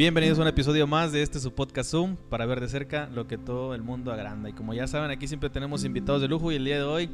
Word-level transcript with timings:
Bienvenidos 0.00 0.38
a 0.38 0.42
un 0.42 0.48
episodio 0.48 0.86
más 0.86 1.12
de 1.12 1.20
este 1.20 1.38
su 1.40 1.52
podcast 1.52 1.90
Zoom 1.90 2.16
para 2.16 2.46
ver 2.46 2.58
de 2.58 2.68
cerca 2.68 3.10
lo 3.12 3.26
que 3.26 3.36
todo 3.36 3.74
el 3.74 3.82
mundo 3.82 4.10
agranda. 4.10 4.48
Y 4.48 4.54
como 4.54 4.72
ya 4.72 4.86
saben, 4.86 5.10
aquí 5.10 5.28
siempre 5.28 5.50
tenemos 5.50 5.84
invitados 5.84 6.22
de 6.22 6.28
lujo 6.28 6.50
y 6.50 6.54
el 6.54 6.64
día 6.64 6.76
de 6.76 6.84
hoy 6.84 7.10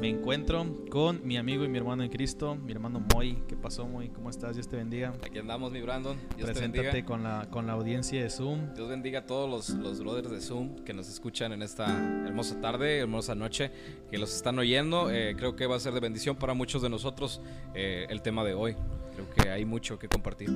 me 0.00 0.08
encuentro 0.08 0.64
con 0.88 1.20
mi 1.26 1.36
amigo 1.36 1.62
y 1.62 1.68
mi 1.68 1.76
hermano 1.76 2.04
en 2.04 2.08
Cristo, 2.08 2.54
mi 2.54 2.72
hermano 2.72 3.04
Moy. 3.12 3.42
¿Qué 3.46 3.54
pasó, 3.54 3.86
Moy? 3.86 4.08
¿Cómo 4.08 4.30
estás? 4.30 4.54
Dios 4.54 4.66
te 4.66 4.76
bendiga. 4.76 5.12
Aquí 5.22 5.40
andamos, 5.40 5.72
mi 5.72 5.82
Brandon. 5.82 6.16
Dios 6.34 6.48
Preséntate 6.48 7.04
con 7.04 7.22
la, 7.22 7.50
con 7.50 7.66
la 7.66 7.74
audiencia 7.74 8.22
de 8.22 8.30
Zoom. 8.30 8.72
Dios 8.74 8.88
bendiga 8.88 9.18
a 9.18 9.26
todos 9.26 9.50
los, 9.50 9.68
los 9.68 10.00
brothers 10.00 10.30
de 10.30 10.40
Zoom 10.40 10.76
que 10.86 10.94
nos 10.94 11.10
escuchan 11.10 11.52
en 11.52 11.60
esta 11.60 11.84
hermosa 12.26 12.58
tarde, 12.62 13.00
hermosa 13.00 13.34
noche, 13.34 13.70
que 14.10 14.16
los 14.16 14.34
están 14.34 14.58
oyendo. 14.58 15.10
Eh, 15.10 15.34
creo 15.36 15.54
que 15.54 15.66
va 15.66 15.76
a 15.76 15.80
ser 15.80 15.92
de 15.92 16.00
bendición 16.00 16.36
para 16.36 16.54
muchos 16.54 16.80
de 16.80 16.88
nosotros 16.88 17.42
eh, 17.74 18.06
el 18.08 18.22
tema 18.22 18.42
de 18.42 18.54
hoy. 18.54 18.74
Creo 19.14 19.30
que 19.30 19.50
hay 19.50 19.64
mucho 19.64 19.98
que 19.98 20.08
compartir. 20.08 20.50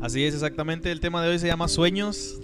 Así 0.00 0.24
es, 0.24 0.34
exactamente. 0.34 0.90
El 0.90 1.00
tema 1.00 1.22
de 1.22 1.30
hoy 1.30 1.38
se 1.38 1.46
llama 1.46 1.68
sueños. 1.68 2.40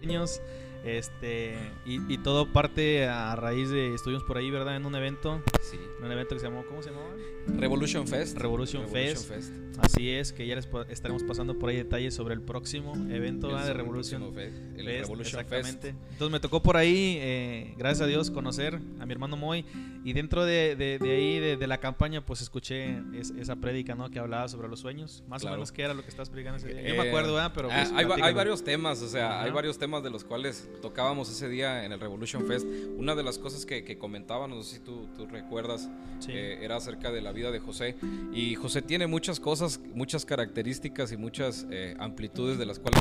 Sueños. 0.00 0.40
Este, 0.84 1.56
y, 1.86 2.18
todo 2.18 2.52
parte 2.52 3.06
a 3.06 3.34
raíz 3.36 3.70
de, 3.70 3.94
estuvimos 3.94 4.22
por 4.24 4.36
ahí, 4.36 4.50
¿verdad? 4.50 4.76
En 4.76 4.84
un 4.84 4.94
evento. 4.94 5.42
Sí. 5.62 5.78
En 5.98 6.04
un 6.04 6.12
evento 6.12 6.34
que 6.34 6.40
se 6.40 6.46
llamó, 6.46 6.64
¿cómo 6.66 6.82
se 6.82 6.90
llamaba? 6.90 7.08
Revolution 7.46 8.06
Fest. 8.06 8.36
Revolution, 8.36 8.86
Fest. 8.88 9.32
Así 9.78 10.10
es, 10.10 10.32
que 10.32 10.46
ya 10.46 10.54
les 10.54 10.68
estaremos 10.88 11.22
pasando 11.24 11.58
por 11.58 11.70
ahí 11.70 11.76
detalles 11.76 12.14
sobre 12.14 12.34
el 12.34 12.42
próximo 12.42 12.94
evento 13.10 13.56
de 13.56 13.72
Revolution 13.72 14.32
Fest. 14.34 14.56
El 14.76 14.86
Revolution 14.86 15.40
exactamente. 15.40 15.88
Entonces 15.88 16.30
me 16.30 16.40
tocó 16.40 16.62
por 16.62 16.76
ahí, 16.76 17.16
eh, 17.20 17.74
gracias 17.76 18.02
a 18.02 18.06
Dios, 18.06 18.30
conocer 18.30 18.78
a 19.00 19.06
mi 19.06 19.12
hermano 19.12 19.36
Moy. 19.36 19.64
Y 20.04 20.12
dentro 20.12 20.44
de, 20.44 20.76
de, 20.76 20.98
ahí, 21.10 21.40
de, 21.40 21.66
la 21.66 21.78
campaña, 21.78 22.20
pues 22.20 22.42
escuché 22.42 22.98
esa 23.38 23.56
prédica, 23.56 23.94
¿no? 23.94 24.10
Que 24.10 24.18
hablaba 24.18 24.48
sobre 24.48 24.68
los 24.68 24.80
sueños. 24.80 25.24
Más 25.28 25.42
o 25.44 25.50
menos, 25.50 25.72
¿qué 25.72 25.82
era 25.82 25.94
lo 25.94 26.02
que 26.02 26.10
estás 26.10 26.28
predicando 26.28 26.58
ese 26.58 26.68
día? 26.68 26.88
Yo 26.88 27.02
me 27.02 27.08
acuerdo, 27.08 27.34
¿verdad? 27.34 27.52
Pero. 27.54 27.68
Ah, 27.72 27.86
pues, 27.90 28.22
hay, 28.22 28.34
varios 28.34 28.62
temas, 28.62 29.00
o 29.00 29.08
sea, 29.08 29.42
hay 29.42 29.50
varios 29.50 29.78
temas 29.78 30.02
de 30.02 30.10
los 30.10 30.22
cuales 30.22 30.68
tocábamos 30.80 31.30
ese 31.30 31.48
día 31.48 31.84
en 31.84 31.92
el 31.92 32.00
Revolution 32.00 32.46
Fest. 32.46 32.66
Una 32.96 33.14
de 33.14 33.22
las 33.22 33.38
cosas 33.38 33.66
que, 33.66 33.84
que 33.84 33.98
comentábamos, 33.98 34.56
no 34.56 34.62
sé 34.62 34.76
si 34.76 34.80
tú, 34.80 35.08
tú 35.16 35.26
recuerdas, 35.26 35.88
eh, 36.28 36.58
era 36.62 36.76
acerca 36.76 37.10
de 37.10 37.22
la 37.22 37.32
vida 37.32 37.50
de 37.50 37.60
José. 37.60 37.96
Y 38.32 38.54
José 38.54 38.82
tiene 38.82 39.06
muchas 39.06 39.40
cosas, 39.40 39.80
muchas 39.94 40.24
características 40.24 41.12
y 41.12 41.16
muchas 41.16 41.66
eh, 41.70 41.94
amplitudes 41.98 42.58
de 42.58 42.66
las 42.66 42.78
cuales 42.78 43.00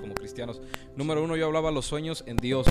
como 0.00 0.14
cristianos. 0.14 0.60
Número 0.96 1.22
uno, 1.22 1.36
yo 1.36 1.46
hablaba 1.46 1.70
los 1.72 1.86
sueños 1.86 2.22
en 2.26 2.36
Dios 2.36 2.66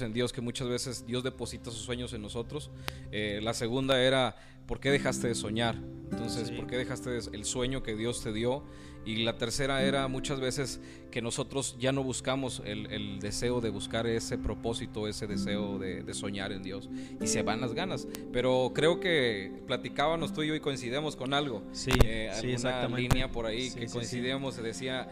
en 0.00 0.12
Dios, 0.12 0.32
que 0.32 0.40
muchas 0.40 0.68
veces 0.68 1.06
Dios 1.06 1.22
deposita 1.22 1.70
sus 1.70 1.82
sueños 1.82 2.12
en 2.14 2.22
nosotros. 2.22 2.70
Eh, 3.12 3.40
la 3.42 3.54
segunda 3.54 4.02
era, 4.02 4.36
¿por 4.66 4.80
qué 4.80 4.90
dejaste 4.90 5.28
de 5.28 5.34
soñar? 5.34 5.76
Entonces, 6.10 6.50
¿por 6.50 6.66
qué 6.66 6.76
dejaste 6.76 7.16
el 7.32 7.44
sueño 7.44 7.82
que 7.82 7.94
Dios 7.94 8.22
te 8.22 8.32
dio? 8.32 8.64
Y 9.04 9.24
la 9.24 9.36
tercera 9.36 9.82
era 9.82 10.08
muchas 10.08 10.40
veces 10.40 10.80
que 11.10 11.22
nosotros 11.22 11.76
ya 11.78 11.92
no 11.92 12.02
buscamos 12.02 12.62
el, 12.64 13.20
deseo 13.20 13.60
de 13.60 13.70
buscar 13.70 14.06
ese 14.06 14.38
propósito, 14.38 15.06
ese 15.06 15.26
deseo 15.26 15.78
de, 15.78 16.14
soñar 16.14 16.52
en 16.52 16.62
Dios. 16.62 16.88
Y 17.20 17.26
se 17.26 17.42
van 17.42 17.60
las 17.60 17.74
ganas. 17.74 18.08
Pero 18.32 18.72
creo 18.74 19.00
que 19.00 19.52
platicábamos 19.66 20.32
tú 20.32 20.42
y 20.42 20.48
yo 20.48 20.54
y 20.54 20.60
coincidimos 20.60 21.16
con 21.16 21.34
algo. 21.34 21.62
Sí, 21.72 21.90
eh, 22.04 22.30
alguna 22.30 22.88
línea 22.88 23.30
por 23.30 23.46
ahí 23.46 23.70
que 23.70 23.86
coincidíamos, 23.86 24.54
se 24.54 24.62
decía, 24.62 25.08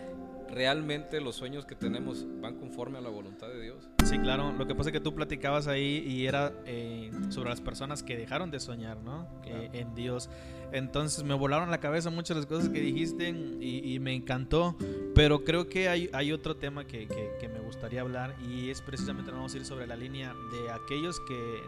realmente 0.52 1.20
los 1.20 1.36
sueños 1.36 1.64
que 1.64 1.74
tenemos 1.74 2.26
van 2.40 2.56
conforme 2.56 2.98
a 2.98 3.00
la 3.00 3.08
voluntad 3.08 3.48
de 3.48 3.60
Dios. 3.60 3.88
Sí, 4.04 4.18
claro. 4.18 4.52
Lo 4.52 4.66
que 4.66 4.74
pasa 4.74 4.90
es 4.90 4.92
que 4.92 5.00
tú 5.00 5.14
platicabas 5.14 5.66
ahí 5.66 6.04
y 6.06 6.26
era 6.26 6.52
eh, 6.66 7.10
sobre 7.30 7.50
las 7.50 7.60
personas 7.60 8.02
que 8.02 8.16
dejaron 8.16 8.50
de 8.50 8.60
soñar, 8.60 8.98
¿no? 8.98 9.26
Eh, 9.46 9.70
en 9.72 9.94
Dios. 9.94 10.28
Entonces 10.72 11.24
me 11.24 11.34
volaron 11.34 11.70
la 11.70 11.80
cabeza 11.80 12.10
muchas 12.10 12.36
de 12.36 12.42
las 12.42 12.46
cosas 12.46 12.68
que 12.68 12.80
dijiste 12.80 13.28
y, 13.28 13.98
me 14.00 14.14
encantó. 14.14 14.76
Pero 15.14 15.44
creo 15.44 15.68
que 15.68 15.88
hay, 15.88 16.10
hay 16.12 16.32
otro 16.32 16.56
tema 16.56 16.86
que, 16.86 17.06
que, 17.06 17.48
me 17.48 17.60
gustaría 17.60 18.00
hablar 18.00 18.34
y 18.48 18.70
es 18.70 18.80
precisamente, 18.82 19.30
vamos 19.30 19.54
a 19.54 19.56
ir 19.56 19.64
sobre 19.64 19.86
la 19.86 19.96
línea 19.96 20.34
de 20.52 20.70
aquellos 20.70 21.20
que 21.20 21.62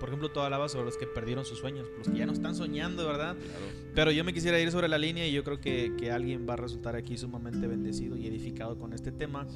por 0.00 0.08
ejemplo, 0.08 0.30
tú 0.30 0.40
hablabas 0.40 0.72
sobre 0.72 0.86
los 0.86 0.96
que 0.96 1.06
perdieron 1.06 1.44
sus 1.44 1.58
sueños, 1.58 1.86
los 1.98 2.08
que 2.08 2.18
ya 2.18 2.26
no 2.26 2.32
están 2.32 2.54
soñando, 2.56 3.06
¿verdad? 3.06 3.36
Pero 3.94 4.10
yo 4.10 4.24
me 4.24 4.32
quisiera 4.32 4.58
ir 4.58 4.72
sobre 4.72 4.88
la 4.88 4.96
línea 4.96 5.28
y 5.28 5.32
yo 5.32 5.44
creo 5.44 5.60
que, 5.60 5.92
que, 5.98 6.10
alguien 6.10 6.46
va 6.48 6.54
a 6.54 6.56
resultar 6.56 6.96
aquí 6.96 7.18
sumamente 7.18 7.66
bendecido 7.66 8.16
y 8.16 8.26
edificado 8.26 8.78
con 8.78 8.94
este 8.94 9.12
tema. 9.12 9.46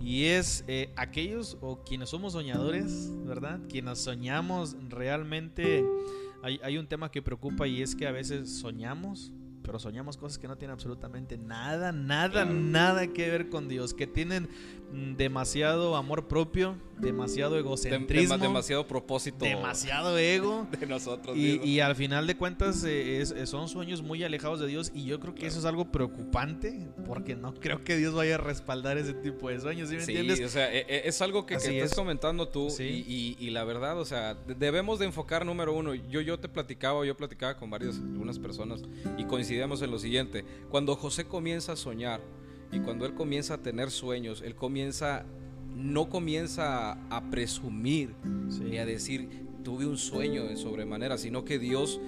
Y 0.00 0.26
es 0.26 0.62
eh, 0.68 0.90
aquellos 0.96 1.56
o 1.62 1.82
quienes 1.82 2.10
somos 2.10 2.34
soñadores, 2.34 3.10
¿verdad? 3.24 3.60
Quienes 3.68 3.98
soñamos 3.98 4.76
realmente. 4.90 5.84
Hay, 6.42 6.60
hay 6.62 6.76
un 6.76 6.86
tema 6.86 7.10
que 7.10 7.22
preocupa 7.22 7.66
y 7.66 7.80
es 7.80 7.96
que 7.96 8.06
a 8.06 8.12
veces 8.12 8.58
soñamos, 8.58 9.32
pero 9.62 9.78
soñamos 9.78 10.18
cosas 10.18 10.38
que 10.38 10.46
no 10.46 10.58
tienen 10.58 10.74
absolutamente 10.74 11.38
nada, 11.38 11.90
nada, 11.90 12.44
nada 12.44 13.06
que 13.06 13.30
ver 13.30 13.48
con 13.48 13.66
Dios, 13.68 13.94
que 13.94 14.06
tienen 14.06 14.50
demasiado 14.94 15.96
amor 15.96 16.28
propio, 16.28 16.76
demasiado 16.98 17.58
egocentrismo, 17.58 18.38
demasiado 18.38 18.86
propósito, 18.86 19.44
demasiado 19.44 20.16
ego 20.18 20.68
de 20.80 20.86
nosotros. 20.86 21.36
Y, 21.36 21.60
y 21.62 21.80
al 21.80 21.96
final 21.96 22.26
de 22.26 22.36
cuentas 22.36 22.84
eh, 22.86 23.24
son 23.46 23.68
sueños 23.68 24.02
muy 24.02 24.22
alejados 24.22 24.60
de 24.60 24.68
Dios 24.68 24.92
y 24.94 25.04
yo 25.04 25.18
creo 25.18 25.34
que 25.34 25.46
eso 25.46 25.58
es 25.58 25.64
algo 25.64 25.90
preocupante 25.90 26.86
porque 27.06 27.34
no 27.34 27.54
creo 27.54 27.82
que 27.82 27.96
Dios 27.96 28.14
vaya 28.14 28.36
a 28.36 28.38
respaldar 28.38 28.96
ese 28.96 29.14
tipo 29.14 29.48
de 29.48 29.60
sueños, 29.60 29.88
¿sí 29.88 29.96
me 29.96 30.02
entiendes? 30.02 30.40
o 30.40 30.48
sea, 30.48 30.72
e, 30.72 30.86
e, 30.88 31.08
es 31.08 31.20
algo 31.20 31.44
que, 31.44 31.56
que 31.56 31.78
estás 31.78 31.96
comentando 31.96 32.48
tú 32.48 32.68
y, 32.78 33.36
y, 33.38 33.50
la 33.50 33.64
verdad, 33.64 33.98
o 33.98 34.04
sea, 34.04 34.34
debemos 34.34 34.98
de 34.98 35.06
enfocar 35.06 35.44
número 35.44 35.74
uno. 35.74 35.94
Yo, 35.94 36.20
yo 36.20 36.38
te 36.38 36.48
platicaba, 36.48 37.04
yo 37.04 37.16
platicaba 37.16 37.56
con 37.56 37.70
varias, 37.70 37.96
algunas 37.96 38.38
personas 38.38 38.82
y 39.18 39.24
coincidí 39.24 39.60
en 39.60 39.90
lo 39.90 39.98
siguiente, 39.98 40.44
cuando 40.70 40.94
José 40.94 41.26
comienza 41.26 41.72
a 41.72 41.76
soñar 41.76 42.20
y 42.74 42.80
cuando 42.80 43.06
él 43.06 43.14
comienza 43.14 43.54
a 43.54 43.58
tener 43.58 43.90
sueños, 43.90 44.42
él 44.44 44.56
comienza, 44.56 45.24
no 45.74 46.08
comienza 46.08 46.92
a, 47.08 47.30
presumir 47.30 48.14
y 48.68 48.78
a 48.78 48.84
decir, 48.84 49.28
tuve 49.62 49.86
un 49.86 49.96
sueño 49.96 50.44
de 50.44 50.56
sobremanera, 50.56 51.16
sino 51.16 51.44
que 51.44 51.60
Dios 51.60 52.00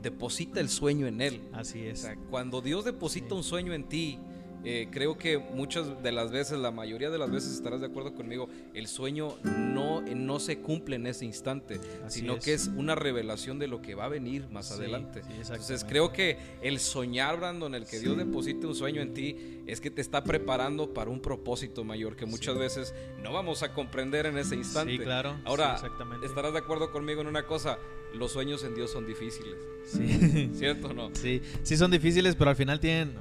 deposita 0.00 0.60
el 0.60 0.68
sueño 0.68 1.08
en 1.08 1.20
él. 1.20 1.42
Así 1.52 1.84
es. 1.84 2.08
cuando 2.30 2.60
Dios 2.60 2.84
deposita 2.84 3.34
un 3.34 3.42
sueño 3.42 3.74
en 3.74 3.88
ti, 3.88 4.20
eh, 4.64 4.88
creo 4.90 5.18
que 5.18 5.38
muchas 5.38 6.02
de 6.02 6.12
las 6.12 6.30
veces, 6.30 6.58
la 6.58 6.70
mayoría 6.70 7.10
de 7.10 7.18
las 7.18 7.30
veces 7.30 7.52
estarás 7.52 7.80
de 7.80 7.86
acuerdo 7.86 8.14
conmigo, 8.14 8.48
el 8.72 8.86
sueño 8.86 9.36
no, 9.42 10.00
no 10.00 10.40
se 10.40 10.58
cumple 10.58 10.96
en 10.96 11.06
ese 11.06 11.24
instante, 11.24 11.80
sino 12.08 12.38
que 12.38 12.54
es 12.54 12.68
una 12.68 12.94
revelación 12.94 13.58
de 13.58 13.68
lo 13.68 13.82
que 13.82 13.94
va 13.94 14.06
a 14.06 14.08
venir 14.08 14.48
más 14.48 14.70
adelante. 14.72 15.22
Entonces 15.30 15.84
creo 15.84 16.12
que 16.12 16.38
el 16.62 16.78
soñar, 16.78 17.38
Brandon, 17.38 17.74
el 17.74 17.86
que 17.86 18.00
Dios 18.00 18.16
deposite 18.16 18.66
un 18.66 18.74
sueño 18.74 19.02
en 19.02 19.14
ti, 19.14 19.36
es 19.66 19.80
que 19.80 19.90
te 19.90 20.00
está 20.00 20.24
preparando 20.24 20.92
para 20.92 21.10
un 21.10 21.20
propósito 21.20 21.84
mayor 21.84 22.16
que 22.16 22.26
muchas 22.26 22.56
veces 22.58 22.94
no 23.22 23.32
vamos 23.32 23.62
a 23.62 23.72
comprender 23.72 24.26
en 24.26 24.38
ese 24.38 24.54
instante. 24.56 24.92
Sí, 24.92 24.98
claro. 24.98 25.36
Ahora, 25.44 25.80
estarás 26.22 26.52
de 26.52 26.58
acuerdo 26.58 26.90
conmigo 26.90 27.20
en 27.20 27.26
una 27.26 27.46
cosa, 27.46 27.78
los 28.14 28.32
sueños 28.32 28.64
en 28.64 28.74
Dios 28.74 28.90
son 28.90 29.06
difíciles. 29.06 29.56
Sí. 29.86 30.50
¿Cierto 30.54 30.88
o 30.88 30.92
no? 30.92 31.10
Sí, 31.14 31.42
sí 31.62 31.76
son 31.76 31.90
difíciles, 31.90 32.34
pero 32.36 32.50
al 32.50 32.56
final 32.56 32.80
tienen, 32.80 33.16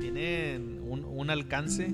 tienen 0.00 0.80
un, 0.82 1.30
alcance 1.30 1.92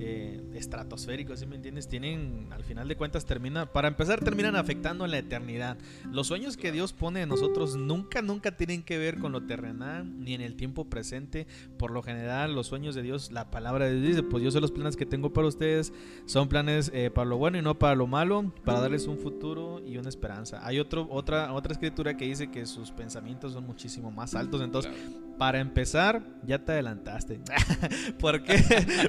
eh, 0.00 0.40
estratosférico, 0.58 1.36
¿sí 1.36 1.46
me 1.46 1.56
entiendes? 1.56 1.88
Tienen, 1.88 2.48
al 2.50 2.64
final 2.64 2.88
de 2.88 2.96
cuentas, 2.96 3.24
termina, 3.24 3.66
para 3.66 3.88
empezar, 3.88 4.20
terminan 4.20 4.56
afectando 4.56 5.04
en 5.04 5.10
la 5.10 5.18
eternidad. 5.18 5.78
Los 6.10 6.26
sueños 6.26 6.56
que 6.56 6.72
Dios 6.72 6.92
pone 6.92 7.22
en 7.22 7.28
nosotros 7.28 7.76
nunca, 7.76 8.22
nunca 8.22 8.56
tienen 8.56 8.82
que 8.82 8.98
ver 8.98 9.18
con 9.18 9.32
lo 9.32 9.42
terrenal 9.42 10.18
ni 10.20 10.34
en 10.34 10.40
el 10.40 10.56
tiempo 10.56 10.84
presente. 10.84 11.46
Por 11.78 11.90
lo 11.90 12.02
general, 12.02 12.54
los 12.54 12.66
sueños 12.66 12.94
de 12.94 13.02
Dios, 13.02 13.32
la 13.32 13.50
palabra 13.50 13.86
de 13.86 13.94
Dios 13.94 14.08
dice, 14.08 14.22
pues 14.22 14.42
yo 14.42 14.50
sé 14.50 14.60
los 14.60 14.72
planes 14.72 14.96
que 14.96 15.06
tengo 15.06 15.32
para 15.32 15.46
ustedes, 15.46 15.92
son 16.26 16.48
planes 16.48 16.90
eh, 16.94 17.10
para 17.10 17.26
lo 17.26 17.38
bueno 17.38 17.58
y 17.58 17.62
no 17.62 17.78
para 17.78 17.94
lo 17.94 18.06
malo, 18.06 18.52
para 18.64 18.80
darles 18.80 19.06
un 19.06 19.18
futuro 19.18 19.80
y 19.86 19.96
una 19.96 20.08
esperanza. 20.08 20.60
Hay 20.66 20.78
otro, 20.78 21.06
otra, 21.10 21.52
otra 21.52 21.72
escritura 21.72 22.16
que 22.16 22.26
dice 22.26 22.50
que 22.50 22.66
sus 22.66 22.90
pensamientos 22.90 23.52
son 23.52 23.64
muchísimo 23.64 24.10
más 24.10 24.34
altos, 24.34 24.60
entonces 24.60 24.92
para 25.38 25.60
empezar, 25.60 26.22
ya 26.44 26.58
te 26.58 26.72
adelantaste. 26.72 27.40
porque 28.20 28.60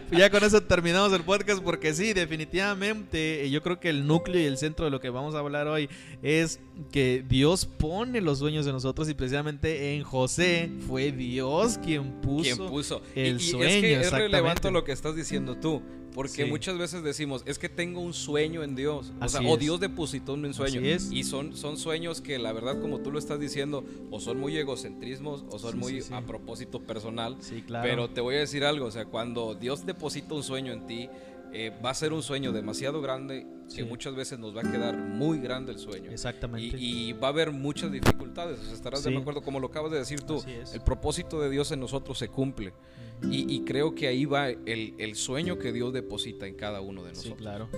ya 0.11 0.29
con 0.29 0.43
eso 0.43 0.61
terminamos 0.61 1.11
el 1.11 1.23
podcast. 1.23 1.38
Porque 1.63 1.93
sí, 1.93 2.13
definitivamente, 2.13 3.49
yo 3.49 3.61
creo 3.61 3.79
que 3.79 3.89
el 3.89 4.07
núcleo 4.07 4.41
y 4.41 4.45
el 4.45 4.57
centro 4.57 4.85
de 4.85 4.91
lo 4.91 4.99
que 4.99 5.09
vamos 5.09 5.35
a 5.35 5.39
hablar 5.39 5.67
hoy 5.67 5.89
es 6.21 6.59
que 6.91 7.23
Dios 7.27 7.65
pone 7.65 8.21
los 8.21 8.39
sueños 8.39 8.65
de 8.65 8.71
nosotros. 8.71 9.09
Y 9.09 9.13
precisamente 9.13 9.95
en 9.95 10.03
José 10.03 10.71
fue 10.87 11.11
Dios 11.11 11.77
quien 11.77 12.21
puso, 12.21 13.01
el 13.15 13.39
sueño. 13.39 13.65
Es 13.65 13.81
que 13.81 13.99
es 13.99 14.11
relevante 14.11 14.71
lo 14.71 14.83
que 14.83 14.91
estás 14.91 15.15
diciendo 15.15 15.55
tú. 15.57 15.81
Porque 16.13 16.45
muchas 16.45 16.77
veces 16.77 17.03
decimos, 17.03 17.43
es 17.45 17.59
que 17.59 17.69
tengo 17.69 18.01
un 18.01 18.13
sueño 18.13 18.63
en 18.63 18.75
Dios. 18.75 19.13
O, 19.21 19.29
sea, 19.29 19.41
o 19.41 19.57
Dios 19.57 19.79
depositó 19.79 20.33
un 20.33 20.53
sueño. 20.53 20.81
Y 21.11 21.23
son, 21.23 21.55
son 21.55 21.77
sueños 21.77 22.21
que 22.21 22.39
la 22.39 22.51
verdad, 22.51 22.81
como 22.81 22.99
tú 22.99 23.11
lo 23.11 23.19
estás 23.19 23.39
diciendo, 23.39 23.85
o 24.11 24.19
son 24.19 24.39
muy 24.39 24.57
egocentrismos 24.57 25.45
o 25.49 25.59
son 25.59 25.77
muy 25.77 26.03
a 26.11 26.21
propósito 26.21 26.81
personal. 26.81 27.37
Claro. 27.67 27.87
Pero 27.87 28.09
te 28.09 28.21
voy 28.21 28.35
a 28.35 28.39
decir 28.39 28.63
algo, 28.63 28.87
o 28.87 28.91
sea, 28.91 29.05
cuando 29.05 29.55
Dios 29.55 29.85
deposita 29.85 30.33
un 30.33 30.43
sueño 30.43 30.73
en 30.73 30.87
ti, 30.87 31.09
eh, 31.53 31.71
va 31.83 31.91
a 31.91 31.93
ser 31.93 32.13
un 32.13 32.21
sueño 32.21 32.51
demasiado 32.51 33.01
grande 33.01 33.45
que 33.75 33.83
muchas 33.83 34.15
veces 34.15 34.39
nos 34.39 34.55
va 34.55 34.61
a 34.61 34.71
quedar 34.71 34.97
muy 34.97 35.39
grande 35.39 35.71
el 35.71 35.79
sueño. 35.79 36.11
Exactamente. 36.11 36.77
Y, 36.77 37.13
va 37.13 37.27
a 37.27 37.31
haber 37.31 37.51
muchas 37.51 37.91
dificultades. 37.91 38.59
estarás 38.71 39.03
de 39.03 39.15
acuerdo, 39.15 39.41
como 39.41 39.59
lo 39.59 39.67
acabas 39.67 39.91
de 39.91 39.99
decir 39.99 40.21
tú, 40.21 40.43
el 40.73 40.81
propósito 40.81 41.39
de 41.41 41.49
Dios 41.49 41.71
en 41.71 41.79
nosotros 41.79 42.17
se 42.17 42.27
cumple. 42.29 42.73
Y, 43.21 43.61
creo 43.65 43.93
que 43.95 44.07
ahí 44.07 44.25
va 44.25 44.49
el, 44.49 45.15
sueño 45.15 45.59
que 45.59 45.71
Dios 45.73 45.93
deposita 45.93 46.47
en 46.47 46.55
cada 46.55 46.81
uno 46.81 47.03
de 47.03 47.09
nosotros. 47.09 47.37
Sí, 47.37 47.43
claro. 47.43 47.69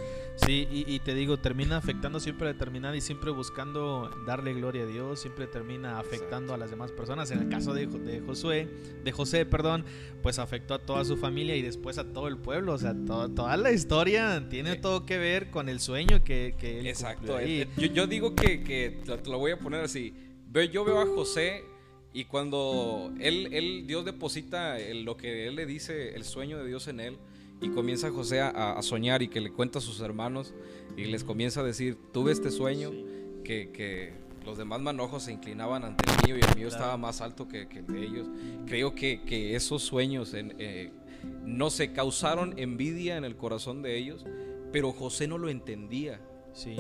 Sí, 0.46 0.68
y, 0.72 1.00
te 1.00 1.14
digo, 1.14 1.38
termina 1.38 1.78
afectando 1.78 2.20
siempre 2.20 2.48
a 2.48 2.54
determinada 2.54 2.96
y 2.96 3.02
siempre 3.02 3.32
buscando 3.32 4.10
darle 4.26 4.54
gloria 4.54 4.84
a 4.84 4.86
Dios, 4.86 5.20
siempre 5.20 5.48
termina 5.48 6.00
afectando 6.00 6.54
a 6.54 6.58
las 6.58 6.70
demás 6.70 6.92
personas. 6.92 7.32
En 7.32 7.40
el 7.40 7.50
caso 7.50 7.74
de, 7.74 7.88
de 7.88 8.22
Josué, 8.22 8.68
de 9.04 9.12
José, 9.12 9.46
perdón, 9.46 9.86
pues 10.22 10.40
afectó 10.40 10.76
a 10.76 10.80
toda 10.80 11.04
su 11.06 11.18
familia 11.18 11.56
y 11.56 11.62
después 11.62 11.98
a 11.98 12.06
todo 12.06 12.28
el 12.28 12.38
pueblo. 12.38 12.74
O 12.74 12.78
sea, 12.78 12.96
toda 13.06 13.58
la 13.58 13.72
historia 13.72 14.48
tiene 14.50 14.76
todo 14.76 15.06
que 15.06 15.18
ver 15.18 15.50
con 15.50 15.70
el 15.70 15.80
sueño 15.82 16.24
que, 16.24 16.56
que 16.58 16.80
él 16.80 16.88
Exacto. 16.88 17.40
Yo, 17.42 17.88
yo, 17.88 18.08
digo 18.08 18.36
que, 18.36 18.64
que 18.64 19.02
te 19.06 19.30
lo 19.30 19.38
voy 19.38 19.52
a 19.52 19.60
poner 19.60 19.82
así. 19.82 20.14
Yo 20.72 20.86
veo 20.86 21.02
a 21.02 21.06
José 21.06 21.64
y 22.14 22.26
cuando 22.26 23.12
él, 23.20 23.50
él, 23.54 23.86
Dios 23.88 24.06
deposita 24.06 24.78
lo 24.94 25.18
que 25.18 25.48
él 25.48 25.56
le 25.56 25.66
dice, 25.66 26.16
el 26.16 26.24
sueño 26.24 26.58
de 26.58 26.68
Dios 26.68 26.88
en 26.88 27.00
él, 27.00 27.18
y 27.62 27.70
comienza 27.70 28.10
José 28.10 28.42
a, 28.42 28.82
soñar 28.82 29.22
y 29.22 29.28
que 29.28 29.40
le 29.40 29.52
cuenta 29.52 29.80
a 29.80 29.82
sus 29.82 30.02
hermanos 30.02 30.54
y 30.98 31.06
les 31.06 31.24
comienza 31.24 31.62
a 31.62 31.64
decir, 31.64 31.98
tuve 32.12 32.32
este 32.32 32.52
sueño, 32.52 32.92
que, 33.44 33.72
que, 33.72 34.20
los 34.46 34.58
demás 34.58 34.82
manojos 34.82 35.24
se 35.24 35.32
inclinaban 35.32 35.84
ante 35.86 36.04
el 36.10 36.26
mío 36.26 36.36
y 36.36 36.50
el 36.50 36.56
mío 36.56 36.68
estaba 36.68 36.98
más 36.98 37.22
alto 37.22 37.48
que, 37.48 37.68
que, 37.68 37.80
el 37.80 37.86
de 37.86 38.04
ellos. 38.04 38.28
Creo 38.66 38.96
que, 38.96 39.22
que 39.22 39.56
esos 39.56 39.84
sueños 39.84 40.34
en, 40.34 40.56
eh, 40.58 40.90
no 41.46 41.70
se 41.70 41.94
causaron 41.94 42.58
envidia 42.58 43.18
en 43.18 43.24
el 43.24 43.36
corazón 43.36 43.84
de 43.84 44.00
ellos, 44.00 44.26
pero 44.72 44.92
José 44.92 45.28
no 45.28 45.38
lo 45.38 45.50
entendía. 45.50 46.22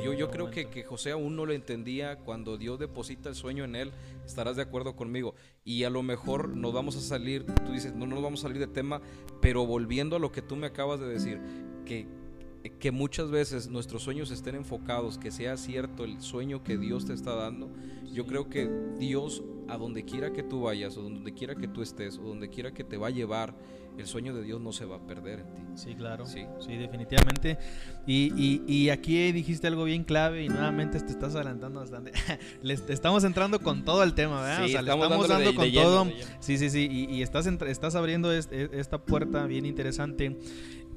Yo, 0.03 0.13
yo 0.13 0.29
creo 0.29 0.51
que, 0.51 0.69
que, 0.69 0.83
José 0.83 1.11
aún 1.11 1.35
no 1.35 1.45
lo 1.45 1.53
entendía. 1.53 2.17
Cuando 2.17 2.57
Dios 2.57 2.77
deposita 2.77 3.29
el 3.29 3.35
sueño 3.35 3.63
en 3.63 3.75
él, 3.75 3.91
estarás 4.25 4.57
de 4.57 4.61
acuerdo 4.61 4.95
conmigo. 4.95 5.33
Y 5.63 5.83
a 5.85 5.89
lo 5.89 6.03
mejor 6.03 6.49
nos 6.55 6.73
vamos 6.73 6.95
a 6.97 7.01
salir, 7.01 7.45
tú 7.45 7.71
dices, 7.71 7.95
no 7.95 8.05
nos 8.05 8.21
vamos 8.21 8.41
a 8.41 8.43
salir 8.43 8.59
de 8.59 8.67
tema, 8.67 9.01
pero 9.41 9.65
volviendo 9.65 10.15
a 10.15 10.19
lo 10.19 10.31
que 10.31 10.41
tú 10.41 10.55
me 10.55 10.67
acabas 10.67 10.99
de 10.99 11.07
decir, 11.07 11.39
que, 11.85 12.07
que 12.79 12.91
muchas 12.91 13.31
veces 13.31 13.69
nuestros 13.69 14.03
sueños 14.03 14.29
estén 14.31 14.55
enfocados, 14.55 15.17
que 15.17 15.31
sea 15.31 15.55
cierto 15.57 16.03
el 16.03 16.21
sueño 16.21 16.63
que 16.63 16.77
Dios 16.77 17.05
te 17.05 17.13
está 17.13 17.35
dando, 17.35 17.71
yo 18.11 18.25
creo 18.25 18.49
que 18.49 18.69
Dios, 18.99 19.41
a 19.71 19.77
donde 19.77 20.03
quiera 20.03 20.33
que 20.33 20.44
tú 20.44 20.62
vayas, 20.63 20.97
o 20.97 21.03
donde 21.03 21.33
quiera 21.33 21.56
que 21.56 21.68
tú 21.68 21.81
estés, 21.81 22.18
o 22.18 22.23
donde 22.23 22.50
quiera 22.50 22.73
que 22.73 22.83
te 22.83 22.97
va 22.97 23.07
a 23.07 23.09
llevar, 23.09 23.56
el 23.97 24.06
sueño 24.06 24.33
de 24.33 24.44
Dios 24.44 24.59
no 24.59 24.71
se 24.71 24.85
va 24.85 24.97
a 24.97 25.00
perder 25.00 25.39
en 25.39 25.53
ti. 25.53 25.62
Sí, 25.75 25.95
claro. 25.95 26.25
Sí, 26.25 26.45
sí 26.59 26.75
definitivamente. 26.75 27.57
Y, 28.06 28.31
y, 28.35 28.63
y, 28.68 28.89
aquí 28.89 29.31
dijiste 29.31 29.68
algo 29.68 29.83
bien 29.83 30.03
clave 30.03 30.44
y 30.44 30.50
nuevamente 30.50 31.00
te 31.00 31.12
estás 31.12 31.35
adelantando 31.35 31.79
bastante. 31.79 32.12
Le 32.62 32.73
estamos 32.73 33.23
entrando 33.23 33.59
con 33.59 33.85
todo 33.85 34.03
el 34.03 34.13
tema, 34.13 34.41
¿verdad? 34.41 34.65
Sí, 34.65 34.75
estamos, 34.75 35.27
dando 35.27 35.56
con 35.56 35.71
todo. 35.71 36.07
sí, 36.39 36.57
sí, 36.57 36.69
sí. 36.69 36.88
Y, 36.91 37.15
y 37.15 37.21
estás, 37.21 37.45
estás 37.45 37.95
abriendo 37.95 38.31
esta 38.31 39.01
puerta 39.01 39.45
bien 39.45 39.65
interesante 39.65 40.38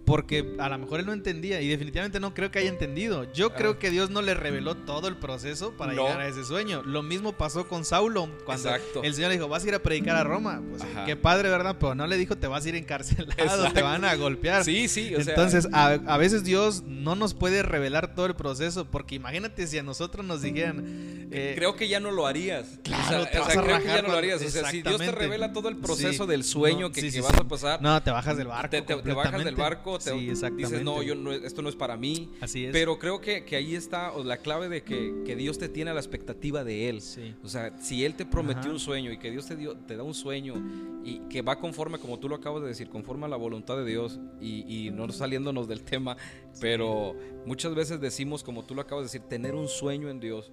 porque 0.04 0.54
a 0.58 0.68
lo 0.68 0.78
mejor 0.78 1.00
él 1.00 1.06
no 1.06 1.12
entendía 1.12 1.60
y 1.62 1.68
definitivamente 1.68 2.20
no 2.20 2.34
creo 2.34 2.50
que 2.50 2.58
haya 2.58 2.68
entendido. 2.68 3.30
Yo 3.32 3.54
creo 3.54 3.72
ah. 3.72 3.78
que 3.78 3.90
Dios 3.90 4.10
no 4.10 4.20
le 4.20 4.34
reveló 4.34 4.74
todo 4.74 5.08
el 5.08 5.16
proceso 5.16 5.72
para 5.72 5.92
llegar 5.92 6.20
a 6.20 6.28
ese 6.28 6.44
sueño. 6.44 6.82
Lo 6.82 7.02
mismo 7.02 7.32
pasó 7.32 7.66
con 7.66 7.84
Saulo 7.84 8.28
cuando 8.44 8.70
el 9.02 9.14
Señor 9.14 9.30
le 9.30 9.36
dijo, 9.36 9.48
vas 9.48 9.64
a 9.64 9.68
ir 9.68 9.74
a 9.74 9.78
predicar 9.78 10.16
a 10.16 10.24
Roma. 10.24 10.62
Pues 10.70 10.82
qué 11.06 11.16
padre, 11.16 11.48
¿verdad? 11.48 11.76
Pero 11.78 11.94
no 11.94 12.06
le 12.06 12.16
dijo, 12.16 12.36
te 12.36 12.46
vas 12.46 12.64
a 12.64 12.68
ir 12.68 12.76
encarcelado, 12.76 13.72
te 13.72 13.82
van 13.82 14.04
a 14.04 14.14
golpear. 14.14 14.64
Sí, 14.64 14.88
sí. 14.88 15.14
O 15.14 15.20
Entonces, 15.20 15.68
a, 15.72 16.18
veces 16.18 16.44
Dios 16.44 16.82
no 16.86 17.16
nos 17.16 17.34
puede 17.34 17.62
revelar 17.62 18.14
todo 18.14 18.26
el 18.26 18.34
proceso 18.34 18.86
porque 18.90 19.14
imagínate 19.14 19.66
si 19.66 19.78
a 19.78 19.82
nosotros 19.82 20.24
nos 20.24 20.42
dijeran... 20.42 21.28
Eh, 21.36 21.54
creo 21.56 21.74
que 21.74 21.88
ya 21.88 21.98
no 21.98 22.10
lo 22.10 22.26
harías. 22.26 22.78
Claro, 22.84 23.22
o 23.22 23.50
sea, 23.50 23.62
creo 23.62 23.80
que 23.80 23.86
ya 23.86 24.02
no 24.02 24.08
lo 24.08 24.18
harías. 24.18 24.42
O 24.42 24.48
sea, 24.48 24.70
si 24.70 24.82
Dios 24.82 24.98
te 24.98 25.10
revela 25.10 25.52
todo 25.52 25.68
el 25.68 25.76
proceso 25.78 26.26
del 26.26 26.44
sueño 26.44 26.92
que, 26.92 27.20
vas 27.22 27.34
a 27.34 27.44
pasar... 27.44 27.82
No, 27.82 28.02
te 28.02 28.10
bajas 28.10 28.36
del 28.36 28.48
barco. 28.48 28.82
te 28.84 29.12
bajas 29.14 29.44
del 29.44 29.56
barco 29.56 29.93
sí, 30.00 30.30
dices, 30.56 30.82
no, 30.82 31.02
yo 31.02 31.14
no, 31.14 31.32
esto 31.32 31.62
no 31.62 31.68
es 31.68 31.76
para 31.76 31.96
mí. 31.96 32.30
Así 32.40 32.66
es. 32.66 32.72
Pero 32.72 32.98
creo 32.98 33.20
que, 33.20 33.44
que 33.44 33.56
ahí 33.56 33.74
está 33.74 34.12
la 34.24 34.38
clave 34.38 34.68
de 34.68 34.82
que, 34.82 35.22
que, 35.24 35.36
Dios 35.36 35.58
te 35.58 35.68
tiene 35.68 35.90
a 35.90 35.94
la 35.94 36.00
expectativa 36.00 36.64
de 36.64 36.88
Él. 36.88 37.02
O 37.42 37.48
sea, 37.48 37.76
si 37.80 38.04
Él 38.04 38.14
te 38.14 38.24
prometió 38.26 38.70
un 38.70 38.78
sueño 38.78 39.12
y 39.12 39.18
que 39.18 39.30
Dios 39.30 39.46
te, 39.46 39.56
dio, 39.56 39.76
te 39.76 39.96
da 39.96 40.02
un 40.02 40.14
sueño 40.14 40.54
y 41.04 41.20
que 41.28 41.42
va 41.42 41.58
conforme, 41.58 41.98
como 41.98 42.18
tú 42.18 42.28
lo 42.28 42.36
acabas 42.36 42.62
de 42.62 42.68
decir, 42.68 42.88
conforme 42.88 43.26
a 43.26 43.28
la 43.28 43.36
voluntad 43.36 43.76
de 43.76 43.84
Dios 43.84 44.20
y, 44.40 44.86
y 44.86 44.90
no 44.90 45.10
saliéndonos 45.10 45.68
del 45.68 45.82
tema, 45.82 46.16
pero 46.60 47.16
muchas 47.46 47.74
veces 47.74 48.00
decimos, 48.00 48.42
como 48.42 48.64
tú 48.64 48.74
lo 48.74 48.82
acabas 48.82 49.02
de 49.02 49.06
decir, 49.06 49.28
tener 49.28 49.54
un 49.54 49.68
sueño 49.68 50.08
en 50.08 50.20
Dios 50.20 50.52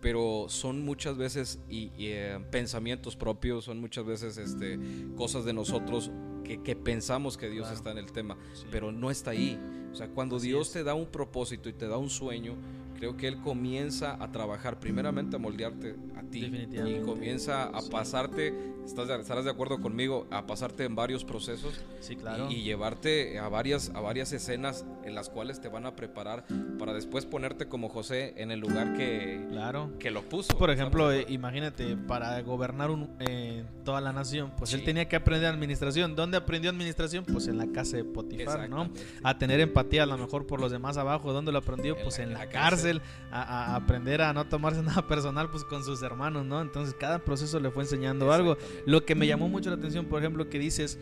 pero 0.00 0.46
son 0.48 0.84
muchas 0.84 1.16
veces 1.16 1.58
y, 1.68 1.90
eh, 1.98 2.38
pensamientos 2.50 3.16
propios, 3.16 3.64
son 3.64 3.80
muchas 3.80 4.04
veces 4.04 4.38
este, 4.38 4.78
cosas 5.16 5.44
de 5.44 5.52
nosotros 5.52 6.10
que, 6.44 6.76
pensamos 6.76 7.36
que 7.36 7.50
Dios 7.50 7.70
está 7.70 7.90
en 7.90 7.98
el 7.98 8.10
tema, 8.12 8.38
pero 8.70 8.90
no 8.90 9.10
está 9.10 9.32
ahí. 9.32 9.58
O 9.92 9.94
sea, 9.94 10.08
cuando 10.08 10.38
Dios 10.38 10.72
te 10.72 10.82
da 10.82 10.94
un 10.94 11.06
propósito 11.06 11.68
y 11.68 11.72
te 11.72 11.88
da 11.88 11.98
un 11.98 12.10
sueño, 12.10 12.56
creo 12.98 13.16
que 13.16 13.28
Él 13.28 13.38
comienza 13.38 14.16
a 14.22 14.32
trabajar, 14.32 14.80
primeramente 14.80 15.36
a 15.36 15.38
moldearte 15.38 15.94
a 16.16 16.22
ti 16.22 16.68
y 16.70 17.00
comienza 17.04 17.64
a 17.64 17.80
pasarte, 17.90 18.52
estás, 18.84 19.08
estarás 19.08 19.44
de 19.44 19.50
acuerdo 19.50 19.80
conmigo, 19.80 20.26
a 20.30 20.46
pasarte 20.46 20.84
en 20.84 20.96
varios 20.96 21.24
procesos 21.24 21.80
sí, 22.00 22.16
claro. 22.16 22.50
y, 22.50 22.62
llevarte 22.62 23.38
a 23.38 23.48
varias, 23.48 23.92
a 23.94 24.00
varias 24.00 24.32
escenas 24.32 24.84
en 25.04 25.14
las 25.14 25.28
cuales 25.28 25.60
te 25.60 25.68
van 25.68 25.86
a 25.86 25.94
preparar 25.94 26.44
para 26.78 26.92
después 26.92 27.24
ponerte 27.24 27.68
como 27.68 27.88
José 27.88 28.34
en 28.36 28.50
el 28.50 28.58
lugar 28.58 28.96
que, 28.96 29.46
claro. 29.48 29.92
que 30.00 30.10
lo 30.10 30.22
puso. 30.22 30.58
Por 30.58 30.70
ejemplo, 30.70 31.12
eh, 31.12 31.24
imagínate, 31.28 31.96
para 31.96 32.40
gobernar 32.42 32.90
un, 32.90 33.16
eh, 33.20 33.64
toda 33.84 34.00
la 34.00 34.12
nación, 34.12 34.52
pues 34.58 34.74
él 34.74 34.84
tenía 34.84 35.08
que 35.08 35.16
aprender 35.16 35.48
administración. 35.48 36.16
¿Dónde 36.16 36.36
aprendió 36.36 36.70
administración? 36.70 37.24
Pues 37.24 37.46
en 37.46 37.58
la 37.58 37.68
casa 37.68 37.96
de 37.96 38.04
Potifar, 38.04 38.68
¿no? 38.68 38.90
A 39.22 39.38
tener 39.38 39.60
empatía 39.60 40.02
a 40.02 40.06
lo 40.06 40.18
mejor 40.18 40.46
por 40.46 40.60
los 40.60 40.72
demás 40.72 40.96
abajo. 40.96 41.32
¿Dónde 41.32 41.52
lo 41.52 41.58
aprendió? 41.58 41.96
Pues 42.02 42.18
en, 42.18 42.32
la, 42.32 42.48
cárcel 42.48 42.87
a, 43.30 43.74
aprender 43.76 44.22
a 44.22 44.32
no 44.32 44.46
tomarse 44.46 44.82
nada 44.84 45.06
personal 45.06 45.50
pues 45.50 45.64
con 45.64 45.84
sus 45.84 46.02
hermanos, 46.02 46.44
¿no? 46.44 46.60
Entonces 46.60 46.94
cada 46.98 47.18
proceso 47.20 47.60
le 47.60 47.70
fue 47.70 47.82
enseñando 47.84 48.32
algo. 48.32 48.56
Lo 48.86 49.04
que 49.04 49.14
me 49.14 49.26
llamó 49.26 49.48
mucho 49.48 49.70
la 49.70 49.76
atención, 49.76 50.06
por 50.06 50.20
ejemplo, 50.20 50.48
que 50.48 50.58
dices 50.58 50.98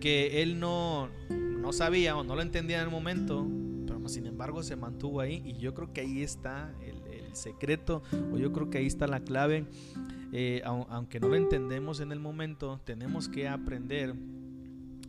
que 0.00 0.42
él 0.42 0.58
no, 0.60 1.08
no 1.28 1.72
sabía 1.72 2.16
o 2.16 2.24
no 2.24 2.34
lo 2.34 2.42
entendía 2.42 2.78
en 2.78 2.84
el 2.84 2.90
momento, 2.90 3.46
pero 3.86 4.08
sin 4.08 4.26
embargo 4.26 4.62
se 4.62 4.76
mantuvo 4.76 5.20
ahí 5.20 5.42
y 5.44 5.58
yo 5.58 5.74
creo 5.74 5.92
que 5.92 6.00
ahí 6.00 6.22
está 6.22 6.72
el, 6.82 7.00
secreto 7.32 8.02
o 8.32 8.38
yo 8.38 8.52
creo 8.52 8.70
que 8.70 8.78
ahí 8.78 8.86
está 8.86 9.06
la 9.06 9.20
clave. 9.20 9.64
Eh, 10.32 10.62
aunque 10.64 11.20
no 11.20 11.28
lo 11.28 11.36
entendemos 11.36 12.00
en 12.00 12.10
el 12.10 12.18
momento, 12.18 12.80
tenemos 12.84 13.28
que 13.28 13.46
aprender 13.46 14.16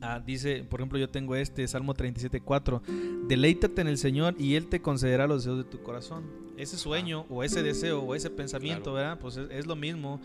Ah, 0.01 0.19
dice, 0.19 0.63
por 0.63 0.79
ejemplo, 0.79 0.97
yo 0.97 1.09
tengo 1.09 1.35
este, 1.35 1.67
Salmo 1.67 1.93
37.4, 1.93 2.81
deleítate 3.27 3.81
en 3.81 3.87
el 3.87 3.99
Señor 3.99 4.35
y 4.39 4.55
Él 4.55 4.67
te 4.67 4.81
concederá 4.81 5.27
los 5.27 5.43
deseos 5.43 5.59
de 5.59 5.63
tu 5.63 5.83
corazón. 5.83 6.25
Ese 6.57 6.77
sueño 6.77 7.25
o 7.29 7.43
ese 7.43 7.61
deseo 7.61 8.01
o 8.01 8.15
ese 8.15 8.31
pensamiento, 8.31 8.93
¿verdad? 8.93 9.19
Pues 9.19 9.37
es, 9.37 9.67
lo 9.67 9.75
mismo. 9.75 10.19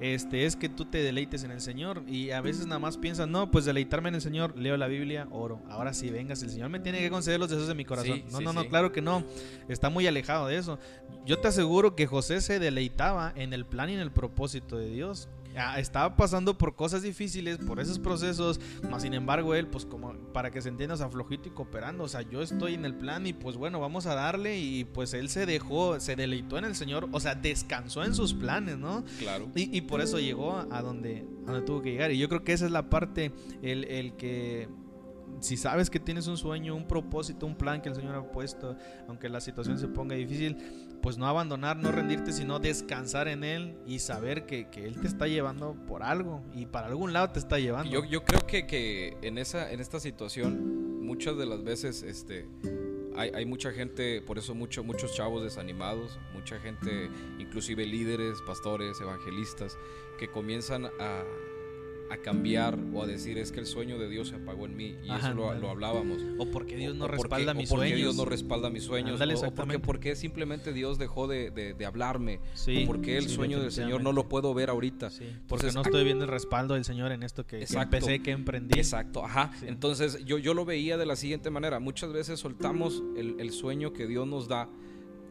Este, 0.00 0.46
es 0.46 0.56
que 0.56 0.68
tú 0.70 0.86
te 0.86 0.98
deleites 1.02 1.44
en 1.44 1.50
el 1.50 1.60
Señor 1.60 2.02
y 2.08 2.30
a 2.30 2.40
veces 2.40 2.66
nada 2.66 2.78
más 2.78 2.96
piensas, 2.96 3.28
no, 3.28 3.50
pues 3.50 3.66
deleitarme 3.66 4.08
en 4.08 4.14
el 4.16 4.20
Señor, 4.22 4.56
leo 4.56 4.76
la 4.76 4.88
Biblia, 4.88 5.28
oro. 5.30 5.60
Ahora 5.68 5.92
sí, 5.92 6.10
vengas, 6.10 6.42
el 6.42 6.50
Señor 6.50 6.70
me 6.70 6.80
tiene 6.80 7.00
que 7.00 7.10
conceder 7.10 7.38
los 7.38 7.50
deseos 7.50 7.68
de 7.68 7.74
mi 7.74 7.84
corazón. 7.84 8.22
no, 8.32 8.40
no, 8.40 8.52
no, 8.52 8.66
claro 8.66 8.92
que 8.92 9.02
no. 9.02 9.22
Está 9.68 9.90
muy 9.90 10.06
alejado 10.06 10.46
de 10.46 10.56
eso. 10.56 10.78
Yo 11.26 11.38
te 11.38 11.48
aseguro 11.48 11.94
que 11.94 12.06
José 12.06 12.40
se 12.40 12.58
deleitaba 12.58 13.32
en 13.36 13.52
el 13.52 13.66
plan 13.66 13.90
y 13.90 13.94
en 13.94 14.00
el 14.00 14.10
propósito 14.10 14.76
de 14.76 14.88
Dios. 14.88 15.28
Estaba 15.76 16.16
pasando 16.16 16.56
por 16.56 16.74
cosas 16.74 17.02
difíciles, 17.02 17.58
por 17.58 17.80
esos 17.80 17.98
procesos, 17.98 18.60
más 18.88 19.02
sin 19.02 19.14
embargo 19.14 19.54
él, 19.54 19.66
pues 19.66 19.84
como 19.84 20.14
para 20.32 20.50
que 20.50 20.62
se 20.62 20.68
entienda, 20.68 20.94
o 20.94 21.10
flojito 21.10 21.48
y 21.48 21.52
cooperando, 21.52 22.04
o 22.04 22.08
sea, 22.08 22.22
yo 22.22 22.42
estoy 22.42 22.74
en 22.74 22.84
el 22.84 22.94
plan 22.94 23.26
y 23.26 23.32
pues 23.32 23.56
bueno, 23.56 23.80
vamos 23.80 24.06
a 24.06 24.14
darle 24.14 24.58
y 24.58 24.84
pues 24.84 25.12
él 25.12 25.28
se 25.28 25.46
dejó, 25.46 25.98
se 25.98 26.16
deleitó 26.16 26.56
en 26.58 26.64
el 26.64 26.74
Señor, 26.74 27.08
o 27.12 27.20
sea, 27.20 27.34
descansó 27.34 28.04
en 28.04 28.14
sus 28.14 28.32
planes, 28.34 28.78
¿no? 28.78 29.04
Claro. 29.18 29.48
Y, 29.54 29.80
por 29.82 30.00
eso 30.00 30.20
llegó 30.20 30.66
a 30.70 30.82
donde, 30.82 31.26
a 31.46 31.52
donde 31.52 31.66
tuvo 31.66 31.82
que 31.82 31.90
llegar. 31.90 32.12
Y 32.12 32.18
yo 32.18 32.28
creo 32.28 32.44
que 32.44 32.52
esa 32.52 32.66
es 32.66 32.70
la 32.70 32.88
parte, 32.88 33.32
el, 33.62 33.84
el 33.84 34.14
que 34.14 34.68
si 35.40 35.56
sabes 35.56 35.90
que 35.90 36.00
tienes 36.00 36.26
un 36.26 36.36
sueño, 36.36 36.74
un 36.74 36.86
propósito, 36.86 37.46
un 37.46 37.56
plan 37.56 37.80
que 37.80 37.88
el 37.88 37.94
Señor 37.94 38.14
ha 38.14 38.30
puesto, 38.30 38.76
aunque 39.08 39.28
la 39.28 39.40
situación 39.40 39.78
se 39.78 39.88
ponga 39.88 40.14
difícil, 40.14 40.56
pues 41.02 41.18
no 41.18 41.26
abandonar, 41.26 41.76
no 41.76 41.92
rendirte, 41.92 42.32
sino 42.32 42.58
descansar 42.58 43.28
en 43.28 43.44
Él 43.44 43.76
y 43.86 44.00
saber 44.00 44.46
que, 44.46 44.68
Él 44.74 45.00
te 45.00 45.06
está 45.06 45.26
llevando 45.26 45.74
por 45.86 46.02
algo 46.02 46.42
y 46.54 46.66
para 46.66 46.86
algún 46.86 47.12
lado 47.12 47.30
te 47.30 47.38
está 47.38 47.58
llevando. 47.58 47.90
Yo, 47.90 48.04
yo 48.04 48.24
creo 48.24 48.46
que, 48.46 48.66
que, 48.66 49.16
en, 49.22 49.38
esa, 49.38 49.70
en 49.72 49.80
esta 49.80 50.00
situación, 50.00 51.00
muchas 51.04 51.36
de 51.36 51.46
las 51.46 51.62
veces 51.64 52.02
este, 52.02 52.46
hay, 53.16 53.30
hay, 53.34 53.46
mucha 53.46 53.72
gente, 53.72 54.22
por 54.22 54.38
eso 54.38 54.54
mucho, 54.54 54.84
muchos 54.84 55.14
chavos 55.14 55.42
desanimados, 55.42 56.18
mucha 56.34 56.58
gente, 56.60 57.10
inclusive 57.38 57.86
líderes, 57.86 58.40
pastores, 58.46 59.00
evangelistas, 59.00 59.76
que 60.18 60.28
comienzan 60.28 60.86
a 60.86 61.24
a 62.10 62.16
cambiar 62.16 62.78
o 62.92 63.02
a 63.02 63.06
decir 63.06 63.38
es 63.38 63.52
que 63.52 63.60
el 63.60 63.66
sueño 63.66 63.98
de 63.98 64.08
Dios 64.08 64.28
se 64.28 64.34
apagó 64.34 64.66
en 64.66 64.76
mí 64.76 64.96
y 65.04 65.12
eso 65.12 65.32
lo, 65.32 65.70
hablábamos. 65.70 66.22
O 66.38 66.46
porque 66.50 66.76
Dios 66.76 66.94
no 66.96 67.06
respalda 67.06 67.54
mis 67.54 67.68
sueños. 67.68 67.96
Dios 67.96 68.16
no 68.16 68.24
respalda 68.24 68.68
mis 68.68 68.82
sueños. 68.82 69.20
o, 69.20 69.54
porque, 69.54 69.78
porque, 69.78 70.16
simplemente 70.16 70.72
Dios 70.72 70.98
dejó 70.98 71.28
de, 71.28 71.50
de, 71.50 71.86
hablarme. 71.86 72.40
o 72.66 72.86
porque 72.86 73.16
el 73.16 73.28
sueño 73.28 73.60
del 73.60 73.72
Señor 73.72 74.02
no 74.02 74.12
lo 74.12 74.28
puedo 74.28 74.52
ver 74.54 74.70
ahorita. 74.70 75.10
porque 75.46 75.70
no 75.72 75.82
estoy 75.82 76.04
viendo 76.04 76.24
el 76.24 76.30
respaldo 76.30 76.74
del 76.74 76.84
Señor 76.84 77.12
en 77.12 77.22
esto 77.22 77.46
que, 77.46 77.64
empecé, 77.64 78.20
que 78.20 78.32
emprendí. 78.32 78.78
Exacto, 78.78 79.24
ajá. 79.24 79.52
Entonces 79.62 80.24
yo, 80.24 80.38
yo 80.38 80.54
lo 80.54 80.64
veía 80.64 80.96
de 80.96 81.06
la 81.06 81.16
siguiente 81.16 81.50
manera. 81.50 81.78
Muchas 81.78 82.12
veces 82.12 82.40
soltamos 82.40 83.02
el, 83.16 83.36
el 83.38 83.52
sueño 83.52 83.92
que 83.92 84.06
Dios 84.06 84.26
nos 84.26 84.48
da 84.48 84.68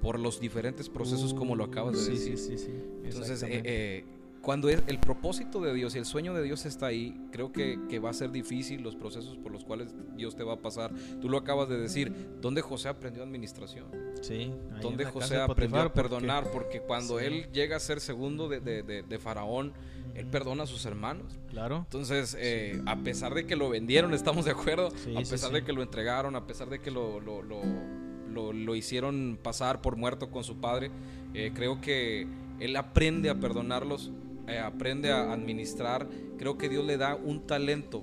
por 0.01 0.19
los 0.19 0.39
diferentes 0.39 0.89
procesos 0.89 1.33
como 1.33 1.55
lo 1.55 1.65
acabas 1.65 2.05
de 2.05 2.11
decir. 2.11 2.37
Sí, 2.37 2.57
sí, 2.57 2.65
sí. 2.65 2.73
Entonces, 3.03 3.43
eh, 3.43 3.61
eh, 3.63 4.05
cuando 4.41 4.69
el 4.69 4.99
propósito 4.99 5.59
de 5.61 5.73
Dios 5.73 5.95
y 5.95 5.97
el 5.97 6.05
sueño 6.05 6.33
de 6.33 6.43
Dios 6.43 6.65
está 6.65 6.87
ahí, 6.87 7.19
creo 7.31 7.51
que, 7.51 7.99
va 7.99 8.09
a 8.09 8.13
ser 8.13 8.31
difícil 8.31 8.81
los 8.81 8.95
procesos 8.95 9.37
por 9.37 9.51
los 9.51 9.65
cuales 9.65 9.93
Dios 10.15 10.35
te 10.35 10.43
va 10.43 10.53
a 10.53 10.57
pasar. 10.57 10.91
Tú 11.21 11.29
lo 11.29 11.37
acabas 11.37 11.67
de 11.67 11.77
decir, 11.77 12.13
¿dónde 12.41 12.61
José 12.61 12.87
aprendió 12.87 13.23
administración? 13.23 13.85
Sí. 14.21 14.53
¿Dónde 14.81 15.05
José 15.05 15.37
aprendió 15.37 15.81
a 15.81 15.93
perdonar? 15.93 16.49
Porque, 16.51 16.79
cuando 16.81 17.19
él 17.19 17.49
llega 17.51 17.75
a 17.75 17.79
ser 17.79 17.99
segundo 17.99 18.47
de, 18.47 19.19
Faraón, 19.19 19.73
él 20.15 20.25
perdona 20.25 20.63
a 20.63 20.67
sus 20.67 20.85
hermanos. 20.85 21.37
Claro. 21.49 21.77
Entonces, 21.77 22.37
eh, 22.39 22.81
a 22.85 22.97
pesar 22.97 23.33
de 23.33 23.45
que 23.45 23.55
lo 23.55 23.69
vendieron, 23.69 24.13
estamos 24.13 24.45
de 24.45 24.51
acuerdo, 24.51 24.87
a 24.87 25.19
pesar 25.19 25.51
de 25.51 25.63
que 25.63 25.73
lo 25.73 25.81
entregaron, 25.81 26.35
a 26.35 26.47
pesar 26.47 26.69
de 26.69 26.79
que 26.79 26.91
lo, 26.91 27.19
lo, 27.19 28.75
hicieron 28.75 29.37
pasar 29.41 29.81
por 29.81 29.97
muerto 29.97 30.31
con 30.31 30.43
su 30.43 30.61
padre, 30.61 30.91
eh, 31.33 31.51
creo 31.53 31.81
que 31.81 32.27
él 32.59 32.75
aprende 32.75 33.29
a 33.29 33.35
perdonarlos 33.35 34.11
eh, 34.49 34.59
aprende 34.59 35.11
a 35.11 35.31
administrar, 35.31 36.07
creo 36.37 36.57
que 36.57 36.69
Dios 36.69 36.85
le 36.85 36.97
da 36.97 37.15
un 37.15 37.45
talento. 37.45 38.01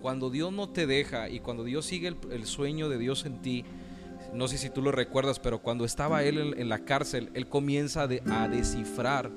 Cuando 0.00 0.30
Dios 0.30 0.52
no 0.52 0.70
te 0.70 0.86
deja 0.86 1.28
y 1.28 1.40
cuando 1.40 1.64
Dios 1.64 1.86
sigue 1.86 2.14
el, 2.30 2.46
sueño 2.46 2.88
de 2.88 2.98
Dios 2.98 3.26
en 3.26 3.42
ti, 3.42 3.64
no 4.32 4.48
sé 4.48 4.58
si 4.58 4.70
tú 4.70 4.82
lo 4.82 4.92
recuerdas, 4.92 5.38
pero 5.40 5.60
cuando 5.60 5.84
estaba 5.84 6.22
él 6.22 6.54
en, 6.56 6.68
la 6.68 6.84
cárcel, 6.84 7.30
él 7.34 7.48
comienza 7.48 8.02
a 8.02 8.48
descifrar 8.48 9.30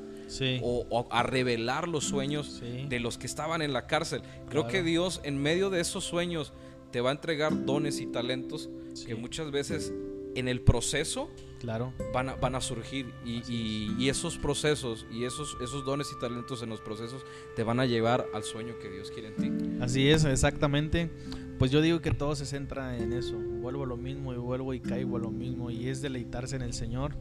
o, 0.62 1.07
a 1.12 1.23
revelar 1.23 1.88
los 1.88 2.05
sueños 2.05 2.62
de 2.62 3.00
los 3.00 3.17
que 3.17 3.27
estaban 3.27 3.62
en 3.62 3.73
la 3.73 3.88
cárcel. 3.88 4.21
Creo 4.50 4.67
que 4.67 4.83
Dios 4.83 5.21
en 5.23 5.41
medio 5.41 5.69
de 5.69 5.81
esos 5.81 6.03
sueños 6.03 6.53
te 6.91 7.01
va 7.01 7.09
a 7.09 7.13
entregar 7.13 7.65
dones 7.65 8.00
y 8.00 8.05
talentos 8.05 8.69
que 9.05 9.15
muchas 9.15 9.51
veces 9.51 9.91
en 10.35 10.47
el 10.47 10.62
proceso 10.62 11.29
claro. 11.63 11.93
van, 12.13 12.29
a, 12.29 12.36
van 12.36 12.55
a 12.55 12.62
surgir 12.62 13.13
y, 13.25 14.10
esos 14.10 14.38
procesos 14.38 15.08
y 15.10 15.24
esos, 15.24 15.58
esos 15.62 15.86
dones 15.86 16.12
y 16.15 16.20
talentos 16.20 16.62
en 16.62 16.70
los 16.70 16.82
procesos 16.82 17.25
te 17.55 17.63
van 17.63 17.79
a 17.79 17.86
llevar 17.86 18.27
al 18.34 18.43
sueño 18.43 18.77
que 18.79 18.89
Dios 18.89 19.10
quiere 19.12 19.29
en 19.29 19.36
ti. 19.58 19.77
Así 19.82 20.10
es, 20.10 20.25
exactamente. 20.25 21.10
Pues 21.58 21.72
yo 21.72 21.82
digo 21.82 22.01
que 22.01 22.12
todo 22.12 22.36
se 22.36 22.46
centra 22.46 22.98
en 22.98 23.13
eso. 23.13 23.38
Vuelvo 23.38 23.84
a 23.84 23.88
lo 23.88 23.96
mismo 23.96 24.34
y 24.34 24.38
vuelvo 24.38 24.74
y 24.74 24.82
caigo 24.82 25.15
a 25.15 25.20
lo 25.20 25.32
mismo 25.32 25.72
y 25.72 25.88
es 25.88 26.01
deleitarse 26.01 26.58
en 26.58 26.63
el 26.63 26.74
Señor 26.74 27.15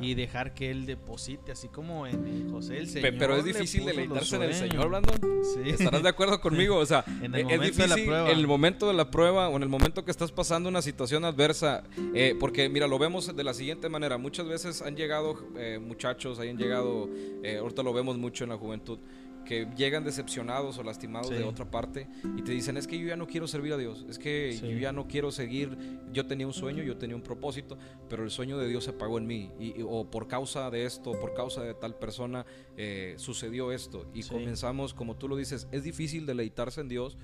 y 0.00 0.14
dejar 0.14 0.54
que 0.54 0.70
Él 0.70 0.86
deposite, 0.86 1.52
así 1.52 1.68
como 1.68 2.06
en 2.06 2.50
José 2.50 2.78
el 2.78 2.88
Señor. 2.88 3.14
Pero 3.18 3.36
es 3.36 3.44
difícil 3.44 3.84
deleitarse 3.84 4.36
en 4.36 4.42
el 4.42 4.54
Señor, 4.54 4.88
Brandon. 4.88 5.18
Sí. 5.42 5.70
¿Estarás 5.70 6.02
de 6.02 6.08
acuerdo 6.08 6.40
conmigo? 6.42 6.76
O 6.76 6.86
sea, 6.86 7.04
en 7.22 7.34
el 7.34 7.50
es 7.50 7.60
difícil 7.60 7.92
en 8.08 8.26
el 8.28 8.46
momento 8.46 8.88
de 8.88 8.94
la 8.94 9.10
prueba 9.10 9.48
o 9.48 9.56
en 9.56 9.62
el 9.62 9.68
momento 9.68 10.04
que 10.04 10.10
estás 10.10 10.32
pasando 10.32 10.68
una 10.68 10.82
situación 10.82 11.24
adversa. 11.24 11.84
Eh, 12.14 12.36
porque, 12.38 12.68
mira, 12.68 12.86
lo 12.86 12.98
vemos 12.98 13.34
de 13.34 13.44
la 13.44 13.54
siguiente 13.54 13.88
manera. 13.88 14.18
Muchas 14.18 14.46
veces 14.46 14.82
han 14.82 14.96
llegado 14.96 15.36
eh, 15.56 15.78
muchachos, 15.80 16.38
han 16.38 16.56
llegado, 16.56 17.08
eh, 17.42 17.58
ahorita 17.58 17.82
lo 17.82 17.92
vemos 17.92 18.18
mucho 18.18 18.44
en 18.44 18.50
la 18.50 18.56
juventud 18.56 18.98
que 19.44 19.68
llegan 19.76 20.04
decepcionados 20.04 20.78
o 20.78 20.82
lastimados 20.82 21.30
de 21.30 21.44
otra 21.44 21.70
parte 21.70 22.08
y 22.36 22.42
te 22.42 22.52
dicen, 22.52 22.76
es 22.76 22.86
que 22.86 22.98
yo 22.98 23.06
ya 23.06 23.16
no 23.16 23.26
quiero 23.26 23.46
servir 23.46 23.72
a 23.72 23.76
Dios, 23.76 24.04
es 24.08 24.18
que 24.18 24.56
yo 24.56 24.78
ya 24.78 24.92
no 24.92 25.06
quiero 25.06 25.30
seguir, 25.30 25.76
yo 26.12 26.26
tenía 26.26 26.46
un 26.46 26.52
sueño, 26.52 26.82
yo 26.82 26.96
tenía 26.96 27.16
un 27.16 27.22
propósito, 27.22 27.78
pero 28.08 28.24
el 28.24 28.30
sueño 28.30 28.58
de 28.58 28.68
Dios 28.68 28.84
se 28.84 28.90
apagó 28.90 29.18
en 29.18 29.26
mí, 29.26 29.50
y, 29.58 29.82
o 29.82 30.10
por 30.10 30.28
causa 30.28 30.70
de 30.70 30.84
esto, 30.84 31.12
por 31.12 31.34
causa 31.34 31.62
de 31.62 31.74
tal 31.74 31.94
persona, 31.96 32.46
eh, 32.76 33.14
sucedió 33.18 33.72
esto. 33.72 34.06
Y 34.14 34.22
comenzamos, 34.22 34.94
como 34.94 35.16
tú 35.16 35.28
lo 35.28 35.36
dices, 35.36 35.68
es 35.72 35.82
difícil 35.82 36.26
deleitarse 36.26 36.80
en 36.80 36.88
Dios 36.88 37.16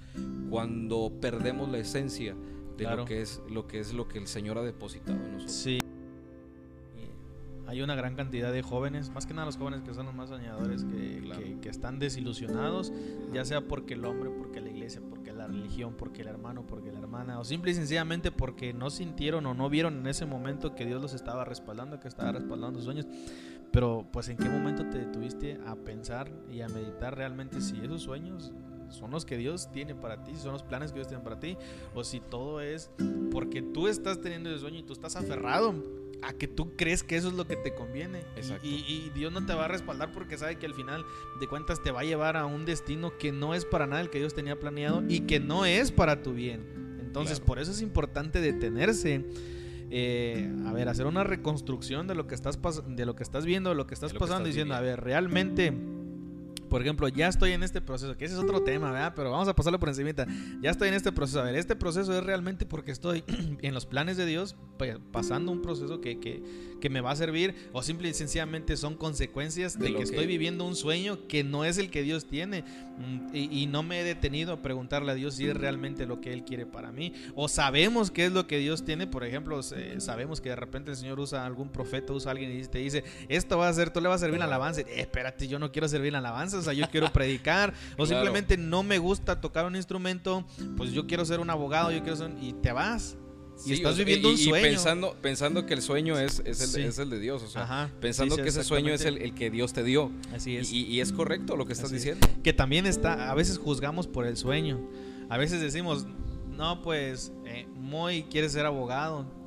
cuando 0.50 1.12
perdemos 1.20 1.70
la 1.70 1.78
esencia 1.78 2.36
de 2.76 2.96
lo, 2.96 3.04
que 3.04 3.20
es, 3.20 3.42
lo 3.48 3.66
que 3.66 3.78
es 3.78 3.92
lo 3.92 4.08
que 4.08 4.18
el 4.18 4.26
Señor 4.26 4.58
ha 4.58 4.62
depositado 4.62 5.18
en 5.18 5.32
nosotros. 5.32 5.52
Hay 7.70 7.82
una 7.82 7.94
gran 7.94 8.16
cantidad 8.16 8.52
de 8.52 8.62
jóvenes, 8.62 9.10
más 9.10 9.26
que 9.26 9.32
nada 9.32 9.46
los 9.46 9.56
jóvenes 9.56 9.82
que 9.82 9.94
son 9.94 10.06
los 10.06 10.14
más 10.16 10.28
soñadores, 10.28 10.82
que, 10.82 11.56
que, 11.62 11.68
están 11.68 12.00
desilusionados, 12.00 12.92
ya 13.32 13.44
sea 13.44 13.60
porque 13.60 13.94
el 13.94 14.04
hombre, 14.04 14.28
porque 14.28 14.60
la 14.60 14.70
iglesia, 14.70 15.00
porque 15.08 15.32
la 15.32 15.46
religión, 15.46 15.94
porque 15.96 16.22
el 16.22 16.28
hermano, 16.28 16.66
porque 16.66 16.90
la 16.90 16.98
hermana, 16.98 17.38
o 17.38 17.44
simple 17.44 17.70
y 17.70 17.74
sencillamente 17.74 18.32
porque 18.32 18.72
no 18.72 18.90
sintieron 18.90 19.46
o 19.46 19.54
no 19.54 19.70
vieron 19.70 20.00
en 20.00 20.08
ese 20.08 20.26
momento 20.26 20.74
que 20.74 20.84
Dios 20.84 21.00
los 21.00 21.14
estaba 21.14 21.44
respaldando, 21.44 22.00
que 22.00 22.08
estaba 22.08 22.32
respaldando 22.32 22.80
sus 22.80 22.86
sueños. 22.86 23.06
Pero 23.70 24.04
pues 24.10 24.28
en 24.28 24.36
qué 24.36 24.48
momento 24.48 24.88
te 24.90 24.98
detuviste 24.98 25.60
a 25.64 25.76
pensar 25.76 26.28
y 26.50 26.62
a 26.62 26.68
meditar 26.68 27.16
realmente 27.16 27.60
si 27.60 27.78
esos 27.80 28.02
sueños 28.02 28.52
son 28.88 29.12
los 29.12 29.24
que 29.24 29.36
Dios 29.36 29.70
tiene 29.70 29.94
para 29.94 30.24
ti, 30.24 30.32
si 30.34 30.42
son 30.42 30.54
los 30.54 30.64
planes 30.64 30.90
que 30.90 30.96
Dios 30.96 31.06
tiene 31.06 31.22
para 31.22 31.38
ti, 31.38 31.56
o 31.94 32.02
si 32.02 32.18
todo 32.18 32.60
es 32.60 32.90
porque 33.30 33.62
tú 33.62 33.86
estás 33.86 34.20
teniendo 34.20 34.50
ese 34.50 34.58
sueño 34.58 34.80
y 34.80 34.82
tú 34.82 34.92
estás 34.92 35.14
aferrado 35.14 36.00
a 36.22 36.32
que 36.32 36.48
tú 36.48 36.76
crees 36.76 37.02
que 37.02 37.16
eso 37.16 37.28
es 37.28 37.34
lo 37.34 37.46
que 37.46 37.56
te 37.56 37.74
conviene. 37.74 38.22
Y, 38.62 39.10
Dios 39.14 39.32
no 39.32 39.44
te 39.44 39.54
va 39.54 39.64
a 39.64 39.68
respaldar 39.68 40.12
porque 40.12 40.36
sabe 40.38 40.56
que 40.56 40.66
al 40.66 40.74
final 40.74 41.04
de 41.40 41.46
cuentas 41.46 41.82
te 41.82 41.90
va 41.90 42.00
a 42.00 42.04
llevar 42.04 42.36
a 42.36 42.46
un 42.46 42.64
destino 42.64 43.16
que 43.18 43.32
no 43.32 43.54
es 43.54 43.64
para 43.64 43.86
nada 43.86 44.00
el 44.00 44.10
que 44.10 44.18
Dios 44.18 44.34
tenía 44.34 44.58
planeado 44.58 45.02
y 45.08 45.20
que 45.20 45.40
no 45.40 45.64
es 45.64 45.92
para 45.92 46.22
tu 46.22 46.32
bien. 46.32 46.98
Entonces, 47.00 47.40
por 47.40 47.58
eso 47.58 47.72
es 47.72 47.82
importante 47.82 48.40
detenerse. 48.40 49.24
Eh, 49.92 50.48
a 50.66 50.72
ver, 50.72 50.88
hacer 50.88 51.06
una 51.06 51.24
reconstrucción 51.24 52.06
de 52.06 52.14
lo 52.14 52.28
que 52.28 52.36
estás 52.36 52.60
de 52.86 53.04
lo 53.04 53.16
que 53.16 53.24
estás 53.24 53.44
viendo, 53.44 53.70
de 53.70 53.76
lo 53.76 53.88
que 53.88 53.94
estás 53.94 54.12
pasando, 54.12 54.46
diciendo, 54.46 54.74
a 54.74 54.80
ver, 54.80 55.00
realmente 55.00 55.72
por 56.70 56.80
ejemplo, 56.82 57.08
ya 57.08 57.28
estoy 57.28 57.52
en 57.52 57.62
este 57.62 57.80
proceso, 57.80 58.16
que 58.16 58.24
ese 58.24 58.34
es 58.34 58.40
otro 58.40 58.62
tema, 58.62 58.92
¿verdad? 58.92 59.12
Pero 59.14 59.30
vamos 59.30 59.48
a 59.48 59.54
pasarlo 59.54 59.78
por 59.80 59.88
encima. 59.88 60.10
Ya 60.62 60.70
estoy 60.70 60.88
en 60.88 60.94
este 60.94 61.12
proceso. 61.12 61.40
A 61.40 61.44
ver, 61.44 61.56
este 61.56 61.76
proceso 61.76 62.16
es 62.16 62.24
realmente 62.24 62.64
porque 62.64 62.92
estoy 62.92 63.24
en 63.60 63.74
los 63.74 63.86
planes 63.86 64.16
de 64.16 64.24
Dios, 64.24 64.56
pasando 65.12 65.52
un 65.52 65.60
proceso 65.60 66.00
que, 66.00 66.18
que, 66.20 66.42
que 66.80 66.88
me 66.88 67.00
va 67.00 67.10
a 67.10 67.16
servir, 67.16 67.54
o 67.72 67.82
simple 67.82 68.08
y 68.08 68.14
sencillamente 68.14 68.76
son 68.76 68.94
consecuencias 68.94 69.78
de, 69.78 69.94
que, 69.94 70.02
estoy 70.02 70.26
viviendo 70.26 70.64
un 70.64 70.76
sueño 70.76 71.26
que 71.28 71.44
no 71.44 71.64
es 71.64 71.76
el 71.76 71.90
que 71.90 72.02
Dios 72.02 72.26
tiene. 72.26 72.62
Mm, 72.98 73.34
y, 73.34 73.66
no 73.66 73.82
me 73.82 74.00
he 74.00 74.04
detenido 74.04 74.52
a 74.52 74.62
preguntarle 74.62 75.12
a 75.12 75.14
Dios 75.14 75.34
si 75.34 75.46
es 75.46 75.56
realmente 75.56 76.06
lo 76.06 76.20
que 76.20 76.32
Él 76.32 76.44
quiere 76.44 76.66
para 76.66 76.92
mí. 76.92 77.12
O 77.34 77.48
sabemos 77.48 78.10
qué 78.10 78.26
es 78.26 78.32
lo 78.32 78.46
que 78.46 78.58
Dios 78.58 78.84
tiene. 78.84 79.06
Por 79.06 79.24
ejemplo, 79.24 79.60
sabemos 79.62 80.40
que 80.40 80.50
de 80.50 80.56
repente 80.56 80.90
el 80.90 80.96
Señor 80.96 81.18
usa 81.18 81.44
algún 81.44 81.68
profeta, 81.68 82.12
usa 82.12 82.30
a 82.30 82.32
alguien 82.32 82.58
y 82.58 82.64
te 82.66 82.78
dice, 82.78 83.04
esto 83.28 83.58
va 83.58 83.68
a 83.68 83.72
ser, 83.72 83.90
tú 83.90 84.00
le 84.00 84.08
vas 84.08 84.22
a 84.22 84.24
servir 84.24 84.38
la 84.38 84.46
alabanza. 84.46 84.80
Eh, 84.82 84.86
espérate, 84.96 85.48
yo 85.48 85.58
no 85.58 85.72
quiero 85.72 85.88
servir 85.88 86.12
la 86.12 86.18
alabanza 86.18 86.59
sea, 86.62 86.72
yo 86.72 86.88
quiero 86.90 87.12
predicar, 87.12 87.74
o 87.96 88.06
simplemente 88.06 88.56
no 88.56 88.82
me 88.82 88.98
gusta 88.98 89.40
tocar 89.40 89.66
un 89.66 89.76
instrumento, 89.76 90.44
pues 90.76 90.92
yo 90.92 91.06
quiero 91.06 91.24
ser 91.24 91.40
un 91.40 91.50
abogado, 91.50 91.90
yo 91.90 92.00
quiero 92.02 92.16
ser, 92.16 92.30
y 92.40 92.52
te 92.54 92.72
vas. 92.72 93.16
y 93.64 93.72
estás 93.72 93.96
viviendo 93.96 94.30
un 94.30 94.38
sueño. 94.38 94.62
pensando, 94.62 95.16
pensando 95.20 95.66
que 95.66 95.74
el 95.74 95.82
sueño 95.82 96.18
es, 96.18 96.42
es, 96.44 96.74
el, 96.74 96.84
es 96.84 96.98
el, 96.98 97.10
de 97.10 97.20
Dios, 97.20 97.42
o 97.42 97.48
sea, 97.48 97.90
pensando 98.00 98.36
que 98.36 98.48
ese 98.48 98.64
sueño 98.64 98.92
es 98.92 99.04
el, 99.04 99.34
que 99.34 99.50
Dios 99.50 99.72
te 99.72 99.84
dio. 99.84 100.10
Así 100.32 100.56
es. 100.56 100.72
Y, 100.72 101.00
es 101.00 101.12
correcto 101.12 101.56
lo 101.56 101.66
que 101.66 101.72
estás 101.72 101.90
diciendo. 101.90 102.26
Que 102.42 102.52
también 102.52 102.86
está, 102.86 103.30
a 103.30 103.34
veces 103.34 103.58
juzgamos 103.58 104.06
por 104.06 104.26
el 104.26 104.36
sueño. 104.36 104.80
A 105.28 105.38
veces 105.38 105.60
decimos, 105.60 106.06
no, 106.50 106.82
pues, 106.82 107.32
eh, 107.46 107.66
Moy 107.76 108.24
quiere 108.24 108.48
ser 108.48 108.66
abogado 108.66 109.39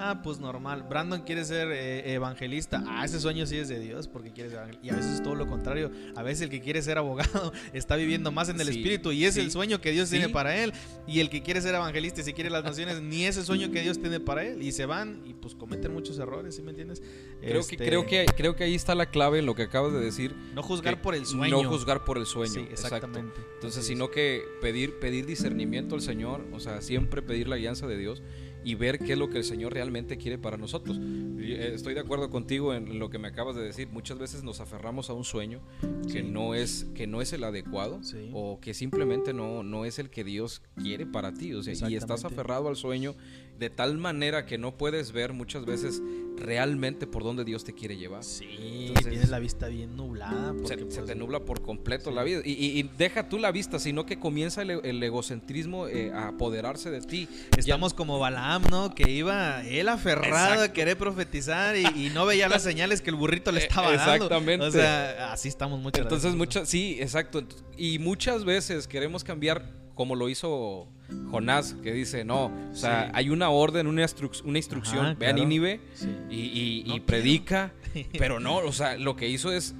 Ah, 0.00 0.20
pues 0.22 0.38
normal. 0.38 0.84
Brandon 0.88 1.22
quiere 1.22 1.44
ser 1.44 1.72
eh, 1.72 2.14
evangelista. 2.14 2.84
Ah, 2.86 3.04
ese 3.04 3.18
sueño 3.18 3.46
sí 3.46 3.56
es 3.56 3.68
de 3.68 3.80
Dios 3.80 4.06
porque 4.06 4.30
quiere 4.30 4.48
ser 4.48 4.58
evangelista. 4.58 4.86
Y 4.86 4.90
a 4.90 4.96
veces 4.96 5.14
es 5.16 5.22
todo 5.22 5.34
lo 5.34 5.48
contrario. 5.48 5.90
A 6.14 6.22
veces 6.22 6.42
el 6.42 6.50
que 6.50 6.60
quiere 6.60 6.80
ser 6.82 6.98
abogado 6.98 7.52
está 7.72 7.96
viviendo 7.96 8.30
más 8.30 8.48
en 8.48 8.60
el 8.60 8.68
espíritu 8.68 9.10
y 9.10 9.24
es 9.24 9.36
el 9.36 9.50
sueño 9.50 9.80
que 9.80 9.90
Dios 9.90 10.08
tiene 10.08 10.28
para 10.28 10.56
él. 10.56 10.72
Y 11.08 11.18
el 11.18 11.30
que 11.30 11.42
quiere 11.42 11.60
ser 11.60 11.74
evangelista 11.74 12.20
y 12.20 12.24
si 12.24 12.32
quiere 12.32 12.48
las 12.48 12.62
naciones, 12.62 13.02
ni 13.02 13.24
ese 13.24 13.44
sueño 13.44 13.72
que 13.72 13.82
Dios 13.82 14.00
tiene 14.00 14.20
para 14.20 14.44
él. 14.44 14.62
Y 14.62 14.70
se 14.70 14.86
van 14.86 15.20
y 15.26 15.34
pues 15.34 15.56
cometen 15.56 15.92
muchos 15.92 16.16
errores, 16.18 16.54
¿sí 16.54 16.62
me 16.62 16.70
entiendes? 16.70 17.02
Creo, 17.40 17.66
que, 17.66 17.74
este 17.74 17.76
creo, 17.76 18.06
que, 18.06 18.26
creo 18.36 18.54
que 18.54 18.64
ahí 18.64 18.74
está 18.76 18.94
la 18.94 19.06
clave 19.06 19.40
en 19.40 19.46
lo 19.46 19.56
que 19.56 19.62
acabas 19.62 19.92
de 19.92 20.00
decir. 20.00 20.34
No 20.54 20.62
juzgar 20.62 21.02
por 21.02 21.16
el 21.16 21.26
sueño. 21.26 21.60
No 21.62 21.68
juzgar 21.68 22.04
por 22.04 22.18
el 22.18 22.26
sueño. 22.26 22.68
exactamente. 22.70 23.40
Entonces, 23.54 23.84
sino 23.84 24.12
que 24.12 24.44
pedir, 24.60 25.00
pedir 25.00 25.26
discernimiento 25.26 25.96
al 25.96 26.02
Señor, 26.02 26.44
o 26.52 26.60
sea, 26.60 26.82
siempre 26.82 27.20
pedir 27.20 27.48
la 27.48 27.56
guianza 27.56 27.88
de 27.88 27.96
Dios 27.96 28.22
y 28.64 28.74
ver 28.74 28.98
qué 28.98 29.12
es 29.12 29.18
lo 29.18 29.30
que 29.30 29.38
el 29.38 29.44
Señor 29.44 29.72
realmente 29.72 30.16
quiere 30.16 30.38
para 30.38 30.56
nosotros. 30.56 30.98
Eh, 31.00 31.72
estoy 31.74 31.94
de 31.94 32.00
acuerdo 32.00 32.30
contigo 32.30 32.74
en 32.74 32.98
lo 32.98 33.10
que 33.10 33.18
me 33.18 33.28
acabas 33.28 33.56
de 33.56 33.62
decir. 33.62 33.88
Muchas 33.88 34.18
veces 34.18 34.42
nos 34.42 34.60
aferramos 34.60 35.10
a 35.10 35.14
un 35.14 35.24
sueño 35.24 35.60
que, 36.12 36.22
no, 36.22 36.54
es, 36.54 36.86
que 36.94 37.06
no 37.06 37.20
es 37.20 37.32
el 37.32 37.44
adecuado 37.44 38.00
o 38.32 38.60
que 38.60 38.74
simplemente 38.74 39.32
no, 39.32 39.62
no 39.62 39.84
es 39.84 39.98
el 39.98 40.10
que 40.10 40.24
Dios 40.24 40.62
quiere 40.76 41.06
para 41.06 41.32
ti. 41.32 41.54
O 41.54 41.62
sea, 41.62 41.88
y 41.88 41.96
estás 41.96 42.24
aferrado 42.24 42.68
al 42.68 42.76
sueño 42.76 43.14
de 43.58 43.70
tal 43.70 43.98
manera 43.98 44.46
que 44.46 44.56
no 44.56 44.76
puedes 44.76 45.12
ver 45.12 45.32
muchas 45.32 45.64
veces 45.64 46.00
realmente 46.36 47.08
por 47.08 47.24
dónde 47.24 47.44
Dios 47.44 47.64
te 47.64 47.74
quiere 47.74 47.96
llevar. 47.96 48.22
Sí, 48.22 48.92
tienes 49.02 49.30
la 49.30 49.40
vista 49.40 49.66
bien 49.66 49.96
nublada. 49.96 50.54
se, 50.64 50.78
pues, 50.78 51.04
te 51.04 51.14
nubla 51.16 51.40
por 51.40 51.62
completo 51.62 52.12
la 52.12 52.22
vida. 52.22 52.40
Y, 52.44 52.88
deja 52.96 53.28
tú 53.28 53.38
la 53.38 53.50
vista, 53.50 53.78
sino 53.78 54.06
que 54.06 54.18
comienza 54.18 54.62
el, 54.62 55.02
egocentrismo 55.02 55.88
eh, 55.88 56.12
a 56.12 56.28
apoderarse 56.28 56.90
de 56.90 57.00
ti. 57.00 57.28
Estamos 57.56 57.94
como 57.94 58.18
Balaam, 58.18 58.62
¿no? 58.70 58.94
Que 58.94 59.10
iba 59.10 59.64
él 59.64 59.88
aferrado 59.88 60.62
a 60.62 60.72
querer 60.72 60.96
profetizar 60.96 61.76
y, 61.76 62.10
no 62.14 62.26
veía 62.26 62.48
las 62.48 62.62
señales 62.68 63.00
que 63.00 63.10
el 63.10 63.16
burrito 63.16 63.50
le 63.50 63.60
estaba 63.60 63.92
dando. 63.92 64.14
Exactamente. 64.14 64.66
O 64.66 64.70
sea, 64.70 65.32
así 65.32 65.48
estamos 65.48 65.80
muchas 65.80 66.02
Entonces, 66.02 66.34
muchas, 66.34 66.68
sí, 66.68 66.96
exacto. 67.00 67.42
Y 67.76 67.98
muchas 67.98 68.44
veces 68.44 68.86
queremos 68.86 69.24
cambiar 69.24 69.77
como 69.98 70.14
lo 70.14 70.28
hizo 70.28 70.86
Jonás, 71.32 71.74
que 71.82 71.92
dice, 71.92 72.24
no, 72.24 72.52
o 72.70 72.74
sea, 72.76 73.10
hay 73.14 73.30
una 73.30 73.50
orden, 73.50 73.88
una, 73.88 74.06
una 74.44 74.58
instrucción, 74.58 75.16
ve 75.18 75.26
a 75.26 75.32
Nínive 75.32 75.80
y, 76.30 77.00
predica, 77.00 77.72
pero 78.16 78.38
no, 78.40 78.58
o 78.58 78.70
sea, 78.70 78.96
lo 78.96 79.16
que 79.16 79.28
hizo 79.28 79.50
es 79.50 79.74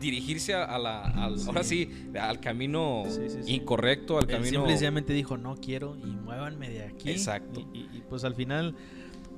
dirigirse 0.00 0.54
a 0.54 0.78
la, 0.78 1.02
al, 1.02 1.36
ahora 1.46 1.62
sí, 1.62 2.08
al 2.18 2.40
camino 2.40 3.04
incorrecto, 3.46 4.16
al 4.16 4.26
camino... 4.26 4.66
Simplemente 4.66 5.12
dijo, 5.12 5.36
no 5.36 5.56
quiero 5.56 5.94
y 5.94 6.06
muévanme 6.06 6.70
de 6.70 6.84
aquí. 6.84 7.10
Exacto. 7.10 7.60
Y, 7.74 8.00
pues 8.08 8.24
al 8.24 8.34
final... 8.34 8.74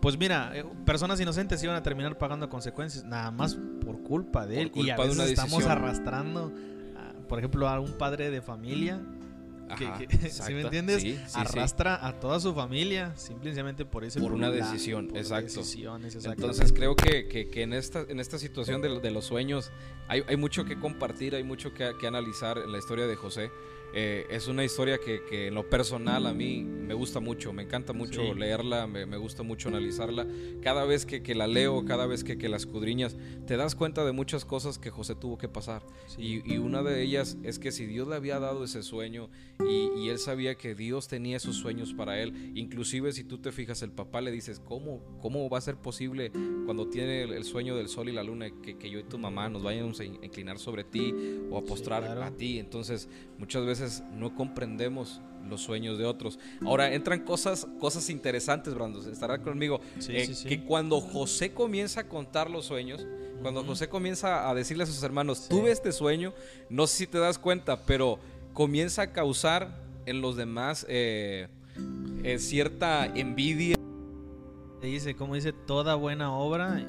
Pues 0.00 0.16
mira, 0.18 0.52
eh, 0.54 0.64
personas 0.86 1.20
inocentes 1.20 1.62
iban 1.64 1.74
a 1.74 1.82
terminar 1.82 2.16
pagando 2.16 2.48
consecuencias, 2.48 3.04
nada 3.04 3.32
más 3.32 3.56
por 3.84 4.02
culpa 4.04 4.46
de 4.46 4.62
él. 4.62 4.72
y 4.76 4.88
a 4.90 4.96
veces 4.96 5.30
estamos 5.30 5.66
arrastrando, 5.66 6.52
por 7.28 7.40
ejemplo, 7.40 7.68
a 7.68 7.80
un 7.80 7.98
padre 7.98 8.30
de 8.30 8.40
familia 8.40 9.00
si 10.30 10.52
me 10.54 10.62
entiendes? 10.62 11.34
Arrastra 11.34 12.06
a 12.06 12.18
toda 12.18 12.40
su 12.40 12.54
familia 12.54 13.14
simplemente 13.16 13.84
por 13.84 14.04
ese 14.04 14.20
Por 14.20 14.32
una 14.32 14.50
decisión, 14.50 15.14
exacto. 15.16 15.62
Entonces 16.24 16.72
creo 16.72 16.94
que, 16.96 17.28
que, 17.28 17.62
en, 17.62 17.72
esta, 17.72 18.04
en 18.08 18.20
esta 18.20 18.38
situación 18.38 18.82
de, 18.82 19.00
de 19.00 19.10
los 19.10 19.24
sueños 19.24 19.72
hay, 20.08 20.22
hay, 20.28 20.36
mucho 20.36 20.64
que 20.64 20.78
compartir, 20.78 21.34
hay 21.34 21.44
mucho 21.44 21.72
que, 21.72 21.92
que 22.00 22.06
analizar 22.06 22.58
en 22.58 22.72
la 22.72 22.78
historia 22.78 23.06
de 23.06 23.16
José. 23.16 23.50
Eh, 23.94 24.26
es 24.30 24.48
una 24.48 24.64
historia 24.64 24.98
que, 24.98 25.22
que, 25.28 25.48
en 25.48 25.54
lo 25.54 25.68
personal 25.68 26.26
a 26.26 26.32
mí 26.32 26.62
me 26.62 26.94
gusta 26.94 27.20
mucho, 27.20 27.52
me 27.52 27.62
encanta 27.62 27.92
mucho 27.92 28.34
leerla, 28.34 28.86
me, 28.86 29.06
me, 29.06 29.16
gusta 29.16 29.42
mucho 29.42 29.68
analizarla. 29.68 30.26
Cada 30.62 30.84
vez 30.84 31.04
que, 31.04 31.22
que, 31.22 31.34
la 31.34 31.46
leo, 31.46 31.84
cada 31.84 32.06
vez 32.06 32.24
que, 32.24 32.36
la 32.48 32.56
escudriñas, 32.56 33.16
te 33.46 33.56
das 33.56 33.74
cuenta 33.74 34.04
de 34.04 34.12
muchas 34.12 34.44
cosas 34.44 34.78
que 34.78 34.90
José 34.90 35.14
tuvo 35.14 35.38
que 35.38 35.48
pasar. 35.48 35.82
Y, 36.16 36.52
y, 36.52 36.58
una 36.58 36.82
de 36.82 37.02
ellas 37.02 37.36
es 37.42 37.58
que 37.58 37.70
si 37.70 37.86
Dios 37.86 38.08
le 38.08 38.16
había 38.16 38.38
dado 38.38 38.64
ese 38.64 38.82
sueño 38.82 39.28
y, 39.60 39.90
y, 40.00 40.08
él 40.08 40.18
sabía 40.18 40.54
que 40.54 40.74
Dios 40.74 41.08
tenía 41.08 41.36
esos 41.36 41.56
sueños 41.56 41.92
para 41.92 42.20
él, 42.20 42.52
inclusive 42.54 43.12
si 43.12 43.24
tú 43.24 43.38
te 43.38 43.52
fijas, 43.52 43.82
el 43.82 43.92
papá 43.92 44.20
le 44.20 44.30
dices, 44.30 44.60
¿cómo, 44.60 45.02
cómo 45.20 45.48
va 45.50 45.58
a 45.58 45.60
ser 45.60 45.76
posible 45.76 46.32
cuando 46.64 46.88
tiene 46.88 47.22
el, 47.22 47.44
sueño 47.44 47.76
del 47.76 47.88
sol 47.88 48.08
y 48.08 48.12
la 48.12 48.22
luna 48.22 48.50
que, 48.62 48.90
yo 48.90 48.98
y 48.98 49.04
tu 49.04 49.18
mamá 49.18 49.48
nos 49.48 49.62
vayamos 49.62 50.00
a 50.00 50.04
inclinar 50.04 50.58
sobre 50.58 50.84
ti 50.84 51.14
o 51.50 51.58
a 51.58 51.64
postrar 51.64 52.04
a 52.04 52.30
ti? 52.30 52.58
Entonces, 52.58 53.08
muchas 53.38 53.66
veces 53.66 53.81
no 54.14 54.34
comprendemos 54.34 55.20
los 55.48 55.62
sueños 55.62 55.98
de 55.98 56.04
otros. 56.04 56.38
Ahora 56.64 56.92
entran 56.94 57.20
cosas, 57.20 57.66
cosas 57.80 58.08
interesantes, 58.10 58.74
Brando, 58.74 59.00
estará 59.10 59.38
conmigo. 59.38 59.80
Eh, 60.08 60.34
que 60.48 60.64
cuando 60.64 61.00
José 61.00 61.52
comienza 61.52 62.00
a 62.00 62.08
contar 62.08 62.50
los 62.50 62.66
sueños, 62.66 63.06
cuando 63.42 63.64
José 63.64 63.88
comienza 63.88 64.48
a 64.48 64.54
decirle 64.54 64.84
a 64.84 64.86
sus 64.86 65.02
hermanos, 65.02 65.48
tuve 65.48 65.70
este 65.72 65.92
sueño, 65.92 66.32
no 66.68 66.86
sé 66.86 66.98
si 66.98 67.06
te 67.06 67.18
das 67.18 67.38
cuenta, 67.38 67.84
pero 67.84 68.18
comienza 68.52 69.02
a 69.02 69.12
causar 69.12 69.80
en 70.06 70.20
los 70.20 70.36
demás 70.36 70.86
eh, 70.88 71.48
eh, 72.22 72.38
cierta 72.38 73.06
envidia. 73.06 73.76
Dice, 74.80 75.14
como 75.14 75.36
dice, 75.36 75.52
toda 75.52 75.94
buena 75.94 76.32
obra 76.36 76.84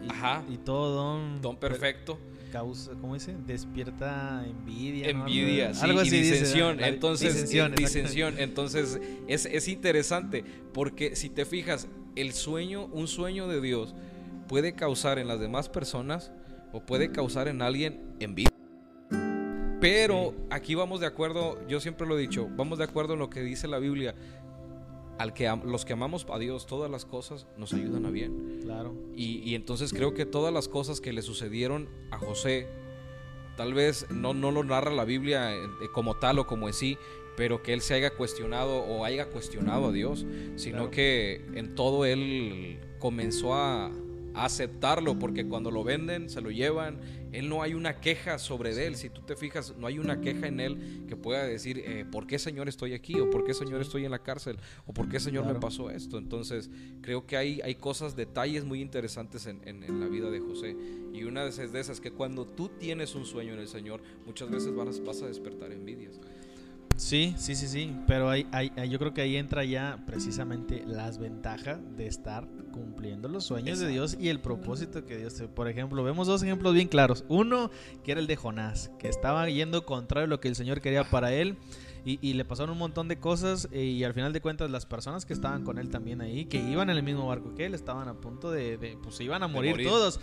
y, 0.48 0.54
y 0.54 0.58
todo 0.58 0.96
don, 0.96 1.42
don 1.42 1.58
perfecto 1.58 2.18
causa, 2.54 2.92
¿cómo 3.02 3.16
dice? 3.16 3.36
Despierta 3.48 4.46
envidia. 4.46 5.10
Envidia, 5.10 5.72
Algo 5.82 6.02
así. 6.02 6.22
disensión. 6.22 6.84
entonces, 6.84 7.52
disensión. 7.76 8.36
Entonces, 8.38 9.02
es, 9.28 9.48
es 9.48 9.68
interesante 9.68 10.46
porque 10.72 11.16
si 11.16 11.30
te 11.30 11.46
fijas, 11.46 11.88
el 12.16 12.32
sueño, 12.34 12.86
un 12.86 13.08
sueño 13.08 13.48
de 13.48 13.60
Dios 13.60 13.96
puede 14.48 14.76
causar 14.76 15.18
en 15.18 15.28
las 15.28 15.40
demás 15.40 15.68
personas 15.68 16.32
o 16.72 16.86
puede 16.86 17.12
causar 17.12 17.48
en 17.48 17.64
alguien 17.64 18.14
envidia. 18.20 18.52
Pero 19.82 20.36
aquí 20.52 20.76
vamos 20.76 21.00
de 21.00 21.08
acuerdo, 21.08 21.60
yo 21.68 21.80
siempre 21.80 22.06
lo 22.06 22.20
he 22.20 22.22
dicho, 22.22 22.48
vamos 22.56 22.78
de 22.78 22.84
acuerdo 22.84 23.14
en 23.14 23.20
lo 23.20 23.32
que 23.32 23.42
dice 23.42 23.68
la 23.68 23.80
Biblia 23.80 24.14
al 25.18 25.34
que 25.34 25.52
los 25.66 25.86
que 25.86 25.94
amamos 25.94 26.26
a 26.32 26.40
Dios, 26.40 26.66
todas 26.66 26.90
las 26.90 27.06
cosas 27.06 27.48
nos 27.58 27.74
ayudan 27.74 28.06
a 28.06 28.10
bien. 28.10 28.60
Claro. 28.64 28.94
Y, 29.16 29.56
entonces 29.56 29.94
creo 29.94 30.14
que 30.14 30.26
todas 30.26 30.54
las 30.54 30.68
cosas 30.68 31.02
que 31.02 31.14
le 31.14 31.22
sucedieron 31.22 31.90
a 32.12 32.18
José, 32.18 32.68
tal 33.58 33.74
vez 33.74 34.08
no, 34.10 34.34
no 34.34 34.52
lo 34.52 34.64
narra 34.64 34.92
la 34.92 35.06
Biblia 35.06 35.54
eh, 35.56 35.60
como 35.94 36.16
tal 36.16 36.40
o 36.40 36.48
como 36.48 36.68
en 36.68 36.74
sí, 36.74 36.98
pero 37.36 37.64
que 37.64 37.74
él 37.74 37.82
se 37.82 37.94
haya 37.94 38.12
cuestionado 38.12 38.78
o 38.78 39.06
haya 39.06 39.28
cuestionado 39.30 39.88
a 39.88 39.92
Dios, 39.92 40.26
sino 40.56 40.92
que 40.92 41.46
en 41.56 41.76
todo 41.76 42.06
él 42.06 42.80
comenzó 43.00 43.56
a, 43.56 43.92
aceptarlo, 44.36 45.20
porque 45.20 45.48
cuando 45.48 45.70
lo 45.70 45.84
venden, 45.84 46.28
se 46.28 46.42
lo 46.42 46.50
llevan, 46.50 47.00
él 47.34 47.50
no 47.50 47.64
hay 47.64 47.74
una 47.74 48.00
queja 48.00 48.38
sobre 48.38 48.86
él, 48.86 48.96
si 48.96 49.10
tú 49.10 49.22
te 49.22 49.36
fijas, 49.36 49.76
no 49.78 49.88
hay 49.88 49.98
una 49.98 50.22
queja 50.22 50.48
en 50.48 50.60
él 50.60 51.06
que 51.08 51.16
pueda 51.16 51.44
decir, 51.44 51.80
eh, 51.80 52.06
¿por 52.10 52.28
qué 52.28 52.38
Señor 52.38 52.70
estoy 52.70 52.94
aquí? 52.94 53.20
¿O 53.20 53.30
por 53.30 53.44
qué 53.44 53.54
Señor 53.54 53.82
estoy 53.82 54.06
en 54.06 54.12
la 54.12 54.20
cárcel? 54.20 54.58
¿O 54.86 54.94
por 54.94 55.10
qué 55.10 55.20
Señor 55.20 55.46
me 55.46 55.56
pasó 55.56 55.90
esto? 55.90 56.18
Entonces, 56.20 56.70
creo 57.02 57.26
que 57.26 57.36
hay, 57.36 57.60
hay 57.62 57.76
cosas, 57.76 58.16
detalles 58.16 58.66
muy 58.66 58.82
interesantes 58.82 59.48
en, 59.48 59.62
en, 59.68 60.00
la 60.00 60.08
vida 60.08 60.30
de 60.30 60.40
José. 60.40 60.76
Y 61.14 61.24
una 61.24 61.44
de 61.44 61.50
esas, 61.50 61.72
de 61.72 61.80
esas 61.80 62.00
que 62.00 62.12
cuando 62.12 62.46
tú 62.46 62.70
tienes 62.70 63.16
un 63.16 63.26
sueño 63.26 63.54
en 63.54 63.60
el 63.60 63.68
Señor, 63.68 64.02
muchas 64.26 64.50
veces 64.50 64.74
vas, 64.76 65.04
vas 65.04 65.22
a 65.24 65.28
despertar 65.28 65.72
envidias. 65.72 66.20
Sí, 66.96 67.34
sí, 67.38 67.56
sí, 67.56 67.68
sí. 67.68 67.96
Pero 68.08 68.30
hay, 68.30 68.46
yo 68.90 69.00
creo 69.00 69.14
que 69.14 69.22
ahí 69.22 69.36
entra 69.36 69.64
ya 69.64 70.00
precisamente 70.06 70.84
las 70.86 71.18
ventajas 71.18 71.80
de 71.96 72.08
estar 72.08 72.48
cumpliendo 72.72 73.28
los 73.28 73.46
sueños 73.46 73.80
de 73.80 73.88
Dios 73.88 74.18
y 74.20 74.30
el 74.30 74.40
propósito 74.40 75.06
que 75.06 75.18
Dios 75.18 75.36
te... 75.36 75.48
Por 75.48 75.68
ejemplo, 75.68 76.04
vemos 76.04 76.28
dos 76.28 76.44
ejemplos 76.44 76.74
bien 76.74 76.88
claros. 76.88 77.26
Uno, 77.28 77.72
que 78.04 78.12
era 78.12 78.22
el 78.22 78.28
de 78.28 78.36
Jonás, 78.36 78.92
que 79.00 79.10
estaba 79.10 79.48
yendo 79.50 79.86
contrario 79.86 80.26
a 80.26 80.30
lo 80.30 80.40
que 80.40 80.48
el 80.48 80.56
Señor 80.56 80.82
quería 80.82 81.04
para 81.04 81.34
él. 81.34 81.58
Y, 82.06 82.34
le 82.34 82.44
pasaron 82.44 82.72
un 82.72 82.80
montón 82.80 83.08
de 83.08 83.18
cosas 83.18 83.70
eh, 83.72 83.82
y 83.82 84.04
al 84.04 84.14
final 84.14 84.34
de 84.34 84.42
cuentas 84.42 84.70
las 84.70 84.86
personas 84.86 85.26
que 85.26 85.32
estaban 85.32 85.64
con 85.64 85.78
él 85.78 85.90
también 85.90 86.20
ahí, 86.20 86.44
que 86.44 86.58
iban 86.58 86.90
en 86.90 86.98
el 86.98 87.04
mismo 87.04 87.28
barco 87.28 87.56
que 87.56 87.66
él, 87.66 87.74
estaban 87.74 88.10
a 88.10 88.16
punto 88.16 88.52
de, 88.52 88.98
pues 89.02 89.16
se 89.16 89.24
iban 89.24 89.42
a 89.42 89.48
morir, 89.48 89.72
morir. 89.72 89.88
todos. 89.88 90.20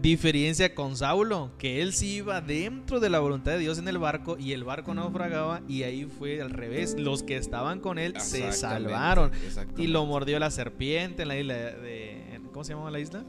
Diferencia 0.00 0.74
con 0.74 0.96
Saulo, 0.96 1.50
que 1.58 1.82
él 1.82 1.92
sí 1.92 2.16
iba 2.16 2.40
dentro 2.40 3.00
de 3.00 3.10
la 3.10 3.18
voluntad 3.18 3.52
de 3.52 3.58
Dios 3.58 3.78
en 3.78 3.88
el 3.88 3.98
barco 3.98 4.36
y 4.38 4.52
el 4.52 4.62
barco 4.62 4.94
naufragaba 4.94 5.62
y 5.68 5.82
ahí 5.82 6.04
fue 6.04 6.40
al 6.40 6.50
revés. 6.50 6.96
Los 6.98 7.22
que 7.22 7.36
estaban 7.36 7.80
con 7.80 7.98
él 7.98 8.20
se 8.20 8.52
salvaron 8.52 9.32
y 9.76 9.86
lo 9.88 10.04
mordió 10.06 10.38
la 10.38 10.50
serpiente 10.50 11.22
en 11.22 11.28
la 11.28 11.38
isla 11.38 11.54
de... 11.54 12.40
¿Cómo 12.52 12.64
se 12.64 12.72
llamaba 12.72 12.90
la 12.90 13.00
isla? 13.00 13.24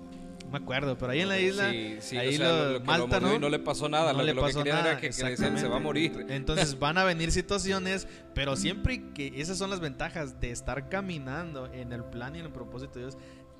No 0.47 0.51
me 0.51 0.59
acuerdo, 0.59 0.97
pero 0.97 1.11
ahí 1.11 1.19
en 1.19 1.27
la 1.27 1.39
isla, 1.39 1.65
ahí 1.67 2.37
lo, 2.37 2.79
Malta, 2.79 3.19
¿no? 3.19 3.35
Y 3.35 3.39
no 3.39 3.49
le 3.49 3.59
pasó 3.59 3.89
nada, 3.89 4.13
no 4.13 4.19
lo, 4.19 4.25
le 4.25 4.33
pasó 4.33 4.63
que 4.63 4.69
nada, 4.69 4.97
que, 4.97 5.11
se 5.11 5.67
va 5.67 5.75
a 5.75 5.79
morir. 5.79 6.25
Entonces 6.29 6.79
van 6.79 6.97
a 6.97 7.03
venir 7.03 7.33
situaciones, 7.33 8.07
pero 8.33 8.55
siempre 8.55 9.11
que 9.13 9.33
esas 9.41 9.57
son 9.57 9.69
las 9.69 9.81
ventajas 9.81 10.39
de 10.39 10.51
estar 10.51 10.87
caminando 10.87 11.65
en 11.73 11.91
el 11.91 12.05
plan 12.05 12.33
y 12.37 12.39
en 12.39 12.45
el 12.45 12.51
propósito 12.53 12.93
de 12.93 13.07
Dios, 13.07 13.17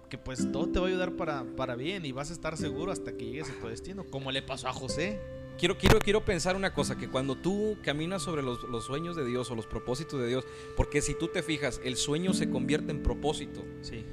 que 0.09 0.17
pues 0.17 0.51
todo 0.51 0.69
te 0.69 0.79
va 0.79 0.85
a 0.85 0.89
ayudar 0.89 1.13
para, 1.13 1.43
para 1.55 1.75
bien 1.75 2.05
y 2.05 2.11
vas 2.11 2.29
a 2.29 2.33
estar 2.33 2.57
seguro 2.57 2.91
hasta 2.91 3.15
que 3.15 3.25
llegues 3.25 3.49
a 3.49 3.59
tu 3.59 3.67
destino, 3.67 4.05
como 4.05 4.31
le 4.31 4.41
pasó 4.41 4.67
a 4.67 4.73
José. 4.73 5.19
Quiero, 5.57 5.77
quiero, 5.77 5.99
quiero 5.99 6.23
pensar 6.23 6.55
una 6.55 6.73
cosa, 6.73 6.97
que 6.97 7.09
cuando 7.09 7.35
tú 7.35 7.77
caminas 7.81 8.21
sobre 8.21 8.43
los, 8.43 8.63
los, 8.63 8.85
sueños 8.85 9.15
de 9.15 9.25
Dios 9.25 9.49
o 9.49 9.55
los 9.55 9.65
propósitos 9.65 10.19
de 10.19 10.27
Dios, 10.27 10.45
porque 10.75 11.01
si 11.01 11.15
tú 11.15 11.29
te 11.29 11.41
fijas, 11.41 11.81
el 11.83 11.95
sueño 11.95 12.33
se 12.33 12.49
convierte 12.49 12.91
en 12.91 13.01
propósito. 13.01 13.65
Sí. 13.81 14.05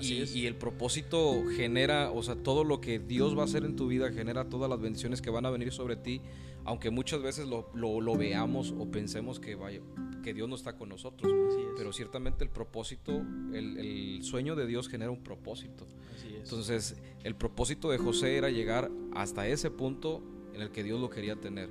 Y, 0.00 0.24
y, 0.38 0.46
el 0.46 0.56
propósito 0.56 1.44
genera, 1.56 2.10
o 2.10 2.22
sea, 2.22 2.36
todo 2.36 2.64
lo 2.64 2.80
que 2.80 2.98
Dios 2.98 3.36
va 3.36 3.42
a 3.42 3.44
hacer 3.44 3.64
en 3.64 3.76
tu 3.76 3.88
vida 3.88 4.10
genera 4.12 4.48
todas 4.48 4.70
las 4.70 4.80
bendiciones 4.80 5.20
que 5.20 5.30
van 5.30 5.46
a 5.46 5.50
venir 5.50 5.72
sobre 5.72 5.96
ti, 5.96 6.20
aunque 6.64 6.90
muchas 6.90 7.22
veces 7.22 7.46
lo, 7.46 7.70
lo, 7.74 8.00
lo 8.00 8.16
veamos 8.16 8.74
o 8.78 8.90
pensemos 8.90 9.40
que 9.40 9.54
vaya, 9.54 9.80
que 10.22 10.34
Dios 10.34 10.48
no 10.48 10.54
está 10.54 10.76
con 10.76 10.88
nosotros. 10.88 11.32
Pero 11.76 11.92
ciertamente 11.92 12.44
el 12.44 12.50
propósito, 12.50 13.22
el, 13.52 14.20
sueño 14.22 14.54
de 14.54 14.66
Dios 14.66 14.88
genera 14.88 15.10
un 15.10 15.22
propósito. 15.22 15.86
Entonces, 16.34 17.00
el 17.24 17.34
propósito 17.34 17.90
de 17.90 17.98
José 17.98 18.36
era 18.36 18.50
llegar 18.50 18.90
hasta 19.14 19.46
ese 19.48 19.70
punto 19.70 20.22
en 20.54 20.62
el 20.62 20.70
que 20.70 20.82
Dios 20.82 21.00
lo 21.00 21.10
quería 21.10 21.36
tener. 21.36 21.70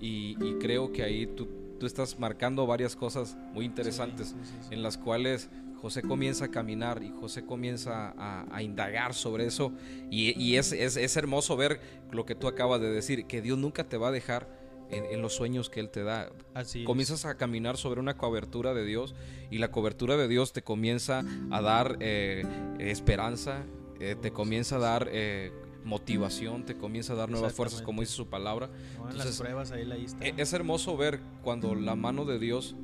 Y, 0.00 0.34
creo 0.60 0.92
que 0.92 1.02
ahí 1.02 1.26
tú, 1.26 1.48
tú, 1.78 1.86
estás 1.86 2.18
marcando 2.18 2.66
varias 2.66 2.94
cosas 2.94 3.36
muy 3.52 3.64
interesantes 3.64 4.34
en 4.70 4.82
las 4.82 4.96
cuales 4.96 5.50
José 5.80 6.02
comienza 6.02 6.46
a 6.46 6.48
caminar 6.48 7.02
y 7.02 7.10
José 7.10 7.44
comienza 7.44 8.14
a, 8.18 8.62
indagar 8.62 9.14
sobre 9.14 9.46
eso. 9.46 9.72
Y, 10.10 10.38
y 10.40 10.56
es, 10.56 10.72
es, 10.72 10.96
es 10.96 11.16
hermoso 11.16 11.56
ver 11.56 11.80
lo 12.10 12.26
que 12.26 12.34
tú 12.34 12.48
acabas 12.48 12.80
de 12.80 12.90
decir, 12.90 13.26
que 13.26 13.40
Dios 13.42 13.58
nunca 13.58 13.84
te 13.84 13.96
va 13.96 14.08
a 14.08 14.12
dejar 14.12 14.48
en, 14.90 15.22
los 15.22 15.34
sueños 15.34 15.70
que 15.70 15.80
Él 15.80 15.90
te 15.90 16.02
da. 16.02 16.30
Así 16.54 16.84
comienzas 16.84 17.24
a 17.24 17.36
caminar 17.36 17.76
sobre 17.76 18.00
una 18.00 18.16
cobertura 18.16 18.74
de 18.74 18.84
Dios 18.84 19.14
y 19.50 19.58
la 19.58 19.70
cobertura 19.70 20.16
de 20.16 20.28
Dios 20.28 20.52
te 20.52 20.62
comienza 20.62 21.24
a 21.50 21.60
dar 21.60 21.96
eh, 22.00 22.44
esperanza, 22.78 23.64
eh, 24.00 24.16
te 24.20 24.32
comienza 24.32 24.76
a 24.76 24.78
dar 24.78 25.08
eh, 25.12 25.52
motivación, 25.84 26.64
te 26.64 26.76
comienza 26.76 27.12
a 27.12 27.16
dar 27.16 27.28
nuevas 27.28 27.52
fuerzas, 27.52 27.82
como 27.82 28.00
dice 28.00 28.14
su 28.14 28.28
palabra. 28.28 28.70
las 29.14 29.38
pruebas, 29.38 29.72
ahí, 29.72 30.04
está. 30.04 30.26
E, 30.26 30.34
es 30.36 30.52
hermoso 30.52 30.96
ver 30.96 31.20
cuando 31.42 31.74
la 31.74 31.94
mano 31.94 32.24
de 32.24 32.38
Dios 32.38 32.76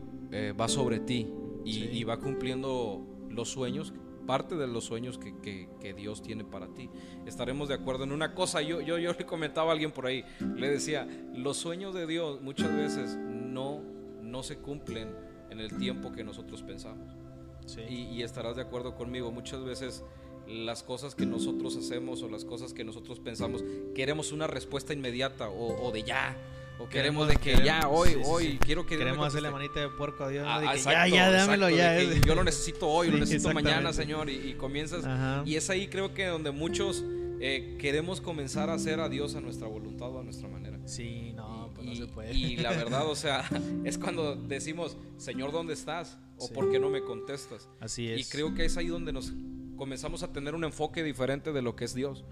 va 0.59 0.69
sobre 0.69 0.99
ti 0.99 1.33
y, 1.65 2.05
va 2.05 2.19
cumpliendo 2.19 3.07
los 3.31 3.49
sueños 3.49 3.93
parte 4.27 4.57
de 4.57 4.67
los 4.67 4.85
sueños 4.85 5.19
que, 5.19 5.35
que, 5.43 5.95
Dios 5.95 6.23
tiene 6.23 6.45
para 6.45 6.69
ti. 6.69 6.89
Estaremos 7.27 7.69
de 7.69 7.75
acuerdo 7.75 8.05
en 8.05 8.13
una 8.13 8.35
cosa. 8.35 8.63
Yo, 8.63 8.81
yo, 8.81 8.99
yo 8.99 9.13
le 9.13 9.27
comentaba 9.27 9.71
a 9.71 9.73
alguien 9.73 9.93
por 9.93 10.07
ahí, 10.07 10.25
le 10.57 10.71
decía, 10.71 11.07
los 11.35 11.59
sueños 11.59 11.95
de 11.95 12.07
Dios 12.07 12.41
muchas 12.41 12.75
veces 12.75 13.17
no, 13.17 13.83
no 14.23 14.43
se 14.43 14.57
cumplen 14.57 15.15
en 15.51 15.61
el 15.61 15.77
tiempo 15.77 16.13
que 16.13 16.25
nosotros 16.25 16.63
pensamos. 16.63 17.17
Y, 17.89 18.23
estarás 18.23 18.57
de 18.57 18.63
acuerdo 18.63 18.95
conmigo, 18.95 19.31
muchas 19.31 19.65
veces 19.65 20.05
las 20.47 20.83
cosas 20.83 21.15
que 21.15 21.25
nosotros 21.25 21.77
hacemos 21.77 22.23
o 22.23 22.29
las 22.29 22.45
cosas 22.45 22.75
que 22.75 22.85
nosotros 22.85 23.21
pensamos, 23.21 23.65
queremos 23.95 24.33
una 24.33 24.47
respuesta 24.47 24.93
inmediata 24.93 25.49
o, 25.49 25.91
de 25.91 26.03
ya. 26.03 26.37
O 26.79 26.89
queremos, 26.89 27.29
de 27.29 27.37
que 27.37 27.63
ya, 27.65 27.89
hoy, 27.89 28.21
hoy, 28.25 28.59
quiero 28.59 28.85
que 28.85 28.99
Queremos 28.99 29.27
hacerle 29.27 29.51
manita 29.51 29.81
de 29.81 29.89
puerco 29.89 30.25
a 30.25 30.29
Dios. 30.29 30.45
Ah, 30.49 30.75
ya, 30.77 31.07
ya, 31.07 31.31
dámelo 31.31 31.71
ya. 31.71 32.03
yo 32.03 32.35
lo 32.35 32.43
necesito 32.43 32.89
hoy, 32.89 33.11
lo 33.11 33.19
necesito 33.19 33.53
mañana, 33.53 33.93
Señor. 33.93 34.29
Y, 34.31 34.55
comienzas. 34.55 35.05
Y 35.47 35.57
es 35.57 35.71
ahí 35.71 35.89
creo 35.89 36.15
que 36.15 36.27
donde 36.27 36.51
muchos 36.51 37.05
eh, 37.41 37.77
queremos 37.79 38.21
comenzar 38.21 38.71
a 38.71 38.75
hacer 38.75 39.01
a 39.01 39.09
Dios 39.09 39.35
a 39.35 39.41
nuestra 39.41 39.67
voluntad 39.67 40.09
o 40.09 40.21
a 40.21 40.23
nuestra 40.23 40.49
manera. 40.49 40.79
Sí, 40.87 41.33
no, 41.35 41.71
pues 41.75 41.87
no 41.87 41.95
se 41.95 42.07
puede. 42.07 42.33
Y 42.33 42.57
la 42.57 42.71
verdad, 42.77 43.07
o 43.07 43.15
sea, 43.15 43.49
es 43.85 43.99
cuando 43.99 44.35
decimos, 44.35 44.97
Señor, 45.17 45.53
¿dónde 45.53 45.75
estás? 45.75 46.19
O 46.39 46.49
¿por 46.49 46.71
qué 46.71 46.79
no 46.79 46.91
me 46.91 47.03
contestas? 47.03 47.69
Así 47.81 48.09
es. 48.09 48.21
Y 48.21 48.25
creo 48.31 48.55
que 48.55 48.65
es 48.65 48.77
ahí 48.77 48.89
donde 48.89 49.13
nos 49.13 49.33
comenzamos 49.77 50.23
a 50.23 50.33
tener 50.33 50.55
un 50.55 50.65
enfoque 50.65 51.03
diferente 51.03 51.53
de 51.53 51.63
lo 51.63 51.77
que 51.77 51.85
es 51.85 51.95
Dios 51.95 52.25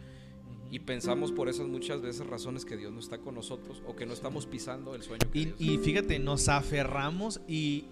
y 0.73 0.79
pensamos 0.79 1.33
por 1.33 1.51
esas 1.51 1.69
muchas 1.69 2.01
veces 2.01 2.27
razones 2.27 2.65
que 2.65 2.79
Dios 2.79 2.91
no 2.93 2.99
está 2.99 3.19
con 3.19 3.35
nosotros 3.35 3.83
o 3.87 3.95
que 3.95 4.07
no 4.07 4.15
estamos 4.15 4.47
pisando 4.47 4.95
el 4.95 5.03
sueño. 5.03 5.21
y, 5.35 5.53
y 5.59 5.77
fíjate, 5.77 6.19
nos 6.19 6.49
aferramos 6.49 7.43
y 7.47 7.85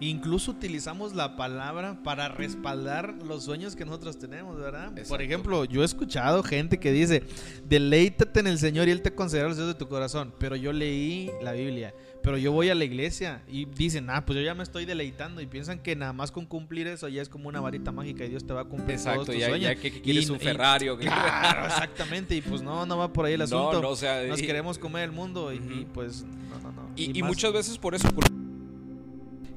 incluso 0.00 0.50
utilizamos 0.50 1.14
la 1.14 1.36
palabra 1.36 2.02
para 2.02 2.28
respaldar 2.28 3.14
los 3.24 3.44
sueños 3.44 3.76
que 3.76 3.84
nosotros 3.84 4.18
tenemos, 4.18 4.58
¿verdad? 4.58 4.92
Por 5.08 5.22
ejemplo, 5.22 5.64
yo 5.64 5.82
he 5.82 5.84
escuchado 5.84 6.42
gente 6.42 6.78
que 6.78 6.92
dice, 6.92 7.22
deleítate 7.68 8.40
en 8.40 8.46
el 8.46 8.58
Señor 8.58 8.88
y 8.88 8.92
Él 8.92 9.02
te 9.02 9.14
concederá 9.14 9.48
los 9.48 9.56
deseos 9.56 9.74
de 9.74 9.78
tu 9.78 9.88
corazón, 9.88 10.34
pero 10.38 10.56
yo 10.56 10.72
leí 10.72 11.30
la 11.42 11.52
Biblia 11.52 11.94
pero 12.22 12.36
yo 12.36 12.52
voy 12.52 12.68
a 12.68 12.74
la 12.74 12.84
iglesia 12.84 13.42
y 13.48 13.64
dicen, 13.64 14.10
ah, 14.10 14.24
pues 14.26 14.38
yo 14.38 14.44
ya 14.44 14.54
me 14.54 14.62
estoy 14.62 14.84
deleitando 14.84 15.40
y 15.40 15.46
piensan 15.46 15.78
que 15.78 15.96
nada 15.96 16.12
más 16.12 16.30
con 16.30 16.44
cumplir 16.44 16.86
eso 16.86 17.08
ya 17.08 17.22
es 17.22 17.28
como 17.28 17.48
una 17.48 17.60
varita 17.60 17.92
mágica 17.92 18.24
y 18.24 18.28
Dios 18.28 18.46
te 18.46 18.52
va 18.52 18.62
a 18.62 18.64
cumplir 18.64 19.02
todos 19.02 19.26
tus 19.26 19.36
ya, 19.36 19.48
sueños. 19.48 19.70
Ya 19.70 19.74
que, 19.74 20.02
quieres 20.02 20.28
un 20.28 20.38
Ferrari 20.38 20.88
o 20.88 20.98
Claro, 20.98 21.66
exactamente. 21.66 22.36
Y 22.36 22.42
pues 22.42 22.62
no, 22.62 22.84
no 22.84 22.98
va 22.98 23.12
por 23.12 23.24
ahí 23.24 23.34
el 23.34 23.42
asunto. 23.42 23.80
No, 23.80 23.88
o 23.88 23.96
sea, 23.96 24.22
Nos 24.24 24.42
queremos 24.42 24.78
comer 24.78 25.04
el 25.04 25.12
mundo 25.12 25.52
y, 25.52 25.86
pues 25.92 26.24
no, 26.24 26.60
no, 26.60 26.72
no. 26.72 26.90
Y, 26.96 27.22
muchas 27.22 27.52
veces 27.52 27.78
por 27.78 27.94
eso 27.94 28.08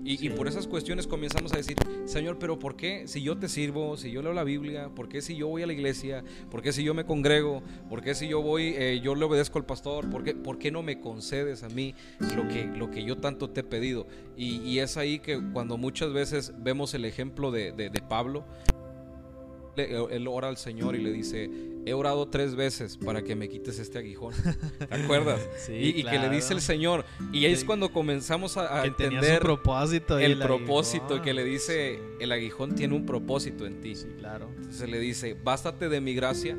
y, 0.05 0.29
por 0.31 0.47
esas 0.47 0.67
cuestiones 0.67 1.07
comenzamos 1.07 1.53
a 1.53 1.57
decir, 1.57 1.77
Señor, 2.05 2.37
pero 2.37 2.59
¿por 2.59 2.75
qué 2.75 3.07
si 3.07 3.21
yo 3.21 3.37
te 3.37 3.47
sirvo, 3.47 3.95
si 3.97 4.11
yo 4.11 4.21
leo 4.21 4.33
la 4.33 4.43
Biblia, 4.43 4.89
por 4.89 5.07
qué 5.07 5.21
si 5.21 5.35
yo 5.35 5.47
voy 5.47 5.63
a 5.63 5.67
la 5.67 5.73
iglesia, 5.73 6.23
por 6.51 6.61
qué 6.61 6.73
si 6.73 6.83
yo 6.83 6.93
me 6.93 7.05
congrego, 7.05 7.63
por 7.89 8.01
qué 8.01 8.13
si 8.13 8.27
yo 8.27 8.41
voy, 8.41 8.73
eh, 8.77 8.99
yo 9.03 9.15
le 9.15 9.25
obedezco 9.25 9.59
al 9.59 9.65
pastor, 9.65 10.09
¿por 10.09 10.23
qué, 10.23 10.35
por 10.35 10.57
qué 10.57 10.71
no 10.71 10.83
me 10.83 10.99
concedes 10.99 11.63
a 11.63 11.69
mí 11.69 11.95
lo 12.35 12.47
que, 12.47 12.65
lo 12.65 12.91
que 12.91 13.03
yo 13.03 13.17
tanto 13.17 13.49
te 13.49 13.61
he 13.61 13.63
pedido? 13.63 14.07
Y, 14.35 14.79
es 14.79 14.97
ahí 14.97 15.19
que 15.19 15.39
cuando 15.53 15.77
muchas 15.77 16.11
veces 16.11 16.53
vemos 16.57 16.93
el 16.93 17.05
ejemplo 17.05 17.51
de, 17.51 17.71
de, 17.71 17.89
de 17.89 18.01
Pablo, 18.01 18.43
él 19.75 20.27
ora 20.27 20.47
al 20.47 20.57
Señor 20.57 20.95
y 20.95 20.99
le 20.99 21.11
dice, 21.11 21.49
he 21.85 21.93
orado 21.93 22.27
tres 22.27 22.55
veces 22.55 22.97
para 22.97 23.23
que 23.23 23.35
me 23.35 23.49
quites 23.49 23.79
este 23.79 23.99
aguijón. 23.99 24.33
¿Te 24.89 24.95
acuerdas? 24.95 25.41
Sí, 25.57 25.93
y, 25.95 26.03
que 26.03 26.19
le 26.19 26.29
dice 26.29 26.53
el 26.53 26.61
Señor. 26.61 27.05
Y 27.31 27.45
ahí 27.45 27.53
es 27.53 27.63
cuando 27.63 27.91
comenzamos 27.91 28.57
a, 28.57 28.85
entender 28.85 29.39
propósito 29.39 30.17
el, 30.17 30.37
propósito, 30.39 31.21
que 31.21 31.33
le 31.33 31.43
dice, 31.43 31.99
el 32.19 32.31
aguijón 32.31 32.75
tiene 32.75 32.95
un 32.95 33.05
propósito 33.05 33.65
en 33.65 33.81
ti. 33.81 33.95
Sí, 33.95 34.07
claro. 34.17 34.49
Entonces 34.57 34.89
le 34.89 34.99
dice, 34.99 35.35
bástate 35.41 35.89
de 35.89 36.01
mi 36.01 36.13
gracia 36.13 36.57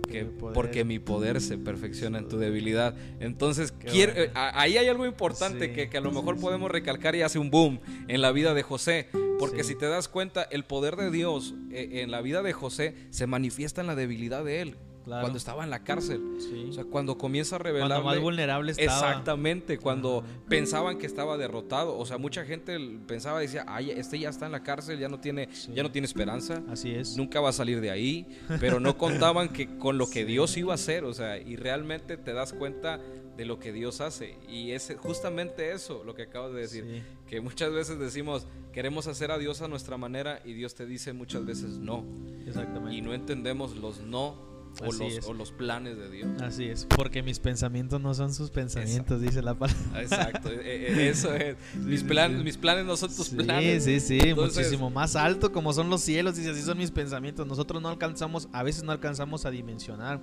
porque, 0.00 0.24
porque, 0.24 0.84
mi 0.84 0.98
poder 0.98 1.40
se 1.40 1.56
perfecciona 1.56 2.18
en 2.18 2.28
tu 2.28 2.36
debilidad. 2.36 2.96
Entonces, 3.20 3.72
quiero, 3.72 4.12
eh, 4.16 4.30
ahí 4.34 4.76
hay 4.76 4.88
algo 4.88 5.06
importante 5.06 5.72
que, 5.72 5.88
que, 5.88 5.98
a 5.98 6.00
lo 6.00 6.10
mejor 6.10 6.38
podemos 6.38 6.70
recalcar 6.70 7.14
y 7.14 7.22
hace 7.22 7.38
un 7.38 7.50
boom 7.50 7.80
en 8.08 8.20
la 8.20 8.32
vida 8.32 8.54
de 8.54 8.62
José. 8.62 9.08
Porque 9.38 9.64
si 9.64 9.74
te 9.74 9.86
das 9.86 10.08
cuenta, 10.08 10.42
el 10.42 10.64
poder 10.64 10.96
de 10.96 11.10
Dios 11.10 11.54
eh, 11.70 12.02
en 12.02 12.10
la 12.10 12.20
vida 12.22 12.42
de 12.42 12.52
José 12.52 12.94
se 13.10 13.26
manifiesta 13.26 13.80
en 13.80 13.86
la 13.86 13.94
debilidad 13.94 14.44
de 14.44 14.62
él. 14.62 14.76
Cuando 15.04 15.36
estaba 15.36 15.64
en 15.64 15.70
la 15.70 15.84
cárcel. 15.84 16.22
O 16.68 16.72
sea, 16.72 16.84
cuando 16.84 17.18
comienza 17.18 17.56
a 17.56 17.58
revelar. 17.58 17.88
Cuando 17.88 18.06
más 18.06 18.20
vulnerable 18.20 18.72
estaba. 18.72 18.92
Exactamente, 18.92 19.78
cuando 19.78 20.24
pensaban 20.48 20.98
que 20.98 21.06
estaba 21.06 21.36
derrotado. 21.36 21.96
O 21.96 22.06
sea, 22.06 22.18
mucha 22.18 22.44
gente 22.44 22.78
pensaba, 23.06 23.40
decía, 23.40 23.64
ay, 23.68 23.90
este 23.90 24.18
ya 24.18 24.30
está 24.30 24.46
en 24.46 24.52
la 24.52 24.62
cárcel, 24.62 24.98
ya 24.98 25.08
no 25.08 25.20
tiene, 25.20 25.48
ya 25.74 25.82
no 25.82 25.90
tiene 25.90 26.06
esperanza. 26.06 26.62
Así 26.70 26.94
es. 26.94 27.16
Nunca 27.16 27.40
va 27.40 27.50
a 27.50 27.52
salir 27.52 27.80
de 27.80 27.90
ahí. 27.90 28.26
Pero 28.60 28.80
no 28.80 28.96
contaban 28.98 29.48
que 29.50 29.78
con 29.78 29.98
lo 29.98 30.08
que 30.08 30.24
Dios 30.24 30.56
iba 30.56 30.72
a 30.72 30.76
hacer. 30.76 31.04
O 31.04 31.12
sea, 31.12 31.38
y 31.38 31.56
realmente 31.56 32.16
te 32.16 32.32
das 32.32 32.52
cuenta 32.52 33.00
de 33.36 33.44
lo 33.44 33.58
que 33.58 33.72
Dios 33.72 34.00
hace. 34.00 34.36
Y 34.48 34.70
es 34.70 34.94
justamente 34.98 35.72
eso 35.72 36.02
lo 36.04 36.14
que 36.14 36.22
acabas 36.22 36.52
de 36.52 36.60
decir. 36.60 37.02
Que 37.26 37.40
muchas 37.40 37.72
veces 37.72 37.98
decimos, 37.98 38.46
queremos 38.72 39.06
hacer 39.06 39.30
a 39.30 39.38
Dios 39.38 39.60
a 39.62 39.68
nuestra 39.68 39.96
manera 39.96 40.40
y 40.44 40.52
Dios 40.52 40.74
te 40.74 40.86
dice 40.86 41.12
muchas 41.12 41.44
veces 41.44 41.78
no. 41.78 42.04
Exactamente. 42.46 42.96
Y 42.96 43.00
no 43.00 43.14
entendemos 43.14 43.76
los 43.76 44.00
no 44.00 44.53
o 44.80 44.92
los, 44.92 45.26
o 45.26 45.34
los, 45.34 45.52
planes 45.52 45.96
de 45.96 46.10
Dios. 46.10 46.28
Así 46.42 46.64
es, 46.64 46.86
porque 46.86 47.22
mis 47.22 47.38
pensamientos 47.38 48.00
no 48.00 48.14
son 48.14 48.34
sus 48.34 48.50
pensamientos, 48.50 49.20
dice 49.20 49.42
la 49.42 49.54
palabra. 49.54 50.02
Exacto, 50.02 50.50
e, 50.50 50.86
e, 50.86 51.08
eso 51.08 51.34
es. 51.34 51.56
Mis 51.74 52.02
planes, 52.02 52.42
mis 52.42 52.56
planes 52.56 52.84
no 52.84 52.96
son 52.96 53.14
tus 53.14 53.30
planes. 53.30 53.84
Sí, 53.84 54.00
sí, 54.00 54.20
sí, 54.20 54.34
muchísimo 54.34 54.90
más 54.90 55.16
alto 55.16 55.52
como 55.52 55.72
son 55.72 55.90
los 55.90 56.00
cielos, 56.00 56.36
dice, 56.36 56.50
así 56.50 56.62
son 56.62 56.78
mis 56.78 56.90
pensamientos. 56.90 57.46
Nosotros 57.46 57.82
no 57.82 57.88
alcanzamos, 57.88 58.48
a 58.52 58.62
veces 58.62 58.84
no 58.84 58.92
alcanzamos 58.92 59.44
a 59.46 59.50
dimensionar. 59.50 60.20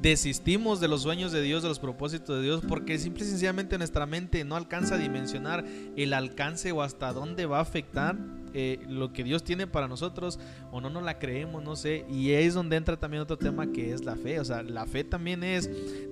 Desistimos 0.00 0.80
de 0.80 0.88
los 0.88 1.02
sueños 1.02 1.32
de 1.32 1.42
Dios, 1.42 1.62
de 1.62 1.68
los 1.68 1.78
propósitos 1.78 2.36
de 2.38 2.42
Dios, 2.42 2.62
porque 2.66 2.98
simple 2.98 3.24
y 3.24 3.28
sencillamente 3.28 3.76
nuestra 3.78 4.06
mente 4.06 4.44
no 4.44 4.56
alcanza 4.56 4.94
a 4.94 4.98
dimensionar 4.98 5.64
el 5.96 6.12
alcance 6.12 6.72
o 6.72 6.82
hasta 6.82 7.12
dónde 7.12 7.46
va 7.46 7.58
a 7.58 7.62
afectar 7.62 8.16
eh, 8.54 8.80
lo 8.88 9.12
que 9.12 9.24
Dios 9.24 9.44
tiene 9.44 9.66
para 9.66 9.88
nosotros 9.88 10.38
o 10.70 10.80
no 10.80 10.90
nos 10.90 11.02
la 11.02 11.18
creemos, 11.18 11.62
no 11.62 11.76
sé. 11.76 12.04
Y 12.10 12.32
es 12.32 12.54
donde 12.54 12.76
entra 12.76 12.98
también 12.98 13.22
otro 13.22 13.38
tema 13.38 13.70
que 13.72 13.92
es 13.92 14.04
la 14.04 14.16
fe. 14.16 14.40
O 14.40 14.44
sea, 14.44 14.62
la 14.62 14.86
fe 14.86 15.04
también 15.04 15.42
es 15.42 15.70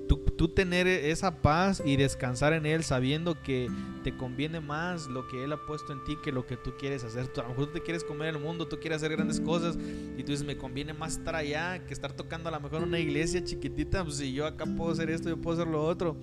tú, 0.08 0.48
tener 0.48 0.86
esa 0.86 1.42
paz 1.42 1.82
y 1.84 1.96
descansar 1.96 2.52
en 2.52 2.66
Él 2.66 2.82
sabiendo 2.82 3.40
que 3.42 3.68
te 4.02 4.16
conviene 4.16 4.60
más 4.60 5.06
lo 5.06 5.28
que 5.28 5.44
Él 5.44 5.52
ha 5.52 5.66
puesto 5.66 5.92
en 5.92 6.02
ti 6.04 6.16
que 6.22 6.32
lo 6.32 6.46
que 6.46 6.56
tú 6.56 6.72
quieres 6.78 7.04
hacer. 7.04 7.28
Tú, 7.28 7.40
a 7.40 7.44
lo 7.44 7.50
mejor 7.50 7.66
tú 7.66 7.72
te 7.74 7.82
quieres 7.82 8.04
comer 8.04 8.34
el 8.34 8.40
mundo, 8.40 8.66
tú 8.66 8.78
quieres 8.78 8.98
hacer 8.98 9.12
grandes 9.12 9.40
cosas 9.40 9.76
y 9.76 10.22
tú 10.22 10.32
dices, 10.32 10.46
me 10.46 10.56
conviene 10.56 10.94
más 10.94 11.18
estar 11.18 11.34
allá 11.34 11.84
que 11.86 11.92
estar 11.92 12.12
tocando 12.12 12.48
a 12.48 12.52
lo 12.52 12.60
mejor 12.60 12.82
una 12.82 12.98
iglesia 12.98 13.44
chiquitita. 13.44 14.04
Pues 14.04 14.16
si 14.16 14.32
yo 14.32 14.46
acá 14.46 14.64
puedo 14.64 14.92
hacer 14.92 15.10
esto, 15.10 15.28
yo 15.28 15.36
puedo 15.36 15.60
hacer 15.60 15.70
lo 15.70 15.84
otro. 15.84 16.16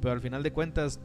Pero 0.00 0.12
al 0.12 0.20
final 0.20 0.42
de 0.42 0.52
cuentas 0.52 1.00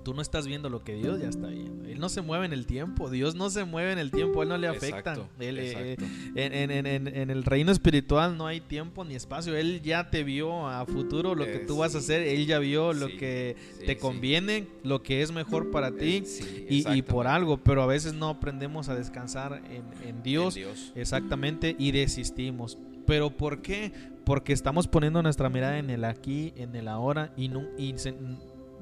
tú 0.00 0.14
no 0.14 0.22
estás 0.22 0.46
viendo 0.46 0.68
lo 0.68 0.82
que 0.82 0.94
Dios 0.94 1.20
ya 1.20 1.28
está 1.28 1.48
viendo. 1.48 1.88
Él 1.88 1.98
no 1.98 2.08
se 2.08 2.22
mueve 2.22 2.46
en 2.46 2.52
el 2.52 2.66
tiempo, 2.66 3.10
Dios 3.10 3.34
no 3.34 3.50
se 3.50 3.64
mueve 3.64 3.92
en 3.92 3.98
el 3.98 4.10
tiempo, 4.10 4.42
Él 4.42 4.48
no 4.48 4.58
le 4.58 4.68
afecta. 4.68 5.16
Eh, 5.38 5.96
en, 6.34 7.30
el 7.30 7.44
reino 7.44 7.72
espiritual 7.72 8.36
no 8.36 8.46
hay 8.46 8.60
tiempo 8.60 9.04
ni 9.04 9.14
espacio, 9.14 9.56
Él 9.56 9.80
ya 9.82 10.10
te 10.10 10.24
vio 10.24 10.68
a 10.68 10.84
futuro 10.86 11.34
lo 11.34 11.44
que 11.44 11.60
tú 11.60 11.78
vas 11.78 11.94
a 11.94 11.98
hacer, 11.98 12.22
Él 12.22 12.46
ya 12.46 12.58
vio 12.58 12.92
lo 12.92 13.08
que 13.08 13.56
te 13.86 13.96
conviene, 13.96 14.66
lo 14.82 15.02
que 15.02 15.22
es 15.22 15.32
mejor 15.32 15.70
para 15.70 15.92
ti 15.92 16.24
y, 16.68 17.02
por 17.02 17.26
algo, 17.26 17.58
pero 17.58 17.82
a 17.82 17.86
veces 17.86 18.14
no 18.14 18.28
aprendemos 18.28 18.88
a 18.88 18.94
descansar 18.94 19.62
en, 19.70 20.22
Dios, 20.22 20.58
exactamente 20.94 21.76
y 21.78 21.92
desistimos. 21.92 22.78
¿Pero 23.06 23.30
por 23.36 23.62
qué? 23.62 23.92
Porque 24.24 24.52
estamos 24.52 24.86
poniendo 24.86 25.22
nuestra 25.22 25.48
mirada 25.48 25.78
en 25.78 25.90
el 25.90 26.04
aquí, 26.04 26.52
en 26.56 26.76
el 26.76 26.86
ahora 26.86 27.32
y, 27.36 27.48
no, 27.48 27.64
y 27.76 27.94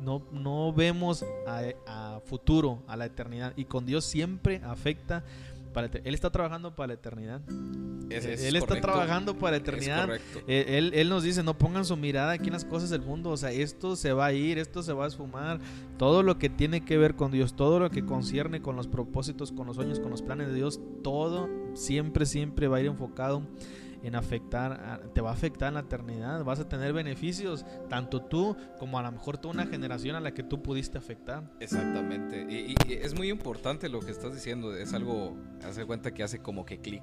no, 0.02 0.22
no 0.32 0.72
vemos 0.72 1.24
a, 1.46 2.20
futuro, 2.24 2.82
a 2.86 2.96
la 2.96 3.06
eternidad. 3.06 3.52
Y 3.56 3.64
con 3.64 3.86
Dios 3.86 4.04
siempre 4.04 4.60
afecta. 4.64 5.24
Para 5.72 5.88
él 6.02 6.14
está 6.14 6.30
trabajando 6.30 6.74
para 6.74 6.88
la 6.88 6.94
eternidad. 6.94 7.42
él 8.10 8.56
está 8.56 8.80
trabajando 8.80 9.38
para 9.38 9.52
la 9.52 9.56
eternidad. 9.58 10.08
Él, 10.46 10.92
él, 10.94 11.08
nos 11.08 11.22
dice, 11.22 11.42
no 11.42 11.56
pongan 11.56 11.84
su 11.84 11.96
mirada 11.96 12.32
aquí 12.32 12.46
en 12.46 12.54
las 12.54 12.64
cosas 12.64 12.90
del 12.90 13.02
mundo. 13.02 13.30
O 13.30 13.36
sea, 13.36 13.52
esto 13.52 13.94
se 13.94 14.12
va 14.12 14.26
a 14.26 14.32
ir, 14.32 14.58
esto 14.58 14.82
se 14.82 14.92
va 14.92 15.04
a 15.04 15.08
esfumar. 15.08 15.60
Todo 15.98 16.22
lo 16.22 16.38
que 16.38 16.48
tiene 16.48 16.84
que 16.84 16.96
ver 16.96 17.16
con 17.16 17.30
Dios, 17.30 17.54
todo 17.54 17.78
lo 17.80 17.90
que 17.90 18.04
concierne 18.04 18.62
con 18.62 18.76
los 18.76 18.88
propósitos, 18.88 19.52
con 19.52 19.66
los 19.66 19.76
sueños, 19.76 20.00
con 20.00 20.10
los 20.10 20.22
planes 20.22 20.48
de 20.48 20.54
Dios, 20.54 20.80
todo 21.02 21.48
siempre, 21.74 22.24
siempre 22.24 22.66
va 22.66 22.78
a 22.78 22.80
ir 22.80 22.86
enfocado 22.86 23.42
en 24.02 24.14
afectar, 24.14 25.10
te 25.14 25.20
va 25.20 25.30
a 25.30 25.32
afectar 25.32 25.68
en 25.68 25.74
la 25.74 25.80
eternidad, 25.80 26.44
vas 26.44 26.60
a 26.60 26.68
tener 26.68 26.92
beneficios, 26.92 27.64
tanto 27.88 28.22
tú 28.22 28.56
como 28.78 28.98
a 28.98 29.02
lo 29.02 29.12
mejor 29.12 29.38
toda 29.38 29.54
una 29.54 29.66
generación 29.66 30.16
a 30.16 30.20
la 30.20 30.32
que 30.32 30.42
tú 30.42 30.62
pudiste 30.62 30.98
afectar. 30.98 31.50
Exactamente, 31.60 32.46
y, 32.48 32.74
es 32.92 33.14
muy 33.14 33.30
importante 33.30 33.88
lo 33.88 34.00
que 34.00 34.10
estás 34.10 34.34
diciendo, 34.34 34.76
es 34.76 34.92
algo, 34.94 35.36
hace 35.64 35.84
cuenta 35.84 36.12
que 36.12 36.22
hace 36.22 36.40
como 36.40 36.64
que 36.64 36.78
clic. 36.78 37.02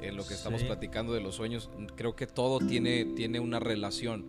en 0.00 0.16
lo 0.16 0.26
que 0.26 0.34
estamos 0.34 0.62
platicando 0.62 1.14
de 1.14 1.20
los 1.20 1.36
sueños, 1.36 1.70
creo 1.94 2.14
que 2.16 2.26
todo 2.26 2.58
tiene, 2.58 3.04
tiene 3.16 3.40
una 3.40 3.60
relación. 3.60 4.26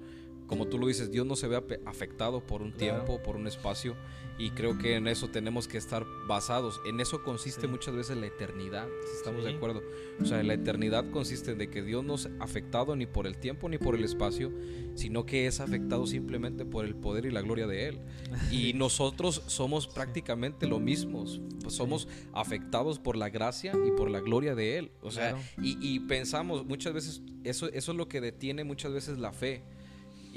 Como 0.48 0.68
tú 0.68 0.80
lo 0.80 0.88
dices, 0.88 1.12
Dios 1.12 1.26
no 1.26 1.36
se 1.36 1.48
ve 1.48 1.62
afectado 1.86 2.42
por 2.42 2.62
un 2.62 2.72
tiempo, 2.72 3.22
por 3.22 3.36
un 3.36 3.48
espacio, 3.48 3.96
y 4.40 4.52
creo 4.52 4.78
que 4.78 4.96
en 4.96 5.08
eso 5.08 5.30
tenemos 5.30 5.68
que 5.68 5.78
estar 5.78 6.06
basados. 6.28 6.80
En 6.86 7.00
eso 7.00 7.24
consiste 7.24 7.68
muchas 7.68 7.96
veces 7.96 8.18
la 8.18 8.28
eternidad, 8.28 8.88
si 9.02 9.18
estamos 9.18 9.44
de 9.44 9.52
acuerdo. 9.52 9.82
O 10.22 10.26
sea, 10.26 10.44
la 10.44 10.54
eternidad 10.54 11.10
consiste 11.12 11.52
en 11.52 11.58
de 11.58 11.70
que 11.70 11.82
Dios 11.82 12.04
no 12.04 12.16
es 12.16 12.30
afectado 12.40 12.96
ni 12.96 13.08
por 13.08 13.26
el 13.26 13.38
tiempo 13.38 13.68
ni 13.68 13.78
por 13.78 13.96
el 13.96 14.04
espacio, 14.04 14.52
sino 14.94 15.26
que 15.26 15.48
es 15.48 15.60
afectado 15.60 16.06
simplemente 16.06 16.66
por 16.66 16.86
el 16.86 16.96
poder 16.96 17.26
y 17.26 17.32
la 17.32 17.42
gloria 17.42 17.68
de 17.68 17.88
Él. 17.88 18.00
Y 18.52 18.74
nosotros 18.74 19.44
somos 19.48 19.88
prácticamente 19.88 20.68
lo 20.68 20.80
mismo, 20.80 21.26
somos 21.68 22.08
afectados 22.34 23.00
por 23.00 23.18
la 23.18 23.30
gracia 23.30 23.74
y 23.86 23.92
por 23.92 24.10
la 24.10 24.22
gloria 24.22 24.56
de 24.56 24.78
Él. 24.78 24.92
O 25.02 25.12
sea, 25.12 25.36
y, 25.62 25.78
y, 25.82 26.00
pensamos 26.02 26.66
muchas 26.66 26.94
veces, 26.94 27.22
eso, 27.44 27.68
eso 27.68 27.92
es 27.92 27.98
lo 27.98 28.08
que 28.08 28.22
detiene 28.22 28.64
muchas 28.64 28.94
veces 28.94 29.18
la 29.18 29.32
fe 29.32 29.64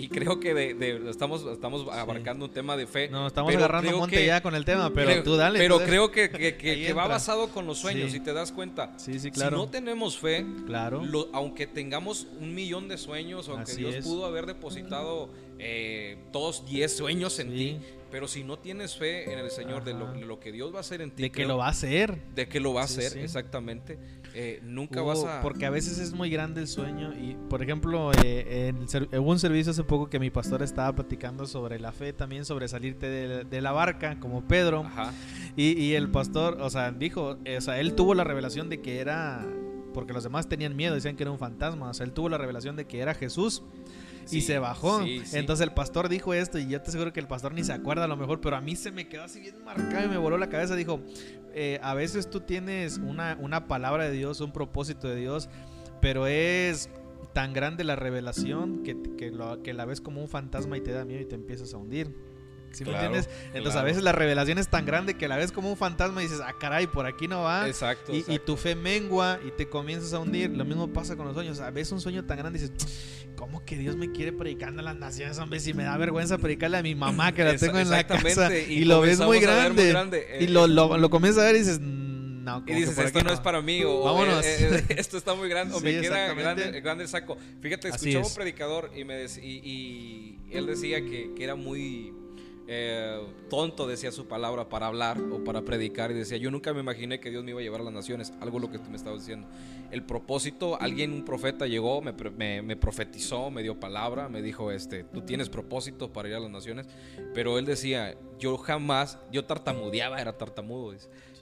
y 0.00 0.08
creo 0.08 0.40
que 0.40 0.54
de, 0.54 1.10
estamos, 1.10 1.44
estamos 1.44 1.86
abarcando 1.92 2.46
un 2.46 2.50
tema 2.50 2.76
de 2.76 2.86
fe. 2.86 3.08
No, 3.08 3.26
estamos 3.26 3.54
agarrando 3.54 3.98
monte 3.98 4.24
ya 4.24 4.40
con 4.40 4.54
el 4.54 4.64
tema, 4.64 4.90
pero 4.94 5.22
tú 5.22 5.36
dale. 5.36 5.58
Pero 5.58 5.78
creo 5.80 6.10
que, 6.10 6.30
que, 6.30 6.92
va 6.92 7.06
basado 7.06 7.48
con 7.48 7.66
los 7.66 7.78
sueños, 7.78 8.12
si 8.12 8.20
te 8.20 8.32
das 8.32 8.50
cuenta. 8.52 8.94
Sí, 8.96 9.18
sí, 9.20 9.30
claro. 9.30 9.58
Si 9.58 9.64
no 9.64 9.70
tenemos 9.70 10.18
fe, 10.18 10.46
claro. 10.66 11.02
aunque 11.32 11.66
tengamos 11.66 12.26
un 12.40 12.54
millón 12.54 12.88
de 12.88 12.96
sueños, 12.96 13.48
aunque 13.48 13.74
Dios 13.74 13.96
pudo 14.04 14.24
haber 14.24 14.46
depositado 14.46 15.28
eh, 15.62 16.16
todos 16.32 16.64
10 16.64 16.96
sueños 16.96 17.38
en 17.38 17.50
ti, 17.50 17.80
pero 18.10 18.26
si 18.28 18.44
no 18.44 18.58
tienes 18.58 18.96
fe 18.96 19.30
en 19.30 19.38
el 19.38 19.50
Señor 19.50 19.84
de 19.84 19.92
lo, 19.92 20.40
que 20.40 20.52
Dios 20.52 20.72
va 20.72 20.78
a 20.78 20.80
hacer 20.80 21.02
en 21.02 21.10
ti. 21.10 21.24
De 21.24 21.30
que 21.30 21.44
lo 21.44 21.58
va 21.58 21.66
a 21.66 21.70
hacer. 21.70 22.18
De 22.34 22.48
que 22.48 22.60
lo 22.60 22.72
va 22.72 22.80
a 22.80 22.84
hacer, 22.84 23.18
exactamente. 23.18 23.98
Eh, 24.32 24.60
nunca 24.62 25.02
vas 25.02 25.22
a... 25.22 25.42
Porque 25.42 25.66
a 25.66 25.70
veces 25.70 25.98
es 25.98 26.12
muy 26.14 26.30
grande 26.30 26.62
el 26.62 26.66
sueño 26.66 27.12
y, 27.12 27.36
por 27.50 27.62
ejemplo, 27.62 28.10
eh, 28.24 28.72
en 28.72 29.18
hubo 29.20 29.30
un 29.30 29.38
servicio 29.38 29.72
hace 29.72 29.84
poco 29.84 30.08
que 30.08 30.18
mi 30.18 30.30
pastor 30.30 30.62
estaba 30.62 30.94
platicando 30.94 31.46
sobre 31.46 31.78
la 31.78 31.92
fe, 31.92 32.14
también 32.14 32.46
sobre 32.46 32.66
salirte 32.66 33.08
de, 33.44 33.60
la 33.60 33.72
barca, 33.72 34.18
como 34.18 34.42
Pedro. 34.48 34.84
Y, 35.56 35.92
el 35.92 36.08
pastor, 36.10 36.56
o 36.62 36.70
sea, 36.70 36.90
dijo, 36.90 37.36
o 37.56 37.60
sea, 37.60 37.80
él 37.80 37.94
tuvo 37.94 38.14
la 38.14 38.24
revelación 38.24 38.70
de 38.70 38.80
que 38.80 39.00
era, 39.00 39.46
porque 39.92 40.14
los 40.14 40.24
demás 40.24 40.48
tenían 40.48 40.74
miedo, 40.74 40.94
decían 40.94 41.16
que 41.16 41.24
era 41.24 41.32
un 41.32 41.38
fantasma, 41.38 41.90
o 41.90 41.94
sea, 41.94 42.06
él 42.06 42.12
tuvo 42.12 42.30
la 42.30 42.38
revelación 42.38 42.76
de 42.76 42.86
que 42.86 43.00
era 43.00 43.12
Jesús 43.12 43.62
y 44.30 44.40
se 44.40 44.58
bajó. 44.58 45.02
Entonces 45.02 45.66
el 45.66 45.72
pastor 45.72 46.08
dijo 46.08 46.34
esto 46.34 46.58
y 46.58 46.68
yo 46.68 46.80
te 46.80 46.90
aseguro 46.90 47.12
que 47.12 47.20
el 47.20 47.26
pastor 47.26 47.52
ni 47.52 47.64
se 47.64 47.72
acuerda 47.72 48.04
a 48.04 48.08
lo 48.08 48.16
mejor, 48.16 48.40
pero 48.40 48.56
a 48.56 48.60
mí 48.60 48.76
se 48.76 48.90
me 48.90 49.08
quedó 49.08 49.24
así 49.24 49.40
bien 49.40 49.62
marcado 49.64 50.06
y 50.06 50.08
me 50.08 50.18
voló 50.18 50.38
la 50.38 50.48
cabeza. 50.48 50.76
Dijo, 50.76 51.00
eh, 51.54 51.78
a 51.82 51.94
veces 51.94 52.30
tú 52.30 52.40
tienes 52.40 52.98
una, 52.98 53.36
una 53.40 53.66
palabra 53.66 54.04
de 54.04 54.12
Dios, 54.12 54.40
un 54.40 54.52
propósito 54.52 55.08
de 55.08 55.16
Dios, 55.16 55.48
pero 56.00 56.26
es 56.26 56.90
tan 57.32 57.52
grande 57.52 57.84
la 57.84 57.96
revelación 57.96 58.82
que, 58.82 58.96
que, 59.16 59.30
lo, 59.30 59.62
que 59.62 59.72
la 59.72 59.84
ves 59.84 60.00
como 60.00 60.20
un 60.20 60.28
fantasma 60.28 60.76
y 60.76 60.80
te 60.80 60.92
da 60.92 61.04
miedo 61.04 61.20
y 61.20 61.26
te 61.26 61.34
empiezas 61.34 61.74
a 61.74 61.76
hundir. 61.76 62.14
¿Sí 62.72 62.84
me 62.84 62.92
entiendes? 62.92 63.28
Entonces 63.52 63.80
a 63.80 63.82
veces 63.82 64.02
la 64.02 64.12
revelación 64.12 64.58
es 64.58 64.68
tan 64.68 64.86
grande 64.86 65.14
que 65.14 65.28
la 65.28 65.36
ves 65.36 65.52
como 65.52 65.70
un 65.70 65.76
fantasma 65.76 66.22
y 66.22 66.26
dices, 66.26 66.40
ah, 66.44 66.54
caray, 66.58 66.86
por 66.86 67.06
aquí 67.06 67.28
no 67.28 67.42
va. 67.42 67.66
Exacto. 67.66 68.12
Y, 68.14 68.38
tu 68.38 68.56
fe 68.56 68.74
mengua 68.74 69.38
y 69.46 69.50
te 69.50 69.68
comienzas 69.68 70.12
a 70.14 70.18
hundir. 70.18 70.50
Lo 70.50 70.64
mismo 70.64 70.88
pasa 70.92 71.16
con 71.16 71.26
los 71.26 71.34
sueños. 71.34 71.60
A 71.60 71.70
veces 71.70 71.92
un 71.92 72.00
sueño 72.00 72.24
tan 72.24 72.38
grande 72.38 72.58
y 72.58 72.62
dices, 72.62 73.28
¿cómo 73.36 73.64
que 73.64 73.76
Dios 73.76 73.96
me 73.96 74.12
quiere 74.12 74.32
predicando 74.32 74.80
a 74.80 74.84
las 74.84 74.96
naciones, 74.96 75.38
hombre? 75.38 75.60
Si 75.60 75.74
me 75.74 75.84
da 75.84 75.96
vergüenza 75.96 76.38
predicarle 76.38 76.78
a 76.78 76.82
mi 76.82 76.94
mamá 76.94 77.32
que 77.32 77.44
la 77.44 77.56
tengo 77.56 77.78
en 77.78 77.90
la 77.90 78.06
casa. 78.06 78.54
Y, 78.56 78.84
lo 78.84 79.00
ves 79.00 79.18
muy 79.20 79.40
grande. 79.40 80.38
y 80.40 80.46
lo, 80.46 80.66
lo, 80.66 80.96
lo 80.96 81.10
comienzas 81.10 81.42
a 81.42 81.46
ver 81.46 81.56
y 81.56 81.58
dices, 81.60 81.80
no, 81.80 82.64
y 82.66 82.72
dices, 82.72 82.96
esto 82.98 83.22
no, 83.22 83.32
es 83.32 83.40
para 83.40 83.60
mí, 83.60 83.82
o 83.84 84.02
Vámonos. 84.02 84.44
Eh, 84.44 84.84
eh, 84.88 84.94
esto 84.96 85.18
está 85.18 85.34
muy 85.34 85.48
grande, 85.48 85.74
o 85.74 85.80
me 85.80 86.00
queda 86.00 86.32
grande, 86.34 86.80
grande, 86.80 87.04
el 87.04 87.10
saco. 87.10 87.36
Fíjate, 87.60 87.88
escuchaba 87.88 88.26
un 88.26 88.34
predicador 88.34 88.90
y, 88.96 89.04
me 89.04 89.24
y, 89.24 89.38
y, 89.38 90.38
él 90.50 90.66
decía 90.66 91.00
que, 91.02 91.32
que 91.36 91.44
era 91.44 91.54
muy 91.54 92.14
eh, 92.72 93.20
tonto, 93.48 93.88
decía 93.88 94.12
su 94.12 94.28
palabra, 94.28 94.68
para 94.68 94.86
hablar 94.86 95.20
o 95.20 95.42
para 95.42 95.62
predicar. 95.62 96.12
Y 96.12 96.14
decía, 96.14 96.36
yo 96.36 96.52
nunca 96.52 96.72
me 96.72 96.78
imaginé 96.78 97.18
que 97.18 97.28
Dios 97.28 97.42
me 97.42 97.50
iba 97.50 97.58
a 97.58 97.62
llevar 97.64 97.80
a 97.80 97.84
las 97.84 97.92
naciones. 97.92 98.32
Algo 98.40 98.60
lo 98.60 98.70
que 98.70 98.78
tú 98.78 98.88
me 98.90 98.96
estabas 98.96 99.18
diciendo. 99.18 99.48
El 99.90 100.04
propósito, 100.04 100.80
alguien, 100.80 101.12
un 101.12 101.24
profeta 101.24 101.66
llegó, 101.66 102.00
me, 102.00 102.12
me, 102.62 102.76
profetizó, 102.76 103.50
me 103.50 103.64
dio 103.64 103.80
palabra, 103.80 104.28
me 104.28 104.40
dijo, 104.40 104.70
este, 104.70 105.02
tú 105.02 105.22
tienes 105.22 105.48
propósito 105.48 106.12
para 106.12 106.28
ir 106.28 106.36
a 106.36 106.40
las 106.40 106.50
naciones. 106.50 106.86
Pero 107.34 107.58
él 107.58 107.66
decía, 107.66 108.16
yo 108.38 108.56
jamás, 108.56 109.18
yo 109.32 109.44
tartamudeaba, 109.44 110.20
era 110.20 110.38
tartamudo. 110.38 110.94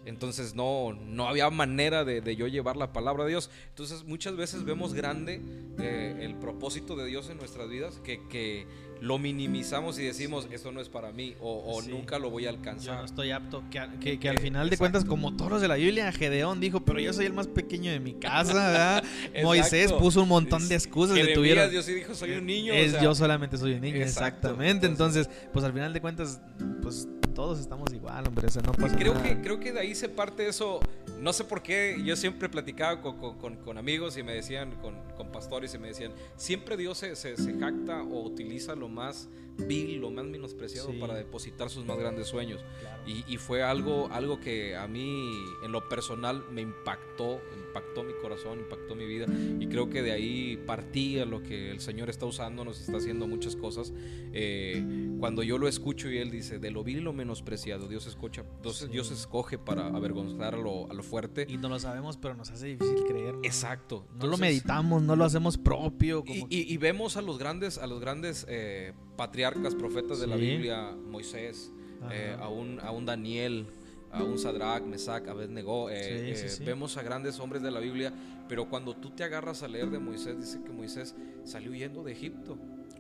Entonces 0.06 0.54
no, 0.54 0.94
no 0.94 1.28
había 1.28 1.50
manera 1.50 2.06
de, 2.06 2.34
yo 2.34 2.46
llevar 2.46 2.78
la 2.78 2.94
palabra 2.94 3.24
de 3.24 3.30
Dios. 3.30 3.50
Entonces 3.68 4.04
muchas 4.04 4.34
veces 4.34 4.64
vemos 4.64 4.94
grande 4.94 5.42
eh, 5.78 6.16
el 6.20 6.36
propósito 6.36 6.96
de 6.96 7.04
Dios 7.04 7.28
en 7.28 7.36
nuestras 7.36 7.68
vidas, 7.68 8.00
que, 8.02 8.26
que 8.28 8.66
lo 9.00 9.18
minimizamos 9.18 9.98
y 9.98 10.04
decimos, 10.04 10.48
esto 10.50 10.72
no 10.72 10.80
es 10.80 10.88
para 10.88 11.12
mí 11.12 11.34
o, 11.40 11.80
nunca 11.82 12.18
lo 12.18 12.30
voy 12.30 12.46
a 12.46 12.50
alcanzar. 12.50 12.94
Yo 12.94 13.00
no 13.00 13.04
estoy 13.04 13.30
apto. 13.30 13.62
Que, 14.00 14.18
que, 14.18 14.28
al 14.28 14.38
final 14.38 14.70
de 14.70 14.76
cuentas, 14.76 15.04
como 15.04 15.36
todos 15.36 15.50
los 15.50 15.62
de 15.62 15.68
la 15.68 15.76
Biblia, 15.76 16.10
Gedeón 16.12 16.60
dijo, 16.60 16.80
pero 16.80 17.00
yo 17.00 17.12
soy 17.12 17.26
el 17.26 17.32
más 17.32 17.46
pequeño 17.46 17.90
de 17.90 18.00
mi 18.00 18.14
casa, 18.14 18.54
¿verdad? 18.54 19.04
Moisés 19.42 19.92
puso 19.92 20.22
un 20.22 20.28
montón 20.28 20.68
de 20.68 20.74
excusas. 20.74 21.14
de 21.14 21.28
tuvieron, 21.34 21.70
Dios 21.70 21.84
sí 21.84 21.94
dijo, 21.94 22.14
soy 22.14 22.32
un 22.32 22.46
niño. 22.46 22.72
Es, 22.72 23.00
yo 23.00 23.14
solamente 23.14 23.56
soy 23.56 23.74
un 23.74 23.80
niño, 23.80 23.96
exactamente. 23.96 24.86
Entonces, 24.86 25.28
pues 25.52 25.64
al 25.64 25.72
final 25.72 25.92
de 25.92 26.00
cuentas, 26.00 26.40
pues 26.82 27.08
todos 27.38 27.60
estamos 27.60 27.92
igual, 27.92 28.26
hombre, 28.26 28.48
no 28.64 28.72
pasa 28.72 28.96
creo 28.96 29.14
nada. 29.14 29.28
Que, 29.28 29.40
creo 29.40 29.60
que 29.60 29.72
de 29.72 29.78
ahí 29.78 29.94
se 29.94 30.08
parte 30.08 30.48
eso, 30.48 30.80
no 31.20 31.32
sé 31.32 31.44
por 31.44 31.62
qué, 31.62 31.96
yo 32.04 32.16
siempre 32.16 32.48
platicaba 32.48 33.00
con, 33.00 33.16
con, 33.38 33.54
con, 33.58 33.78
amigos 33.78 34.16
y 34.16 34.24
me 34.24 34.32
decían, 34.32 34.72
con, 34.82 34.96
con, 35.16 35.30
pastores 35.30 35.72
y 35.72 35.78
me 35.78 35.86
decían, 35.86 36.10
siempre 36.36 36.76
Dios 36.76 36.98
se, 36.98 37.14
se, 37.14 37.36
se 37.36 37.56
jacta 37.56 38.02
o 38.02 38.22
utiliza 38.22 38.74
lo 38.74 38.87
más 38.88 39.28
vil, 39.58 40.00
lo 40.00 40.10
más 40.10 40.24
menospreciado 40.24 40.90
para 41.00 41.14
depositar 41.14 41.70
sus 41.70 41.84
más 41.84 41.98
grandes 41.98 42.28
sueños. 42.28 42.60
Y, 43.06 43.24
y, 43.26 43.38
fue 43.38 43.62
algo, 43.62 44.08
algo 44.12 44.38
que 44.40 44.76
a 44.76 44.86
mí 44.86 45.32
en 45.64 45.72
lo 45.72 45.88
personal 45.88 46.44
me 46.50 46.60
impactó, 46.60 47.40
impactó 47.66 48.04
mi 48.04 48.12
corazón, 48.14 48.60
impactó 48.60 48.94
mi 48.94 49.06
vida. 49.06 49.26
Y 49.58 49.66
creo 49.66 49.88
que 49.88 50.02
de 50.02 50.12
ahí 50.12 50.56
partía 50.66 51.24
lo 51.24 51.42
que 51.42 51.70
el 51.70 51.80
Señor 51.80 52.10
está 52.10 52.26
usando, 52.26 52.64
nos 52.64 52.80
está 52.80 52.98
haciendo 52.98 53.26
muchas 53.26 53.56
cosas. 53.56 53.92
Eh, 54.32 54.84
cuando 55.18 55.42
yo 55.42 55.58
lo 55.58 55.68
escucho 55.68 56.10
y 56.10 56.18
Él 56.18 56.30
dice, 56.30 56.58
de 56.58 56.70
lo 56.70 56.84
vil 56.84 56.98
y 56.98 57.00
lo 57.00 57.12
menospreciado, 57.12 57.88
Dios 57.88 58.06
escucha, 58.06 58.44
Dios, 58.62 58.88
Dios 58.90 59.10
escoge 59.10 59.58
para 59.58 59.86
avergonzar 59.86 60.54
a 60.54 60.58
lo, 60.58 60.90
a 60.90 60.94
lo, 60.94 61.02
fuerte. 61.02 61.46
Y 61.48 61.56
no 61.56 61.68
lo 61.68 61.78
sabemos, 61.78 62.16
pero 62.16 62.34
nos 62.34 62.50
hace 62.50 62.66
difícil 62.66 63.04
creer. 63.06 63.34
Exacto. 63.42 64.06
no 64.18 64.26
lo 64.26 64.36
meditamos, 64.36 65.02
no 65.02 65.16
lo 65.16 65.24
hacemos 65.24 65.56
propio. 65.56 66.22
y, 66.26 66.46
y, 66.50 66.76
vemos 66.76 67.16
a 67.16 67.22
los 67.22 67.38
grandes, 67.38 67.78
a 67.78 67.86
los 67.86 68.00
grandes 68.00 68.46
eh, 68.48 68.92
patriarcas, 69.18 69.74
profetas 69.74 70.20
de 70.20 70.28
la 70.28 70.36
Biblia, 70.36 70.92
Moisés, 70.92 71.72
eh, 72.12 72.36
a, 72.40 72.48
un, 72.48 72.78
a 72.80 72.92
un 72.92 73.04
Daniel, 73.04 73.66
a 74.12 74.22
un 74.22 74.38
Sadrach, 74.38 74.84
Mesach, 74.84 75.26
Abednego. 75.26 75.90
Eh, 75.90 76.30
eh, 76.30 76.58
vemos 76.64 76.96
a 76.96 77.02
grandes 77.02 77.40
hombres 77.40 77.60
de 77.60 77.72
la 77.72 77.80
Biblia, 77.80 78.12
pero 78.48 78.68
cuando 78.68 78.94
tú 78.94 79.10
te 79.10 79.24
agarras 79.24 79.64
a 79.64 79.68
leer 79.68 79.90
de 79.90 79.98
Moisés, 79.98 80.38
dice 80.38 80.62
que 80.62 80.70
Moisés 80.70 81.16
salió 81.44 81.72
huyendo 81.72 82.04
de 82.04 82.12
Egipto. 82.12 82.56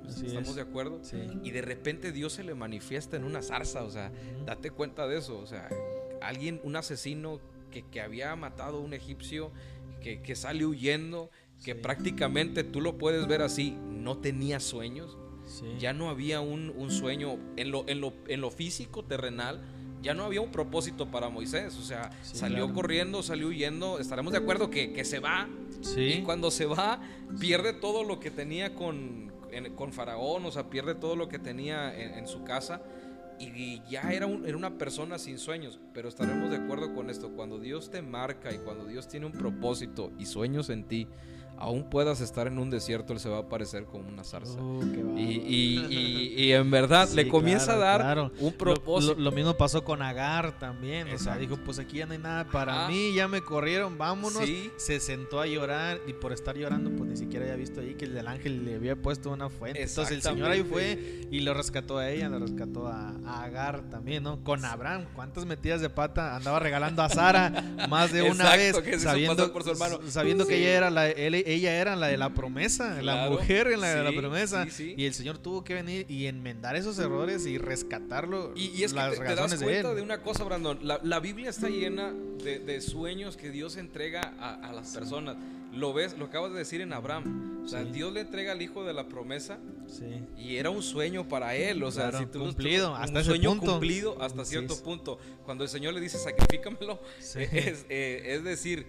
¿Estamos 0.08 0.56
de 0.56 0.62
acuerdo? 0.62 1.00
Y 1.44 1.52
de 1.52 1.62
repente 1.62 2.10
Dios 2.10 2.32
se 2.32 2.42
le 2.42 2.54
manifiesta 2.54 3.16
en 3.16 3.22
una 3.22 3.40
zarza, 3.40 3.84
o 3.84 3.90
sea, 3.90 4.10
date 4.44 4.72
cuenta 4.72 5.06
de 5.06 5.18
eso, 5.18 5.38
o 5.38 5.46
sea, 5.46 5.68
alguien, 6.20 6.60
un 6.64 6.74
asesino 6.74 7.38
que, 7.70 7.82
que 7.82 8.00
había 8.00 8.34
matado 8.34 8.78
a 8.78 8.80
un 8.80 8.92
egipcio, 8.92 9.52
que, 10.02 10.20
que 10.20 10.34
sale 10.34 10.66
huyendo, 10.66 11.30
que 11.64 11.76
prácticamente 11.76 12.64
tú 12.64 12.80
lo 12.80 12.98
puedes 12.98 13.28
ver 13.28 13.42
así, 13.42 13.76
no 13.88 14.18
tenía 14.18 14.58
sueños, 14.58 15.16
ya 15.78 15.92
no 15.92 16.10
había 16.10 16.40
un, 16.40 16.90
sueño 16.90 17.38
en 17.56 17.70
lo, 17.70 17.88
en, 17.88 18.00
lo, 18.00 18.12
en 18.26 18.40
lo 18.40 18.50
físico, 18.50 19.04
terrenal, 19.04 19.60
ya 20.02 20.14
no 20.14 20.24
había 20.24 20.40
un 20.40 20.50
propósito 20.50 21.10
para 21.10 21.28
Moisés. 21.28 21.76
O 21.76 21.82
sea, 21.82 22.10
salió 22.22 22.72
corriendo, 22.72 23.22
salió 23.22 23.48
huyendo. 23.48 23.98
Estaremos 23.98 24.32
de 24.32 24.38
acuerdo 24.38 24.70
que, 24.70 25.04
se 25.04 25.18
va. 25.18 25.48
Y 25.96 26.22
cuando 26.22 26.50
se 26.50 26.66
va, 26.66 27.00
pierde 27.40 27.72
todo 27.72 28.04
lo 28.04 28.20
que 28.20 28.30
tenía 28.30 28.74
con, 28.74 29.32
con 29.76 29.92
Faraón, 29.92 30.44
o 30.44 30.50
sea, 30.50 30.70
pierde 30.70 30.94
todo 30.94 31.16
lo 31.16 31.28
que 31.28 31.38
tenía 31.38 31.94
en, 31.96 32.26
su 32.26 32.44
casa. 32.44 32.82
Y 33.40 33.82
ya 33.88 34.12
era, 34.12 34.26
era 34.26 34.56
una 34.56 34.78
persona 34.78 35.18
sin 35.18 35.38
sueños. 35.38 35.78
Pero 35.94 36.08
estaremos 36.08 36.50
de 36.50 36.56
acuerdo 36.56 36.94
con 36.94 37.10
esto. 37.10 37.30
Cuando 37.30 37.58
Dios 37.58 37.90
te 37.90 38.02
marca 38.02 38.52
y 38.52 38.58
cuando 38.58 38.84
Dios 38.84 39.08
tiene 39.08 39.26
un 39.26 39.32
propósito 39.32 40.12
y 40.18 40.26
sueños 40.26 40.70
en 40.70 40.84
ti, 40.84 41.08
aún 41.58 41.90
puedas 41.90 42.20
estar 42.20 42.46
en 42.46 42.58
un 42.58 42.70
desierto, 42.70 43.12
Él 43.12 43.20
se 43.20 43.28
va 43.28 43.38
a 43.38 43.40
aparecer 43.40 43.84
como 43.84 44.08
una 44.08 44.24
zarza. 44.24 44.58
Oh, 44.60 44.80
y, 45.16 46.52
en 46.52 46.70
verdad 46.70 47.08
le 47.14 47.28
comienza 47.28 47.74
a 47.74 47.76
dar 47.76 48.30
un 48.38 48.52
propósito. 48.52 49.14
Lo, 49.16 49.32
mismo 49.32 49.56
pasó 49.56 49.84
con 49.84 50.02
Agar 50.02 50.58
también. 50.58 51.08
O 51.12 51.18
sea, 51.18 51.36
dijo, 51.36 51.56
pues 51.64 51.78
aquí 51.78 51.98
ya 51.98 52.06
no 52.06 52.12
hay 52.12 52.18
nada 52.18 52.44
para 52.44 52.88
mí, 52.88 53.12
ya 53.14 53.28
me 53.28 53.42
corrieron, 53.42 53.98
vámonos. 53.98 54.42
Se 54.76 55.00
sentó 55.00 55.40
a 55.40 55.46
llorar 55.46 56.00
y 56.06 56.12
por 56.12 56.32
estar 56.32 56.56
llorando, 56.56 56.90
pues 56.90 57.10
ni 57.10 57.16
siquiera 57.16 57.44
había 57.44 57.56
visto 57.56 57.80
ahí 57.80 57.94
que 57.94 58.06
el 58.06 58.26
ángel 58.26 58.64
le 58.64 58.76
había 58.76 58.96
puesto 58.96 59.30
una 59.30 59.48
fuente. 59.48 59.82
Entonces 59.82 60.14
el 60.14 60.22
Señor 60.22 60.50
ahí 60.50 60.62
fue 60.62 61.26
y 61.30 61.40
lo 61.40 61.54
rescató 61.54 61.98
a 61.98 62.10
ella, 62.10 62.28
lo 62.28 62.38
rescató 62.38 62.86
a, 62.86 63.16
Agar 63.28 63.82
también, 63.90 64.22
¿no? 64.22 64.42
Con 64.42 64.64
Abraham, 64.64 65.06
¿cuántas 65.14 65.46
metidas 65.46 65.80
de 65.80 65.90
pata 65.90 66.34
andaba 66.34 66.58
regalando 66.58 67.02
a 67.02 67.08
Sara 67.08 67.50
más 67.88 68.12
de 68.12 68.22
una 68.22 68.56
vez? 68.56 68.76
sabiendo, 69.00 69.52
por 69.52 69.62
su 69.62 69.70
hermano. 69.70 70.00
sabiendo 70.08 70.46
que 70.46 70.56
ella 70.56 70.76
era 70.76 70.90
la, 70.90 71.08
ella 71.48 71.80
era 71.80 71.96
la 71.96 72.08
de 72.08 72.18
la 72.18 72.34
promesa, 72.34 73.00
la 73.00 73.30
mujer 73.30 73.68
en 73.68 73.80
la 73.80 73.94
de 73.94 74.04
la 74.04 74.12
promesa. 74.12 74.66
y 74.78 75.06
el 75.06 75.14
Señor 75.14 75.38
tuvo 75.38 75.64
que 75.64 75.72
venir 75.72 76.04
y 76.08 76.26
enmendar 76.26 76.76
esos 76.76 76.98
errores 76.98 77.46
y 77.46 77.56
rescatarlo. 77.56 78.52
Y, 78.54 78.82
es 78.82 78.92
que 78.92 79.00
te, 79.00 79.34
das 79.34 79.54
cuenta 79.62 79.94
de, 79.94 80.02
una 80.02 80.22
cosa, 80.22 80.44
Brandon. 80.44 80.78
La, 80.82 81.20
Biblia 81.20 81.48
está 81.48 81.68
llena 81.68 82.12
de, 82.12 82.80
sueños 82.82 83.36
que 83.36 83.50
Dios 83.50 83.76
entrega 83.76 84.20
a, 84.38 84.72
las 84.72 84.94
personas. 84.94 85.36
Lo 85.72 85.92
ves, 85.92 86.18
lo 86.18 86.26
acabas 86.26 86.52
de 86.52 86.58
decir 86.58 86.82
en 86.82 86.92
Abraham. 86.92 87.62
O 87.64 87.68
sea, 87.68 87.82
Dios 87.84 88.12
le 88.12 88.20
entrega 88.20 88.52
al 88.52 88.60
hijo 88.60 88.84
de 88.84 88.92
la 88.92 89.08
promesa. 89.08 89.58
Y 90.36 90.56
era 90.56 90.68
un 90.68 90.82
sueño 90.82 91.28
para 91.28 91.54
él. 91.54 91.82
O 91.82 91.90
sea, 91.90 92.12
si 92.12 92.26
tú, 92.26 92.40
cumplido, 92.40 92.94
hasta 92.94 93.20
un 93.20 93.24
sueño 93.24 93.58
cumplido 93.58 94.20
hasta 94.20 94.44
cierto 94.44 94.76
punto. 94.82 95.18
Cuando 95.46 95.64
el 95.64 95.70
Señor 95.70 95.94
le 95.94 96.00
dice 96.00 96.18
sacrifícamelo, 96.18 97.00
es, 97.18 97.86
eh, 97.88 98.22
es 98.26 98.44
decir, 98.44 98.86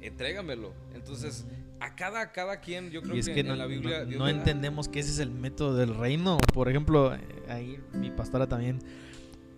entrégamelo. 0.00 0.72
Entonces, 0.94 1.44
a 1.80 1.94
cada, 1.94 2.32
cada 2.32 2.60
quien, 2.60 2.90
yo 2.90 3.02
creo 3.02 3.14
que, 3.22 3.40
en 3.40 3.58
la 3.58 3.66
Biblia. 3.66 4.04
No, 4.04 4.28
entendemos 4.28 4.88
que 4.88 5.00
ese 5.00 5.10
es 5.10 5.18
el 5.18 5.30
método 5.30 5.74
del 5.74 5.94
reino. 5.94 6.38
Por 6.52 6.68
ejemplo, 6.68 7.14
eh, 7.14 7.20
ahí 7.48 7.78
mi 7.94 8.10
pastora 8.10 8.46
también 8.46 8.80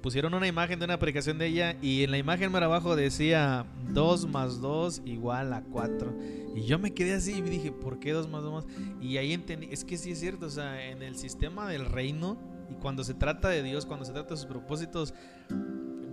pusieron 0.02 0.34
una 0.34 0.46
imagen 0.46 0.78
de 0.78 0.84
una 0.84 0.98
predicación 0.98 1.38
de 1.38 1.46
ella 1.46 1.76
y 1.80 2.02
en 2.02 2.10
la 2.10 2.18
imagen 2.18 2.50
más 2.50 2.62
abajo 2.62 2.96
decía 2.96 3.64
2 3.90 4.28
más 4.28 4.60
2 4.60 5.02
igual 5.04 5.52
a 5.52 5.62
4. 5.62 6.14
Y 6.56 6.62
yo 6.62 6.78
me 6.78 6.92
quedé 6.92 7.14
así 7.14 7.38
y 7.38 7.42
dije, 7.42 7.72
¿por 7.72 7.98
qué 7.98 8.12
2 8.12 8.28
más 8.28 8.42
2 8.42 8.52
más? 8.52 8.66
Y 9.00 9.16
ahí 9.16 9.32
entendí, 9.32 9.68
es 9.70 9.84
que 9.84 9.96
sí 9.96 10.10
es 10.12 10.20
cierto, 10.20 10.46
o 10.46 10.50
sea, 10.50 10.88
en 10.88 11.02
el 11.02 11.16
sistema 11.16 11.68
del 11.68 11.86
reino 11.86 12.38
y 12.70 12.74
cuando 12.74 13.04
se 13.04 13.14
trata 13.14 13.48
de 13.48 13.62
Dios, 13.62 13.86
cuando 13.86 14.04
se 14.04 14.12
trata 14.12 14.30
de 14.30 14.36
sus 14.36 14.46
propósitos, 14.46 15.14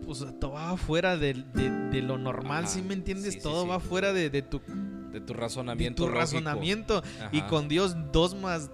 pues 0.10 0.26
todo 0.39 0.54
va 0.54 0.76
fuera 0.76 1.17
de, 1.17 1.36
lo 2.02 2.17
normal, 2.17 2.67
¿sí 2.67 2.82
me 2.82 2.95
entiendes? 2.95 3.39
todo 3.43 3.67
va 3.67 3.80
fuera 3.80 4.12
de, 4.12 4.30
tu 4.41 4.60
de 5.12 5.22
tu 5.22 5.34
razonamiento. 5.34 6.06
tu 6.06 6.10
razonamiento. 6.10 7.04
Y 7.32 7.41
con 7.43 7.67
Dios, 7.67 7.95
2 8.12 8.36
más 8.41 8.72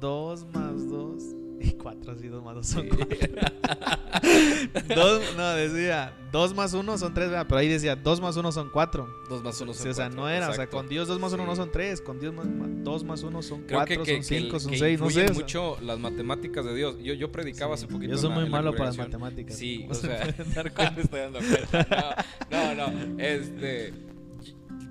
2 0.00 0.46
más 0.46 0.88
2 0.88 1.37
y 1.60 1.72
4 1.72 2.12
así, 2.12 2.28
2 2.28 2.44
más 2.44 2.54
2 2.54 2.66
son 2.66 2.88
4. 2.88 3.18
no, 5.36 5.48
decía 5.54 6.12
2 6.32 6.54
más 6.54 6.72
1 6.74 6.98
son 6.98 7.14
3, 7.14 7.30
pero 7.48 7.56
ahí 7.56 7.68
decía 7.68 7.96
2 7.96 8.20
más 8.20 8.36
1 8.36 8.52
son 8.52 8.70
4. 8.70 9.08
2 9.28 9.42
más 9.42 9.60
1 9.60 9.74
son 9.74 9.82
4. 9.84 9.90
O 9.90 9.94
sea, 9.94 10.08
no 10.08 10.28
era, 10.28 10.50
o 10.50 10.54
sea, 10.54 10.68
con 10.68 10.88
Dios 10.88 11.08
2 11.08 11.18
más 11.20 11.32
1 11.32 11.44
no 11.44 11.56
son 11.56 11.72
3, 11.72 12.00
con 12.00 12.20
Dios 12.20 12.34
2 12.34 13.04
más 13.04 13.22
1 13.22 13.42
son 13.42 13.64
4, 13.68 14.04
son 14.04 14.22
5, 14.22 14.60
son 14.60 14.76
6, 14.76 15.00
no 15.00 15.10
sé. 15.10 15.32
mucho 15.32 15.76
las 15.82 15.98
matemáticas 15.98 16.64
de 16.64 16.74
Dios. 16.74 16.96
Yo, 17.02 17.14
yo 17.14 17.32
predicaba 17.32 17.74
hace 17.74 17.86
poquito. 17.86 18.12
Yo 18.12 18.18
soy 18.18 18.30
muy 18.30 18.48
malo 18.48 18.72
para 18.72 18.86
las 18.86 18.98
matemáticas. 18.98 19.56
Sí, 19.56 19.86
o 19.90 19.94
sea, 19.94 20.22
estoy 20.28 21.20
dando 21.20 21.40
cuenta. 21.40 22.24
No, 22.50 22.74
no, 22.74 22.90
no. 22.90 23.22
Este 23.22 23.92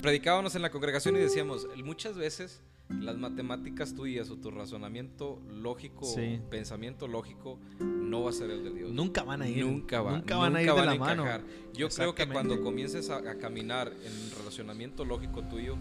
predicábamos 0.02 0.56
en 0.56 0.62
la 0.62 0.70
congregación 0.70 1.16
y 1.16 1.20
decíamos, 1.20 1.68
muchas 1.84 2.18
veces 2.18 2.62
las 2.90 3.18
matemáticas 3.18 3.94
tuyas 3.94 4.30
o 4.30 4.38
tu 4.38 4.50
razonamiento 4.50 5.42
lógico, 5.50 6.08
pensamiento 6.50 7.08
lógico, 7.08 7.60
no 7.80 8.24
va 8.24 8.30
a 8.30 8.34
ser 8.34 8.50
el 8.50 8.64
de 8.64 8.74
Dios. 8.74 8.92
Nunca 8.92 9.24
van 9.24 9.42
a 9.42 9.50
ir. 9.50 9.66
Nunca, 9.66 10.02
va, 10.02 10.14
nunca 10.14 10.38
van 10.38 10.56
a 10.56 10.62
ir 10.62 10.72
de 10.72 10.86
la 10.86 10.96
mano. 10.96 11.26
Yo 11.74 11.90
creo 11.90 12.16
que 12.16 12.28
cuando 12.28 12.62
comiences 12.62 13.10
a, 13.10 13.38
caminar 13.38 13.88
en 13.90 14.38
relacionamiento 14.38 15.06
lógico 15.06 15.44
tuyo, 15.44 15.78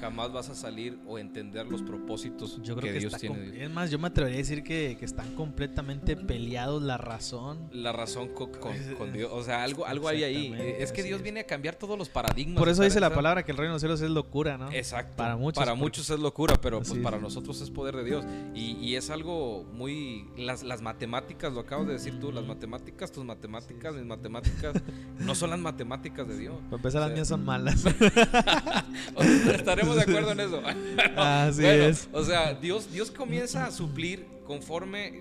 jamás 0.00 0.32
vas 0.32 0.48
a 0.48 0.54
salir 0.54 0.98
o 1.06 1.18
entender 1.18 1.66
los 1.66 1.82
propósitos 1.82 2.60
que, 2.80 2.92
Dios 2.92 3.16
tiene. 3.18 3.64
Es 3.64 3.70
más, 3.70 3.90
yo 3.90 3.98
me 3.98 4.08
atrevería 4.08 4.38
a 4.38 4.42
decir 4.42 4.62
que, 4.62 4.98
están 5.00 5.34
completamente 5.34 6.16
peleados 6.16 6.82
la 6.82 6.98
razón. 6.98 7.68
La 7.72 7.92
razón 7.92 8.28
con, 8.28 9.12
Dios. 9.12 9.30
O 9.32 9.42
sea, 9.42 9.64
algo, 9.64 9.86
algo 9.86 10.08
hay 10.08 10.24
ahí. 10.24 10.54
Es 10.78 10.92
que 10.92 11.02
Dios 11.02 11.22
viene 11.22 11.40
a 11.40 11.46
cambiar 11.46 11.74
todos 11.74 11.98
los 11.98 12.08
paradigmas. 12.08 12.58
Por 12.58 12.68
eso 12.68 12.82
dice 12.82 13.00
la 13.00 13.12
palabra 13.12 13.44
que 13.44 13.52
el 13.52 13.58
reino 13.58 13.70
de 13.70 13.74
los 13.74 13.82
cielos 13.82 14.00
es 14.02 14.10
locura, 14.10 14.58
¿no? 14.58 14.70
Exacto. 14.72 15.16
Para 15.16 15.36
muchos. 15.36 15.60
Para 15.62 15.74
muchos 15.74 16.08
es 16.10 16.18
locura, 16.18 16.56
pero 16.60 16.82
pues 16.82 16.98
para 16.98 17.18
nosotros 17.18 17.60
es 17.60 17.70
poder 17.70 17.96
de 17.96 18.04
Dios. 18.04 18.24
Y, 18.54 18.94
es 18.94 19.08
algo 19.08 19.64
muy... 19.72 20.26
Las, 20.36 20.62
las 20.62 20.82
matemáticas, 20.82 21.52
lo 21.52 21.60
acabas 21.60 21.86
de 21.86 21.94
decir 21.94 22.18
tú, 22.20 22.32
las 22.32 22.44
matemáticas, 22.44 23.12
tus 23.12 23.24
matemáticas, 23.24 23.94
mis 23.94 24.04
matemáticas, 24.04 24.74
no 25.18 25.34
son 25.34 25.50
las 25.50 25.58
matemáticas 25.58 26.26
de 26.28 26.36
Dios. 26.36 26.56
Para 26.64 26.76
empezar, 26.76 27.00
las 27.02 27.12
mías 27.12 27.28
son 27.28 27.44
malas. 27.44 27.84
estaremos 29.80 29.96
de 29.96 30.02
acuerdo 30.02 30.32
en 30.32 30.40
eso. 30.40 30.62
Así 31.16 31.66
es. 31.66 32.08
O 32.12 32.22
sea, 32.22 32.54
Dios, 32.54 32.90
Dios 32.92 33.10
comienza 33.10 33.66
a 33.66 33.70
suplir 33.70 34.26
conforme, 34.50 35.20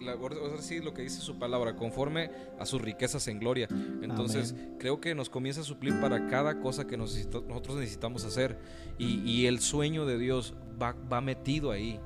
así 0.58 0.80
lo 0.80 0.96
que 0.96 1.04
dice 1.04 1.22
su 1.22 1.38
palabra, 1.38 1.76
conforme 1.76 2.32
a 2.58 2.66
sus 2.66 2.82
riquezas 2.82 3.28
en 3.28 3.38
gloria. 3.38 3.68
Entonces, 4.02 4.56
creo 4.80 5.00
que 5.00 5.14
nos 5.14 5.30
comienza 5.30 5.62
a 5.62 5.64
suplir 5.64 6.02
para 6.02 6.28
cada 6.30 6.60
cosa 6.62 6.88
que 6.88 6.98
nosotros 6.98 7.78
necesitamos 7.78 8.26
hacer. 8.26 8.58
Y, 8.98 9.46
el 9.46 9.60
sueño 9.60 10.08
de 10.08 10.18
Dios 10.18 10.56
va, 10.82 10.94
va 10.94 11.22
metido 11.22 11.70
ahí. 11.70 12.00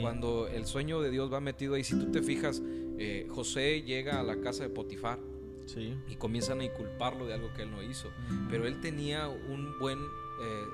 Cuando 0.00 0.48
el 0.48 0.64
sueño 0.64 1.02
de 1.02 1.10
Dios 1.10 1.30
va 1.30 1.40
metido 1.40 1.74
ahí, 1.74 1.84
si 1.84 1.94
tú 1.94 2.10
te 2.10 2.22
fijas, 2.22 2.62
eh, 2.98 3.26
José 3.28 3.82
llega 3.82 4.18
a 4.18 4.22
la 4.22 4.40
casa 4.40 4.62
de 4.62 4.70
Potifar. 4.70 5.18
Y 6.08 6.16
comienzan 6.16 6.60
a 6.60 6.64
inculparlo 6.64 7.26
de 7.26 7.34
algo 7.34 7.52
que 7.54 7.62
él 7.62 7.70
no 7.70 7.82
hizo. 7.82 8.08
Pero 8.50 8.66
él 8.66 8.80
tenía 8.80 9.28
un 9.28 9.78
buen 9.78 9.98
eh, 9.98 10.64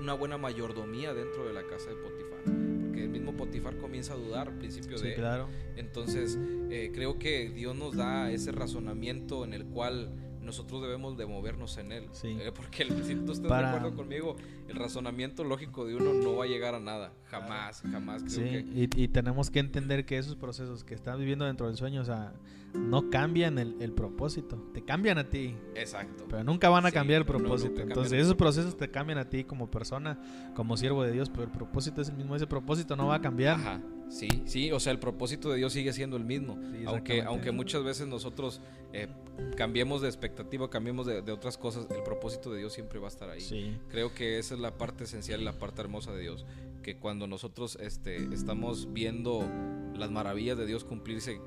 una 0.00 0.14
buena 0.14 0.38
mayordomía 0.38 1.14
dentro 1.14 1.46
de 1.46 1.52
la 1.52 1.62
casa 1.66 1.90
de 1.90 1.96
Potifar. 1.96 2.38
Porque 2.44 3.04
el 3.04 3.08
mismo 3.10 3.36
Potifar 3.36 3.76
comienza 3.78 4.14
a 4.14 4.16
dudar 4.16 4.48
al 4.48 4.58
principio 4.58 4.98
de 4.98 5.14
Claro. 5.14 5.48
Entonces, 5.76 6.38
eh, 6.70 6.90
creo 6.92 7.18
que 7.18 7.50
Dios 7.50 7.76
nos 7.76 7.96
da 7.96 8.30
ese 8.30 8.52
razonamiento 8.52 9.44
en 9.44 9.54
el 9.54 9.64
cual 9.66 10.10
nosotros 10.48 10.80
debemos 10.80 11.18
de 11.18 11.26
movernos 11.26 11.76
en 11.76 11.92
él. 11.92 12.08
Eh, 12.24 12.50
porque 12.54 12.86
si 13.04 13.14
tú 13.16 13.32
estás 13.32 13.48
de 13.48 13.66
acuerdo 13.66 13.94
conmigo, 13.94 14.34
el 14.66 14.76
razonamiento 14.76 15.44
lógico 15.44 15.86
de 15.86 15.94
uno 15.94 16.14
no 16.14 16.36
va 16.36 16.44
a 16.44 16.48
llegar 16.48 16.74
a 16.74 16.80
nada. 16.80 17.12
Jamás, 17.26 17.82
jamás. 17.82 18.22
Creo 18.22 18.60
y, 18.60 18.88
y, 18.96 19.08
tenemos 19.08 19.50
que 19.50 19.58
entender 19.58 20.06
que 20.06 20.16
esos 20.16 20.36
procesos 20.36 20.84
que 20.84 20.94
estás 20.94 21.18
viviendo 21.18 21.44
dentro 21.44 21.66
del 21.66 21.76
sueño, 21.76 22.00
o 22.00 22.04
sea, 22.06 22.32
no 22.72 23.10
cambian 23.10 23.58
el, 23.58 23.92
propósito. 23.92 24.56
Te 24.72 24.82
cambian 24.82 25.18
a 25.18 25.28
ti. 25.28 25.54
Exacto. 25.74 26.24
Pero 26.30 26.44
nunca 26.44 26.70
van 26.70 26.86
a 26.86 26.92
cambiar 26.92 27.20
el 27.20 27.26
propósito. 27.26 27.82
Entonces, 27.82 28.14
esos 28.14 28.34
procesos 28.34 28.74
te 28.74 28.90
cambian 28.90 29.18
a 29.18 29.28
ti 29.28 29.44
como 29.44 29.70
persona, 29.70 30.18
como 30.54 30.78
siervo 30.78 31.02
de 31.02 31.12
Dios, 31.12 31.28
pero 31.28 31.42
el 31.42 31.50
propósito 31.50 32.00
es 32.00 32.08
el 32.08 32.16
mismo. 32.16 32.34
Ese 32.34 32.46
propósito 32.46 32.96
no 32.96 33.06
va 33.08 33.16
a 33.16 33.20
cambiar. 33.20 33.60
Ajá. 33.60 33.80
Sí, 34.08 34.28
sí, 34.46 34.72
o 34.72 34.80
sea, 34.80 34.92
el 34.92 34.98
propósito 34.98 35.50
de 35.50 35.58
Dios 35.58 35.72
sigue 35.72 35.92
siendo 35.92 36.16
el 36.16 36.24
mismo. 36.24 36.58
aunque, 36.86 37.22
aunque 37.22 37.52
muchas 37.52 37.84
veces 37.84 38.06
nosotros 38.06 38.60
eh, 38.92 39.08
cambiemos 39.56 40.00
de 40.00 40.08
expectativa, 40.08 40.70
cambiemos 40.70 41.06
de, 41.06 41.30
otras 41.30 41.58
cosas, 41.58 41.86
el 41.90 42.02
propósito 42.02 42.50
de 42.50 42.58
Dios 42.58 42.72
siempre 42.72 42.98
va 42.98 43.06
a 43.06 43.10
estar 43.10 43.30
ahí. 43.30 43.78
Creo 43.90 44.14
que 44.14 44.38
esa 44.38 44.54
es 44.54 44.60
la 44.60 44.76
parte 44.76 45.04
esencial 45.04 45.40
y 45.40 45.44
la 45.44 45.58
parte 45.58 45.80
hermosa 45.80 46.12
de 46.12 46.22
Dios. 46.22 46.46
Que 46.82 46.96
cuando 46.96 47.26
nosotros 47.26 47.76
este, 47.80 48.16
estamos 48.32 48.92
viendo 48.92 49.46
las 49.94 50.10
maravillas 50.10 50.56
de 50.56 50.66
Dios 50.66 50.84
cumplirse, 50.84 51.40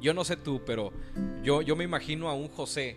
yo 0.00 0.14
no 0.14 0.24
sé 0.24 0.36
tú, 0.36 0.62
pero 0.64 0.92
yo, 1.42 1.62
yo 1.62 1.76
me 1.76 1.84
imagino 1.84 2.28
a 2.28 2.34
un 2.34 2.48
José 2.48 2.96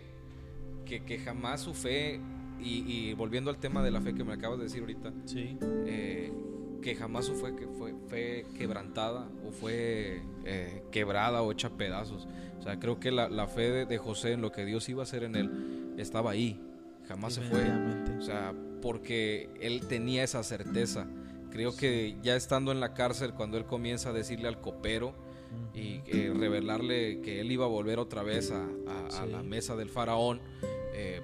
que, 0.86 1.04
que 1.04 1.18
jamás 1.18 1.62
su 1.62 1.74
fe, 1.74 2.20
y, 2.62 3.14
volviendo 3.14 3.50
al 3.50 3.58
tema 3.58 3.82
de 3.82 3.90
la 3.90 4.00
fe 4.00 4.14
que 4.14 4.24
me 4.24 4.32
acabas 4.32 4.58
de 4.58 4.64
decir 4.64 4.80
ahorita, 4.80 5.12
sí. 5.24 5.56
Eh, 5.86 6.32
que 6.80 6.94
jamás 6.94 7.26
su 7.26 7.34
fe 7.34 7.54
que 7.54 7.66
fue, 7.66 7.94
fue 8.08 8.46
quebrantada 8.56 9.28
o 9.46 9.50
fue 9.50 10.22
eh, 10.44 10.82
quebrada 10.90 11.42
o 11.42 11.52
hecha 11.52 11.70
pedazos. 11.70 12.26
O 12.58 12.62
sea, 12.62 12.78
creo 12.78 13.00
que 13.00 13.10
la, 13.10 13.28
la 13.28 13.46
fe 13.46 13.86
de, 13.86 13.98
José 13.98 14.32
en 14.32 14.42
lo 14.42 14.52
que 14.52 14.64
Dios 14.64 14.88
iba 14.88 15.02
a 15.02 15.04
hacer 15.04 15.22
en 15.24 15.34
él 15.34 15.94
estaba 15.98 16.32
ahí, 16.32 16.60
jamás 17.08 17.34
se 17.34 17.42
fue. 17.42 17.64
O 18.18 18.22
sea, 18.22 18.54
porque 18.82 19.48
él 19.60 19.86
tenía 19.88 20.24
esa 20.24 20.42
certeza. 20.42 21.06
Creo 21.50 21.74
que 21.74 22.16
ya 22.22 22.36
estando 22.36 22.70
en 22.70 22.80
la 22.80 22.94
cárcel, 22.94 23.32
cuando 23.34 23.56
él 23.56 23.64
comienza 23.64 24.10
a 24.10 24.12
decirle 24.12 24.48
al 24.48 24.60
copero 24.60 25.14
y 25.74 26.00
eh, 26.06 26.32
revelarle 26.36 27.20
que 27.22 27.40
él 27.40 27.50
iba 27.50 27.64
a 27.64 27.68
volver 27.68 27.98
otra 27.98 28.22
vez 28.22 28.52
a, 28.52 28.66
a, 29.20 29.26
la 29.26 29.42
mesa 29.42 29.74
del 29.74 29.88
faraón, 29.88 30.40
eh, 30.94 31.20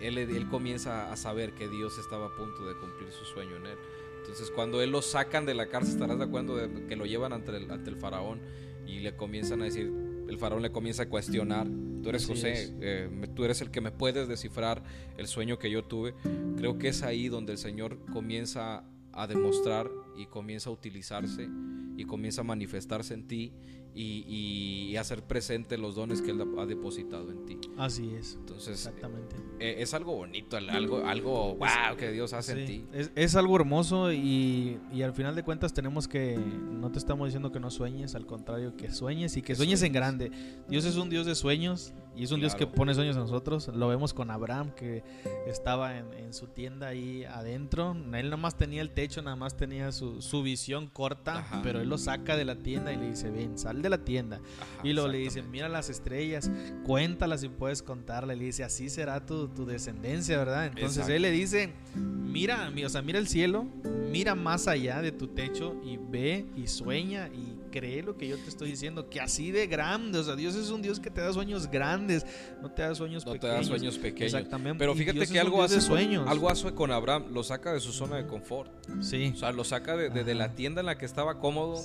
él, 0.00 0.18
él 0.18 0.48
comienza 0.48 1.12
a 1.12 1.16
saber 1.16 1.52
que 1.52 1.68
Dios 1.68 1.98
estaba 1.98 2.26
a 2.26 2.34
punto 2.34 2.66
de 2.66 2.74
cumplir 2.76 3.12
su 3.12 3.24
sueño 3.24 3.56
en 3.56 3.66
él. 3.66 3.78
Entonces, 4.20 4.50
cuando 4.50 4.82
él 4.82 4.90
lo 4.90 5.02
sacan 5.02 5.46
de 5.46 5.54
la 5.54 5.68
cárcel, 5.68 5.94
estarás 5.94 6.18
de 6.18 6.24
acuerdo 6.24 6.56
de 6.56 6.86
que 6.86 6.96
lo 6.96 7.06
llevan 7.06 7.32
ante 7.32 7.56
el, 7.56 7.70
ante 7.70 7.90
el 7.90 7.96
faraón 7.96 8.40
y 8.86 9.00
le 9.00 9.16
comienzan 9.16 9.62
a 9.62 9.64
decir, 9.64 9.92
el 10.28 10.38
faraón 10.38 10.62
le 10.62 10.70
comienza 10.70 11.04
a 11.04 11.08
cuestionar, 11.08 11.66
tú 12.02 12.08
eres 12.08 12.26
José, 12.26 12.72
eh, 12.80 13.08
tú 13.34 13.44
eres 13.44 13.60
el 13.60 13.70
que 13.70 13.80
me 13.80 13.90
puedes 13.90 14.28
descifrar 14.28 14.82
el 15.16 15.26
sueño 15.26 15.58
que 15.58 15.70
yo 15.70 15.82
tuve. 15.82 16.14
Creo 16.56 16.78
que 16.78 16.88
es 16.88 17.02
ahí 17.02 17.28
donde 17.28 17.52
el 17.52 17.58
Señor 17.58 17.98
comienza 18.12 18.84
a 19.12 19.26
demostrar 19.26 19.90
y 20.16 20.26
comienza 20.26 20.70
a 20.70 20.72
utilizarse 20.72 21.48
y 21.96 22.04
comienza 22.04 22.42
a 22.42 22.44
manifestarse 22.44 23.14
en 23.14 23.26
ti 23.26 23.52
y, 23.94 24.96
hacer 24.96 25.22
presente 25.22 25.78
los 25.78 25.94
dones 25.94 26.20
que 26.20 26.30
Él 26.30 26.42
ha 26.58 26.66
depositado 26.66 27.30
en 27.30 27.46
ti. 27.46 27.58
Así 27.78 28.12
es. 28.14 28.34
Entonces, 28.34 28.74
Exactamente. 28.74 29.36
Eh, 29.58 29.76
es 29.78 29.94
algo 29.94 30.14
bonito, 30.14 30.56
algo, 30.56 31.04
algo 31.06 31.54
wow 31.54 31.96
que 31.98 32.10
Dios 32.10 32.32
hace 32.32 32.52
en 32.52 32.66
ti. 32.66 32.86
Es, 33.14 33.34
algo 33.36 33.56
hermoso 33.56 34.12
y, 34.12 34.78
al 35.02 35.14
final 35.14 35.34
de 35.34 35.42
cuentas 35.42 35.72
tenemos 35.72 36.08
que, 36.08 36.36
no 36.36 36.90
te 36.90 36.98
estamos 36.98 37.28
diciendo 37.28 37.50
que 37.52 37.60
no 37.60 37.70
sueñes, 37.70 38.14
al 38.14 38.26
contrario, 38.26 38.76
que 38.76 38.90
sueñes 38.90 39.36
y 39.36 39.42
que, 39.42 39.54
sueñes, 39.54 39.82
en 39.82 39.92
grande. 39.92 40.30
Dios 40.68 40.84
es 40.84 40.96
un 40.96 41.08
Dios 41.08 41.26
de 41.26 41.34
sueños 41.34 41.92
y 42.16 42.24
es 42.24 42.32
un 42.32 42.40
Dios 42.40 42.54
que 42.54 42.66
pone 42.66 42.94
sueños 42.94 43.16
en 43.16 43.22
nosotros. 43.22 43.68
Lo 43.68 43.88
vemos 43.88 44.12
con 44.12 44.30
Abraham 44.30 44.72
que 44.74 45.02
estaba 45.46 45.96
en, 45.96 46.32
su 46.34 46.46
tienda 46.46 46.88
ahí 46.88 47.24
adentro. 47.24 47.92
Él 47.92 48.26
nada 48.26 48.36
más 48.36 48.56
tenía 48.56 48.82
el 48.82 48.90
techo, 48.90 49.22
nada 49.22 49.36
más 49.36 49.56
tenía 49.56 49.92
su, 49.92 50.42
visión 50.42 50.88
corta, 50.88 51.60
pero 51.62 51.80
él 51.80 51.88
lo 51.88 51.98
saca 51.98 52.36
de 52.36 52.44
la 52.44 52.56
tienda 52.56 52.92
y 52.92 52.96
le 52.96 53.10
dice, 53.10 53.30
ven, 53.30 53.58
de 53.82 53.90
la 53.90 54.04
tienda. 54.04 54.40
y 54.82 54.92
luego 54.92 55.08
le 55.08 55.18
dice, 55.18 55.42
mira 55.42 55.68
las 55.68 55.90
estrellas, 55.90 56.50
cuéntalas 56.84 57.40
si 57.40 57.48
puedes 57.48 57.82
contarle. 57.82 58.36
Le 58.36 58.44
dice, 58.44 58.64
así 58.64 58.88
será 58.90 59.24
tu, 59.24 59.48
tu 59.48 59.66
descendencia, 59.66 60.38
¿verdad? 60.38 60.66
Entonces 60.66 61.08
él 61.08 61.22
le 61.22 61.30
dice, 61.30 61.72
mira, 61.94 62.72
o 62.84 62.88
sea, 62.88 63.02
mira 63.02 63.18
el 63.18 63.28
cielo, 63.28 63.66
mira 64.10 64.34
más 64.34 64.68
allá 64.68 65.02
de 65.02 65.12
tu 65.12 65.28
techo 65.28 65.76
y 65.84 65.96
ve 65.96 66.46
y 66.56 66.66
sueña 66.66 67.28
y 67.28 67.59
cree 67.70 68.02
lo 68.02 68.16
que 68.16 68.28
yo 68.28 68.36
te 68.36 68.48
estoy 68.48 68.70
diciendo, 68.70 69.08
que 69.08 69.20
así 69.20 69.50
de 69.50 69.66
grande, 69.66 70.18
o 70.18 70.24
sea, 70.24 70.36
Dios 70.36 70.54
es 70.54 70.70
un 70.70 70.82
Dios 70.82 71.00
que 71.00 71.10
te 71.10 71.20
da 71.20 71.32
sueños 71.32 71.70
grandes, 71.70 72.26
no 72.60 72.70
te 72.70 72.82
da 72.82 72.94
sueños 72.94 73.24
no 73.24 73.32
pequeños. 73.32 73.56
te 73.56 73.62
da 73.62 73.64
sueños 73.64 73.98
pequeños. 73.98 74.34
Exactamente. 74.34 74.78
Pero 74.78 74.94
fíjate 74.94 75.26
que 75.26 75.40
algo 75.40 75.62
hace, 75.62 75.80
sueños. 75.80 76.28
algo 76.28 76.50
hace 76.50 76.72
con 76.72 76.90
Abraham, 76.90 77.26
lo 77.32 77.42
saca 77.42 77.72
de 77.72 77.80
su 77.80 77.92
zona 77.92 78.16
de 78.16 78.26
confort. 78.26 78.70
Sí. 79.00 79.32
O 79.34 79.38
sea, 79.38 79.52
lo 79.52 79.64
saca 79.64 79.96
de, 79.96 80.34
la 80.34 80.54
tienda 80.54 80.80
en 80.80 80.86
la 80.86 80.98
que 80.98 81.06
estaba 81.06 81.38
cómodo 81.38 81.82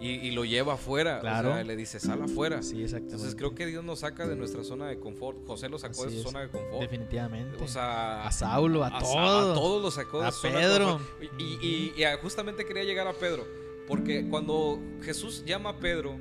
y, 0.00 0.30
lo 0.32 0.44
lleva 0.44 0.74
afuera. 0.74 1.20
Claro. 1.20 1.50
O 1.50 1.54
sea, 1.54 1.64
le 1.64 1.76
dice, 1.76 2.00
sal 2.00 2.22
afuera. 2.22 2.62
Sí, 2.62 2.82
exactamente. 2.82 3.14
Entonces 3.14 3.34
creo 3.34 3.54
que 3.54 3.66
Dios 3.66 3.84
nos 3.84 4.00
saca 4.00 4.26
de 4.26 4.36
nuestra 4.36 4.64
zona 4.64 4.86
de 4.86 4.98
confort. 4.98 5.46
José 5.46 5.68
lo 5.68 5.78
sacó 5.78 6.04
de 6.04 6.12
su 6.12 6.22
zona 6.22 6.40
de 6.40 6.48
confort. 6.48 6.80
Definitivamente. 6.80 7.62
O 7.62 7.68
sea, 7.68 8.26
a 8.26 8.32
Saulo, 8.32 8.84
a, 8.84 8.98
todos. 8.98 9.16
A 9.16 9.54
todos 9.54 9.82
lo 9.82 9.90
sacó 9.90 10.20
de 10.20 10.28
a 10.28 10.32
Pedro. 10.42 11.00
Y, 11.38 11.92
y 11.96 12.04
justamente 12.22 12.64
quería 12.64 12.84
llegar 12.84 13.06
a 13.06 13.12
Pedro. 13.12 13.67
Porque 13.88 14.28
cuando 14.28 14.80
Jesús 15.00 15.42
llama 15.46 15.70
a 15.70 15.78
Pedro, 15.78 16.18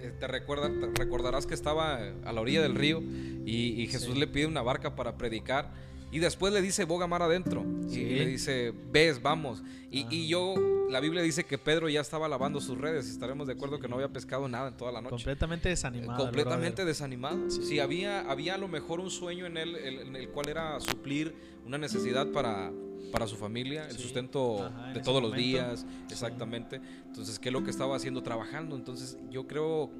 eh, 0.00 0.12
te, 0.18 0.26
recuerda, 0.26 0.68
recordarás 0.94 1.46
que 1.46 1.54
estaba 1.54 1.96
a 2.24 2.32
la 2.32 2.40
orilla 2.40 2.60
del 2.60 2.74
río 2.74 3.00
y, 3.46 3.86
Jesús 3.86 4.16
le 4.18 4.26
pide 4.26 4.46
una 4.46 4.62
barca 4.62 4.96
para 4.96 5.16
predicar. 5.16 5.72
Y 6.10 6.18
después 6.18 6.52
le 6.52 6.60
dice, 6.60 6.84
boga 6.84 7.06
mar 7.06 7.22
adentro. 7.22 7.64
Y, 7.88 8.04
le 8.04 8.26
dice, 8.26 8.74
ves, 8.90 9.22
vamos. 9.22 9.62
Y, 9.90 10.06
y, 10.10 10.24
ah. 10.24 10.28
yo, 10.28 10.54
la 10.90 11.00
Biblia 11.00 11.22
dice 11.22 11.44
que 11.44 11.56
Pedro 11.56 11.88
ya 11.88 12.00
estaba 12.00 12.28
lavando 12.28 12.60
sus 12.60 12.76
redes. 12.76 13.08
Estaremos 13.08 13.46
de 13.46 13.52
acuerdo 13.52 13.78
que 13.78 13.86
no 13.86 13.94
había 13.94 14.08
pescado 14.08 14.48
nada 14.48 14.68
en 14.68 14.76
toda 14.76 14.90
la 14.90 15.00
noche. 15.00 15.10
Completamente 15.10 15.68
desanimado. 15.68 16.24
completamente 16.24 16.84
desanimado. 16.84 17.48
Sí. 17.48 17.78
había, 17.78 18.28
había 18.28 18.56
a 18.56 18.58
lo 18.58 18.66
mejor 18.66 18.98
un 18.98 19.10
sueño 19.10 19.46
en 19.46 19.56
él, 19.56 19.76
en 19.76 20.16
el 20.16 20.28
cual 20.30 20.48
era 20.48 20.80
suplir 20.80 21.34
una 21.64 21.78
necesidad 21.78 22.26
para, 22.32 22.72
para 23.10 23.26
su 23.26 23.36
familia, 23.36 23.86
el 23.88 23.98
sustento 23.98 24.70
de 24.94 25.00
todos 25.00 25.22
los 25.22 25.34
días, 25.34 25.86
exactamente. 26.10 26.80
Entonces, 27.06 27.38
¿qué 27.38 27.48
es 27.48 27.52
lo 27.52 27.64
que 27.64 27.70
estaba 27.70 27.96
haciendo? 27.96 28.22
Trabajando. 28.22 28.76
Entonces, 28.76 29.18
yo 29.30 29.46
creo, 29.46 29.90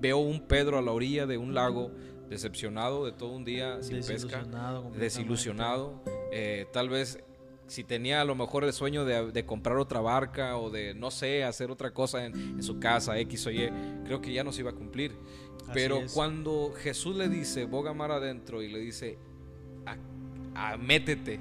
veo 0.00 0.18
un 0.18 0.40
Pedro 0.40 0.78
a 0.78 0.82
la 0.82 0.92
orilla 0.92 1.26
de 1.26 1.38
un 1.38 1.54
lago, 1.54 1.90
decepcionado 2.28 3.06
de 3.06 3.12
todo 3.12 3.32
un 3.32 3.44
día 3.44 3.82
sin 3.82 4.02
pesca, 4.02 4.44
desilusionado. 4.98 6.02
Eh, 6.32 6.66
tal 6.72 6.88
vez 6.88 7.18
si 7.68 7.84
tenía 7.84 8.22
a 8.22 8.24
lo 8.24 8.34
mejor 8.34 8.64
el 8.64 8.72
sueño 8.72 9.04
de, 9.04 9.44
comprar 9.44 9.76
otra 9.76 10.00
barca 10.00 10.56
o 10.56 10.70
de, 10.70 10.94
no 10.94 11.10
sé, 11.10 11.44
hacer 11.44 11.70
otra 11.70 11.92
cosa 11.92 12.24
en, 12.24 12.62
su 12.62 12.80
casa, 12.80 13.18
X 13.18 13.46
o 13.46 13.50
Y, 13.50 13.70
creo 14.04 14.20
que 14.20 14.32
ya 14.32 14.42
no 14.42 14.52
se 14.52 14.62
iba 14.62 14.70
a 14.70 14.74
cumplir. 14.74 15.14
Pero 15.72 16.00
cuando 16.14 16.72
Jesús 16.78 17.14
le 17.14 17.28
dice, 17.28 17.66
boga 17.66 17.92
mar 17.92 18.10
adentro, 18.10 18.62
y 18.62 18.68
le 18.72 18.78
dice, 18.78 19.18
a, 20.54 20.76
métete, 20.78 21.38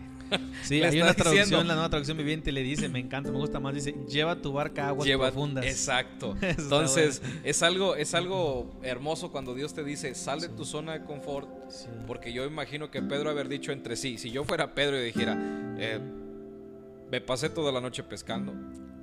Sí, 0.63 0.83
hay 0.83 1.01
una 1.01 1.13
traducción, 1.13 1.67
la 1.67 1.73
nueva 1.75 1.89
traducción 1.89 2.17
viviente 2.17 2.51
le 2.51 2.61
dice, 2.61 2.89
me 2.89 2.99
encanta, 2.99 3.31
me 3.31 3.37
gusta 3.37 3.59
más, 3.59 3.73
dice, 3.73 3.95
lleva 4.07 4.41
tu 4.41 4.51
barca 4.51 4.85
a 4.85 4.87
aguas 4.89 5.07
profundas. 5.07 5.65
Exacto. 5.65 6.35
Entonces, 6.41 7.21
es 7.43 7.63
algo, 7.63 7.95
es 7.95 8.13
algo 8.13 8.69
hermoso 8.83 9.31
cuando 9.31 9.53
Dios 9.53 9.73
te 9.73 9.83
dice, 9.83 10.13
sal 10.15 10.41
de 10.41 10.49
tu 10.49 10.65
zona 10.65 10.93
de 10.93 11.05
confort, 11.05 11.49
porque 12.05 12.33
yo 12.33 12.45
imagino 12.45 12.91
que 12.91 13.01
Pedro 13.01 13.29
haber 13.29 13.47
dicho 13.47 13.71
entre 13.71 13.95
sí, 13.95 14.17
si 14.17 14.31
yo 14.31 14.43
fuera 14.43 14.73
Pedro 14.73 14.99
y 15.01 15.05
dijera, 15.05 15.37
eh, 15.77 15.99
me 17.09 17.21
pasé 17.21 17.49
toda 17.49 17.71
la 17.71 17.79
noche 17.79 18.03
pescando 18.03 18.53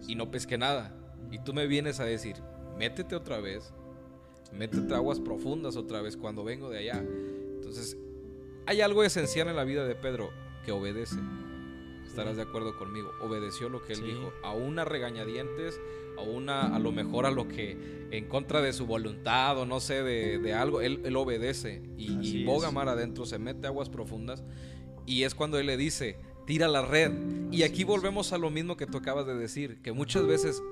y 0.06 0.14
no 0.14 0.30
pesqué 0.30 0.58
nada, 0.58 0.94
y 1.30 1.38
tú 1.38 1.54
me 1.54 1.66
vienes 1.66 2.00
a 2.00 2.04
decir, 2.04 2.36
métete 2.78 3.14
otra 3.14 3.40
vez, 3.40 3.72
métete 4.52 4.92
a 4.92 4.98
aguas 4.98 5.20
profundas 5.20 5.76
otra 5.76 6.02
vez 6.02 6.16
cuando 6.16 6.44
vengo 6.44 6.68
de 6.68 6.78
allá. 6.78 7.02
Entonces, 7.54 7.96
hay 8.66 8.80
algo 8.80 9.04
esencial 9.04 9.48
en 9.48 9.56
la 9.56 9.64
vida 9.64 9.86
de 9.86 9.94
Pedro 9.94 10.30
que 10.64 10.72
obedece. 10.72 11.18
Estarás 12.06 12.36
de 12.36 12.42
acuerdo 12.42 12.76
conmigo. 12.76 13.10
Obedeció 13.20 13.68
lo 13.68 13.82
que 13.82 13.94
él 13.94 14.04
dijo. 14.04 14.32
A 14.42 14.52
una 14.52 14.84
regañadientes, 14.84 15.80
a 16.16 16.22
una, 16.22 16.74
a 16.74 16.78
lo 16.78 16.92
mejor 16.92 17.26
a 17.26 17.30
lo 17.30 17.48
que 17.48 18.06
en 18.10 18.28
contra 18.28 18.62
de 18.62 18.72
su 18.72 18.86
voluntad 18.86 19.58
o 19.58 19.66
no 19.66 19.80
sé, 19.80 20.02
de, 20.02 20.54
algo, 20.54 20.80
él, 20.80 21.00
él, 21.04 21.16
obedece. 21.16 21.82
Y, 21.96 22.40
y 22.40 22.44
boga 22.44 22.70
mar 22.70 22.88
adentro, 22.88 23.26
se 23.26 23.38
mete 23.38 23.66
a 23.66 23.70
aguas 23.70 23.88
profundas. 23.88 24.44
Y 25.06 25.24
es 25.24 25.34
cuando 25.34 25.58
él 25.58 25.66
le 25.66 25.76
dice, 25.76 26.16
tira 26.46 26.68
la 26.68 26.82
red. 26.82 27.12
Y 27.50 27.62
aquí 27.62 27.84
volvemos 27.84 28.32
a 28.32 28.38
lo 28.38 28.50
mismo 28.50 28.76
que 28.76 28.86
tú 28.86 28.98
acabas 28.98 29.26
de 29.26 29.34
decir, 29.34 29.78
que 29.82 29.92
muchas 29.92 30.26
veces 30.26 30.62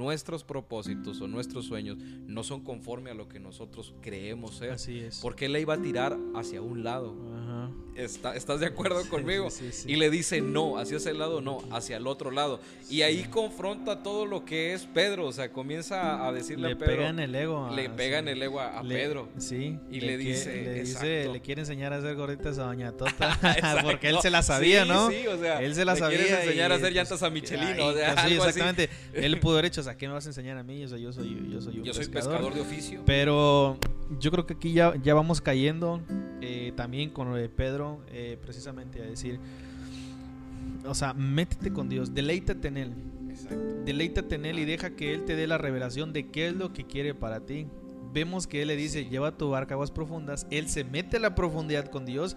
nuestros 0.00 0.44
propósitos 0.44 1.20
o 1.20 1.28
nuestros 1.28 1.66
sueños 1.66 1.98
no 2.26 2.42
son 2.42 2.62
conforme 2.62 3.10
a 3.10 3.14
lo 3.14 3.28
que 3.28 3.38
nosotros 3.38 3.92
creemos 4.00 4.56
ser. 4.56 4.70
Así 4.70 4.98
es. 4.98 5.18
Porque 5.20 5.44
él 5.44 5.52
le 5.52 5.60
iba 5.60 5.74
a 5.74 5.82
tirar 5.82 6.16
hacia 6.34 6.62
un 6.62 6.82
lado. 6.82 7.14
¿Estás 7.94 8.60
de 8.60 8.66
acuerdo 8.66 9.06
conmigo? 9.10 9.48
y 9.86 9.96
le 9.96 10.08
dice, 10.08 10.40
no, 10.40 10.78
hacia 10.78 10.96
ese 10.96 11.12
lado 11.12 11.42
no, 11.42 11.58
hacia 11.70 11.98
el 11.98 12.06
otro 12.06 12.30
lado. 12.30 12.60
Y 12.88 13.02
ahí 13.02 13.24
confronta 13.24 14.02
todo 14.02 14.24
lo 14.24 14.46
que 14.46 14.72
es 14.72 14.86
Pedro, 14.86 15.26
o 15.26 15.32
sea, 15.32 15.52
comienza 15.52 16.26
a 16.26 16.32
decirle 16.32 16.68
le 16.68 16.74
a 16.74 16.78
Pedro. 16.78 16.92
Le 16.92 16.96
pega 16.96 17.08
en 17.10 17.18
el 17.18 17.34
ego. 17.34 17.70
Le 17.70 17.90
pega 17.90 18.18
en 18.20 18.28
el 18.28 18.42
ego 18.42 18.60
a, 18.60 18.82
Pedro. 18.82 19.28
Sí. 19.36 19.78
Y 19.90 20.00
le, 20.00 20.16
dice, 20.16 20.62
le, 20.62 20.80
dice 20.80 21.28
le 21.30 21.40
quiere 21.40 21.60
enseñar 21.60 21.92
a 21.92 21.96
hacer 21.96 22.16
gorritas 22.16 22.58
a 22.58 22.64
Doña 22.64 22.92
Tota. 22.92 23.38
porque 23.82 24.08
él 24.08 24.18
se 24.22 24.30
la 24.30 24.42
sabía, 24.42 24.86
¿no? 24.86 25.10
Sí, 25.20 25.26
o 25.26 25.38
sea, 25.38 25.62
él 25.62 25.74
se 25.74 25.84
la 25.84 25.96
sabía. 25.96 26.18
Quiere 26.18 26.42
enseñar 26.42 26.72
a 26.72 26.76
hacer 26.76 26.92
llantas 26.92 27.22
a 27.22 27.30
Michelin, 27.30 27.80
o 27.80 27.92
sea, 27.92 28.26
sí, 28.26 28.34
exactamente. 28.34 28.88
Él 29.14 29.38
pudo 29.40 29.54
haber 29.54 29.66
hecho, 29.66 29.80
o 29.80 29.84
sea, 29.84 29.96
¿qué 29.96 30.06
me 30.06 30.14
vas 30.14 30.26
a 30.26 30.30
enseñar 30.30 30.56
a 30.56 30.62
mí? 30.62 30.84
O 30.84 30.88
sea, 30.88 30.98
yo 30.98 31.12
soy, 31.12 31.48
yo 31.50 31.60
soy 31.60 31.78
un 31.78 31.84
Yo 31.84 31.94
soy 31.94 32.06
pescador 32.06 32.54
de 32.54 32.60
oficio. 32.60 33.02
Pero 33.04 33.78
yo 34.18 34.30
creo 34.30 34.46
que 34.46 34.54
aquí 34.54 34.72
ya, 34.72 34.94
ya 35.02 35.14
vamos 35.14 35.40
cayendo 35.40 36.00
eh, 36.40 36.72
también 36.76 37.10
con 37.10 37.30
lo 37.30 37.36
de 37.36 37.48
Pedro, 37.48 38.00
eh, 38.10 38.38
precisamente 38.40 39.00
a 39.02 39.04
decir, 39.06 39.38
o 40.84 40.94
sea, 40.94 41.14
métete 41.14 41.72
con 41.72 41.88
Dios, 41.88 42.14
deleítate 42.14 42.68
en 42.68 42.76
Él. 42.76 42.92
Deleítate 43.84 44.34
en 44.36 44.46
Él 44.46 44.58
y 44.58 44.64
deja 44.64 44.90
que 44.90 45.14
Él 45.14 45.24
te 45.24 45.36
dé 45.36 45.46
la 45.46 45.58
revelación 45.58 46.12
de 46.12 46.30
qué 46.30 46.48
es 46.48 46.54
lo 46.54 46.72
que 46.72 46.84
quiere 46.84 47.14
para 47.14 47.40
ti. 47.40 47.66
Vemos 48.12 48.46
que 48.46 48.62
Él 48.62 48.68
le 48.68 48.76
dice, 48.76 49.06
lleva 49.06 49.36
tu 49.36 49.50
barca 49.50 49.74
a 49.74 49.76
aguas 49.76 49.90
profundas. 49.90 50.46
Él 50.50 50.68
se 50.68 50.84
mete 50.84 51.18
a 51.18 51.20
la 51.20 51.34
profundidad 51.34 51.86
con 51.86 52.06
Dios 52.06 52.36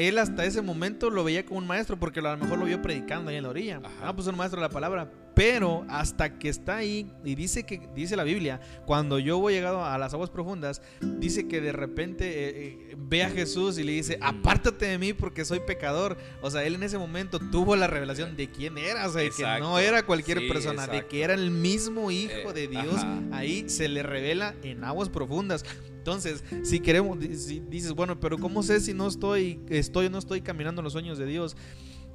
él 0.00 0.18
hasta 0.18 0.44
ese 0.44 0.62
momento 0.62 1.10
lo 1.10 1.24
veía 1.24 1.44
como 1.44 1.58
un 1.58 1.66
maestro 1.66 1.98
porque 1.98 2.20
a 2.20 2.22
lo 2.22 2.36
mejor 2.38 2.58
lo 2.58 2.64
vio 2.64 2.80
predicando 2.80 3.30
ahí 3.30 3.36
en 3.36 3.42
la 3.42 3.50
orilla. 3.50 3.80
Ah, 4.02 4.14
pues 4.14 4.26
un 4.26 4.36
maestro 4.36 4.60
de 4.60 4.66
la 4.66 4.72
palabra. 4.72 5.10
Pero 5.34 5.86
hasta 5.88 6.38
que 6.38 6.48
está 6.48 6.78
ahí 6.78 7.10
y 7.24 7.34
dice 7.34 7.64
que 7.64 7.88
dice 7.94 8.16
la 8.16 8.24
Biblia, 8.24 8.60
cuando 8.84 9.18
yo 9.18 9.38
voy 9.38 9.54
llegado 9.54 9.84
a 9.84 9.96
las 9.96 10.12
aguas 10.12 10.30
profundas, 10.30 10.82
dice 11.00 11.46
que 11.46 11.60
de 11.60 11.72
repente 11.72 12.26
eh, 12.26 12.50
eh, 12.90 12.96
ve 12.98 13.22
a 13.22 13.30
Jesús 13.30 13.78
y 13.78 13.84
le 13.84 13.92
dice, 13.92 14.18
"Apártate 14.20 14.86
de 14.86 14.98
mí 14.98 15.12
porque 15.12 15.44
soy 15.44 15.60
pecador." 15.60 16.18
O 16.42 16.50
sea, 16.50 16.64
él 16.64 16.74
en 16.74 16.82
ese 16.82 16.98
momento 16.98 17.38
tuvo 17.38 17.76
la 17.76 17.86
revelación 17.86 18.36
de 18.36 18.50
quién 18.50 18.76
era, 18.76 19.06
o 19.06 19.12
sea, 19.12 19.22
que 19.30 19.60
no 19.60 19.78
era 19.78 20.04
cualquier 20.04 20.46
persona, 20.48 20.86
de 20.86 21.06
que 21.06 21.22
era 21.22 21.34
el 21.34 21.50
mismo 21.50 22.10
hijo 22.10 22.52
de 22.52 22.64
eh, 22.64 22.68
Dios. 22.68 23.06
Ahí 23.32 23.68
se 23.68 23.88
le 23.88 24.02
revela 24.02 24.54
en 24.62 24.84
aguas 24.84 25.08
profundas. 25.08 25.64
Entonces, 26.00 26.42
si 26.64 26.80
queremos, 26.80 27.18
si 27.36 27.60
dices, 27.60 27.92
bueno, 27.92 28.18
pero 28.18 28.38
¿cómo 28.38 28.62
sé 28.62 28.80
si 28.80 28.94
no 28.94 29.06
estoy, 29.06 29.60
estoy 29.68 30.06
o 30.06 30.10
no 30.10 30.18
estoy 30.18 30.40
caminando 30.40 30.80
en 30.80 30.84
los 30.84 30.94
sueños 30.94 31.18
de 31.18 31.26
Dios? 31.26 31.56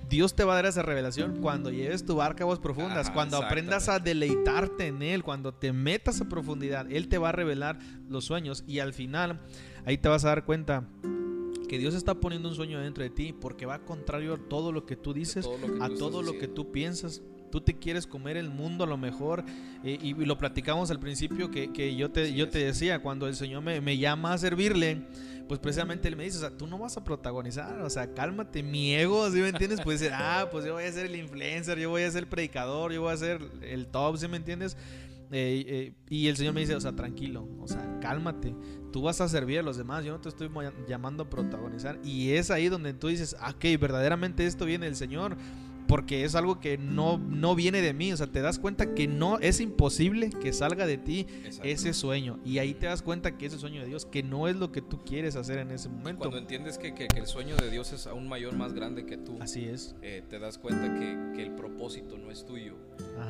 Dios 0.10 0.36
te 0.36 0.44
va 0.44 0.54
a 0.54 0.56
dar 0.56 0.66
esa 0.66 0.82
revelación 0.82 1.38
cuando 1.42 1.72
lleves 1.72 2.06
tu 2.06 2.16
barca 2.16 2.44
a 2.44 2.46
aguas 2.46 2.60
profundas, 2.60 3.10
cuando 3.10 3.38
aprendas 3.38 3.90
a 3.90 4.00
deleitarte 4.00 4.88
en 4.88 5.02
Él, 5.02 5.24
cuando 5.24 5.54
te 5.54 5.74
metas 5.74 6.22
a 6.22 6.30
profundidad, 6.30 6.92
Él 6.92 7.08
te 7.08 7.18
va 7.18 7.30
a 7.30 7.32
revelar 7.32 7.80
los 8.08 8.26
sueños 8.26 8.64
y 8.68 8.80
al 8.80 8.94
final 8.94 9.42
ahí 9.86 9.98
te 9.98 10.10
vas 10.10 10.26
a 10.26 10.30
dar 10.30 10.46
cuenta 10.46 10.88
que 11.68 11.80
Dios 11.80 11.96
está 11.96 12.16
poniendo 12.16 12.50
un 12.50 12.56
sueño 12.56 12.80
dentro 12.80 13.04
de 13.04 13.10
ti 13.10 13.34
porque 13.34 13.66
va 13.66 13.80
contrario 13.80 14.36
a 14.36 14.38
todo 14.38 14.72
lo 14.72 14.86
que 14.86 14.96
tú 14.96 15.14
dices, 15.14 15.50
a 15.82 15.90
todo 15.90 16.22
lo 16.22 16.38
que 16.38 16.48
tú 16.48 16.72
piensas 16.72 17.22
tú 17.56 17.62
te 17.62 17.78
quieres 17.78 18.06
comer 18.06 18.36
el 18.36 18.50
mundo 18.50 18.84
a 18.84 18.88
lo 18.88 18.98
mejor, 18.98 19.46
eh, 19.82 19.98
y, 20.02 20.14
lo 20.14 20.38
platicamos 20.38 20.92
al 20.92 21.00
principio 21.00 21.50
que, 21.50 21.96
yo, 21.96 22.12
te, 22.12 22.34
yo 22.34 22.50
te 22.50 22.60
decía, 22.60 23.00
cuando 23.00 23.30
el 23.30 23.36
Señor 23.38 23.64
me, 23.64 23.80
me 23.80 23.98
llama 23.98 24.34
a 24.34 24.38
servirle, 24.38 25.04
pues 25.48 25.62
precisamente 25.62 26.10
él 26.10 26.18
me 26.18 26.26
dice, 26.26 26.36
o 26.36 26.42
sea, 26.42 26.50
tú 26.50 26.68
no 26.68 26.78
vas 26.78 26.98
a 26.98 27.06
protagonizar, 27.06 27.80
o 27.80 27.90
sea, 27.90 28.14
cálmate, 28.14 28.62
mi 28.62 28.94
ego, 28.94 29.32
¿sí 29.32 29.38
me 29.38 29.48
entiendes? 29.48 29.80
Pues 29.82 30.02
decir, 30.02 30.14
ah, 30.14 30.50
pues 30.52 30.66
yo 30.66 30.74
voy 30.74 30.84
a 30.84 30.92
ser 30.92 31.06
el 31.06 31.16
influencer, 31.16 31.80
yo 31.80 31.92
voy 31.92 32.02
a 32.02 32.12
ser 32.12 32.24
el 32.24 32.28
predicador, 32.28 32.92
yo 32.92 33.04
voy 33.04 33.14
a 33.14 33.18
ser 33.18 33.40
el 33.62 33.88
top, 33.88 34.18
¿sí 34.18 34.28
me 34.28 34.36
entiendes? 34.36 34.76
Eh, 35.32 35.64
eh, 35.66 35.94
y 36.10 36.28
el 36.28 36.36
Señor 36.36 36.56
me 36.56 36.60
dice, 36.60 36.76
o 36.76 36.82
sea, 36.82 36.94
tranquilo, 36.94 37.48
o 37.62 37.70
sea, 37.70 38.00
cálmate, 38.02 38.54
tú 38.92 39.02
vas 39.02 39.22
a 39.22 39.30
servir 39.30 39.60
a 39.60 39.62
los 39.62 39.78
demás, 39.78 40.04
yo 40.04 40.12
no 40.12 40.20
te 40.20 40.28
estoy 40.28 40.50
llamando 40.90 41.24
a 41.24 41.30
protagonizar. 41.30 42.00
Y 42.04 42.32
es 42.32 42.52
ahí 42.52 42.68
donde 42.68 42.94
tú 42.94 43.08
dices, 43.08 43.34
ah, 43.40 43.52
ok, 43.52 43.80
verdaderamente 43.80 44.46
esto 44.46 44.66
viene 44.66 44.88
del 44.88 44.98
Señor 44.98 45.38
porque 45.88 46.24
es 46.24 46.36
algo 46.36 46.60
que 46.60 46.78
no, 46.78 47.18
no 47.18 47.56
viene 47.56 47.82
de 47.82 47.94
mí, 47.94 48.12
o 48.12 48.18
sea, 48.18 48.28
te 48.28 48.42
das 48.42 48.60
cuenta 48.60 48.94
que 48.94 49.08
no 49.08 49.40
es 49.40 49.60
imposible 49.60 50.30
que 50.30 50.54
salga 50.54 50.86
de 50.86 50.98
ti 50.98 51.28
ese 51.64 51.94
sueño 51.94 52.40
y 52.44 52.60
ahí 52.60 52.74
te 52.74 52.88
das 52.88 53.02
cuenta 53.02 53.38
que 53.38 53.46
ese 53.46 53.60
sueño 53.60 53.82
de 53.82 53.88
Dios, 53.88 54.06
que 54.06 54.24
no 54.24 54.48
es 54.48 54.56
lo 54.56 54.72
que 54.72 54.82
tú 54.82 55.04
quieres 55.04 55.36
hacer 55.36 55.60
en 55.60 55.72
ese 55.72 55.90
momento. 55.90 56.20
Cuando 56.20 56.38
entiendes 56.38 56.78
que, 56.78 56.94
que, 56.94 57.08
el 57.16 57.28
sueño 57.28 57.56
de 57.56 57.70
Dios 57.70 57.92
es 57.94 58.08
aún 58.08 58.28
mayor, 58.28 58.56
más 58.56 58.74
grande 58.74 59.06
que 59.06 59.18
tú, 59.18 59.38
así 59.42 59.66
es, 59.66 59.96
eh, 60.02 60.24
te 60.30 60.40
das 60.40 60.58
cuenta 60.58 60.94
que, 61.00 61.36
que, 61.36 61.44
el 61.44 61.52
propósito 61.52 62.18
no 62.18 62.32
es 62.32 62.46
tuyo 62.46 62.76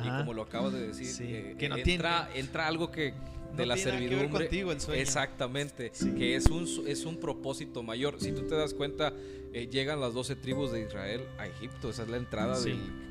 y 0.04 0.08
como 0.08 0.34
lo 0.34 0.42
acabas 0.42 0.72
de 0.72 0.88
decir, 0.88 1.08
eh, 1.20 1.54
que 1.58 1.68
no 1.68 1.76
entra, 1.76 2.28
entra 2.34 2.66
algo 2.66 2.90
que 2.90 3.14
de 3.56 3.66
la 3.66 3.76
servidumbre. 3.76 4.28
contigo 4.28 4.72
el 4.72 4.80
sueño. 4.80 5.00
Exactamente, 5.00 5.90
que 6.16 6.36
es 6.36 6.46
un, 6.46 6.66
es 6.86 7.04
un 7.04 7.18
propósito 7.18 7.82
mayor. 7.82 8.20
Si 8.20 8.32
tú 8.32 8.42
te 8.46 8.54
das 8.54 8.74
cuenta, 8.74 9.12
eh, 9.56 9.68
llegan 9.68 10.00
las 10.00 10.12
12 10.12 10.36
tribus 10.36 10.70
de 10.70 10.82
Israel 10.82 11.22
a 11.38 11.46
Egipto. 11.46 11.88
Esa 11.88 12.02
es 12.02 12.10
la 12.10 12.18
entrada 12.18 12.58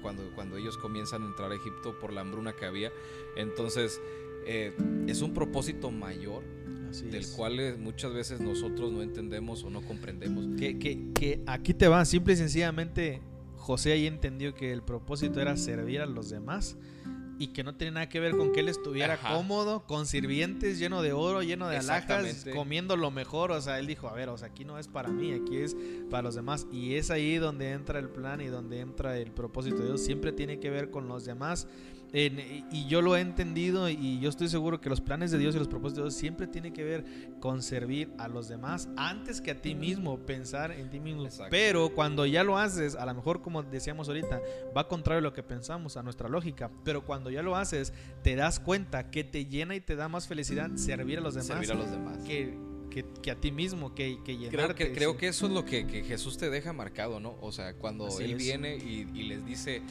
cuando, 0.03 0.29
cuando 0.35 0.57
ellos 0.57 0.77
comienzan 0.77 1.23
a 1.23 1.25
entrar 1.25 1.51
a 1.51 1.55
Egipto 1.55 1.97
por 1.99 2.13
la 2.13 2.21
hambruna 2.21 2.53
que 2.53 2.65
había. 2.65 2.91
Entonces, 3.35 3.99
eh, 4.45 4.71
es 5.07 5.23
un 5.23 5.33
propósito 5.33 5.89
mayor. 5.89 6.43
del 7.11 7.27
cual 7.35 7.59
eh, 7.59 7.75
muchas 7.75 8.13
veces 8.13 8.41
nosotros 8.41 8.91
no 8.91 9.01
entendemos 9.01 9.63
o 9.63 9.71
no 9.71 9.81
comprendemos. 9.81 10.45
Que, 10.59 10.77
que, 10.77 11.11
que 11.15 11.41
aquí 11.47 11.73
te 11.73 11.87
va, 11.87 12.05
simple 12.05 12.33
y 12.33 12.37
sencillamente, 12.37 13.21
José 13.57 13.93
ahí 13.93 14.05
entendió 14.05 14.53
que 14.53 14.71
el 14.71 14.83
propósito 14.83 15.41
era 15.41 15.57
servir 15.57 16.01
a 16.01 16.05
los 16.05 16.29
demás 16.29 16.77
y 17.37 17.47
que 17.47 17.63
no 17.63 17.75
tiene 17.75 17.91
nada 17.91 18.09
que 18.09 18.19
ver 18.19 18.35
con 18.37 18.51
que 18.51 18.61
él 18.61 18.69
estuviera 18.69 19.17
cómodo, 19.17 19.85
con 19.85 20.05
sirvientes 20.05 20.79
lleno 20.79 21.01
de 21.01 21.13
oro, 21.13 21.41
lleno 21.41 21.67
de 21.67 21.77
alhajas, 21.77 22.45
comiendo 22.53 22.95
lo 22.95 23.11
mejor. 23.11 23.51
O 23.51 23.61
sea, 23.61 23.79
él 23.79 23.87
dijo, 23.87 24.07
a 24.07 24.13
ver, 24.13 24.29
o 24.29 24.37
sea, 24.37 24.49
aquí 24.49 24.63
no 24.63 24.79
es 24.79 24.87
para 24.87 25.09
mí, 25.09 25.33
aquí 25.33 25.57
es 25.57 25.75
para 26.09 26.23
los 26.23 26.35
demás. 26.35 26.67
Y 26.71 26.95
es 26.95 27.11
ahí 27.11 27.37
donde 27.37 27.71
entra 27.71 27.99
el 27.99 28.09
plan 28.09 28.41
y 28.41 28.47
donde 28.47 28.79
entra 28.79 29.17
el 29.17 29.31
propósito 29.31 29.77
de 29.77 29.87
Dios. 29.87 30.01
Siempre 30.01 30.31
tiene 30.31 30.59
que 30.59 30.69
ver 30.69 30.91
con 30.91 31.07
los 31.07 31.25
demás 31.25 31.67
y 32.13 32.87
yo 32.87 33.01
lo 33.01 33.17
he 33.17 33.21
entendido 33.21 33.89
y 33.89 34.19
yo 34.19 34.29
estoy 34.29 34.47
seguro 34.47 34.79
que 34.79 34.89
los 34.89 35.01
planes 35.01 35.31
de 35.31 35.37
Dios 35.37 35.55
y 35.55 35.59
los 35.59 35.67
propósitos 35.67 35.97
de 35.97 36.03
Dios 36.03 36.15
siempre 36.15 36.47
tienen 36.47 36.71
que 36.71 36.83
ver 36.83 37.05
con 37.39 37.61
servir 37.61 38.11
a 38.17 38.27
los 38.27 38.47
demás 38.47 38.87
antes 38.95 39.41
que 39.41 39.51
a 39.51 39.61
ti 39.61 39.75
mismo, 39.75 40.17
pensar 40.19 40.71
en 40.71 40.89
ti 40.89 40.99
mismo. 40.99 41.27
Pero 41.49 41.93
cuando 41.93 42.25
ya 42.25 42.43
lo 42.43 42.57
haces, 42.57 42.95
a 42.95 43.05
lo 43.05 43.13
mejor 43.13 43.41
como 43.41 43.63
decíamos 43.63 44.07
ahorita, 44.07 44.41
va 44.75 44.87
contrario 44.87 45.19
a 45.19 45.23
lo 45.23 45.33
que 45.33 45.43
pensamos, 45.43 45.97
a 45.97 46.03
nuestra 46.03 46.29
lógica. 46.29 46.71
Pero 46.83 47.05
cuando 47.05 47.29
ya 47.29 47.41
lo 47.41 47.55
haces, 47.55 47.93
te 48.23 48.35
das 48.35 48.59
cuenta 48.59 49.11
que 49.11 49.23
te 49.23 49.45
llena 49.45 49.75
y 49.75 49.81
te 49.81 49.95
da 49.95 50.07
más 50.07 50.27
felicidad 50.27 50.71
servir 50.75 51.19
a 51.19 51.21
los 51.21 51.33
demás. 51.33 51.47
Servir 51.47 51.71
a 51.71 51.75
los 51.75 51.91
demás. 51.91 52.17
Que, 52.19 52.57
que, 53.21 53.31
a 53.31 53.35
ti 53.35 53.51
mismo, 53.51 53.93
que, 53.93 54.19
que 54.23 54.47
Creo 54.47 54.73
que, 54.73 54.93
creo 54.93 55.17
que 55.17 55.27
eso 55.27 55.47
es 55.47 55.51
lo 55.51 55.65
que, 55.65 55.83
Jesús 56.07 56.37
te 56.37 56.49
deja 56.49 56.71
marcado, 56.71 57.19
¿no? 57.19 57.35
O 57.41 57.51
sea, 57.51 57.73
cuando 57.73 58.07
Él 58.19 58.35
viene 58.35 58.77
y, 58.77 59.09
y 59.13 59.23
les 59.23 59.45
dice, 59.45 59.81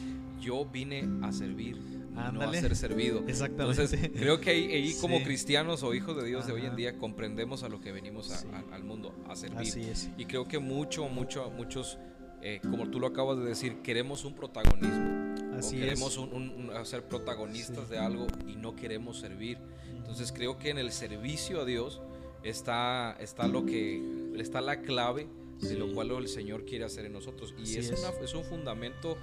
yo 0.41 0.65
vine 0.65 1.07
a 1.23 1.33
servir 1.33 2.03
no 2.15 2.43
a 2.43 2.53
ser 2.53 2.77
servido. 2.77 3.25
Exactamente. 3.27 3.83
Entonces, 3.83 4.11
creo 4.15 4.41
que 4.41 4.51
ahí, 4.51 4.95
como 5.01 5.23
cristianos 5.23 5.83
o 5.83 5.95
hijos 5.95 6.17
de 6.17 6.25
Dios 6.25 6.47
de 6.47 6.53
hoy 6.53 6.67
en 6.67 6.77
día 6.77 6.97
comprendemos 6.97 7.62
a 7.62 7.69
lo 7.69 7.81
que 7.81 7.93
venimos 7.93 8.47
al 8.73 8.85
mundo, 8.85 9.15
a 9.29 9.37
servir. 9.37 9.93
Y 10.17 10.25
creo 10.27 10.47
que 10.47 10.59
mucho, 10.59 11.09
mucho, 11.09 11.51
muchos, 11.51 11.99
eh, 12.43 12.61
como 12.62 12.89
tú 12.89 13.01
lo 13.01 13.09
acabas 13.09 13.39
de 13.39 13.45
decir, 13.45 13.83
queremos 13.83 14.25
un 14.25 14.35
protagonismo. 14.35 15.35
Así 15.59 15.77
queremos 15.77 16.17
un, 16.17 16.71
ser 16.85 17.05
protagonistas 17.05 17.89
de 17.89 17.99
algo 17.99 18.27
y 18.47 18.57
no 18.57 18.75
queremos 18.75 19.19
servir. 19.19 19.59
Entonces 19.97 20.33
creo 20.33 20.59
que 20.59 20.71
en 20.71 20.79
el 20.79 20.93
servicio 20.93 21.61
a 21.61 21.65
Dios 21.65 22.01
está, 22.43 23.17
está 23.21 23.49
lo 23.49 23.65
que 23.65 24.03
está 24.37 24.61
la 24.61 24.83
clave 24.83 25.29
de 25.61 25.77
lo 25.77 25.93
cual 25.93 26.11
el 26.11 26.29
Señor 26.29 26.65
quiere 26.65 26.85
hacer 26.85 27.07
en 27.07 27.12
nosotros. 27.12 27.55
Y 27.59 27.79
es, 27.79 27.91
es 27.91 28.35
un 28.35 28.45
fundamento 28.45 29.17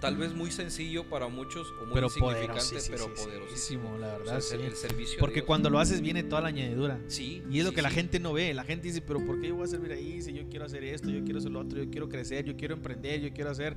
tal 0.00 0.16
vez 0.16 0.34
muy 0.34 0.50
sencillo 0.50 1.04
para 1.04 1.28
muchos 1.28 1.72
o 1.80 1.84
muy 1.84 1.94
pero 1.94 2.06
insignificante, 2.06 2.76
pero 2.90 3.14
poderosísimo. 3.14 3.98
La 3.98 4.18
verdad, 4.18 4.36
el 4.36 4.74
servicio 4.74 5.18
Porque 5.20 5.42
cuando 5.42 5.70
lo 5.70 5.78
haces 5.78 6.00
viene 6.00 6.22
toda 6.22 6.42
la 6.42 6.48
añadidura. 6.48 6.98
Sí. 7.06 7.42
Y 7.50 7.60
es 7.60 7.64
lo 7.64 7.72
que 7.72 7.82
la 7.82 7.90
gente 7.90 8.18
no 8.18 8.32
ve. 8.32 8.54
La 8.54 8.64
gente 8.64 8.88
dice, 8.88 9.02
pero 9.02 9.24
¿por 9.24 9.40
qué 9.40 9.48
yo 9.48 9.56
voy 9.56 9.64
a 9.64 9.68
servir 9.68 9.92
ahí 9.92 10.22
si 10.22 10.32
yo 10.32 10.48
quiero 10.48 10.64
hacer 10.64 10.82
esto, 10.84 11.10
yo 11.10 11.22
quiero 11.22 11.38
hacer 11.38 11.50
lo 11.50 11.60
otro, 11.60 11.82
yo 11.82 11.90
quiero 11.90 12.08
crecer, 12.08 12.44
yo 12.44 12.56
quiero 12.56 12.74
emprender, 12.74 13.20
yo 13.20 13.32
quiero 13.32 13.50
hacer 13.50 13.76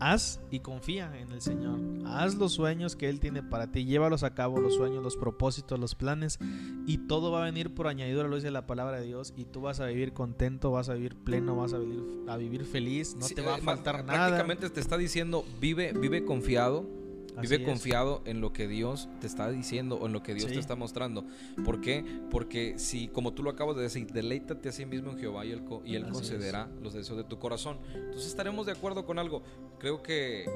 haz 0.00 0.40
y 0.50 0.60
confía 0.60 1.18
en 1.18 1.32
el 1.32 1.40
Señor. 1.40 1.78
Haz 2.06 2.36
los 2.36 2.52
sueños 2.52 2.96
que 2.96 3.08
Él 3.08 3.20
tiene 3.20 3.42
para 3.42 3.72
ti. 3.72 3.84
Llévalos 3.84 4.22
a 4.22 4.34
cabo, 4.34 4.60
los 4.60 4.74
sueños, 4.74 5.02
los 5.02 5.16
propósitos, 5.16 5.78
los 5.78 5.94
planes. 5.94 6.38
Y 6.86 6.98
todo 7.06 7.30
va 7.32 7.42
a 7.42 7.44
venir 7.44 7.74
por 7.74 7.86
añadidura, 7.86 8.28
lo 8.28 8.36
dice 8.36 8.50
la 8.50 8.66
palabra 8.66 9.00
de 9.00 9.06
Dios. 9.06 9.34
Y 9.36 9.44
tú 9.44 9.60
vas 9.60 9.80
a 9.80 9.86
vivir 9.86 10.12
contento, 10.12 10.70
vas 10.70 10.88
a 10.88 10.94
vivir 10.94 11.16
pleno, 11.16 11.56
vas 11.56 11.72
a 11.72 11.78
vivir, 11.78 12.02
a 12.28 12.36
vivir 12.36 12.64
feliz. 12.64 13.16
No 13.18 13.26
te 13.26 13.42
va 13.42 13.56
a 13.56 13.58
faltar 13.58 14.04
nada. 14.04 14.28
Prácticamente 14.28 14.70
te 14.70 14.80
está 14.80 14.96
diciendo, 14.96 15.44
vive, 15.60 15.92
vive 15.92 16.24
confiado 16.24 17.05
Vive 17.40 17.64
confiado 17.64 18.22
en 18.24 18.40
lo 18.40 18.52
que 18.52 18.66
Dios 18.68 19.08
te 19.20 19.26
está 19.26 19.50
diciendo 19.50 19.96
o 19.96 20.06
en 20.06 20.12
lo 20.12 20.22
que 20.22 20.34
Dios 20.34 20.50
te 20.50 20.58
está 20.58 20.76
mostrando. 20.76 21.24
¿Por 21.64 21.80
qué? 21.80 22.04
Porque 22.30 22.78
si, 22.78 23.08
como 23.08 23.32
tú 23.32 23.42
lo 23.42 23.50
acabas 23.50 23.76
de 23.76 23.82
decir, 23.82 24.06
deleítate 24.12 24.68
a 24.68 24.72
sí 24.72 24.86
mismo 24.86 25.10
en 25.10 25.18
Jehová 25.18 25.44
y 25.44 25.52
Él, 25.52 25.62
y 25.84 25.94
él 25.94 26.08
concederá 26.08 26.68
los 26.82 26.94
deseos 26.94 27.18
de 27.18 27.24
tu 27.24 27.38
corazón. 27.38 27.78
Entonces 27.94 28.26
estaremos 28.26 28.66
de 28.66 28.72
acuerdo 28.72 29.04
con 29.04 29.18
algo. 29.18 29.42
Creo 29.78 30.02
que 30.02 30.46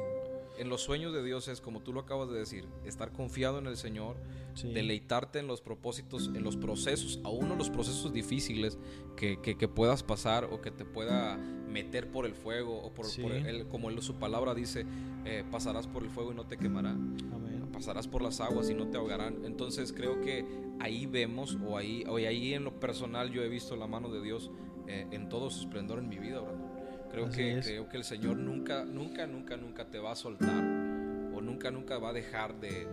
en 0.61 0.68
los 0.68 0.82
sueños 0.82 1.14
de 1.14 1.24
Dios 1.24 1.48
es, 1.48 1.62
como 1.62 1.80
tú 1.80 1.94
lo 1.94 2.00
acabas 2.00 2.28
de 2.28 2.38
decir, 2.38 2.68
estar 2.84 3.12
confiado 3.12 3.58
en 3.58 3.66
el 3.66 3.78
Señor, 3.78 4.16
deleitarte 4.62 5.38
en 5.38 5.46
los 5.46 5.62
propósitos, 5.62 6.30
en 6.34 6.44
los 6.44 6.58
procesos, 6.58 7.18
aún 7.24 7.50
en 7.50 7.56
los 7.56 7.70
procesos 7.70 8.12
difíciles 8.12 8.78
que, 9.16 9.40
que, 9.40 9.68
puedas 9.68 10.02
pasar 10.02 10.44
o 10.44 10.61
que 10.61 10.70
te 10.70 10.84
pueda 10.84 11.38
meter 11.38 12.11
por 12.11 12.26
el 12.26 12.34
fuego 12.34 12.78
o 12.78 12.92
por, 12.92 13.06
él, 13.32 13.68
como 13.68 13.88
él, 13.88 14.02
su 14.02 14.16
palabra 14.16 14.54
dice, 14.54 14.84
eh, 15.24 15.44
pasarás 15.50 15.86
por 15.86 16.02
el 16.02 16.11
fuego 16.11 16.32
y 16.32 16.34
no 16.34 16.46
te 16.46 16.58
quemará. 16.58 16.94
Pasarás 17.72 18.06
por 18.06 18.20
las 18.20 18.40
aguas 18.40 18.68
y 18.68 18.74
no 18.74 18.88
te 18.88 18.98
ahogarán. 18.98 19.46
Entonces 19.46 19.94
creo 19.94 20.20
que 20.20 20.44
ahí 20.78 21.06
vemos, 21.06 21.56
o 21.66 21.78
ahí, 21.78 22.04
o 22.06 22.16
ahí 22.16 22.52
en 22.52 22.64
lo 22.64 22.78
personal 22.78 23.30
yo 23.30 23.42
he 23.42 23.48
visto 23.48 23.76
la 23.76 23.86
mano 23.86 24.11
de 24.11 24.20
Dios 24.20 24.50
eh, 24.86 25.06
en 25.11 25.30
todo 25.30 25.48
su 25.48 25.61
esplendor 25.61 26.00
en 26.00 26.08
mi 26.11 26.18
vida, 26.18 26.42
Creo 27.11 27.28
que, 27.30 27.61
creo 27.62 27.88
que 27.88 27.96
el 27.96 28.04
Señor 28.04 28.36
nunca, 28.36 28.84
nunca, 28.84 29.26
nunca, 29.26 29.56
nunca 29.56 29.84
te 29.86 29.98
va 29.98 30.12
a 30.12 30.16
soltar 30.16 30.62
o 31.34 31.40
nunca, 31.40 31.70
nunca 31.70 31.98
va 31.98 32.11
a 32.11 32.12
dejar 32.12 32.61
de, 32.61 32.86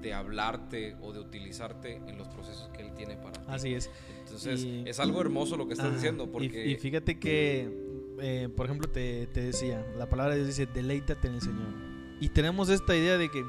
de, 0.00 0.14
hablarte 0.14 0.96
o 1.00 1.12
de 1.12 1.20
utilizarte 1.20 1.96
en 2.06 2.18
los 2.18 2.28
procesos 2.28 2.68
que 2.70 2.82
Él 2.82 2.92
tiene 2.94 3.16
para 3.16 3.32
ti. 3.32 3.46
Así 3.48 3.74
es. 3.74 3.90
Entonces, 4.24 4.66
es 4.84 4.98
algo 4.98 5.20
hermoso 5.20 5.56
lo 5.56 5.66
que 5.66 5.74
estás 5.74 5.92
diciendo. 5.92 6.30
Porque... 6.30 6.66
Y, 6.66 6.76
fíjate 6.76 7.18
que, 7.18 7.70
eh, 8.20 8.48
por 8.54 8.66
ejemplo, 8.66 8.90
te, 8.90 9.26
te 9.28 9.40
decía, 9.42 9.86
la 9.96 10.08
palabra 10.08 10.34
de 10.34 10.44
Dios 10.44 10.56
dice, 10.56 10.70
deleítate 10.72 11.28
en 11.28 11.34
el 11.34 11.40
Señor. 11.40 11.92
Y 12.20 12.28
tenemos 12.30 12.68
esta 12.68 12.96
idea 12.96 13.16
de 13.16 13.30
que 13.30 13.42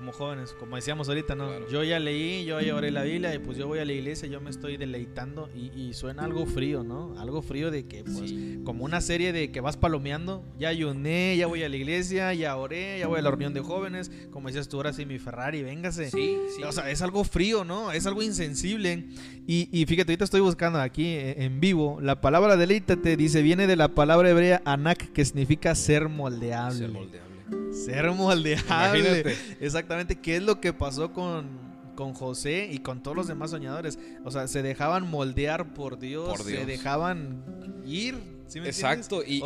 como 0.00 0.12
jóvenes, 0.12 0.56
como 0.58 0.76
decíamos 0.76 1.10
ahorita, 1.10 1.34
¿no? 1.34 1.68
Yo 1.68 1.84
ya 1.84 1.98
leí, 1.98 2.46
yo 2.46 2.58
ya 2.58 2.74
oré 2.74 2.90
la 2.90 3.02
Biblia 3.02 3.34
y 3.34 3.38
pues 3.38 3.58
yo 3.58 3.68
voy 3.68 3.80
a 3.80 3.84
la 3.84 3.92
iglesia, 3.92 4.26
yo 4.30 4.40
me 4.40 4.48
estoy 4.48 4.78
deleitando 4.78 5.50
y, 5.54 5.92
suena 5.92 6.24
algo 6.24 6.46
frío, 6.46 6.82
¿no? 6.82 7.18
Algo 7.18 7.42
frío 7.42 7.70
de 7.70 7.84
que, 7.86 8.02
pues, 8.02 8.32
como 8.64 8.84
una 8.84 9.02
serie 9.02 9.34
de 9.34 9.52
que 9.52 9.60
vas 9.60 9.76
palomeando, 9.76 10.42
ya 10.58 10.68
ayuné, 10.68 11.36
ya 11.36 11.46
voy 11.46 11.64
a 11.64 11.68
la 11.68 11.76
iglesia, 11.76 12.32
ya 12.32 12.56
oré, 12.56 12.98
ya 12.98 13.08
voy 13.08 13.18
a 13.18 13.22
la 13.22 13.28
reunión 13.28 13.52
de 13.52 13.60
jóvenes, 13.60 14.10
como 14.30 14.48
decías 14.48 14.70
tú 14.70 14.78
ahora 14.78 14.94
sí, 14.94 15.04
mi 15.04 15.18
Ferrari, 15.18 15.62
véngase. 15.62 16.10
Sí, 16.10 16.38
sí. 16.56 16.62
O 16.62 16.72
sea, 16.72 16.90
es 16.90 17.02
algo 17.02 17.22
frío, 17.24 17.64
¿no? 17.64 17.92
Es 17.92 18.06
algo 18.06 18.22
insensible. 18.22 19.04
Y, 19.46 19.68
y 19.70 19.84
fíjate, 19.84 20.12
ahorita 20.12 20.24
estoy 20.24 20.40
buscando 20.40 20.80
aquí 20.80 21.08
eh, 21.08 21.44
en 21.44 21.60
vivo, 21.60 21.98
la 22.00 22.22
palabra 22.22 22.56
deleítate 22.56 23.18
dice, 23.18 23.42
viene 23.42 23.66
de 23.66 23.76
la 23.76 23.88
palabra 23.88 24.30
hebrea 24.30 24.62
anak, 24.64 25.12
que 25.12 25.26
significa 25.26 25.74
ser 25.74 26.08
moldeable. 26.08 26.78
Ser 26.78 26.90
moldeable. 26.90 27.29
Ser 27.72 28.10
moldeable. 28.12 29.36
Exactamente, 29.60 30.16
¿qué 30.16 30.36
es 30.36 30.42
lo 30.42 30.60
que 30.60 30.72
pasó 30.72 31.12
con, 31.12 31.48
con 31.94 32.14
José 32.14 32.68
y 32.70 32.78
con 32.78 33.02
todos 33.02 33.16
los 33.16 33.28
demás 33.28 33.50
soñadores? 33.50 33.98
O 34.24 34.30
sea, 34.30 34.48
se 34.48 34.62
dejaban 34.62 35.08
moldear 35.08 35.72
por 35.74 35.98
Dios, 35.98 36.40
se 36.42 36.64
dejaban 36.66 37.44
ir 37.86 38.40
Exacto, 38.58 39.22
y, 39.24 39.42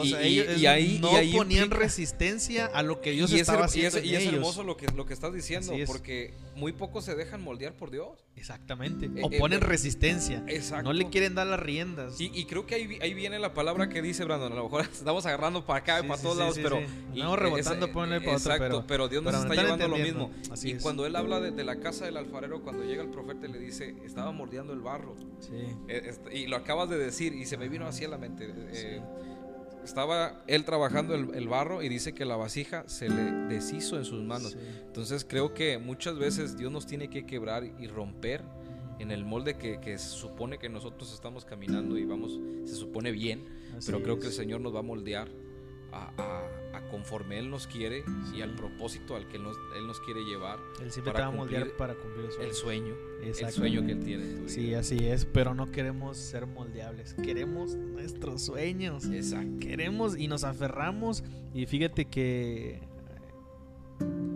ahí 0.66 0.98
no 1.00 1.10
ponían 1.36 1.70
resistencia 1.70 2.66
a 2.66 2.82
lo 2.82 3.00
que 3.00 3.12
Dios 3.12 3.32
estaba 3.32 3.66
haciendo. 3.66 3.98
Y 4.00 4.14
es, 4.14 4.26
hermoso 4.26 4.62
lo 4.62 4.76
que, 4.76 4.86
lo 4.94 5.06
que 5.06 5.14
estás 5.14 5.32
diciendo, 5.34 5.72
porque 5.86 6.34
muy 6.56 6.72
pocos 6.72 7.04
se 7.04 7.14
dejan 7.14 7.42
moldear 7.42 7.74
por 7.74 7.90
Dios. 7.90 8.24
Exactamente. 8.36 9.06
Eh, 9.06 9.22
o 9.22 9.30
eh, 9.30 9.38
ponen 9.38 9.60
resistencia. 9.60 10.42
Exacto. 10.48 10.84
No 10.84 10.92
le 10.92 11.08
quieren 11.08 11.34
dar 11.34 11.46
las 11.46 11.60
riendas. 11.60 12.20
Y, 12.20 12.44
creo 12.46 12.66
que 12.66 12.74
ahí, 12.74 12.98
ahí, 13.00 13.14
viene 13.14 13.38
la 13.38 13.54
palabra 13.54 13.88
que 13.88 14.02
dice 14.02 14.24
Brandon. 14.24 14.52
A 14.52 14.56
lo 14.56 14.64
mejor 14.64 14.82
estamos 14.92 15.24
agarrando 15.26 15.64
para 15.64 15.80
acá 15.80 16.00
y 16.04 16.08
para 16.08 16.20
todos 16.20 16.36
lados, 16.36 16.58
pero. 16.62 16.80
No 17.14 17.36
rebotando, 17.36 17.92
ponle 17.92 18.20
para 18.20 18.36
otro. 18.36 18.52
Exacto, 18.52 18.84
pero, 18.86 19.08
Dios 19.08 19.22
nos 19.22 19.34
está 19.34 19.54
llevando 19.54 19.88
lo 19.88 19.96
mismo. 19.96 20.30
y 20.62 20.74
cuando 20.74 21.06
él 21.06 21.16
habla 21.16 21.40
de, 21.40 21.64
la 21.64 21.80
casa 21.80 22.04
del 22.04 22.16
alfarero, 22.16 22.62
cuando 22.62 22.84
llega 22.84 23.02
el 23.02 23.10
profeta, 23.10 23.46
le 23.46 23.58
dice: 23.58 23.94
Estaba 24.04 24.32
mordiendo 24.32 24.72
el 24.72 24.80
barro. 24.80 25.16
Sí. 25.40 25.50
Eh, 25.88 26.14
y 26.32 26.46
lo 26.46 26.56
acabas 26.56 26.88
de 26.88 26.98
decir, 26.98 27.34
y 27.34 27.46
se 27.46 27.56
me 27.56 27.68
vino 27.68 27.86
así 27.86 28.04
a 28.04 28.08
la 28.08 28.18
mente 28.18 28.52
estaba 29.84 30.42
él 30.46 30.64
trabajando 30.64 31.14
el, 31.14 31.48
barro 31.48 31.82
y 31.82 31.88
dice 31.88 32.14
que 32.14 32.24
la 32.24 32.36
vasija 32.36 32.84
se 32.88 33.08
le 33.08 33.32
deshizo 33.54 33.98
en 33.98 34.04
sus 34.04 34.22
manos. 34.22 34.56
Entonces 34.86 35.24
creo 35.28 35.54
que 35.54 35.78
muchas 35.78 36.18
veces 36.18 36.56
Dios 36.56 36.72
nos 36.72 36.86
tiene 36.86 37.08
que 37.08 37.26
quebrar 37.26 37.64
y 37.64 37.86
romper 37.86 38.42
en 38.98 39.10
el 39.10 39.24
molde 39.24 39.56
que, 39.56 39.98
se 39.98 40.08
supone 40.08 40.58
que 40.58 40.68
nosotros 40.68 41.12
estamos 41.12 41.44
caminando 41.44 41.98
y 41.98 42.04
vamos, 42.04 42.38
se 42.64 42.74
supone 42.74 43.12
bien, 43.12 43.44
pero 43.84 44.02
creo 44.02 44.18
que 44.18 44.26
el 44.28 44.32
Señor 44.32 44.60
nos 44.60 44.74
va 44.74 44.80
a 44.80 44.82
moldear 44.82 45.28
a, 45.92 46.42
conforme 46.82 47.38
Él 47.38 47.50
nos 47.50 47.66
quiere 47.66 48.04
y 48.34 48.42
al 48.42 48.54
propósito 48.54 49.16
al 49.16 49.28
que 49.28 49.36
Él 49.36 49.86
nos 49.86 50.00
quiere 50.00 50.24
llevar. 50.24 50.58
Él 50.80 50.90
siempre 50.90 51.12
para 51.12 51.26
te 51.26 51.30
va 51.30 51.34
a 51.34 51.36
moldear 51.36 51.76
para 51.76 51.94
cumplir 51.94 52.28
el 52.40 52.52
sueño. 52.52 52.94
El 53.22 53.34
sueño 53.34 53.84
que 53.86 53.92
Él 53.92 54.04
tiene. 54.04 54.48
sí, 54.48 54.74
así 54.74 55.06
es, 55.06 55.24
pero 55.24 55.54
no 55.54 55.70
queremos 55.70 56.16
ser 56.16 56.46
moldeables, 56.46 57.14
queremos 57.14 57.74
nuestros 57.74 58.42
sueños. 58.42 59.06
Exacto. 59.06 59.58
Queremos 59.60 60.18
y 60.18 60.28
nos 60.28 60.44
aferramos 60.44 61.24
y 61.52 61.66
fíjate 61.66 62.06
que, 62.06 62.80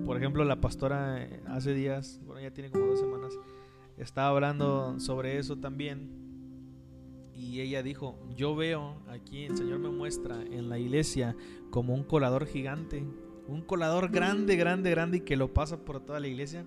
por 0.04 0.16
ejemplo, 0.16 0.44
la 0.44 0.60
pastora 0.60 1.22
eh, 1.22 1.40
hace 1.46 1.74
días, 1.74 2.20
bueno, 2.24 2.40
ya 2.40 2.50
tiene 2.52 2.70
como 2.70 2.86
dos 2.86 3.00
semanas, 3.00 3.32
estaba 3.96 4.28
hablando 4.28 4.98
sobre 5.00 5.38
eso 5.38 5.56
también 5.56 6.28
y 7.38 7.60
ella 7.60 7.84
dijo, 7.84 8.18
yo 8.36 8.56
veo 8.56 8.96
aquí, 9.08 9.44
el 9.44 9.56
Señor 9.56 9.78
me 9.78 9.90
muestra 9.90 10.42
en 10.42 10.68
la 10.68 10.78
iglesia 10.78 11.36
como 11.70 11.94
un 11.94 12.04
colador 12.04 12.46
gigante, 12.46 13.04
un 13.46 13.62
colador 13.62 14.10
grande, 14.10 14.56
grande, 14.56 14.90
grande 14.90 15.18
y 15.18 15.20
que 15.20 15.36
lo 15.36 15.52
pasa 15.52 15.84
por 15.84 16.00
toda 16.00 16.20
la 16.20 16.28
iglesia 16.28 16.66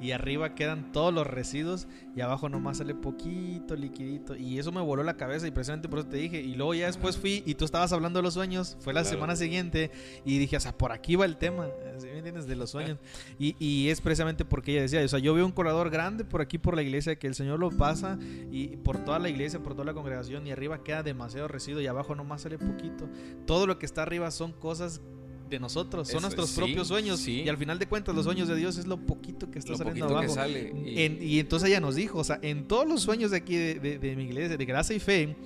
y 0.00 0.10
arriba 0.12 0.54
quedan 0.54 0.92
todos 0.92 1.12
los 1.12 1.26
residuos 1.26 1.88
y 2.14 2.20
abajo 2.20 2.48
nomás 2.48 2.78
sale 2.78 2.94
poquito 2.94 3.76
liquidito. 3.76 4.36
Y 4.36 4.58
eso 4.58 4.72
me 4.72 4.80
voló 4.80 5.02
la 5.02 5.16
cabeza 5.16 5.46
y 5.46 5.50
precisamente 5.50 5.88
por 5.88 6.00
eso 6.00 6.08
te 6.08 6.16
dije. 6.16 6.40
Y 6.40 6.54
luego 6.54 6.74
ya 6.74 6.86
después 6.86 7.16
fui 7.16 7.42
y 7.46 7.54
tú 7.54 7.64
estabas 7.64 7.92
hablando 7.92 8.18
de 8.18 8.22
los 8.22 8.34
sueños. 8.34 8.76
Fue 8.80 8.92
la 8.92 9.04
semana 9.04 9.36
siguiente 9.36 9.90
y 10.24 10.38
dije 10.38 10.56
o 10.56 10.60
sea 10.60 10.76
por 10.76 10.92
aquí 10.92 11.16
va 11.16 11.24
el 11.24 11.36
tema. 11.36 11.66
Me 12.02 12.18
entiendes? 12.18 12.46
de 12.46 12.56
los 12.56 12.70
sueños. 12.70 12.98
Y, 13.38 13.54
y, 13.58 13.90
es 13.90 14.00
precisamente 14.00 14.44
porque 14.44 14.72
ella 14.72 14.82
decía 14.82 15.04
o 15.04 15.08
sea 15.08 15.18
yo 15.18 15.34
veo 15.34 15.44
un 15.44 15.52
colador 15.52 15.90
grande 15.90 16.24
por 16.24 16.40
aquí 16.40 16.58
por 16.58 16.74
la 16.74 16.82
iglesia 16.82 17.16
que 17.16 17.26
el 17.26 17.34
Señor 17.34 17.58
lo 17.58 17.70
pasa 17.70 18.18
y 18.50 18.76
por 18.78 18.98
toda 18.98 19.18
la 19.18 19.28
iglesia 19.28 19.62
por 19.62 19.74
toda 19.74 19.84
la 19.84 19.94
congregación 19.94 20.46
y 20.46 20.52
arriba 20.52 20.82
queda 20.82 21.02
demasiado 21.02 21.48
residuo 21.48 21.80
y 21.80 21.86
abajo 21.86 22.14
nomás 22.14 22.42
sale 22.42 22.58
poquito. 22.58 23.08
Todo 23.46 23.66
lo 23.66 23.78
que 23.78 23.86
está 23.86 24.02
arriba 24.02 24.30
son 24.30 24.52
cosas 24.52 25.00
de 25.48 25.60
nosotros, 25.60 26.08
son 26.08 26.22
nuestros 26.22 26.52
propios 26.52 26.88
sueños. 26.88 27.26
Y 27.26 27.48
al 27.48 27.56
final 27.56 27.78
de 27.78 27.86
cuentas, 27.86 28.14
los 28.14 28.24
sueños 28.24 28.48
de 28.48 28.56
Dios 28.56 28.78
es 28.78 28.86
lo 28.86 28.98
poquito 28.98 29.50
que 29.50 29.58
está 29.58 29.76
saliendo 29.76 30.16
abajo. 30.16 30.34
y... 30.46 31.38
entonces 31.38 31.68
ella 31.68 31.80
nos 31.80 31.94
dijo, 31.94 32.18
o 32.18 32.24
sea, 32.24 32.38
en 32.42 32.66
todos 32.66 32.86
los 32.86 33.02
sueños 33.02 33.30
de 33.30 33.38
aquí 33.38 33.56
de, 33.56 34.14
mi 34.16 34.24
iglesia, 34.24 34.56
de 34.56 34.64
gracia 34.64 34.96
y 34.96 35.00
fe, 35.00 35.36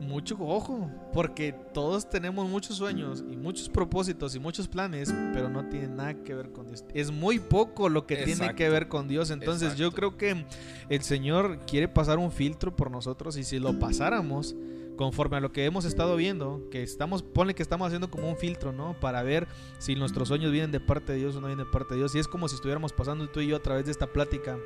mucho 0.00 0.36
ojo, 0.40 0.90
porque 1.12 1.52
todos 1.52 2.08
tenemos 2.08 2.48
muchos 2.48 2.76
sueños 2.76 3.22
y 3.30 3.36
muchos 3.36 3.68
propósitos 3.68 4.34
y 4.34 4.38
muchos 4.38 4.66
planes, 4.66 5.14
pero 5.32 5.48
no 5.48 5.68
tienen 5.68 5.96
nada 5.96 6.14
que 6.14 6.34
ver 6.34 6.50
con 6.52 6.66
Dios. 6.66 6.84
Es 6.94 7.10
muy 7.10 7.38
poco 7.38 7.88
lo 7.88 8.06
que 8.06 8.16
tiene 8.16 8.54
que 8.54 8.68
ver 8.68 8.88
con 8.88 9.08
Dios. 9.08 9.30
Entonces 9.30 9.76
yo 9.76 9.92
creo 9.92 10.16
que 10.16 10.44
el 10.88 11.02
Señor 11.02 11.60
quiere 11.66 11.86
pasar 11.86 12.18
un 12.18 12.32
filtro 12.32 12.74
por 12.74 12.90
nosotros 12.90 13.36
y 13.36 13.44
si 13.44 13.58
lo 13.58 13.78
pasáramos, 13.78 14.56
conforme 15.00 15.38
a 15.38 15.40
lo 15.40 15.50
que 15.50 15.64
hemos 15.64 15.86
estado 15.86 16.14
viendo, 16.14 16.68
que 16.70 16.82
estamos, 16.82 17.22
ponle 17.22 17.54
que 17.54 17.62
estamos 17.62 17.86
haciendo 17.86 18.10
como 18.10 18.28
un 18.28 18.36
filtro, 18.36 18.70
¿no? 18.70 18.92
Para 19.00 19.22
ver 19.22 19.48
si 19.78 19.94
nuestros 19.94 20.28
sueños 20.28 20.52
vienen 20.52 20.72
de 20.72 20.78
parte 20.78 21.12
de 21.12 21.18
Dios 21.20 21.34
o 21.36 21.40
no 21.40 21.46
vienen 21.46 21.64
de 21.64 21.72
parte 21.72 21.94
de 21.94 22.00
Dios. 22.00 22.14
Y 22.14 22.18
es 22.18 22.28
como 22.28 22.48
si 22.48 22.56
estuviéramos 22.56 22.92
pasando 22.92 23.26
tú 23.26 23.40
y 23.40 23.46
yo 23.46 23.56
a 23.56 23.62
través 23.62 23.86
de 23.86 23.92
esta 23.92 24.12
plática 24.12 24.58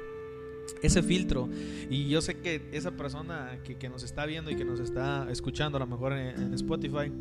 ese 0.83 1.05
filtro. 1.05 1.49
Y 1.89 2.09
yo 2.09 2.21
sé 2.21 2.41
que 2.41 2.69
esa 2.73 2.91
persona 2.91 3.61
que, 3.63 3.89
nos 3.89 4.03
está 4.03 4.27
viendo 4.27 4.51
y 4.51 4.57
que 4.57 4.65
nos 4.65 4.81
está 4.81 5.31
escuchando, 5.31 5.77
a 5.77 5.79
lo 5.79 5.87
mejor 5.87 6.15
en 6.15 6.53
Spotify, 6.53 7.13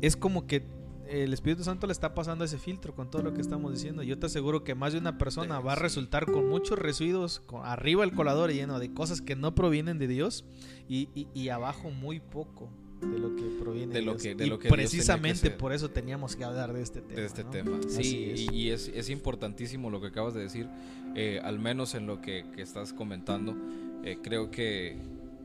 es 0.00 0.16
como 0.16 0.48
que 0.48 0.64
el 1.08 1.32
Espíritu 1.32 1.64
Santo 1.64 1.86
le 1.86 1.92
está 1.92 2.14
pasando 2.14 2.44
ese 2.44 2.58
filtro 2.58 2.94
con 2.94 3.10
todo 3.10 3.22
lo 3.22 3.34
que 3.34 3.40
estamos 3.40 3.72
diciendo. 3.72 4.02
Yo 4.02 4.18
te 4.18 4.26
aseguro 4.26 4.64
que 4.64 4.74
más 4.74 4.92
de 4.92 4.98
una 4.98 5.18
persona 5.18 5.58
va 5.60 5.72
a 5.72 5.76
resultar 5.76 6.26
con 6.26 6.48
muchos 6.48 6.78
residuos, 6.78 7.40
con 7.40 7.64
arriba 7.64 8.04
el 8.04 8.12
colador 8.12 8.52
lleno 8.52 8.78
de 8.78 8.92
cosas 8.92 9.20
que 9.20 9.36
no 9.36 9.54
provienen 9.54 9.98
de 9.98 10.08
Dios 10.08 10.44
y, 10.88 11.48
abajo 11.48 11.90
muy 11.90 12.20
poco 12.20 12.68
de 13.00 13.18
lo 13.18 13.34
que 13.36 13.44
proviene 13.60 13.94
de, 13.94 14.02
lo 14.02 14.16
Que, 14.16 14.34
de 14.34 14.46
lo 14.46 14.58
que 14.58 14.68
precisamente 14.68 15.50
por 15.50 15.72
eso 15.72 15.88
teníamos 15.88 16.36
que 16.36 16.44
hablar 16.44 16.72
de 16.72 16.82
este 16.82 17.00
tema. 17.00 17.20
De 17.20 17.26
este 17.26 17.44
tema, 17.44 17.78
sí, 17.88 18.48
y, 18.52 18.70
es, 18.70 19.08
importantísimo 19.08 19.88
lo 19.88 20.00
que 20.00 20.08
acabas 20.08 20.34
de 20.34 20.40
decir, 20.40 20.68
eh, 21.14 21.40
al 21.42 21.58
menos 21.58 21.94
en 21.94 22.06
lo 22.06 22.20
que, 22.20 22.44
estás 22.58 22.92
comentando. 22.92 23.56
Eh, 24.04 24.18
creo 24.22 24.50
que 24.50 24.96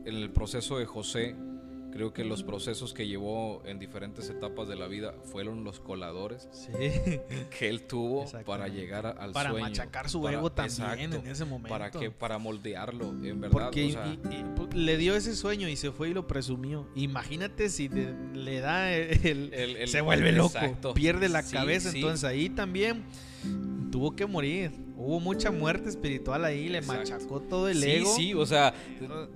en 0.04 0.14
el 0.14 0.30
proceso 0.30 0.78
de 0.78 0.84
José 0.84 1.34
Creo 1.94 2.12
que 2.12 2.24
los 2.24 2.42
procesos 2.42 2.92
que 2.92 3.06
llevó 3.06 3.62
en 3.64 3.78
diferentes 3.78 4.28
etapas 4.28 4.66
de 4.66 4.74
la 4.74 4.88
vida 4.88 5.14
fueron 5.30 5.62
los 5.62 5.78
coladores 5.78 6.48
que 7.56 7.68
él 7.68 7.82
tuvo 7.82 8.26
para 8.44 8.66
llegar 8.66 9.06
al 9.06 9.30
para 9.30 9.50
sueño. 9.50 9.64
Para 9.64 9.70
machacar 9.70 10.10
su 10.10 10.28
ego 10.28 10.50
también 10.50 11.12
en 11.12 11.26
ese 11.28 11.44
momento. 11.44 11.68
Para, 11.68 11.92
que, 11.92 12.10
para 12.10 12.38
moldearlo, 12.38 13.10
en 13.10 13.40
verdad. 13.40 13.70
Porque 13.70 14.18
pues, 14.56 14.74
le 14.74 14.96
dio 14.96 15.14
ese 15.14 15.36
sueño 15.36 15.68
y 15.68 15.76
se 15.76 15.92
fue 15.92 16.10
y 16.10 16.14
lo 16.14 16.26
presumió. 16.26 16.88
Imagínate 16.96 17.68
si 17.68 17.88
le 17.88 18.58
da 18.58 18.92
el, 18.92 19.86
se 19.86 20.00
vuelve 20.00 20.32
loco, 20.32 20.58
pierde 20.94 21.28
la 21.28 21.44
cabeza. 21.44 21.90
Entonces 21.94 22.24
ahí 22.24 22.50
también 22.50 23.04
tuvo 23.90 24.14
que 24.14 24.26
morir. 24.26 24.72
Hubo 24.96 25.20
mucha 25.20 25.50
muerte 25.50 25.88
espiritual 25.88 26.44
ahí, 26.44 26.68
le 26.68 26.80
machacó 26.82 27.40
todo 27.40 27.68
el 27.68 27.82
ego. 27.82 28.14
Sí, 28.14 28.28
sí, 28.28 28.34
o 28.34 28.46
sea, 28.46 28.74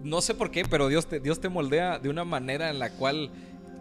no 0.03 0.21
sé 0.21 0.35
por 0.35 0.51
qué, 0.51 0.65
pero 0.69 0.89
Dios 0.89 1.07
te, 1.07 1.21
Dios 1.21 1.41
te 1.41 1.49
moldea 1.49 1.99
de 1.99 2.09
una 2.09 2.25
manera 2.25 2.71
en 2.71 2.79
la 2.79 2.91
cual 2.91 3.31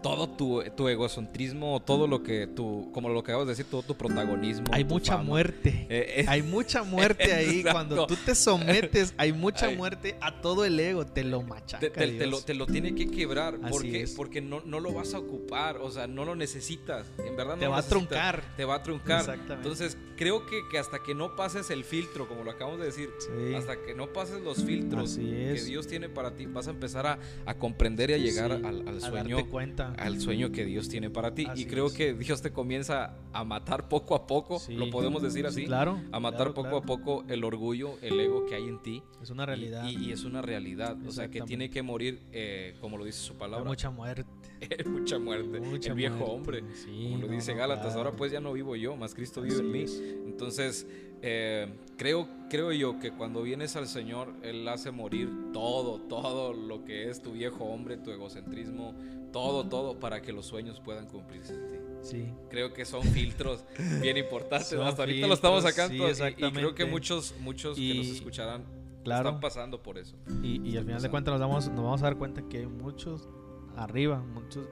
todo 0.02 0.28
tu, 0.28 0.62
tu 0.76 0.88
egocentrismo, 0.88 1.80
todo 1.80 2.06
lo 2.06 2.22
que 2.22 2.46
tú, 2.46 2.90
como 2.92 3.08
lo 3.08 3.22
que 3.22 3.32
acabas 3.32 3.46
de 3.46 3.52
decir, 3.52 3.66
todo 3.70 3.82
tu 3.82 3.96
protagonismo. 3.96 4.66
Hay 4.72 4.84
mucha 4.84 5.18
muerte. 5.18 5.86
Eh, 5.88 6.20
eh, 6.20 6.24
hay 6.28 6.42
mucha 6.42 6.82
muerte 6.82 7.32
ahí. 7.32 7.62
Cuando 7.72 8.06
tú 8.06 8.16
te 8.16 8.34
sometes, 8.34 9.14
hay 9.16 9.32
mucha 9.32 9.70
muerte 9.70 10.16
a 10.20 10.40
todo 10.40 10.64
el 10.64 10.78
ego. 10.78 11.06
Te 11.06 11.24
lo 11.24 11.42
machaca. 11.42 11.90
Te, 11.90 12.26
lo, 12.26 12.40
te 12.40 12.54
lo, 12.54 12.66
tiene 12.66 12.94
que 12.94 13.10
quebrar. 13.10 13.58
porque, 13.70 14.06
porque 14.16 14.40
no, 14.40 14.62
no, 14.64 14.80
lo 14.80 14.92
vas 14.92 15.14
a 15.14 15.18
ocupar. 15.18 15.78
O 15.78 15.90
sea, 15.90 16.06
no 16.06 16.24
lo 16.24 16.34
necesitas. 16.34 17.06
En 17.18 17.36
verdad 17.36 17.54
no 17.54 17.60
Te 17.60 17.68
va 17.68 17.78
a 17.78 17.82
truncar. 17.82 18.42
Te 18.56 18.64
va 18.64 18.76
a 18.76 18.82
truncar. 18.82 19.20
Exactamente. 19.20 19.54
Entonces, 19.54 19.96
creo 20.16 20.46
que, 20.46 20.62
que, 20.70 20.78
hasta 20.78 21.02
que 21.02 21.14
no 21.14 21.36
pases 21.36 21.70
el 21.70 21.84
filtro, 21.84 22.28
como 22.28 22.44
lo 22.44 22.50
acabamos 22.50 22.80
de 22.80 22.86
decir, 22.86 23.10
hasta 23.56 23.80
que 23.82 23.94
no 23.94 24.12
pases 24.12 24.40
los 24.40 24.64
filtros 24.64 25.16
que 25.16 25.62
Dios 25.64 25.86
tiene 25.86 26.08
para 26.08 26.34
ti, 26.34 26.46
vas 26.46 26.68
a 26.68 26.70
empezar 26.70 27.06
a, 27.06 27.18
a 27.46 27.54
comprender 27.54 28.10
y 28.10 28.14
a 28.14 28.18
llegar 28.18 28.52
al, 28.52 28.86
al, 28.86 29.00
sueño. 29.00 29.48
cuenta 29.48 29.87
al 29.98 30.20
sueño 30.20 30.50
que 30.50 30.64
Dios 30.64 30.88
tiene 30.88 31.10
para 31.10 31.34
ti. 31.34 31.46
y 31.54 31.64
creo 31.66 31.92
que 31.92 32.14
Dios 32.14 32.42
te 32.42 32.52
comienza 32.52 33.14
a 33.32 33.44
matar 33.44 33.88
poco 33.88 34.14
a 34.14 34.26
poco, 34.26 34.60
lo 34.68 34.90
podemos 34.90 35.22
decir 35.22 35.46
así. 35.46 35.64
claro. 35.64 36.00
A 36.12 36.20
matar 36.20 36.54
poco 36.54 36.76
a 36.76 36.82
poco 36.82 37.24
el 37.28 37.44
orgullo, 37.44 37.98
el 38.02 38.18
ego 38.20 38.46
que 38.46 38.54
hay 38.54 38.64
en 38.64 38.82
ti. 38.82 39.02
Es 39.22 39.30
una 39.30 39.46
realidad. 39.46 39.88
Y, 39.88 40.12
es 40.12 40.24
una 40.24 40.42
realidad. 40.42 40.96
O 41.06 41.12
sea, 41.12 41.28
que 41.30 41.42
tiene 41.42 41.70
que 41.70 41.82
morir, 41.82 42.20
eh, 42.32 42.76
como 42.80 42.96
lo 42.96 43.04
dice 43.04 43.20
su 43.20 43.34
palabra. 43.34 43.68
mucha 43.68 43.90
muerte. 43.90 44.24
mucha 44.86 45.18
muerte. 45.18 45.58
el 45.58 45.94
viejo 45.94 46.24
hombre. 46.24 46.62
como 46.62 47.18
lo 47.18 47.28
dice 47.28 47.54
Gálatas. 47.54 47.94
Ahora 47.96 48.12
pues 48.12 48.32
ya 48.32 48.40
no 48.40 48.52
vivo 48.52 48.76
yo, 48.76 48.96
más 48.96 49.14
Cristo 49.14 49.42
vive 49.42 49.58
en 49.58 49.70
mí. 49.70 49.84
Entonces, 50.26 50.86
eh, 51.20 51.68
creo, 51.96 52.28
creo 52.48 52.72
yo 52.72 52.98
que 53.00 53.10
cuando 53.10 53.42
vienes 53.42 53.76
al 53.76 53.88
Señor, 53.88 54.34
Él 54.42 54.66
hace 54.68 54.90
morir 54.90 55.28
todo, 55.52 56.00
todo 56.00 56.52
lo 56.52 56.84
que 56.84 57.08
es 57.08 57.20
tu 57.22 57.32
viejo 57.32 57.64
hombre, 57.64 57.96
tu 57.96 58.10
egocentrismo, 58.10 58.94
todo, 59.32 59.68
todo 59.68 59.98
para 59.98 60.22
que 60.22 60.32
los 60.32 60.46
sueños 60.46 60.80
puedan 60.80 61.06
cumplirse 61.06 61.54
en 61.54 61.68
ti. 61.68 61.76
Sí. 62.02 62.32
Creo 62.48 62.72
que 62.72 62.84
son 62.84 63.02
filtros 63.02 63.64
bien 64.00 64.16
importantes. 64.16 64.72
Hasta 64.72 65.02
ahorita 65.02 65.26
lo 65.26 65.34
estamos 65.34 65.62
sacando 65.62 65.94
y, 65.94 66.52
creo 66.52 66.74
que 66.74 66.84
muchos, 66.84 67.34
muchos 67.40 67.76
que 67.76 67.94
nos 67.94 68.06
escucharán 68.06 68.64
están 69.04 69.40
pasando 69.40 69.82
por 69.82 69.98
eso. 69.98 70.16
Y, 70.42 70.76
al 70.76 70.84
final 70.84 71.02
de 71.02 71.10
cuentas 71.10 71.40
nos, 71.40 71.68
nos 71.68 71.84
vamos 71.84 72.02
a 72.02 72.04
dar 72.04 72.16
cuenta 72.16 72.42
que 72.42 72.58
hay 72.58 72.66
muchos 72.66 73.28
arriba, 73.76 74.22
muchos 74.34 74.66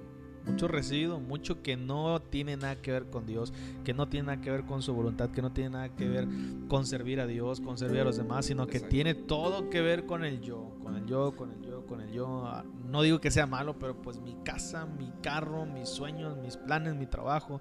mucho 0.47 0.69
residuo, 0.69 1.19
mucho 1.19 1.63
que 1.63 1.77
no 1.77 2.21
tiene 2.21 2.57
nada 2.57 2.77
que 2.81 2.93
ver 2.93 3.07
con 3.07 3.27
Dios, 3.27 3.53
que 3.85 3.93
no 3.93 4.09
tiene 4.09 4.27
nada 4.27 4.41
que 4.41 4.51
ver 4.51 4.65
con 4.65 4.81
su 4.81 4.95
voluntad, 4.95 5.31
que 5.31 5.43
no 5.43 5.53
tiene 5.53 5.71
nada 5.71 5.89
que 5.89 6.07
ver 6.07 6.29
con 6.69 6.87
servir 6.87 7.21
a 7.21 7.27
Dios, 7.27 7.61
con 7.61 7.77
servir 7.77 8.01
a 8.01 8.05
los 8.05 8.17
demás, 8.17 8.47
sino 8.47 8.67
que 8.67 8.81
tiene 8.81 9.15
todo 9.15 9.69
que 9.71 9.81
ver 9.81 10.07
con 10.07 10.25
el 10.25 10.41
yo, 10.41 10.76
con 10.87 10.95
el 10.95 11.05
yo, 11.05 11.33
con 11.33 11.51
el 11.51 11.63
yo, 11.63 11.85
con 11.85 12.01
el 12.01 12.13
yo. 12.13 12.63
No 12.89 13.03
digo 13.03 13.21
que 13.21 13.33
sea 13.33 13.45
malo, 13.45 13.77
pero 13.77 14.01
pues 14.01 14.21
mi 14.21 14.37
casa, 14.45 14.87
mi 14.87 15.11
carro, 15.21 15.67
mis 15.67 15.89
sueños, 15.89 16.37
mis 16.37 16.57
planes, 16.57 16.95
mi 16.95 17.07
trabajo, 17.07 17.59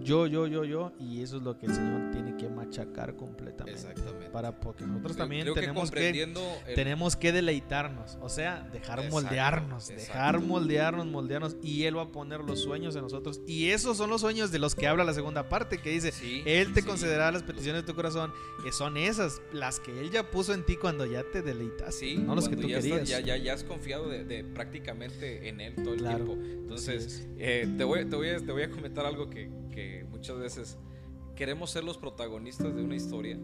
yo, 0.00 0.26
yo, 0.26 0.48
yo, 0.48 0.64
yo, 0.64 0.92
y 0.98 1.22
eso 1.22 1.36
es 1.36 1.42
lo 1.44 1.56
que 1.56 1.66
el 1.66 1.74
Señor 1.74 2.10
tiene 2.10 2.36
que 2.36 2.48
machacar 2.48 3.14
completamente. 3.14 3.80
Exactamente. 3.80 4.28
Para 4.30 4.58
porque 4.58 4.84
nosotros 4.84 5.16
también 5.16 5.54
tenemos 5.54 5.92
que, 5.92 6.34
tenemos 6.74 7.14
que 7.14 7.30
deleitarnos, 7.30 8.18
o 8.20 8.28
sea, 8.28 8.68
dejar 8.72 9.08
moldearnos, 9.08 9.86
dejar 9.86 10.40
moldearnos, 10.40 11.06
moldearnos, 11.06 11.56
y 11.62 11.84
Él 11.84 11.96
va 11.96 12.02
a 12.02 12.12
poner 12.12 12.40
los 12.40 12.60
sueños 12.60 12.96
en 12.96 13.02
nosotros. 13.02 13.40
Y 13.46 13.68
esos 13.68 13.96
son 13.96 14.10
los 14.10 14.22
sueños 14.22 14.50
de 14.50 14.58
los 14.58 14.74
que 14.74 14.88
habla 14.88 15.04
la 15.04 15.14
segunda 15.14 15.48
parte, 15.48 15.78
que 15.78 15.90
dice, 15.90 16.12
Él 16.44 16.72
te 16.72 16.82
concederá 16.82 17.30
las 17.30 17.44
peticiones 17.44 17.82
de 17.82 17.86
tu 17.86 17.94
corazón, 17.94 18.32
que 18.64 18.72
son 18.72 18.96
esas, 18.96 19.40
las 19.52 19.78
que 19.78 20.00
Él 20.00 20.10
ya 20.10 20.28
puso 20.28 20.52
en 20.52 20.66
ti 20.66 20.76
cuando 20.76 21.06
ya 21.06 21.22
te 21.22 21.40
deleitas, 21.40 22.00
no 22.18 22.34
los 22.34 22.48
que 22.48 22.56
tú 22.56 22.63
ya 22.68 22.80
querías. 22.80 23.08
ya, 23.08 23.36
ya, 23.36 23.52
has 23.52 23.64
confiado 23.64 24.08
de, 24.08 24.44
prácticamente 24.44 25.48
en 25.48 25.60
Él 25.60 25.74
todo 25.76 25.94
el 25.94 26.00
tiempo. 26.00 26.32
Entonces, 26.32 27.26
eh, 27.38 27.68
te, 27.76 27.84
voy, 27.84 28.04
te, 28.04 28.16
voy 28.16 28.28
a, 28.30 28.38
te 28.38 28.52
voy 28.52 28.62
a 28.62 28.70
comentar 28.70 29.06
algo 29.06 29.30
que, 29.30 29.50
que 29.70 30.04
muchas 30.10 30.38
veces 30.38 30.78
queremos 31.34 31.70
ser 31.70 31.84
los 31.84 31.98
protagonistas 31.98 32.74
de 32.74 32.82
una 32.82 32.96
historia. 32.96 33.38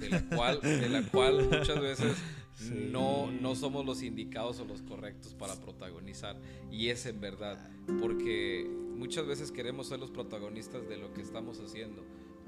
De 0.00 0.10
la 0.10 0.22
cual, 0.28 0.60
de 0.60 0.88
la 0.88 1.02
cual 1.02 1.48
muchas 1.50 1.80
veces 1.80 2.16
no, 2.72 3.30
no 3.32 3.56
somos 3.56 3.84
los 3.84 4.02
indicados 4.02 4.60
o 4.60 4.64
los 4.64 4.82
correctos 4.82 5.34
para 5.34 5.56
protagonizar. 5.56 6.36
Y 6.70 6.88
es 6.88 7.06
en 7.06 7.20
verdad, 7.20 7.58
porque 8.00 8.64
muchas 8.94 9.26
veces 9.26 9.50
queremos 9.50 9.88
ser 9.88 9.98
los 9.98 10.10
protagonistas 10.10 10.88
de 10.88 10.98
lo 10.98 11.12
que 11.14 11.22
estamos 11.22 11.60
haciendo 11.60 12.04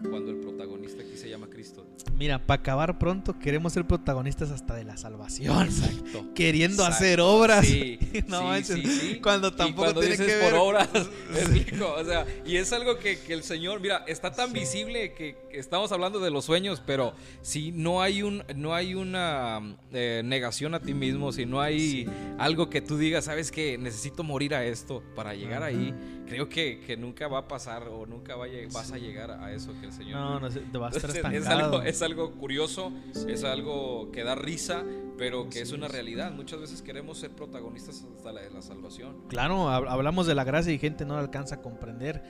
cuando 0.09 0.31
el 0.31 0.39
protagonista 0.39 1.03
aquí 1.03 1.17
se 1.17 1.29
llama 1.29 1.49
Cristo. 1.49 1.87
Mira, 2.17 2.39
para 2.39 2.61
acabar 2.61 2.99
pronto, 2.99 3.39
queremos 3.39 3.73
ser 3.73 3.87
protagonistas 3.87 4.51
hasta 4.51 4.75
de 4.75 4.85
la 4.85 4.97
salvación. 4.97 5.67
Exacto. 5.67 6.27
Queriendo 6.35 6.85
hacer 6.85 7.21
obras. 7.21 7.67
Sí, 7.67 7.99
no 8.27 8.55
sí, 8.57 8.83
sí, 8.85 9.21
Cuando 9.23 9.53
tampoco 9.53 10.01
tiene 10.01 10.17
que 10.17 10.25
ver. 10.25 10.51
por 10.51 10.61
obras, 10.61 10.89
o 10.95 12.05
sea, 12.05 12.27
y 12.45 12.57
es 12.57 12.73
algo 12.73 12.99
que, 12.99 13.19
el 13.29 13.43
Señor, 13.43 13.81
mira, 13.81 14.05
está 14.07 14.33
tan 14.33 14.53
visible 14.53 15.13
que, 15.13 15.37
estamos 15.53 15.93
hablando 15.93 16.21
de 16.21 16.31
los 16.31 16.45
sueños, 16.45 16.83
pero 16.85 17.15
si 17.43 17.73
no 17.73 18.03
hay 18.03 18.23
un, 18.23 18.45
no 18.55 18.75
hay 18.75 18.95
una 18.95 19.77
eh, 19.93 20.23
negación 20.25 20.75
a 20.75 20.81
ti 20.81 20.95
mismo, 20.95 21.33
si 21.33 21.45
no 21.45 21.61
hay 21.61 22.09
algo 22.39 22.71
que 22.71 22.81
tú 22.81 22.97
digas, 22.97 23.25
sabes 23.25 23.51
que 23.51 23.77
necesito 23.77 24.23
morir 24.23 24.55
a 24.55 24.65
esto 24.65 25.03
para 25.15 25.35
llegar 25.35 25.63
ahí, 25.63 25.95
creo 26.27 26.49
que, 26.49 26.81
que, 26.87 26.97
nunca 26.97 27.29
va 27.29 27.41
a 27.41 27.49
pasar 27.49 27.89
o 27.89 28.07
nunca 28.07 28.37
vas 28.37 28.93
a 28.93 28.99
llegar 28.99 29.33
a 29.33 29.53
eso 29.53 29.75
que 29.81 29.90
el 29.91 29.97
Señor. 29.97 30.21
No, 30.21 30.41
no, 30.41 30.49
te 30.49 30.79
va 30.79 30.89
a 30.89 30.91
estar 30.91 31.35
Es 31.35 31.47
algo, 31.47 31.83
es 31.83 32.03
algo 32.03 32.33
curioso, 32.33 32.93
es 33.29 33.45
algo 33.45 34.11
que 34.13 34.25
da 34.25 34.35
risa, 34.35 34.85
pero 35.19 35.49
que 35.49 35.61
es 35.61 35.73
una 35.73 35.89
realidad. 35.89 36.33
Muchas 36.33 36.61
veces 36.61 36.83
queremos 36.83 37.19
ser 37.19 37.31
protagonistas 37.31 38.05
hasta 38.17 38.33
la 38.33 38.41
de 38.43 38.51
la 38.51 38.63
salvación. 38.63 39.29
Claro, 39.29 39.69
hablamos 39.69 40.27
de 40.27 40.35
la 40.35 40.45
gracia 40.45 40.73
y 40.73 40.79
gente 40.79 41.05
no 41.05 41.17
alcanza 41.17 41.57
a 41.57 41.63
comprender. 41.63 42.23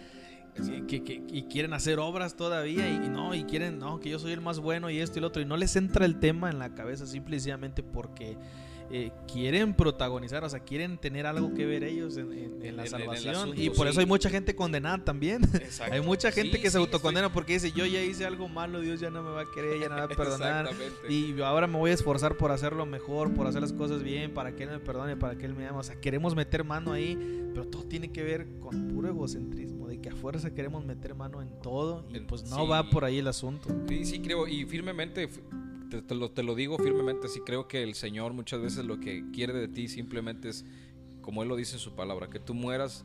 Que, 0.88 1.04
que, 1.04 1.22
y 1.28 1.44
quieren 1.44 1.72
hacer 1.72 2.00
obras 2.00 2.36
todavía 2.36 2.90
y, 2.90 3.08
no, 3.08 3.34
y 3.34 3.44
quieren, 3.44 3.78
no, 3.78 4.00
que 4.00 4.10
yo 4.10 4.18
soy 4.18 4.32
el 4.32 4.40
más 4.40 4.58
bueno 4.58 4.90
y 4.90 4.98
esto 4.98 5.18
y 5.18 5.22
lo 5.22 5.28
otro, 5.28 5.40
y 5.40 5.46
no 5.46 5.56
les 5.56 5.76
entra 5.76 6.04
el 6.04 6.18
tema 6.18 6.50
en 6.50 6.58
la 6.58 6.74
cabeza 6.74 7.06
simplemente 7.06 7.82
porque 7.82 8.36
eh, 8.92 9.12
quieren 9.32 9.74
protagonizar, 9.74 10.42
o 10.42 10.48
sea, 10.48 10.60
quieren 10.60 10.98
tener 10.98 11.24
algo 11.24 11.54
que 11.54 11.64
ver 11.64 11.84
ellos 11.84 12.16
en, 12.16 12.76
la 12.76 12.86
salvación. 12.86 13.52
y 13.56 13.70
por 13.70 13.86
eso 13.86 14.00
hay 14.00 14.06
mucha 14.06 14.28
gente 14.28 14.56
condenada 14.56 15.04
también. 15.04 15.42
hay 15.92 16.00
mucha 16.00 16.32
gente 16.32 16.60
que 16.60 16.70
se 16.70 16.78
autocondena 16.78 17.32
porque 17.32 17.52
dice, 17.52 17.70
yo 17.70 17.86
ya 17.86 18.02
hice 18.02 18.26
algo 18.26 18.48
malo, 18.48 18.80
Dios 18.80 18.98
ya 18.98 19.10
no 19.10 19.22
me 19.22 19.30
va 19.30 19.42
a 19.42 19.50
querer, 19.54 19.78
ya 19.78 19.88
no 19.88 19.94
me 19.94 20.00
va 20.00 20.06
a 20.06 20.16
perdonar. 20.16 20.70
y 21.08 21.40
ahora 21.40 21.68
me 21.68 21.78
voy 21.78 21.92
a 21.92 21.94
esforzar 21.94 22.36
por 22.36 22.50
hacerlo 22.50 22.84
mejor, 22.84 23.32
por 23.32 23.46
hacer 23.46 23.60
las 23.60 23.72
cosas 23.72 24.02
bien, 24.02 24.34
para 24.34 24.56
que 24.56 24.64
Él 24.64 24.70
me 24.70 24.80
perdone, 24.80 25.16
para 25.16 25.36
que 25.36 25.46
Él 25.46 25.54
me 25.54 25.66
ame. 25.66 25.78
O 25.78 25.82
sea, 25.84 26.00
queremos 26.00 26.34
meter 26.34 26.64
mano 26.64 26.92
ahí, 26.92 27.16
pero 27.54 27.68
todo 27.68 27.84
tiene 27.84 28.10
que 28.10 28.24
ver 28.24 28.58
con 28.58 28.88
puro 28.88 29.08
egocentrismo, 29.08 29.86
de 29.86 30.00
que 30.00 30.08
a 30.08 30.16
fuerza 30.16 30.52
queremos 30.52 30.84
meter 30.84 31.14
mano 31.14 31.42
en 31.42 31.60
todo 31.62 32.04
y 32.12 32.18
pues 32.20 32.44
no 32.50 32.66
va 32.66 32.90
por 32.90 33.04
ahí 33.04 33.18
el 33.18 33.28
asunto. 33.28 33.68
Sí, 33.88 34.04
sí, 34.04 34.20
creo, 34.20 34.48
y 34.48 34.64
firmemente 34.64 35.28
te, 35.90 36.14
lo, 36.14 36.30
te, 36.30 36.42
lo, 36.42 36.54
digo 36.54 36.78
firmemente, 36.78 37.28
sí 37.28 37.40
creo 37.44 37.66
que 37.66 37.82
el 37.82 37.94
Señor 37.94 38.32
muchas 38.32 38.60
veces 38.60 38.84
lo 38.84 39.00
que 39.00 39.24
quiere 39.32 39.52
de 39.52 39.68
ti 39.68 39.88
simplemente 39.88 40.48
es, 40.48 40.64
como 41.20 41.42
Él 41.42 41.48
lo 41.48 41.56
dice 41.56 41.74
en 41.74 41.80
su 41.80 41.94
palabra, 41.94 42.30
que 42.30 42.38
tú 42.38 42.54
mueras 42.54 43.04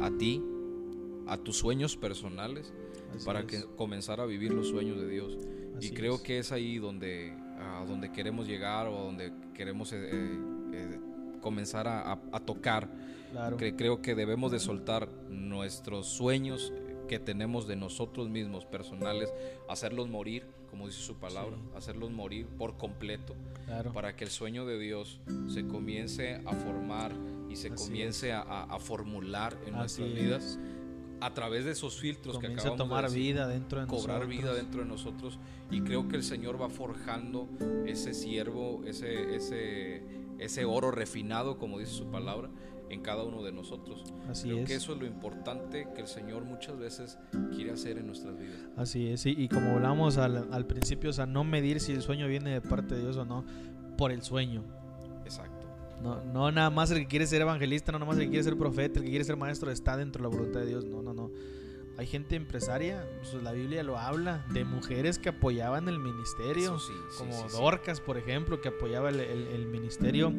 a 0.00 0.10
ti, 0.16 0.42
a 1.26 1.36
tus 1.36 1.58
sueños 1.58 1.96
personales, 1.96 2.72
para 3.26 3.46
que 3.46 3.64
comenzar 3.76 4.20
a 4.20 4.26
vivir 4.26 4.52
los 4.52 4.68
sueños 4.68 4.98
de 4.98 5.08
Dios. 5.08 5.36
y 5.80 5.90
creo 5.90 6.22
que 6.22 6.38
es 6.38 6.52
ahí 6.52 6.78
donde, 6.78 7.36
a 7.58 7.84
donde 7.86 8.10
queremos 8.12 8.46
llegar 8.46 8.86
o 8.86 8.92
donde 8.92 9.32
queremos 9.54 9.92
eh, 9.92 9.98
eh, 10.10 10.38
eh, 10.72 11.00
comenzar 11.40 11.88
a, 11.88 12.12
a, 12.12 12.40
tocar. 12.40 12.88
Claro. 13.32 13.56
creo 13.56 14.02
que 14.02 14.14
debemos 14.14 14.52
de 14.52 14.60
soltar 14.60 15.08
nuestros 15.30 16.06
sueños 16.06 16.72
que 17.08 17.18
tenemos 17.18 17.66
de 17.66 17.76
nosotros 17.76 18.28
mismos 18.28 18.64
personales, 18.66 19.32
hacerlos 19.68 20.08
morir 20.08 20.44
como 20.72 20.86
dice 20.86 21.02
su 21.02 21.16
palabra, 21.16 21.58
hacerlos 21.76 22.10
morir 22.10 22.46
por 22.46 22.78
completo, 22.78 23.34
para 23.92 24.16
que 24.16 24.24
el 24.24 24.30
sueño 24.30 24.64
de 24.64 24.78
Dios 24.78 25.20
se 25.52 25.66
comience 25.66 26.40
a 26.46 26.54
formar 26.54 27.12
y 27.50 27.56
se 27.56 27.68
comience 27.74 28.32
a, 28.32 28.78
formular 28.80 29.54
en 29.66 29.74
nuestras 29.74 30.14
vidas 30.14 30.58
a 31.20 31.34
través 31.34 31.66
de 31.66 31.72
esos 31.72 32.00
filtros 32.00 32.38
que 32.38 32.46
acabamos 32.46 32.80
a 32.80 32.82
tomar 32.82 33.10
vida 33.10 33.46
dentro 33.48 33.82
de 33.82 33.86
cobrar 33.86 34.26
vida 34.26 34.54
dentro 34.54 34.80
de 34.80 34.88
nosotros. 34.88 35.38
Y 35.70 35.82
creo 35.82 36.08
que 36.08 36.16
el 36.16 36.24
Señor 36.24 36.58
va 36.60 36.70
forjando 36.70 37.50
ese 37.86 38.14
siervo, 38.14 38.80
ese, 38.86 39.36
ese, 39.36 40.02
ese 40.38 40.64
oro 40.64 40.90
refinado, 40.90 41.58
como 41.58 41.80
dice 41.80 41.92
su 41.92 42.06
palabra, 42.06 42.48
en 42.92 43.00
cada 43.00 43.24
uno 43.24 43.42
de 43.42 43.52
nosotros. 43.52 44.04
Así 44.28 44.48
Creo 44.48 44.64
que 44.64 44.74
eso 44.74 44.92
es 44.92 45.00
lo 45.00 45.06
importante 45.06 45.88
que 45.94 46.02
el 46.02 46.06
Señor 46.06 46.44
muchas 46.44 46.78
veces 46.78 47.18
quiere 47.54 47.72
hacer 47.72 47.98
en 47.98 48.06
nuestras 48.06 48.38
vidas. 48.38 48.58
Así 48.76 49.08
es, 49.08 49.26
y, 49.26 49.48
como 49.48 49.72
hablamos 49.72 50.18
al, 50.18 50.48
al, 50.52 50.66
principio, 50.66 51.10
o 51.10 51.12
sea, 51.12 51.26
no 51.26 51.44
medir 51.44 51.80
si 51.80 51.92
el 51.92 52.02
sueño 52.02 52.28
viene 52.28 52.50
de 52.50 52.60
parte 52.60 52.94
de 52.94 53.02
Dios 53.02 53.16
o 53.16 53.24
no, 53.24 53.44
por 53.96 54.12
el 54.12 54.22
sueño. 54.22 54.62
Exacto. 55.24 55.66
No, 56.02 56.22
no 56.24 56.50
nada 56.50 56.70
más 56.70 56.90
el 56.90 56.98
que 56.98 57.06
quiere 57.06 57.26
ser 57.26 57.42
evangelista, 57.42 57.92
no 57.92 57.98
nada 58.00 58.10
más 58.10 58.18
el 58.18 58.24
que 58.24 58.30
quiere 58.30 58.44
ser 58.44 58.56
profeta, 58.56 58.98
el 58.98 59.04
que 59.04 59.10
quiere 59.10 59.24
ser 59.24 59.36
maestro 59.36 59.70
está 59.70 59.96
dentro 59.96 60.22
de 60.22 60.28
la 60.28 60.36
voluntad 60.36 60.60
de 60.60 60.66
Dios. 60.66 60.84
No, 60.84 61.00
no, 61.00 61.14
no. 61.14 61.30
Hay 61.98 62.06
gente 62.06 62.36
empresaria, 62.36 63.06
pues 63.20 63.42
la 63.42 63.52
Biblia 63.52 63.82
lo 63.82 63.98
habla, 63.98 64.44
de 64.52 64.64
mujeres 64.64 65.18
que 65.18 65.28
apoyaban 65.28 65.88
el 65.88 65.98
ministerio, 65.98 66.78
como 67.18 67.48
Dorcas, 67.50 68.00
por 68.00 68.16
ejemplo, 68.16 68.60
que 68.60 68.68
apoyaba 68.68 69.10
el, 69.10 69.66
ministerio, 69.66 70.32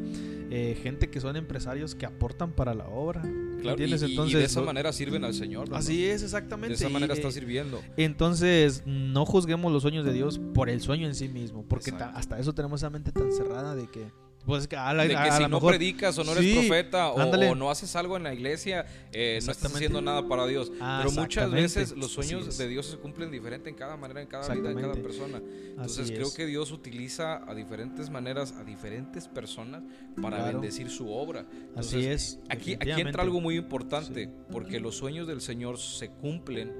eh, 0.50 0.78
gente 0.82 1.10
que 1.10 1.20
son 1.20 1.36
empresarios 1.36 1.94
que 1.94 2.06
aportan 2.06 2.52
para 2.52 2.74
la 2.74 2.88
obra. 2.88 3.22
Claro, 3.60 3.80
y, 3.80 3.92
Entonces, 3.92 4.38
de 4.38 4.44
esa 4.44 4.60
manera 4.60 4.92
sirven 4.92 5.24
al 5.24 5.32
Señor. 5.32 5.68
Así 5.72 6.04
es, 6.04 6.22
exactamente. 6.22 6.70
De 6.70 6.74
esa 6.74 6.88
manera 6.88 7.14
está 7.14 7.30
sirviendo. 7.30 7.80
Entonces, 7.96 8.82
no 8.84 9.24
juzguemos 9.24 9.72
los 9.72 9.82
sueños 9.82 10.04
de 10.04 10.12
Dios 10.12 10.40
por 10.54 10.68
el 10.68 10.80
sueño 10.80 11.06
en 11.06 11.14
sí 11.14 11.28
mismo, 11.28 11.64
porque 11.68 11.92
hasta 11.92 12.38
eso 12.38 12.52
tenemos 12.52 12.80
esa 12.80 12.90
mente 12.90 13.12
tan 13.12 13.32
cerrada 13.32 13.74
de 13.74 13.88
que 13.88 14.12
pues 14.46 14.68
que, 14.68 14.76
a 14.76 14.92
la, 14.92 15.04
de 15.04 15.16
que 15.16 15.32
si 15.32 15.48
no 15.48 15.60
predicas 15.60 16.18
o 16.18 16.24
no 16.24 16.32
eres 16.32 16.58
profeta 16.58 17.10
o, 17.10 17.54
no 17.54 17.70
haces 17.70 17.96
algo 17.96 18.16
en 18.16 18.24
la 18.24 18.34
iglesia, 18.34 18.84
eh, 19.12 19.38
no 19.44 19.52
estás 19.52 19.74
haciendo 19.74 20.02
nada 20.02 20.28
para 20.28 20.46
Dios. 20.46 20.70
Ah, 20.80 21.02
Pero 21.02 21.20
muchas 21.20 21.50
veces 21.50 21.92
los 21.92 22.12
sueños 22.12 22.58
de 22.58 22.68
Dios 22.68 22.86
se 22.86 22.98
cumplen 22.98 23.30
diferente 23.30 23.70
en 23.70 23.76
cada 23.76 23.96
manera, 23.96 24.20
en 24.20 24.28
cada 24.28 24.52
vida, 24.54 24.70
en 24.70 24.80
cada 24.80 24.94
persona. 24.94 25.40
Entonces 25.70 26.10
creo 26.10 26.32
que 26.32 26.46
Dios 26.46 26.72
utiliza 26.72 27.48
a 27.48 27.54
diferentes 27.54 28.10
maneras 28.10 28.52
a 28.52 28.64
diferentes 28.64 29.28
personas 29.28 29.82
para 30.20 30.44
bendecir 30.44 30.90
su 30.90 31.10
obra. 31.10 31.46
Así 31.76 32.06
es. 32.06 32.38
Aquí, 32.50 32.74
aquí 32.74 32.90
entra 33.00 33.22
algo 33.22 33.40
muy 33.40 33.56
importante, 33.56 34.30
porque 34.50 34.80
los 34.80 34.96
sueños 34.96 35.26
del 35.26 35.40
Señor 35.40 35.78
se 35.78 36.10
cumplen 36.10 36.72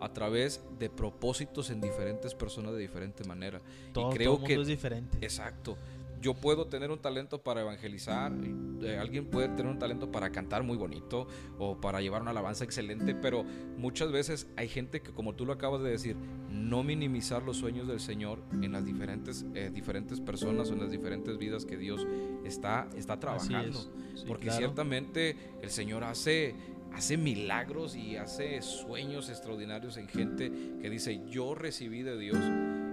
a 0.00 0.12
través 0.14 0.62
de 0.78 0.88
propósitos 0.88 1.68
en 1.68 1.82
diferentes 1.82 2.34
personas 2.34 2.72
de 2.72 2.78
diferente 2.78 3.22
manera. 3.24 3.60
Todo, 3.92 4.10
y 4.10 4.14
creo 4.16 4.42
que 4.42 4.54
es 4.54 4.66
diferente. 4.66 5.18
Exacto 5.20 5.76
yo 6.20 6.34
puedo 6.34 6.66
tener 6.66 6.90
un 6.90 6.98
talento 6.98 7.42
para 7.42 7.62
evangelizar, 7.62 8.32
eh, 8.82 8.98
alguien 8.98 9.26
puede 9.26 9.48
tener 9.48 9.66
un 9.66 9.78
talento 9.78 10.10
para 10.10 10.30
cantar 10.30 10.62
muy 10.62 10.76
bonito 10.76 11.26
o 11.58 11.80
para 11.80 12.00
llevar 12.00 12.22
una 12.22 12.30
alabanza 12.32 12.64
excelente, 12.64 13.14
pero 13.14 13.44
muchas 13.78 14.12
veces 14.12 14.46
hay 14.56 14.68
gente 14.68 15.00
que, 15.00 15.12
como 15.12 15.34
tú 15.34 15.46
lo 15.46 15.52
acabas 15.52 15.82
de 15.82 15.90
decir, 15.90 16.16
no 16.50 16.82
minimizar 16.82 17.42
los 17.42 17.56
sueños 17.56 17.88
del 17.88 18.00
Señor 18.00 18.42
en 18.52 18.72
las 18.72 18.84
diferentes, 18.84 19.46
eh, 19.54 19.70
diferentes 19.72 20.20
personas 20.20 20.70
o 20.70 20.74
en 20.74 20.80
las 20.80 20.90
diferentes 20.90 21.38
vidas 21.38 21.64
que 21.64 21.76
Dios 21.76 22.06
está, 22.44 22.88
está 22.96 23.18
trabajando. 23.18 23.78
Porque 24.26 24.50
ciertamente 24.50 25.36
el 25.62 25.70
Señor 25.70 26.04
hace, 26.04 26.54
hace 26.92 27.16
milagros 27.16 27.96
y 27.96 28.16
hace 28.16 28.60
sueños 28.60 29.30
extraordinarios 29.30 29.96
en 29.96 30.08
gente 30.08 30.52
que 30.82 30.90
dice, 30.90 31.22
yo 31.30 31.54
recibí 31.54 32.02
de 32.02 32.18
Dios 32.18 32.38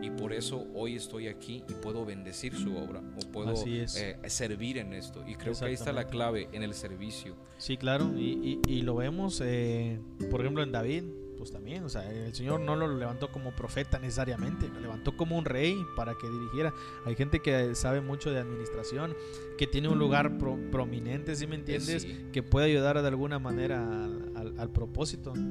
y 0.02 0.10
por 0.12 0.34
eso 0.34 0.68
hoy 0.74 0.95
estoy 0.95 1.28
aquí 1.28 1.64
y 1.68 1.74
puedo 1.74 2.06
bendecir 2.06 2.56
su 2.56 2.76
obra 2.78 3.02
o 3.16 3.32
puedo 3.32 3.54
eh, 3.66 4.18
servir 4.28 4.78
en 4.78 4.93
esto. 4.93 5.24
Y 5.28 5.36
creo 5.36 5.54
que 5.54 5.66
ahí 5.66 5.74
está 5.74 5.91
la 5.91 6.08
clave 6.08 6.50
en 6.52 6.64
el 6.64 6.74
servicio. 6.74 7.36
Sí, 7.58 7.78
claro, 7.78 8.12
y, 8.18 8.60
y, 8.68 8.82
lo 8.82 8.95
vemos, 8.95 9.41
eh, 9.43 10.00
por 10.30 10.41
ejemplo, 10.41 10.64
en 10.64 10.72
David 10.72 11.04
pues 11.38 11.52
también, 11.52 11.84
o 11.84 11.89
sea, 11.89 12.12
el 12.12 12.34
Señor 12.34 12.60
no 12.60 12.76
lo 12.76 12.88
levantó 12.98 13.32
como 13.32 13.52
profeta 13.52 14.00
necesariamente, 14.00 14.68
lo 14.68 14.80
levantó 14.80 15.16
como 15.16 15.38
un 15.38 15.45
rey 15.45 15.78
para 15.95 16.16
que 16.16 16.28
dirigiera. 16.28 16.74
Hay 17.06 17.16
gente 17.16 17.39
que 17.39 17.76
sabe 17.76 18.02
mucho 18.02 18.32
de 18.32 18.39
administración, 18.39 19.16
que 19.58 19.68
tiene 19.68 19.88
un 19.88 20.00
lugar 20.00 20.38
prominente, 20.38 21.36
si 21.36 21.48
me 21.48 21.56
entiendes, 21.56 22.08
que 22.34 22.43
puede 22.43 22.66
ayudar 22.66 23.02
de 23.02 23.08
alguna 23.08 23.39
manera 23.39 24.06
al, 24.36 24.70
propósito 24.72 25.34
de, 25.34 25.41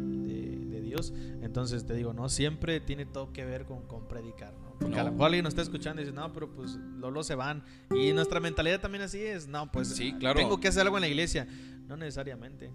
Dios. 0.96 1.12
Entonces 1.42 1.86
te 1.86 1.94
digo, 1.94 2.12
no 2.12 2.28
siempre 2.28 2.80
tiene 2.80 3.06
todo 3.06 3.32
que 3.32 3.44
ver 3.44 3.64
con, 3.64 3.82
con 3.86 4.08
predicar, 4.08 4.52
¿no? 4.54 4.74
Porque 4.78 4.98
a 4.98 5.04
lo 5.04 5.12
mejor 5.12 5.26
alguien 5.26 5.44
nos 5.44 5.52
está 5.52 5.62
escuchando 5.62 6.02
y 6.02 6.04
dice, 6.04 6.14
no, 6.14 6.32
pero 6.32 6.50
pues 6.50 6.78
los 6.98 7.26
se 7.26 7.34
van. 7.34 7.64
Y 7.94 8.12
nuestra 8.12 8.40
mentalidad 8.40 8.80
también 8.80 9.02
así 9.02 9.20
es, 9.22 9.46
no, 9.48 9.70
pues 9.70 9.88
sí, 9.88 10.12
claro. 10.18 10.38
tengo 10.38 10.60
que 10.60 10.68
hacer 10.68 10.82
algo 10.82 10.96
en 10.96 11.02
la 11.02 11.08
iglesia. 11.08 11.46
No 11.86 11.96
necesariamente. 11.96 12.70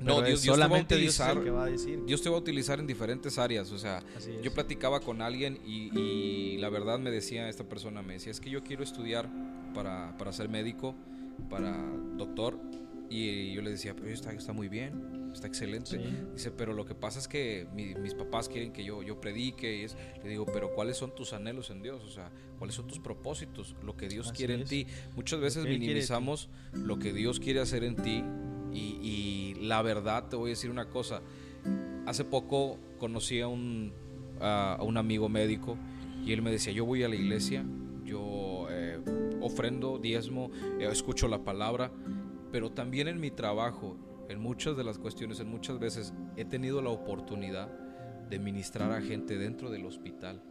No, 0.00 0.20
Dios, 0.20 0.40
solamente 0.40 0.96
Dios 0.96 1.16
te 1.16 1.22
va 1.22 1.30
a 1.30 1.32
utilizar. 1.32 1.54
va 1.56 1.64
a 1.64 1.70
decir. 1.70 2.04
Dios 2.04 2.22
te 2.22 2.28
va 2.28 2.36
a 2.36 2.38
utilizar 2.38 2.78
en 2.78 2.86
diferentes 2.86 3.38
áreas. 3.38 3.72
O 3.72 3.78
sea, 3.78 4.02
yo 4.42 4.52
platicaba 4.52 5.00
con 5.00 5.22
alguien 5.22 5.58
y, 5.64 6.58
la 6.58 6.68
verdad 6.68 6.98
me 6.98 7.10
decía 7.10 7.48
esta 7.48 7.64
persona, 7.64 8.02
me 8.02 8.14
decía, 8.14 8.30
es 8.30 8.40
que 8.40 8.50
yo 8.50 8.62
quiero 8.62 8.84
estudiar 8.84 9.28
para, 9.74 10.16
para 10.18 10.32
ser 10.32 10.48
médico, 10.48 10.94
para 11.48 11.76
doctor. 12.16 12.58
Y 13.12 13.52
yo 13.52 13.60
le 13.60 13.70
decía, 13.70 13.94
pero 13.94 14.08
está, 14.08 14.32
está 14.32 14.54
muy 14.54 14.68
bien, 14.68 15.30
está 15.34 15.46
excelente. 15.46 16.00
Dice, 16.32 16.50
pero 16.50 16.72
lo 16.72 16.86
que 16.86 16.94
pasa 16.94 17.18
es 17.18 17.28
que 17.28 17.68
mis 17.74 18.14
papás 18.14 18.48
quieren 18.48 18.72
que 18.72 18.84
yo, 18.84 19.02
yo 19.02 19.20
predique. 19.20 19.80
Y 19.80 19.82
es, 19.82 19.98
le 20.24 20.30
digo, 20.30 20.46
pero 20.46 20.74
¿cuáles 20.74 20.96
son 20.96 21.14
tus 21.14 21.34
anhelos 21.34 21.68
en 21.68 21.82
Dios? 21.82 22.02
O 22.04 22.08
sea, 22.08 22.30
¿cuáles 22.58 22.74
son 22.74 22.86
tus 22.86 23.00
propósitos? 23.00 23.76
Lo 23.82 23.98
que 23.98 24.08
Dios 24.08 24.32
quiere 24.32 24.54
en 24.54 24.64
ti. 24.64 24.86
Muchas 25.14 25.40
veces 25.40 25.66
minimizamos 25.66 26.48
lo 26.72 26.98
que 26.98 27.12
Dios 27.12 27.38
quiere 27.38 27.60
hacer 27.60 27.84
en 27.84 27.96
ti 27.96 28.24
y, 28.72 29.56
la 29.60 29.82
verdad, 29.82 30.30
te 30.30 30.36
voy 30.36 30.48
a 30.48 30.52
decir 30.52 30.70
una 30.70 30.86
cosa. 30.86 31.20
Hace 32.06 32.24
poco 32.24 32.78
conocí 32.98 33.42
a 33.42 33.46
un, 33.46 33.92
a, 34.40 34.78
un 34.82 34.96
amigo 34.96 35.28
médico 35.28 35.76
y 36.24 36.32
él 36.32 36.40
me 36.40 36.50
decía, 36.50 36.72
yo 36.72 36.86
voy 36.86 37.02
a 37.02 37.10
la 37.10 37.16
iglesia, 37.16 37.62
yo 38.06 38.68
eh, 38.70 38.98
ofrendo, 39.42 39.98
diezmo, 39.98 40.50
eh, 40.80 40.88
escucho 40.90 41.28
la 41.28 41.44
palabra, 41.44 41.92
pero 42.52 42.70
también 42.70 43.08
en 43.08 43.18
mi 43.18 43.30
trabajo, 43.30 43.96
en 44.28 44.38
muchas 44.40 44.76
de 44.76 44.84
las 44.84 44.98
cuestiones, 44.98 45.40
en 45.40 45.48
muchas 45.48 45.80
veces 45.80 46.12
he 46.36 46.44
tenido 46.44 46.80
la 46.82 46.90
oportunidad 46.90 47.68
de 48.30 48.38
ministrar 48.38 48.92
a 48.92 49.00
gente 49.00 49.36
dentro 49.38 49.70
del 49.70 49.84
hospital 49.86 50.42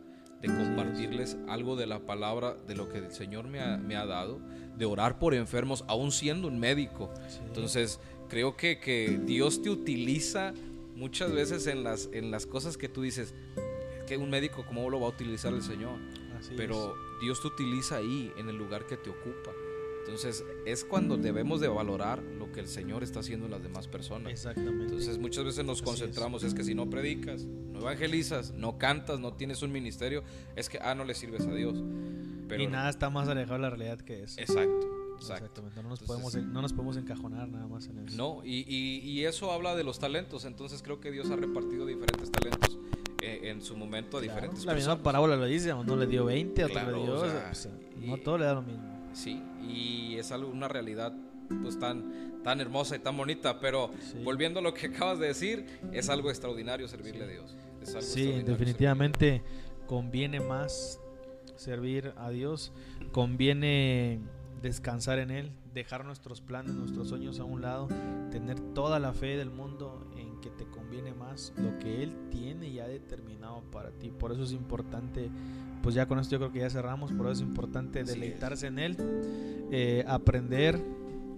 de 0.41 0.47
compartirles 0.47 1.37
algo 1.47 1.75
de 1.75 1.85
la 1.85 1.99
palabra, 1.99 2.55
de 2.67 2.75
lo 2.75 2.89
que 2.89 2.97
el 2.97 3.11
Señor 3.11 3.47
me 3.47 3.59
ha, 3.61 3.77
me 3.77 3.95
ha 3.95 4.05
dado, 4.05 4.41
de 4.75 4.85
orar 4.85 5.19
por 5.19 5.35
enfermos, 5.35 5.85
aún 5.87 6.11
siendo 6.11 6.47
un 6.47 6.59
médico. 6.59 7.13
Entonces, 7.45 7.99
creo 8.27 8.57
que, 8.57 8.79
que, 8.79 9.19
Dios 9.23 9.61
te 9.61 9.69
utiliza 9.69 10.53
muchas 10.95 11.31
veces 11.31 11.67
en 11.67 11.83
las, 11.83 12.09
en 12.11 12.31
las 12.31 12.47
cosas 12.47 12.77
que 12.77 12.89
tú 12.89 13.03
dices, 13.03 13.35
que 14.07 14.17
un 14.17 14.29
médico, 14.29 14.65
¿cómo 14.67 14.89
lo 14.89 14.99
va 14.99 15.07
a 15.07 15.09
utilizar 15.09 15.53
el 15.53 15.61
Señor? 15.61 15.99
Pero 16.57 16.95
Dios 17.21 17.39
te 17.41 17.47
utiliza 17.47 17.97
ahí, 17.97 18.31
en 18.37 18.49
el 18.49 18.57
lugar 18.57 18.87
que 18.87 18.97
te 18.97 19.11
ocupa. 19.11 19.51
Entonces 20.01 20.43
es 20.65 20.83
cuando 20.83 21.15
debemos 21.15 21.61
de 21.61 21.67
valorar 21.67 22.21
lo 22.21 22.51
que 22.51 22.59
el 22.59 22.67
Señor 22.67 23.03
está 23.03 23.19
haciendo 23.19 23.45
en 23.45 23.51
las 23.51 23.63
demás 23.63 23.87
personas. 23.87 24.31
Exactamente. 24.31 24.85
Entonces 24.85 25.17
muchas 25.17 25.45
veces 25.45 25.63
nos 25.63 25.81
concentramos, 25.81 26.43
es. 26.43 26.53
que 26.53 26.63
si 26.63 26.75
no 26.75 26.89
predicas, 26.89 27.45
no 27.45 27.79
evangelizas, 27.79 28.51
no 28.51 28.77
cantas, 28.77 29.19
no 29.19 29.33
tienes 29.33 29.61
un 29.61 29.71
ministerio, 29.71 30.23
es 30.55 30.69
que, 30.69 30.79
ah, 30.81 30.95
no 30.95 31.05
le 31.05 31.13
sirves 31.13 31.45
a 31.45 31.53
Dios. 31.53 31.81
Pero, 32.47 32.63
y 32.63 32.67
nada 32.67 32.89
está 32.89 33.09
más 33.09 33.29
alejado 33.29 33.55
de 33.55 33.61
la 33.61 33.69
realidad 33.69 33.99
que 34.01 34.23
eso. 34.23 34.39
Exacto. 34.41 35.01
Exactamente, 35.21 35.83
no 35.83 35.89
nos, 35.89 35.99
podemos, 35.99 36.33
no 36.33 36.63
nos 36.63 36.73
podemos 36.73 36.97
encajonar 36.97 37.47
nada 37.47 37.67
más 37.67 37.85
en 37.85 37.99
eso. 37.99 38.17
No, 38.17 38.41
y, 38.43 38.65
y, 38.67 39.23
eso 39.23 39.51
habla 39.51 39.75
de 39.75 39.83
los 39.83 39.99
talentos, 39.99 40.45
entonces 40.45 40.81
creo 40.81 40.99
que 40.99 41.11
Dios 41.11 41.29
ha 41.29 41.35
repartido 41.35 41.85
diferentes 41.85 42.31
talentos 42.31 42.79
eh, 43.21 43.51
en 43.51 43.61
su 43.61 43.77
momento 43.77 44.17
a 44.17 44.21
diferentes 44.21 44.65
la 44.65 44.73
misma 44.73 44.97
parábola 45.03 45.35
lo 45.35 45.45
dice, 45.45 45.71
uno 45.73 45.95
le 45.95 46.07
dio 46.07 46.25
20, 46.25 46.63
otro 46.65 46.91
le 46.91 47.03
dio... 47.03 47.23
no 48.07 48.17
todo 48.17 48.39
le 48.39 48.45
da 48.45 48.55
lo 48.55 48.63
mismo. 48.63 49.00
Sí, 49.13 49.41
y 49.61 50.15
es 50.17 50.31
algo, 50.31 50.49
una 50.49 50.67
realidad 50.67 51.13
pues 51.61 51.77
tan, 51.77 52.41
tan 52.43 52.61
hermosa 52.61 52.95
y 52.95 52.99
tan 52.99 53.17
bonita, 53.17 53.59
pero 53.59 53.91
volviendo 54.23 54.59
a 54.59 54.63
lo 54.63 54.73
que 54.73 54.87
acabas 54.95 55.19
de 55.19 55.27
decir, 55.27 55.65
es 55.91 56.09
algo 56.09 56.29
extraordinario 56.29 56.87
servirle 56.87 57.25
a 57.25 57.27
Dios. 57.27 57.55
sí, 57.99 58.41
definitivamente 58.43 59.41
conviene 59.87 60.39
más 60.39 60.99
servir 61.55 62.13
a 62.17 62.29
Dios, 62.29 62.71
conviene 63.11 64.19
descansar 64.61 65.19
en 65.19 65.31
Él, 65.31 65.51
dejar 65.73 66.05
nuestros 66.05 66.41
planes, 66.41 66.73
nuestros 66.73 67.09
sueños 67.09 67.39
a 67.39 67.43
un 67.43 67.61
lado, 67.61 67.87
tener 68.31 68.59
toda 68.73 68.99
la 68.99 69.13
fe 69.13 69.37
del 69.37 69.49
mundo 69.49 70.07
en 70.17 70.39
que 70.41 70.49
te 70.49 70.65
conviene 70.65 71.13
más 71.13 71.53
lo 71.57 71.77
que 71.79 72.03
Él 72.03 72.15
tiene 72.31 72.67
y 72.67 72.79
ha 72.79 72.87
determinado 72.87 73.61
para 73.71 73.91
ti. 73.91 74.11
Por 74.11 74.31
eso 74.31 74.43
es 74.43 74.51
importante 74.51 75.29
pues 75.81 75.95
ya 75.95 76.07
con 76.07 76.19
esto 76.19 76.33
yo 76.33 76.39
creo 76.39 76.51
que 76.51 76.59
ya 76.59 76.69
cerramos, 76.69 77.11
por 77.11 77.27
eso 77.27 77.33
es 77.33 77.41
importante 77.41 78.03
deleitarse 78.03 78.67
en 78.67 78.79
él, 78.79 78.97
eh, 79.71 80.03
aprender 80.07 80.79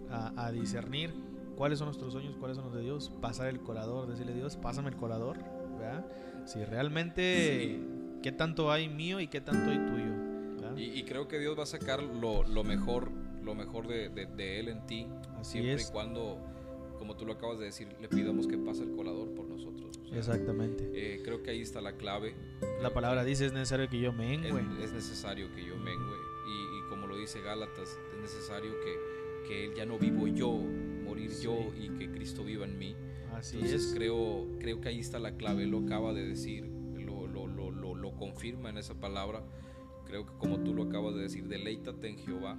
a, 0.09 0.51
discernir 0.51 1.11
cuáles 1.55 1.79
son 1.79 1.87
nuestros 1.87 2.13
sueños, 2.13 2.35
cuáles 2.39 2.57
son 2.57 2.67
los 2.67 2.75
de 2.75 2.81
Dios, 2.81 3.11
pasar 3.21 3.47
el 3.47 3.59
colador, 3.61 4.07
decirle 4.07 4.33
a 4.33 4.35
Dios, 4.35 4.57
pásame 4.57 4.89
el 4.89 4.95
colador, 4.95 5.37
¿verdad? 5.79 6.05
Si 6.45 6.63
realmente, 6.63 7.79
qué 8.21 8.31
tanto 8.31 8.71
hay 8.71 8.89
mío 8.89 9.19
y 9.19 9.27
qué 9.27 9.41
tanto 9.41 9.71
hay 9.71 9.77
tuyo. 9.77 10.33
Y, 10.77 11.03
creo 11.03 11.27
que 11.27 11.39
Dios 11.39 11.57
va 11.57 11.63
a 11.63 11.67
sacar 11.67 12.01
lo, 12.01 12.43
lo 12.43 12.63
mejor, 12.63 13.11
lo 13.43 13.53
mejor 13.53 13.87
de, 13.87 14.09
de, 14.09 14.59
Él 14.59 14.69
en 14.69 14.85
ti, 14.85 15.07
siempre 15.41 15.81
y 15.81 15.91
cuando, 15.91 16.39
como 17.03 17.17
tú 17.17 17.25
lo 17.25 17.33
acabas 17.33 17.59
de 17.59 17.65
decir, 17.65 17.89
le 17.99 18.07
pidamos 18.07 18.47
que 18.47 18.57
pase 18.57 18.83
el 18.83 18.95
colador 18.95 19.27
por 19.35 19.45
nosotros. 19.45 19.99
Exactamente. 20.13 20.89
Eh, 20.93 21.21
creo 21.21 21.43
que 21.43 21.51
ahí 21.51 21.59
está 21.59 21.81
la 21.81 21.97
clave. 21.97 22.33
La 22.81 22.93
palabra 22.93 23.25
dice 23.25 23.45
es 23.45 23.51
necesario 23.51 23.89
que 23.89 23.99
yo 23.99 24.13
mengue. 24.13 24.47
Es, 24.47 24.85
es 24.85 24.93
necesario 24.93 25.53
que 25.53 25.65
yo 25.65 25.75
mengue. 25.75 26.15
Y, 26.47 26.77
y, 26.77 26.89
como 26.89 27.07
lo 27.07 27.17
dice 27.17 27.41
Gálatas, 27.41 27.99
es 28.13 28.21
necesario 28.21 28.71
que, 28.79 29.49
que 29.49 29.65
Él 29.65 29.73
ya 29.75 29.85
no 29.85 29.99
vivo 29.99 30.27
yo, 30.27 30.53
morir 31.03 31.29
yo 31.41 31.73
y 31.77 31.89
que 31.89 32.09
Cristo 32.09 32.45
viva 32.45 32.63
en 32.63 32.77
mí. 32.77 32.95
Así 33.33 33.57
Entonces, 33.57 33.87
es. 33.87 33.93
Creo, 33.93 34.47
creo 34.61 34.79
que 34.79 34.87
ahí 34.87 35.01
está 35.01 35.19
la 35.19 35.35
clave. 35.35 35.65
lo 35.65 35.79
acaba 35.79 36.13
de 36.13 36.25
decir, 36.25 36.63
lo, 36.63 37.27
lo, 37.27 37.47
lo, 37.47 37.69
lo, 37.69 37.95
lo 37.95 38.15
confirma 38.15 38.69
en 38.69 38.77
esa 38.77 38.93
palabra. 38.93 39.43
Creo 40.05 40.25
que 40.25 40.31
como 40.37 40.61
tú 40.61 40.73
lo 40.73 40.83
acabas 40.83 41.15
de 41.15 41.23
decir, 41.23 41.49
deleítate 41.49 42.07
en 42.07 42.17
Jehová 42.19 42.57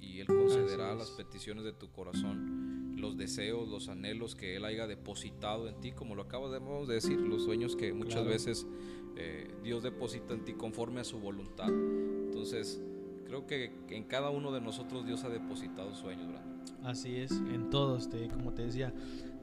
y 0.00 0.18
Él 0.18 0.26
concederá 0.26 0.96
las 0.96 1.12
peticiones 1.12 1.62
de 1.62 1.72
tu 1.72 1.92
corazón 1.92 2.77
los 2.98 3.16
deseos, 3.16 3.68
los 3.68 3.88
anhelos 3.88 4.34
que 4.34 4.56
Él 4.56 4.64
haya 4.64 4.86
depositado 4.86 5.68
en 5.68 5.80
ti, 5.80 5.92
como 5.92 6.14
lo 6.14 6.22
acabamos 6.22 6.88
de 6.88 6.94
decir, 6.94 7.18
los 7.18 7.44
sueños 7.44 7.76
que 7.76 7.92
muchas 7.92 8.24
veces 8.26 8.66
eh, 9.16 9.50
Dios 9.62 9.82
deposita 9.82 10.34
en 10.34 10.44
ti 10.44 10.52
conforme 10.54 11.00
a 11.00 11.04
su 11.04 11.18
voluntad. 11.18 11.68
Entonces, 11.68 12.80
creo 13.26 13.46
que 13.46 13.72
en 13.90 14.04
cada 14.04 14.30
uno 14.30 14.52
de 14.52 14.60
nosotros 14.60 15.06
Dios 15.06 15.24
ha 15.24 15.28
depositado 15.28 15.94
sueños, 15.94 16.28
Así 16.84 17.16
es, 17.16 17.32
en 17.32 17.70
todos, 17.70 18.08
te, 18.08 18.28
como 18.28 18.52
te 18.52 18.62
decía, 18.62 18.92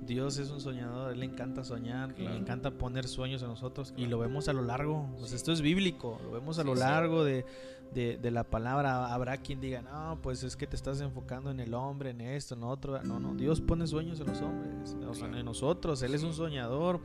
Dios 0.01 0.37
es 0.37 0.51
un 0.51 0.61
soñador, 0.61 1.11
Él 1.11 1.19
le 1.19 1.25
encanta 1.25 1.63
soñar, 1.63 2.17
le 2.17 2.35
encanta 2.35 2.71
poner 2.71 3.07
sueños 3.07 3.41
en 3.41 3.49
nosotros 3.49 3.93
y 3.97 4.05
lo 4.05 4.19
vemos 4.19 4.47
a 4.47 4.53
lo 4.53 4.61
largo, 4.61 5.09
pues 5.19 5.33
esto 5.33 5.51
es 5.51 5.61
bíblico, 5.61 6.19
lo 6.23 6.31
vemos 6.31 6.59
a 6.59 6.63
lo 6.63 6.75
largo 6.75 7.23
de, 7.23 7.45
de, 7.93 8.31
la 8.31 8.43
palabra. 8.43 9.13
Habrá 9.13 9.37
quien 9.37 9.61
diga, 9.61 9.81
no, 9.81 10.19
pues 10.21 10.43
es 10.43 10.55
que 10.55 10.67
te 10.67 10.75
estás 10.75 11.01
enfocando 11.01 11.51
en 11.51 11.59
el 11.59 11.73
hombre, 11.73 12.11
en 12.11 12.21
esto, 12.21 12.55
en 12.55 12.63
otro. 12.63 13.01
No, 13.03 13.19
no, 13.19 13.35
Dios 13.35 13.61
pone 13.61 13.87
sueños 13.87 14.19
en 14.19 14.27
los 14.27 14.41
hombres, 14.41 14.95
en 15.21 15.45
nosotros, 15.45 16.01
Él 16.01 16.13
es 16.13 16.23
un 16.23 16.33
soñador. 16.33 16.99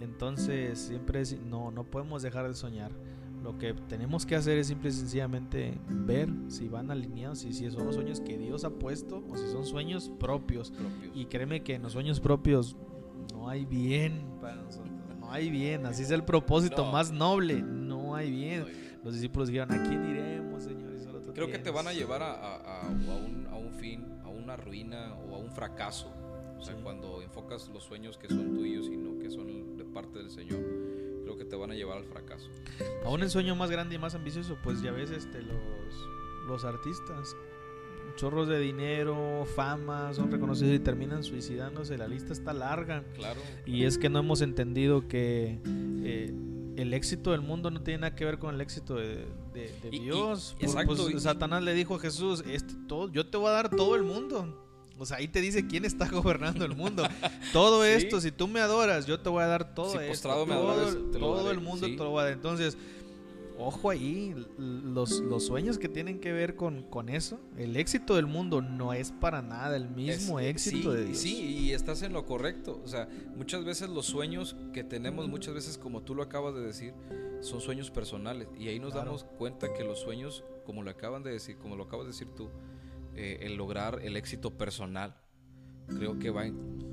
Entonces, 0.00 0.78
siempre 0.78 1.20
es, 1.20 1.40
no, 1.40 1.70
no 1.70 1.84
podemos 1.84 2.22
dejar 2.22 2.46
de 2.46 2.54
soñar. 2.54 2.92
Lo 3.42 3.56
que 3.56 3.72
tenemos 3.88 4.26
que 4.26 4.34
hacer 4.36 4.58
es 4.58 4.66
simple 4.66 4.90
y 4.90 4.92
sencillamente 4.92 5.78
ver 5.88 6.28
si 6.48 6.68
van 6.68 6.90
alineados 6.90 7.44
y 7.44 7.52
si 7.52 7.70
son 7.70 7.86
los 7.86 7.94
sueños 7.94 8.20
que 8.20 8.36
Dios 8.36 8.64
ha 8.64 8.70
puesto 8.70 9.24
o 9.30 9.36
si 9.36 9.48
son 9.50 9.64
sueños 9.64 10.10
propios. 10.18 10.72
Y 11.14 11.26
créeme 11.26 11.62
que 11.62 11.74
en 11.74 11.82
los 11.82 11.92
sueños 11.92 12.20
propios 12.20 12.76
no 13.32 13.48
hay 13.48 13.64
bien 13.64 14.24
para 14.40 14.56
nosotros. 14.56 14.92
No 15.20 15.30
hay 15.30 15.50
bien. 15.50 15.86
Así 15.86 16.02
es 16.02 16.10
el 16.10 16.24
propósito 16.24 16.84
más 16.86 17.12
noble. 17.12 17.62
No 17.62 18.14
hay 18.14 18.30
bien. 18.30 18.66
Los 19.04 19.14
discípulos 19.14 19.48
dijeron, 19.48 19.72
¿a 19.72 19.82
quién 19.88 20.04
iremos, 20.10 20.64
Señor? 20.64 20.88
Creo 21.34 21.50
que 21.50 21.58
te 21.58 21.70
van 21.70 21.86
a 21.86 21.92
llevar 21.92 22.22
a, 22.22 22.88
un, 22.88 23.46
a 23.48 23.56
un 23.56 23.72
fin, 23.72 24.04
a 24.24 24.28
una 24.28 24.56
ruina 24.56 25.14
o 25.14 25.36
a 25.36 25.38
un 25.38 25.52
fracaso. 25.52 26.12
O 26.58 26.62
sea, 26.62 26.74
cuando 26.74 27.22
enfocas 27.22 27.68
los 27.68 27.84
sueños 27.84 28.18
que 28.18 28.28
son 28.28 28.54
tuyos 28.54 28.86
y 28.86 28.96
no 28.96 29.18
que 29.20 29.30
son 29.30 29.76
de 29.76 29.84
parte 29.84 30.18
del 30.18 30.30
Señor 30.30 30.58
creo 31.28 31.36
que 31.36 31.44
te 31.44 31.56
van 31.56 31.70
a 31.70 31.74
llevar 31.74 31.98
al 31.98 32.06
fracaso. 32.06 32.48
Aún 33.04 33.22
el 33.22 33.28
sueño 33.28 33.54
más 33.54 33.70
grande 33.70 33.96
y 33.96 33.98
más 33.98 34.14
ambicioso, 34.14 34.56
pues 34.64 34.80
ya 34.80 34.92
ves 34.92 35.10
este, 35.10 35.42
los, 35.42 36.08
los 36.46 36.64
artistas, 36.64 37.36
chorros 38.16 38.48
de 38.48 38.58
dinero, 38.58 39.44
fama, 39.54 40.14
son 40.14 40.32
reconocidos 40.32 40.74
y 40.74 40.78
terminan 40.78 41.22
suicidándose. 41.22 41.98
La 41.98 42.08
lista 42.08 42.32
está 42.32 42.54
larga. 42.54 43.04
Claro. 43.14 43.40
Y 43.66 43.84
es 43.84 43.98
que 43.98 44.08
no 44.08 44.20
hemos 44.20 44.40
entendido 44.40 45.06
que 45.06 45.60
eh, 46.02 46.32
el 46.78 46.94
éxito 46.94 47.32
del 47.32 47.40
mundo 47.40 47.70
no 47.70 47.82
tiene 47.82 48.02
nada 48.02 48.14
que 48.14 48.24
ver 48.24 48.38
con 48.38 48.54
el 48.54 48.60
éxito 48.60 48.94
de, 48.94 49.26
Dios. 49.90 50.56
exacto. 50.60 51.08
Pues, 51.10 51.24
Satanás 51.24 51.62
le 51.62 51.74
dijo 51.74 51.96
a 51.96 51.98
Jesús, 51.98 52.44
este, 52.46 52.74
todo, 52.86 53.10
yo 53.10 53.26
te 53.26 53.36
voy 53.36 53.48
a 53.48 53.52
dar 53.52 53.70
todo 53.70 53.96
el 53.96 54.04
mundo. 54.04 54.64
O 54.96 55.06
sea, 55.06 55.18
ahí 55.18 55.28
te 55.28 55.40
dice 55.40 55.66
quién 55.66 55.84
está 55.84 56.08
gobernando 56.10 56.64
el 56.64 56.76
mundo. 56.76 57.02
todo 57.52 57.84
esto, 57.84 58.20
si 58.20 58.30
tú 58.30 58.46
me 58.46 58.60
adoras, 58.60 59.06
yo 59.06 59.20
te 59.20 59.28
voy 59.28 59.42
a 59.42 59.46
dar 59.46 59.74
todo 59.74 60.00
esto. 60.00 60.28
todo, 60.28 61.50
el 61.50 61.60
mundo 61.60 61.86
te 61.86 61.96
lo 61.96 62.10
voy 62.10 62.20
a 62.20 62.24
dar. 62.24 62.32
Entonces, 62.32 62.78
ojo 63.58 63.90
ahí, 63.90 64.34
los, 64.56 65.20
los 65.20 65.46
sueños 65.46 65.78
que 65.78 65.88
tienen 65.88 66.20
que 66.20 66.32
ver 66.32 66.56
con, 66.56 66.84
con, 66.84 67.08
eso, 67.08 67.40
el 67.56 67.76
éxito 67.76 68.16
del 68.16 68.26
mundo 68.26 68.62
no 68.62 68.92
es 68.92 69.12
para 69.12 69.42
nada 69.42 69.76
el 69.76 69.88
mismo 69.88 70.40
éxito 70.40 70.92
de 70.92 71.06
Dios. 71.06 71.18
Sí, 71.18 71.42
y 71.42 71.72
estás 71.72 72.02
en 72.02 72.12
lo 72.12 72.24
correcto. 72.24 72.80
O 72.84 72.88
sea, 72.88 73.08
muchas 73.36 73.64
veces 73.64 73.88
los 73.88 74.06
sueños 74.06 74.56
que 74.72 74.84
tenemos, 74.84 75.28
muchas 75.28 75.54
veces 75.54 75.76
como 75.78 76.02
tú 76.02 76.14
lo 76.14 76.22
acabas 76.22 76.54
de 76.54 76.60
decir, 76.60 76.94
son 77.40 77.60
sueños 77.60 77.90
personales. 77.90 78.48
Y 78.58 78.68
ahí 78.68 78.78
nos 78.78 78.94
damos 78.94 79.24
cuenta 79.24 79.72
que 79.72 79.84
los 79.84 80.00
sueños, 80.00 80.44
como 80.64 80.82
lo 80.82 80.90
acaban 80.90 81.22
de 81.22 81.32
decir, 81.32 81.58
como 81.58 81.76
lo 81.76 81.84
acabas 81.84 82.06
de 82.06 82.12
decir 82.12 82.28
tú, 82.34 82.50
eh, 83.14 83.38
el 83.42 83.56
lograr 83.56 84.00
el 84.02 84.16
éxito 84.16 84.56
personal, 84.56 85.16
creo 85.88 86.18
que 86.18 86.30
va 86.30 86.44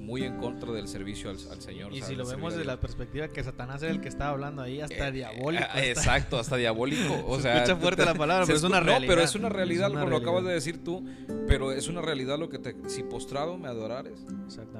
muy 0.05 0.23
en 0.23 0.37
contra 0.37 0.71
del 0.71 0.87
servicio 0.87 1.29
al, 1.31 1.61
Señor. 1.61 1.91
Y 1.91 2.01
si 2.01 2.15
lo 2.15 2.25
vemos 2.27 2.53
desde 2.53 2.65
la 2.65 2.79
perspectiva 2.79 3.27
que 3.27 3.43
Satanás 3.43 3.81
era 3.81 3.91
el 3.91 4.01
que 4.01 4.07
estaba 4.07 4.29
hablando 4.29 4.61
ahí, 4.61 4.79
hasta 4.79 5.07
eh, 5.07 5.11
diabólico. 5.11 5.65
Eh, 5.75 5.89
exacto, 5.89 6.37
hasta 6.37 6.55
diabólico. 6.55 7.25
O 7.27 7.39
sea, 7.41 7.57
escucha 7.57 7.75
fuerte 7.75 8.05
la 8.05 8.13
palabra, 8.13 8.45
pero 8.45 8.57
es 8.57 8.63
una 8.63 8.79
realidad. 8.79 9.01
No, 9.01 9.07
pero 9.07 9.21
es 9.21 9.35
una 9.35 9.49
realidad, 9.49 9.91
lo, 9.91 10.07
lo 10.07 10.17
acabas 10.17 10.43
de 10.45 10.53
decir 10.53 10.83
tú, 10.83 11.03
pero 11.47 11.71
es 11.71 11.87
una 11.87 12.01
realidad 12.01 12.37
lo 12.37 12.49
que 12.49 12.59
te... 12.59 12.75
Si 12.87 13.03
postrado 13.03 13.57
me 13.57 13.67
adorares, 13.67 14.25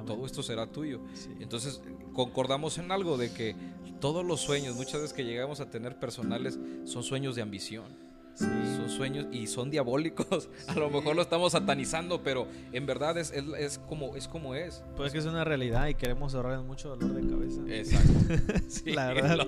todo 0.06 0.24
esto 0.24 0.42
será 0.42 0.68
tuyo. 0.68 1.00
Entonces, 1.40 1.82
concordamos 2.12 2.78
en 2.78 2.92
algo 2.92 3.18
de 3.18 3.32
que 3.32 3.56
todos 4.00 4.24
los 4.24 4.40
sueños, 4.40 4.76
muchas 4.76 5.00
veces 5.00 5.12
que 5.12 5.24
llegamos 5.24 5.60
a 5.60 5.70
tener 5.70 5.98
personales, 5.98 6.58
son 6.84 7.02
sueños 7.02 7.34
de 7.34 7.42
ambición. 7.42 8.05
Son 8.36 8.88
sueños 8.90 9.26
y 9.32 9.46
son 9.46 9.70
diabólicos. 9.70 10.48
A 10.68 10.74
lo 10.74 10.90
mejor 10.90 11.16
lo 11.16 11.22
estamos 11.22 11.52
satanizando, 11.52 12.22
pero 12.22 12.46
en 12.72 12.86
verdad 12.86 13.16
es, 13.18 13.32
es, 13.32 13.78
como, 13.78 14.14
es 14.16 14.28
como 14.28 14.54
es. 14.54 14.82
Pues 14.96 15.12
que 15.12 15.18
es 15.18 15.24
una 15.26 15.44
realidad 15.44 15.88
y 15.88 15.94
queremos 15.94 16.34
ahorrar 16.34 16.62
mucho 16.62 16.90
dolor 16.96 17.14
de 17.14 17.28
cabeza. 17.28 17.62
Exacto. 17.68 18.62
sí, 18.68 18.92
la 18.92 19.08
verdad. 19.14 19.46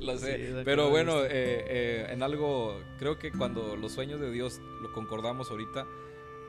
Lo 0.00 0.18
sé. 0.18 0.62
pero 0.64 0.90
bueno, 0.90 1.24
eh, 1.24 1.28
eh, 1.30 2.06
en 2.10 2.22
algo, 2.22 2.80
creo 2.98 3.18
que 3.18 3.32
cuando 3.32 3.76
los 3.76 3.92
sueños 3.92 4.20
de 4.20 4.30
Dios 4.30 4.60
lo 4.82 4.92
concordamos 4.92 5.50
ahorita, 5.50 5.86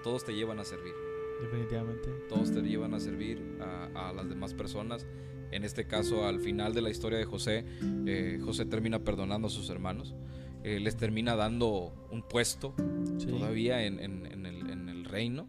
todos 0.03 0.23
te 0.23 0.33
llevan 0.33 0.59
a 0.59 0.65
servir. 0.65 0.93
Definitivamente. 1.41 2.09
Todos 2.29 2.51
te 2.51 2.61
llevan 2.61 2.93
a 2.93 2.99
servir 2.99 3.57
a, 3.59 4.09
a 4.09 4.13
las 4.13 4.29
demás 4.29 4.53
personas. 4.53 5.07
En 5.51 5.65
este 5.65 5.85
caso, 5.85 6.25
al 6.25 6.39
final 6.39 6.73
de 6.73 6.81
la 6.81 6.89
historia 6.89 7.19
de 7.19 7.25
José, 7.25 7.65
eh, 8.05 8.39
José 8.43 8.65
termina 8.65 8.99
perdonando 8.99 9.47
a 9.47 9.51
sus 9.51 9.69
hermanos. 9.69 10.15
Eh, 10.63 10.79
les 10.79 10.95
termina 10.95 11.35
dando 11.35 11.93
un 12.11 12.21
puesto 12.21 12.75
todavía 13.27 13.83
en, 13.85 13.99
el, 13.99 15.05
reino. 15.05 15.47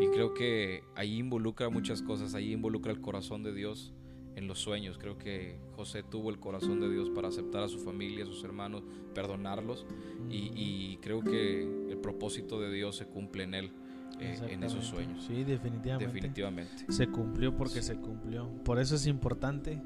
Y 0.00 0.06
creo 0.08 0.34
que 0.34 0.84
ahí 0.94 1.18
involucra 1.18 1.68
muchas 1.68 2.00
cosas, 2.00 2.34
ahí 2.34 2.52
involucra 2.52 2.92
el 2.92 3.00
corazón 3.00 3.42
de 3.42 3.52
Dios 3.52 3.92
en 4.36 4.46
los 4.46 4.60
sueños. 4.60 4.98
Creo 4.98 5.18
que 5.18 5.58
José 5.74 6.02
tuvo 6.02 6.30
el 6.30 6.38
corazón 6.38 6.80
de 6.80 6.88
Dios 6.88 7.10
para 7.10 7.28
aceptar 7.28 7.62
a 7.64 7.68
su 7.68 7.78
familia, 7.80 8.24
a 8.24 8.26
sus 8.26 8.44
hermanos, 8.44 8.84
perdonarlos. 9.14 9.86
Y, 10.30 10.98
creo 10.98 11.22
que 11.22 11.62
el 11.62 11.98
propósito 11.98 12.60
de 12.60 12.70
Dios 12.72 12.96
se 12.96 13.06
cumple 13.06 13.44
en 13.44 13.54
él. 13.54 13.72
Eh, 14.20 14.38
en 14.50 14.62
esos 14.62 14.84
sueños. 14.84 15.24
Sí, 15.24 15.44
definitivamente. 15.44 16.12
Definitivamente. 16.12 16.92
Se 16.92 17.08
cumplió 17.08 17.56
porque 17.56 17.80
se 17.80 17.96
cumplió. 17.96 18.50
Por 18.64 18.78
eso 18.78 18.94
es 18.96 19.06
importante 19.06 19.80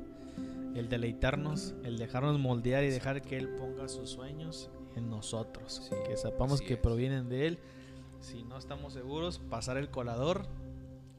el 0.74 0.88
deleitarnos, 0.88 1.74
el 1.84 1.98
dejarnos 1.98 2.38
moldear 2.38 2.84
y 2.84 2.90
dejar 2.90 3.22
que 3.22 3.36
Él 3.36 3.48
ponga 3.48 3.88
sus 3.88 4.10
sueños 4.10 4.70
en 4.96 5.08
nosotros, 5.08 5.90
que 6.06 6.16
sepamos 6.16 6.60
que 6.60 6.76
provienen 6.76 7.28
de 7.28 7.46
Él. 7.46 7.58
Si 8.20 8.42
no 8.42 8.58
estamos 8.58 8.92
seguros, 8.92 9.38
pasar 9.38 9.76
el 9.76 9.90
colador 9.90 10.48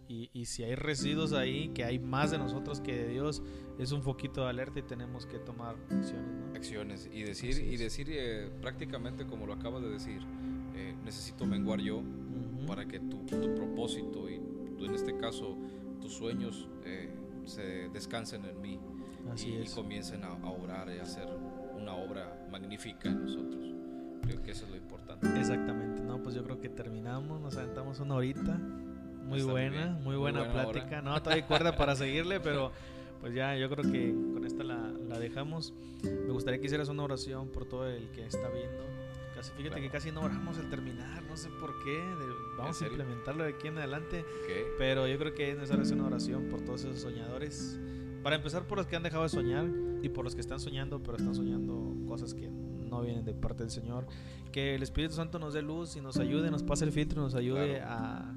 y, 0.08 0.45
si 0.45 0.64
hay 0.64 0.76
residuos 0.76 1.34
ahí, 1.34 1.70
que 1.70 1.84
hay 1.84 1.97
más 1.99 2.32
de 2.32 2.38
nosotros 2.38 2.80
que 2.80 2.95
de 2.95 3.08
Dios, 3.08 3.41
es 3.80 3.91
un 3.91 4.03
foquito 4.03 4.43
de 4.43 4.49
alerta 4.49 4.80
y 4.80 4.84
tenemos 4.84 5.26
que 5.26 5.39
tomar 5.39 5.76
acciones. 5.89 6.56
Acciones 6.56 7.10
y 7.12 7.24
decir, 7.24 7.58
y 7.58 7.78
decir 7.78 8.08
eh, 8.12 8.49
prácticamente 8.62 9.26
como 9.26 9.47
lo 9.47 9.53
acabas 9.53 9.82
de 9.82 9.89
decir, 9.89 10.22
eh, 10.76 10.95
necesito 11.03 11.45
menguar 11.45 11.80
yo 11.80 12.03
para 12.68 12.86
que 12.86 12.99
tu, 12.99 13.26
propósito 13.26 14.30
y 14.30 14.36
en 14.36 14.93
este 14.93 15.18
caso 15.18 15.58
tus 16.01 16.14
sueños 16.14 16.68
eh, 16.84 17.10
se 17.45 17.89
descansen 17.89 18.45
en 18.45 18.62
mí 18.62 18.80
y, 19.43 19.67
comiencen 19.73 20.23
a, 20.23 20.34
orar 20.34 20.89
y 20.89 20.99
a 20.99 21.03
hacer 21.03 21.28
una 21.73 21.93
obra 21.95 22.47
magnífica 22.49 23.09
en 23.09 23.23
nosotros. 23.23 23.73
Creo 24.21 24.41
que 24.41 24.51
eso 24.51 24.65
es 24.65 24.71
lo 24.71 24.78
importante. 24.78 25.28
Exactamente, 25.39 26.01
no, 26.03 26.21
pues 26.21 26.36
yo 26.36 26.43
creo 26.43 26.59
que 26.59 26.69
terminamos, 26.69 27.41
nos 27.41 27.57
aventamos 27.57 27.99
una 27.99 28.15
horita. 28.15 28.57
Muy 29.26 29.41
buena, 29.41 29.97
muy, 30.03 30.15
buena, 30.15 30.51
plática. 30.51 31.01
No, 31.01 31.21
todavía 31.21 31.47
cuerda 31.47 31.76
para 31.76 31.95
seguirle, 31.95 32.39
pero 32.39 32.71
pues 33.21 33.34
ya 33.34 33.55
yo 33.55 33.69
creo 33.69 33.91
que 33.91 34.13
con 34.34 34.45
esta 34.45 34.63
la, 34.63 34.91
la, 35.07 35.19
dejamos. 35.19 35.73
Me 36.03 36.32
gustaría 36.32 36.59
que 36.59 36.67
hicieras 36.67 36.89
una 36.89 37.03
oración 37.03 37.49
por 37.49 37.65
todo 37.65 37.88
el 37.89 38.09
que 38.11 38.26
está 38.26 38.47
viendo. 38.49 38.84
Casi, 39.36 39.51
fíjate 39.53 39.82
que 39.82 39.89
casi 39.89 40.11
no 40.11 40.21
oramos 40.21 40.57
al 40.59 40.69
terminar, 40.69 41.23
no 41.23 41.36
sé 41.36 41.49
por 41.59 41.84
qué. 41.84 42.01
vamos 42.57 42.82
a 42.82 42.88
implementarlo 42.88 43.43
de 43.43 43.49
aquí 43.49 43.67
en 43.67 43.80
adelante. 43.80 44.23
Pero 44.78 45.07
yo 45.07 45.17
creo 45.17 45.34
que 45.34 45.51
es 45.51 45.55
necesario 45.55 45.84
hacer 45.84 45.97
una 45.97 46.07
oración 46.07 46.47
por 46.49 46.61
todos 46.61 46.84
esos 46.84 47.01
soñadores 47.01 47.80
para 48.26 48.38
empezar 48.38 48.65
por 48.65 48.80
los 48.80 48.88
que 48.88 48.95
han 48.95 49.03
dejado 49.03 49.21
de 49.21 49.30
soñar 49.30 49.67
y 50.01 50.09
por 50.09 50.23
los 50.23 50.34
que 50.34 50.41
están 50.41 50.59
soñando, 50.59 50.99
pero 51.03 51.15
están 51.15 51.36
soñando 51.36 51.93
cosas 52.07 52.34
que 52.34 52.49
no 52.49 53.03
vienen 53.03 53.23
de 53.23 53.36
parte 53.36 53.61
del 53.61 53.69
Señor. 53.69 54.07
Que 54.51 54.73
el 54.73 54.82
Espíritu 54.82 55.13
Santo 55.13 55.38
nos 55.38 55.53
dé 55.53 55.61
luz 55.61 55.95
y 55.95 56.01
nos 56.01 56.17
ayude, 56.17 56.49
nos 56.49 56.63
pase 56.63 56.86
el 56.86 56.91
filtro, 56.91 57.21
nos 57.21 57.36
ayude 57.36 57.82
a, 57.82 58.34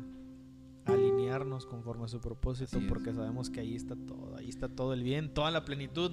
alinearnos 0.84 1.64
conforme 1.64 2.04
a 2.04 2.08
su 2.08 2.20
propósito, 2.20 2.80
porque 2.86 3.14
sabemos 3.14 3.48
que 3.48 3.60
ahí 3.60 3.74
está 3.74 3.96
todo, 3.96 4.36
ahí 4.36 4.50
está 4.50 4.68
todo 4.68 4.92
el 4.92 5.02
bien, 5.02 5.32
toda 5.32 5.50
la 5.50 5.64
plenitud 5.64 6.12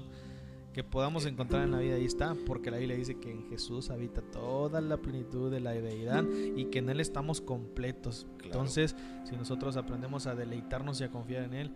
que 0.75 0.83
podamos 0.83 1.25
encontrar 1.25 1.63
en 1.63 1.71
la 1.71 1.79
vida, 1.79 1.95
ahí 1.95 2.03
está, 2.03 2.35
porque 2.45 2.69
la 2.69 2.75
Biblia 2.75 2.97
dice 2.97 3.17
que 3.17 3.31
en 3.31 3.47
Jesús 3.47 3.89
habita 3.91 4.21
toda 4.21 4.81
la 4.81 4.97
plenitud 4.97 5.49
de 5.49 5.61
la 5.61 5.71
deidad 5.71 6.25
y 6.53 6.65
que 6.65 6.79
en 6.79 6.89
Él 6.89 6.99
estamos 6.99 7.39
completos. 7.39 8.27
Entonces, 8.43 8.93
si 9.23 9.37
nosotros 9.37 9.77
aprendemos 9.77 10.27
a 10.27 10.35
deleitarnos 10.35 10.99
y 10.99 11.05
a 11.05 11.11
confiar 11.11 11.43
en 11.43 11.53
Él 11.53 11.71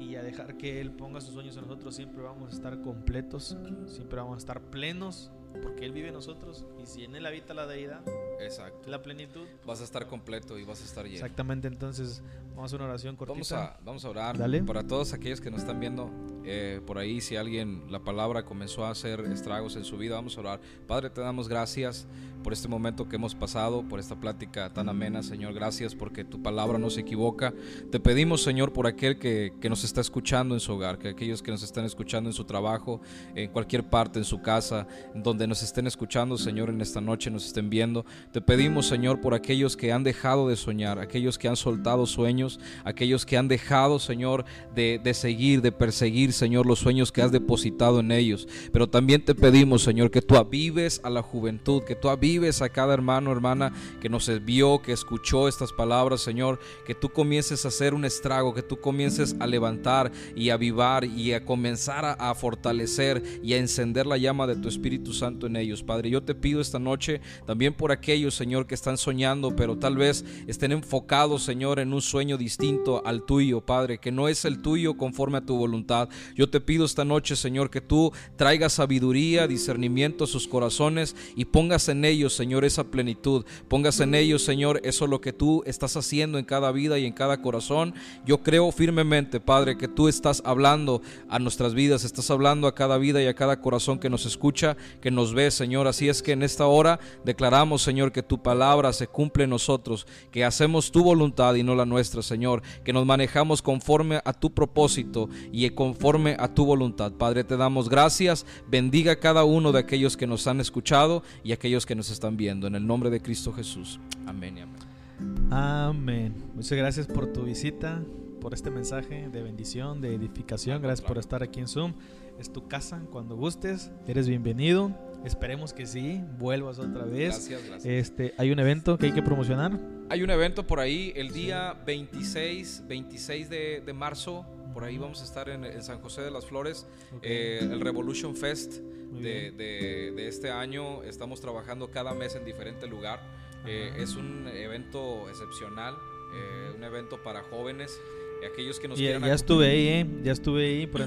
y, 0.00 0.14
a 0.14 0.22
dejar 0.22 0.56
que 0.56 0.80
Él 0.80 0.92
ponga 0.92 1.20
sus 1.20 1.34
sueños 1.34 1.58
en 1.58 1.64
nosotros, 1.64 1.94
siempre 1.94 2.22
vamos 2.22 2.52
a 2.52 2.56
estar 2.56 2.80
completos, 2.80 3.54
siempre 3.84 4.18
vamos 4.18 4.36
a 4.36 4.38
estar 4.38 4.62
plenos, 4.62 5.30
porque 5.62 5.84
Él 5.84 5.92
vive 5.92 6.08
en 6.08 6.14
nosotros 6.14 6.64
y 6.82 6.86
si 6.86 7.04
en 7.04 7.16
Él 7.16 7.26
habita 7.26 7.52
la 7.52 7.66
deidad, 7.66 8.00
Exacto. 8.40 8.88
la 8.88 9.02
plenitud, 9.02 9.46
vas 9.66 9.82
a 9.82 9.84
estar 9.84 10.06
completo 10.06 10.58
y 10.58 10.64
vas 10.64 10.80
a 10.80 10.84
estar 10.86 11.04
lleno. 11.04 11.16
Exactamente, 11.16 11.68
entonces 11.68 12.22
vamos 12.54 12.72
a 12.72 12.76
una 12.76 12.86
oración 12.86 13.14
cortita. 13.14 13.34
Vamos 13.34 13.52
a, 13.52 13.78
vamos 13.84 14.04
a 14.06 14.08
orar 14.08 14.64
para 14.64 14.86
todos 14.86 15.12
aquellos 15.12 15.42
que 15.42 15.50
nos 15.50 15.60
están 15.60 15.80
viendo 15.80 16.10
eh, 16.48 16.80
por 16.86 16.98
ahí, 16.98 17.20
si 17.20 17.34
alguien 17.34 17.82
la 17.90 17.98
palabra 17.98 18.44
comenzó 18.44 18.84
a 18.84 18.90
hacer 18.90 19.20
estragos 19.20 19.74
en 19.74 19.84
su 19.84 19.98
vida, 19.98 20.14
vamos 20.14 20.36
a 20.36 20.40
orar. 20.40 20.60
Padre, 20.86 21.10
te 21.10 21.20
damos 21.20 21.48
gracias 21.48 22.06
por 22.44 22.52
este 22.52 22.68
momento 22.68 23.08
que 23.08 23.16
hemos 23.16 23.34
pasado, 23.34 23.82
por 23.82 23.98
esta 23.98 24.14
plática 24.14 24.72
tan 24.72 24.88
amena, 24.88 25.24
Señor. 25.24 25.52
Gracias 25.52 25.96
porque 25.96 26.22
tu 26.22 26.40
palabra 26.40 26.78
no 26.78 26.90
se 26.90 27.00
equivoca. 27.00 27.52
Te 27.90 27.98
pedimos, 27.98 28.44
Señor, 28.44 28.72
por 28.72 28.86
aquel 28.86 29.18
que, 29.18 29.54
que 29.60 29.68
nos 29.68 29.82
está 29.82 30.00
escuchando 30.00 30.54
en 30.54 30.60
su 30.60 30.72
hogar, 30.72 30.98
que 30.98 31.08
aquellos 31.08 31.42
que 31.42 31.50
nos 31.50 31.64
están 31.64 31.84
escuchando 31.84 32.30
en 32.30 32.34
su 32.34 32.44
trabajo, 32.44 33.00
en 33.34 33.50
cualquier 33.50 33.90
parte, 33.90 34.20
en 34.20 34.24
su 34.24 34.40
casa, 34.40 34.86
donde 35.12 35.48
nos 35.48 35.64
estén 35.64 35.88
escuchando, 35.88 36.38
Señor, 36.38 36.70
en 36.70 36.80
esta 36.80 37.00
noche 37.00 37.32
nos 37.32 37.44
estén 37.46 37.68
viendo. 37.68 38.06
Te 38.30 38.40
pedimos, 38.40 38.86
Señor, 38.86 39.20
por 39.20 39.34
aquellos 39.34 39.76
que 39.76 39.92
han 39.92 40.04
dejado 40.04 40.48
de 40.48 40.54
soñar, 40.54 41.00
aquellos 41.00 41.38
que 41.38 41.48
han 41.48 41.56
soltado 41.56 42.06
sueños, 42.06 42.60
aquellos 42.84 43.26
que 43.26 43.36
han 43.36 43.48
dejado, 43.48 43.98
Señor, 43.98 44.44
de, 44.72 45.00
de 45.02 45.14
seguir, 45.14 45.62
de 45.62 45.72
perseguir, 45.72 46.32
Señor, 46.36 46.66
los 46.66 46.78
sueños 46.78 47.10
que 47.10 47.22
has 47.22 47.32
depositado 47.32 48.00
en 48.00 48.12
ellos. 48.12 48.46
Pero 48.72 48.88
también 48.88 49.24
te 49.24 49.34
pedimos, 49.34 49.82
Señor, 49.82 50.10
que 50.10 50.22
tú 50.22 50.36
avives 50.36 51.00
a 51.02 51.10
la 51.10 51.22
juventud, 51.22 51.82
que 51.82 51.96
tú 51.96 52.08
avives 52.08 52.62
a 52.62 52.68
cada 52.68 52.94
hermano, 52.94 53.32
hermana 53.32 53.72
que 54.00 54.08
nos 54.08 54.26
vio, 54.44 54.82
que 54.82 54.92
escuchó 54.92 55.48
estas 55.48 55.72
palabras, 55.72 56.20
Señor, 56.20 56.58
que 56.84 56.94
tú 56.94 57.08
comiences 57.08 57.64
a 57.64 57.68
hacer 57.68 57.94
un 57.94 58.04
estrago, 58.04 58.54
que 58.54 58.62
tú 58.62 58.80
comiences 58.80 59.36
a 59.38 59.46
levantar 59.46 60.10
y 60.34 60.50
a 60.50 60.54
avivar 60.54 61.04
y 61.04 61.32
a 61.32 61.44
comenzar 61.44 62.16
a, 62.18 62.34
fortalecer 62.34 63.22
y 63.42 63.54
a 63.54 63.58
encender 63.58 64.06
la 64.06 64.18
llama 64.18 64.46
de 64.46 64.56
tu 64.56 64.68
Espíritu 64.68 65.12
Santo 65.12 65.46
en 65.46 65.56
ellos. 65.56 65.82
Padre, 65.82 66.10
yo 66.10 66.22
te 66.22 66.34
pido 66.34 66.60
esta 66.60 66.78
noche 66.78 67.20
también 67.46 67.72
por 67.72 67.92
aquellos, 67.92 68.34
Señor, 68.34 68.66
que 68.66 68.74
están 68.74 68.98
soñando, 68.98 69.54
pero 69.56 69.78
tal 69.78 69.96
vez 69.96 70.24
estén 70.46 70.72
enfocados, 70.72 71.42
Señor, 71.42 71.78
en 71.78 71.92
un 71.92 72.02
sueño 72.02 72.36
distinto 72.36 73.02
al 73.06 73.24
tuyo, 73.24 73.60
Padre, 73.60 73.98
que 73.98 74.12
no 74.12 74.28
es 74.28 74.44
el 74.44 74.60
tuyo 74.60 74.96
conforme 74.96 75.38
a 75.38 75.46
tu 75.46 75.56
voluntad. 75.56 76.08
Yo 76.34 76.48
te 76.48 76.60
pido 76.60 76.84
esta 76.84 77.04
noche, 77.04 77.36
Señor, 77.36 77.70
que 77.70 77.80
tú 77.80 78.12
traigas 78.36 78.74
sabiduría, 78.74 79.46
discernimiento 79.46 80.24
a 80.24 80.26
sus 80.26 80.48
corazones 80.48 81.14
y 81.36 81.44
pongas 81.44 81.88
en 81.88 82.04
ellos, 82.04 82.34
Señor, 82.34 82.64
esa 82.64 82.84
plenitud. 82.84 83.44
Pongas 83.68 84.00
en 84.00 84.14
ellos, 84.14 84.42
Señor, 84.42 84.80
eso 84.84 85.06
lo 85.06 85.20
que 85.20 85.32
tú 85.32 85.62
estás 85.66 85.96
haciendo 85.96 86.38
en 86.38 86.44
cada 86.44 86.72
vida 86.72 86.98
y 86.98 87.06
en 87.06 87.12
cada 87.12 87.42
corazón. 87.42 87.94
Yo 88.24 88.42
creo 88.42 88.72
firmemente, 88.72 89.40
Padre, 89.40 89.76
que 89.76 89.88
tú 89.88 90.08
estás 90.08 90.42
hablando 90.44 91.02
a 91.28 91.38
nuestras 91.38 91.74
vidas, 91.74 92.04
estás 92.04 92.30
hablando 92.30 92.66
a 92.66 92.74
cada 92.74 92.98
vida 92.98 93.22
y 93.22 93.26
a 93.26 93.34
cada 93.34 93.60
corazón 93.60 93.98
que 93.98 94.10
nos 94.10 94.26
escucha, 94.26 94.76
que 95.00 95.10
nos 95.10 95.34
ve, 95.34 95.50
Señor. 95.50 95.86
Así 95.86 96.08
es 96.08 96.22
que 96.22 96.32
en 96.32 96.42
esta 96.42 96.66
hora 96.66 96.98
declaramos, 97.24 97.82
Señor, 97.82 98.12
que 98.12 98.22
tu 98.22 98.42
palabra 98.42 98.92
se 98.92 99.06
cumple 99.06 99.44
en 99.44 99.50
nosotros, 99.50 100.06
que 100.30 100.44
hacemos 100.44 100.90
tu 100.90 101.02
voluntad 101.02 101.54
y 101.54 101.62
no 101.62 101.74
la 101.74 101.84
nuestra, 101.84 102.22
Señor, 102.22 102.62
que 102.84 102.92
nos 102.92 103.04
manejamos 103.06 103.62
conforme 103.62 104.20
a 104.24 104.32
tu 104.32 104.52
propósito 104.52 105.28
y 105.52 105.68
conforme 105.70 106.05
a 106.38 106.54
tu 106.54 106.64
voluntad. 106.64 107.12
Padre, 107.12 107.42
te 107.42 107.56
damos 107.56 107.88
gracias. 107.88 108.46
Bendiga 108.68 109.12
a 109.12 109.16
cada 109.16 109.42
uno 109.42 109.72
de 109.72 109.80
aquellos 109.80 110.16
que 110.16 110.26
nos 110.26 110.46
han 110.46 110.60
escuchado 110.60 111.24
y 111.42 111.50
aquellos 111.50 111.84
que 111.84 111.96
nos 111.96 112.10
están 112.10 112.36
viendo. 112.36 112.68
En 112.68 112.76
el 112.76 112.86
nombre 112.86 113.10
de 113.10 113.20
Cristo 113.20 113.52
Jesús. 113.52 113.98
Amén 114.24 114.58
y 114.58 114.60
amén. 114.60 115.50
Amén. 115.50 116.34
Muchas 116.54 116.78
gracias 116.78 117.08
por 117.08 117.32
tu 117.32 117.42
visita, 117.42 118.00
por 118.40 118.54
este 118.54 118.70
mensaje 118.70 119.28
de 119.28 119.42
bendición, 119.42 120.00
de 120.00 120.14
edificación. 120.14 120.80
Gracias 120.80 121.06
por 121.06 121.18
estar 121.18 121.42
aquí 121.42 121.58
en 121.58 121.66
Zoom. 121.66 121.94
Es 122.38 122.52
tu 122.52 122.68
casa 122.68 123.02
cuando 123.10 123.34
gustes. 123.34 123.90
Eres 124.06 124.28
bienvenido. 124.28 124.92
Esperemos 125.24 125.72
que 125.72 125.86
sí, 125.86 126.20
vuelvas 126.38 126.78
otra 126.78 127.04
vez. 127.04 127.30
Gracias, 127.30 127.66
gracias. 127.66 127.84
Este, 127.84 128.32
hay 128.38 128.52
un 128.52 128.60
evento 128.60 128.96
que 128.96 129.06
hay 129.06 129.12
que 129.12 129.22
promocionar. 129.22 129.76
Hay 130.08 130.22
un 130.22 130.30
evento 130.30 130.64
por 130.68 130.78
ahí 130.78 131.12
el 131.16 131.32
día 131.32 131.74
26, 131.84 132.84
26 132.86 133.50
de, 133.50 133.82
de 133.84 133.92
marzo. 133.92 134.46
Por 134.76 134.84
ahí 134.84 134.98
vamos 134.98 135.22
a 135.22 135.24
estar 135.24 135.48
en, 135.48 135.82
San 135.82 136.02
José 136.02 136.20
de 136.20 136.30
las 136.30 136.44
Flores, 136.44 136.86
eh, 137.22 137.60
el 137.62 137.80
Revolution 137.80 138.36
Fest 138.36 138.74
de, 138.74 139.50
de, 139.50 140.12
de, 140.14 140.28
este 140.28 140.50
año. 140.50 141.02
Estamos 141.02 141.40
trabajando 141.40 141.90
cada 141.90 142.12
mes 142.12 142.34
en 142.34 142.44
diferente 142.44 142.86
lugar. 142.86 143.18
Eh, 143.64 143.94
es 143.96 144.16
un 144.16 144.46
evento 144.46 145.30
excepcional, 145.30 145.94
eh, 146.34 146.74
un 146.76 146.84
evento 146.84 147.22
para 147.22 147.42
jóvenes 147.44 147.98
aquellos 148.44 148.80
que 148.80 148.88
nos 148.88 148.98
ya, 148.98 149.18
ya 149.18 149.34
estuve 149.34 149.68
ahí, 149.68 149.88
¿eh? 149.88 150.06
ya 150.22 150.32
estuve 150.32 150.66
ahí, 150.66 150.86
por, 150.86 151.02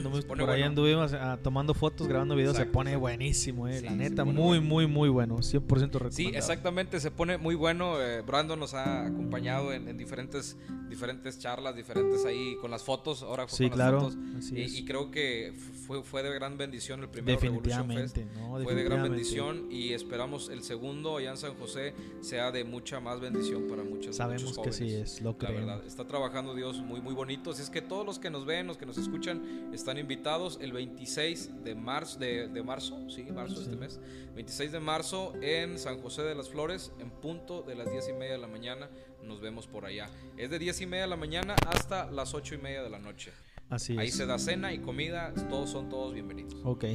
ahí 0.50 0.62
anduvimos 0.64 1.14
ah, 1.14 1.38
tomando 1.42 1.74
fotos, 1.74 2.08
grabando 2.08 2.36
videos, 2.36 2.56
se 2.56 2.66
pone 2.66 2.96
buenísimo, 2.96 3.68
eh, 3.68 3.82
la 3.82 3.92
neta, 3.92 4.26
muy, 4.26 4.60
muy, 4.60 4.88
muy 4.88 5.10
bueno, 5.10 5.38
100% 5.38 5.62
recomendado. 5.68 6.12
Sí, 6.12 6.28
exactamente, 6.28 7.00
se 7.00 7.12
pone 7.12 7.38
muy 7.38 7.56
bueno, 7.56 8.02
eh, 8.02 8.22
Brandon 8.22 8.60
nos 8.60 8.74
ha 8.74 9.06
acompañado 9.06 9.74
en, 9.74 9.98
diferentes, 9.98 10.58
diferentes 10.90 11.40
charlas, 11.40 11.76
diferentes 11.76 12.26
ahí, 12.26 12.56
con 12.62 12.72
las 12.72 12.84
fotos, 12.84 13.24
ahora 13.24 13.48
fue 13.48 13.58
sí, 13.58 13.70
con 13.70 13.78
claro, 13.78 14.02
las 14.02 14.16
fotos, 14.16 14.52
y, 14.52 14.86
creo 14.86 15.12
que 15.12 15.54
fue, 15.86 16.04
fue 16.04 16.24
de 16.24 16.34
gran 16.34 16.58
bendición 16.58 17.02
el 17.02 17.10
primer 17.10 17.40
Revolution 17.40 17.88
Fest, 17.92 18.18
fue 18.64 18.76
de 18.76 18.84
gran 18.84 19.04
bendición 19.04 19.68
y 19.72 19.94
esperamos 19.94 20.50
el 20.50 20.64
segundo 20.64 21.18
allá 21.18 21.32
en 21.32 21.38
San 21.38 21.56
José 21.56 21.94
sea 22.22 22.52
de 22.52 22.64
mucha 22.64 23.00
más 23.00 23.20
bendición 23.20 23.68
para 23.68 23.84
muchos 23.84 24.16
Sabemos 24.16 24.58
que 24.58 24.72
sí 24.72 24.94
es, 24.94 25.22
lo 25.22 25.36
verdad, 25.36 25.84
está 25.86 26.06
trabajando 26.06 26.56
Dios 26.56 26.78
muy, 26.78 27.02
muy 27.02 27.14
bonito. 27.20 27.51
Así 27.51 27.61
es 27.61 27.70
que 27.70 27.82
todos 27.82 28.05
los 28.05 28.17
que 28.17 28.30
nos 28.30 28.45
ven, 28.45 28.65
los 28.65 28.78
que 28.78 28.86
nos 28.86 28.97
escuchan, 28.97 29.72
están 29.74 29.97
invitados 29.97 30.57
el 30.61 30.72
26 30.72 31.63
de 31.65 31.76
marzo, 31.76 32.17
de, 32.17 32.47
de 32.47 32.63
marzo, 32.63 32.97
sí, 33.09 33.24
marzo 33.24 33.61
este 33.61 33.76
mes, 33.76 33.99
26 34.36 34.72
de 34.72 34.80
marzo 34.80 35.34
en 35.41 35.78
San 35.78 36.01
José 36.01 36.24
de 36.24 36.34
las 36.34 36.49
Flores, 36.49 36.93
en 36.99 37.09
punto 37.09 37.61
de 37.61 37.76
las 37.76 37.91
10 37.91 38.09
y 38.09 38.13
media 38.13 38.34
de 38.34 38.38
la 38.38 38.47
mañana. 38.47 38.89
Nos 39.22 39.41
vemos 39.41 39.67
por 39.67 39.86
allá. 39.86 40.09
Es 40.38 40.49
de 40.49 40.59
10 40.59 40.80
y 40.80 40.86
media 40.86 41.03
de 41.03 41.09
la 41.09 41.17
mañana 41.17 41.55
hasta 41.67 42.09
las 42.09 42.34
8 42.34 42.55
y 42.55 42.57
media 42.59 42.82
de 42.82 42.89
la 42.89 42.99
noche. 42.99 43.34
Así 43.70 43.97
ahí 43.99 44.09
se 44.09 44.26
da 44.26 44.39
cena 44.39 44.74
y 44.74 44.80
comida, 44.80 45.32
todos 45.49 45.70
son 45.70 45.89
todos 45.89 46.13
bienvenidos. 46.13 46.55
Ok. 46.63 46.86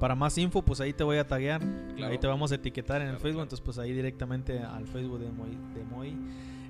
Para 0.00 0.14
más 0.14 0.36
info, 0.38 0.62
pues 0.62 0.80
ahí 0.80 0.92
te 0.92 1.04
voy 1.04 1.18
a 1.18 1.26
taguear. 1.26 1.62
Ahí 2.02 2.18
te 2.18 2.26
vamos 2.26 2.50
a 2.50 2.54
etiquetar 2.56 3.02
en 3.02 3.08
el 3.08 3.18
Facebook. 3.18 3.42
Entonces, 3.42 3.64
pues 3.64 3.78
ahí 3.78 3.92
directamente 3.92 4.58
al 4.58 4.86
Facebook 4.86 5.20
de 5.20 5.30
Moy, 5.30 5.50
de 5.74 5.84
Moy 5.84 6.16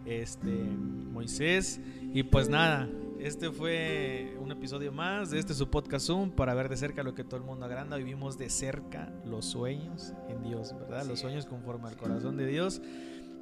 este, 0.07 0.51
Moisés. 0.51 1.81
Y 2.13 2.23
pues 2.23 2.49
nada, 2.49 2.89
este 3.21 3.51
fue 3.51 4.37
un 4.41 4.53
episodio 4.53 4.93
más 4.93 5.31
de 5.31 5.39
este 5.39 5.55
su 5.55 5.69
podcast 5.69 6.07
Zoom 6.07 6.31
para 6.31 6.55
ver 6.55 6.69
de 6.69 6.77
cerca 6.77 7.03
lo 7.03 7.15
que 7.15 7.25
todo 7.25 7.37
el 7.37 7.43
mundo 7.43 7.67
agranda. 7.67 7.97
Vivimos 7.97 8.39
de 8.39 8.51
cerca 8.51 9.13
los 9.25 9.47
sueños 9.47 10.13
en 10.29 10.43
Dios, 10.43 10.75
¿verdad? 10.79 11.05
los 11.07 11.21
sueños 11.21 11.47
conforme 11.47 11.89
al 11.89 11.97
corazón 11.97 12.37
de 12.37 12.47
Dios. 12.47 12.81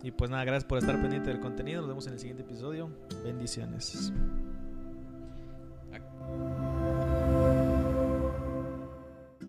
Y 0.03 0.11
pues 0.11 0.31
nada, 0.31 0.45
gracias 0.45 0.65
por 0.65 0.79
estar 0.79 1.01
pendiente 1.01 1.31
del 1.31 1.41
contenido. 1.41 1.81
Nos 1.81 1.89
vemos 1.89 2.07
en 2.07 2.13
el 2.13 2.19
siguiente 2.19 2.43
episodio. 2.43 2.91
Bendiciones. 3.25 4.13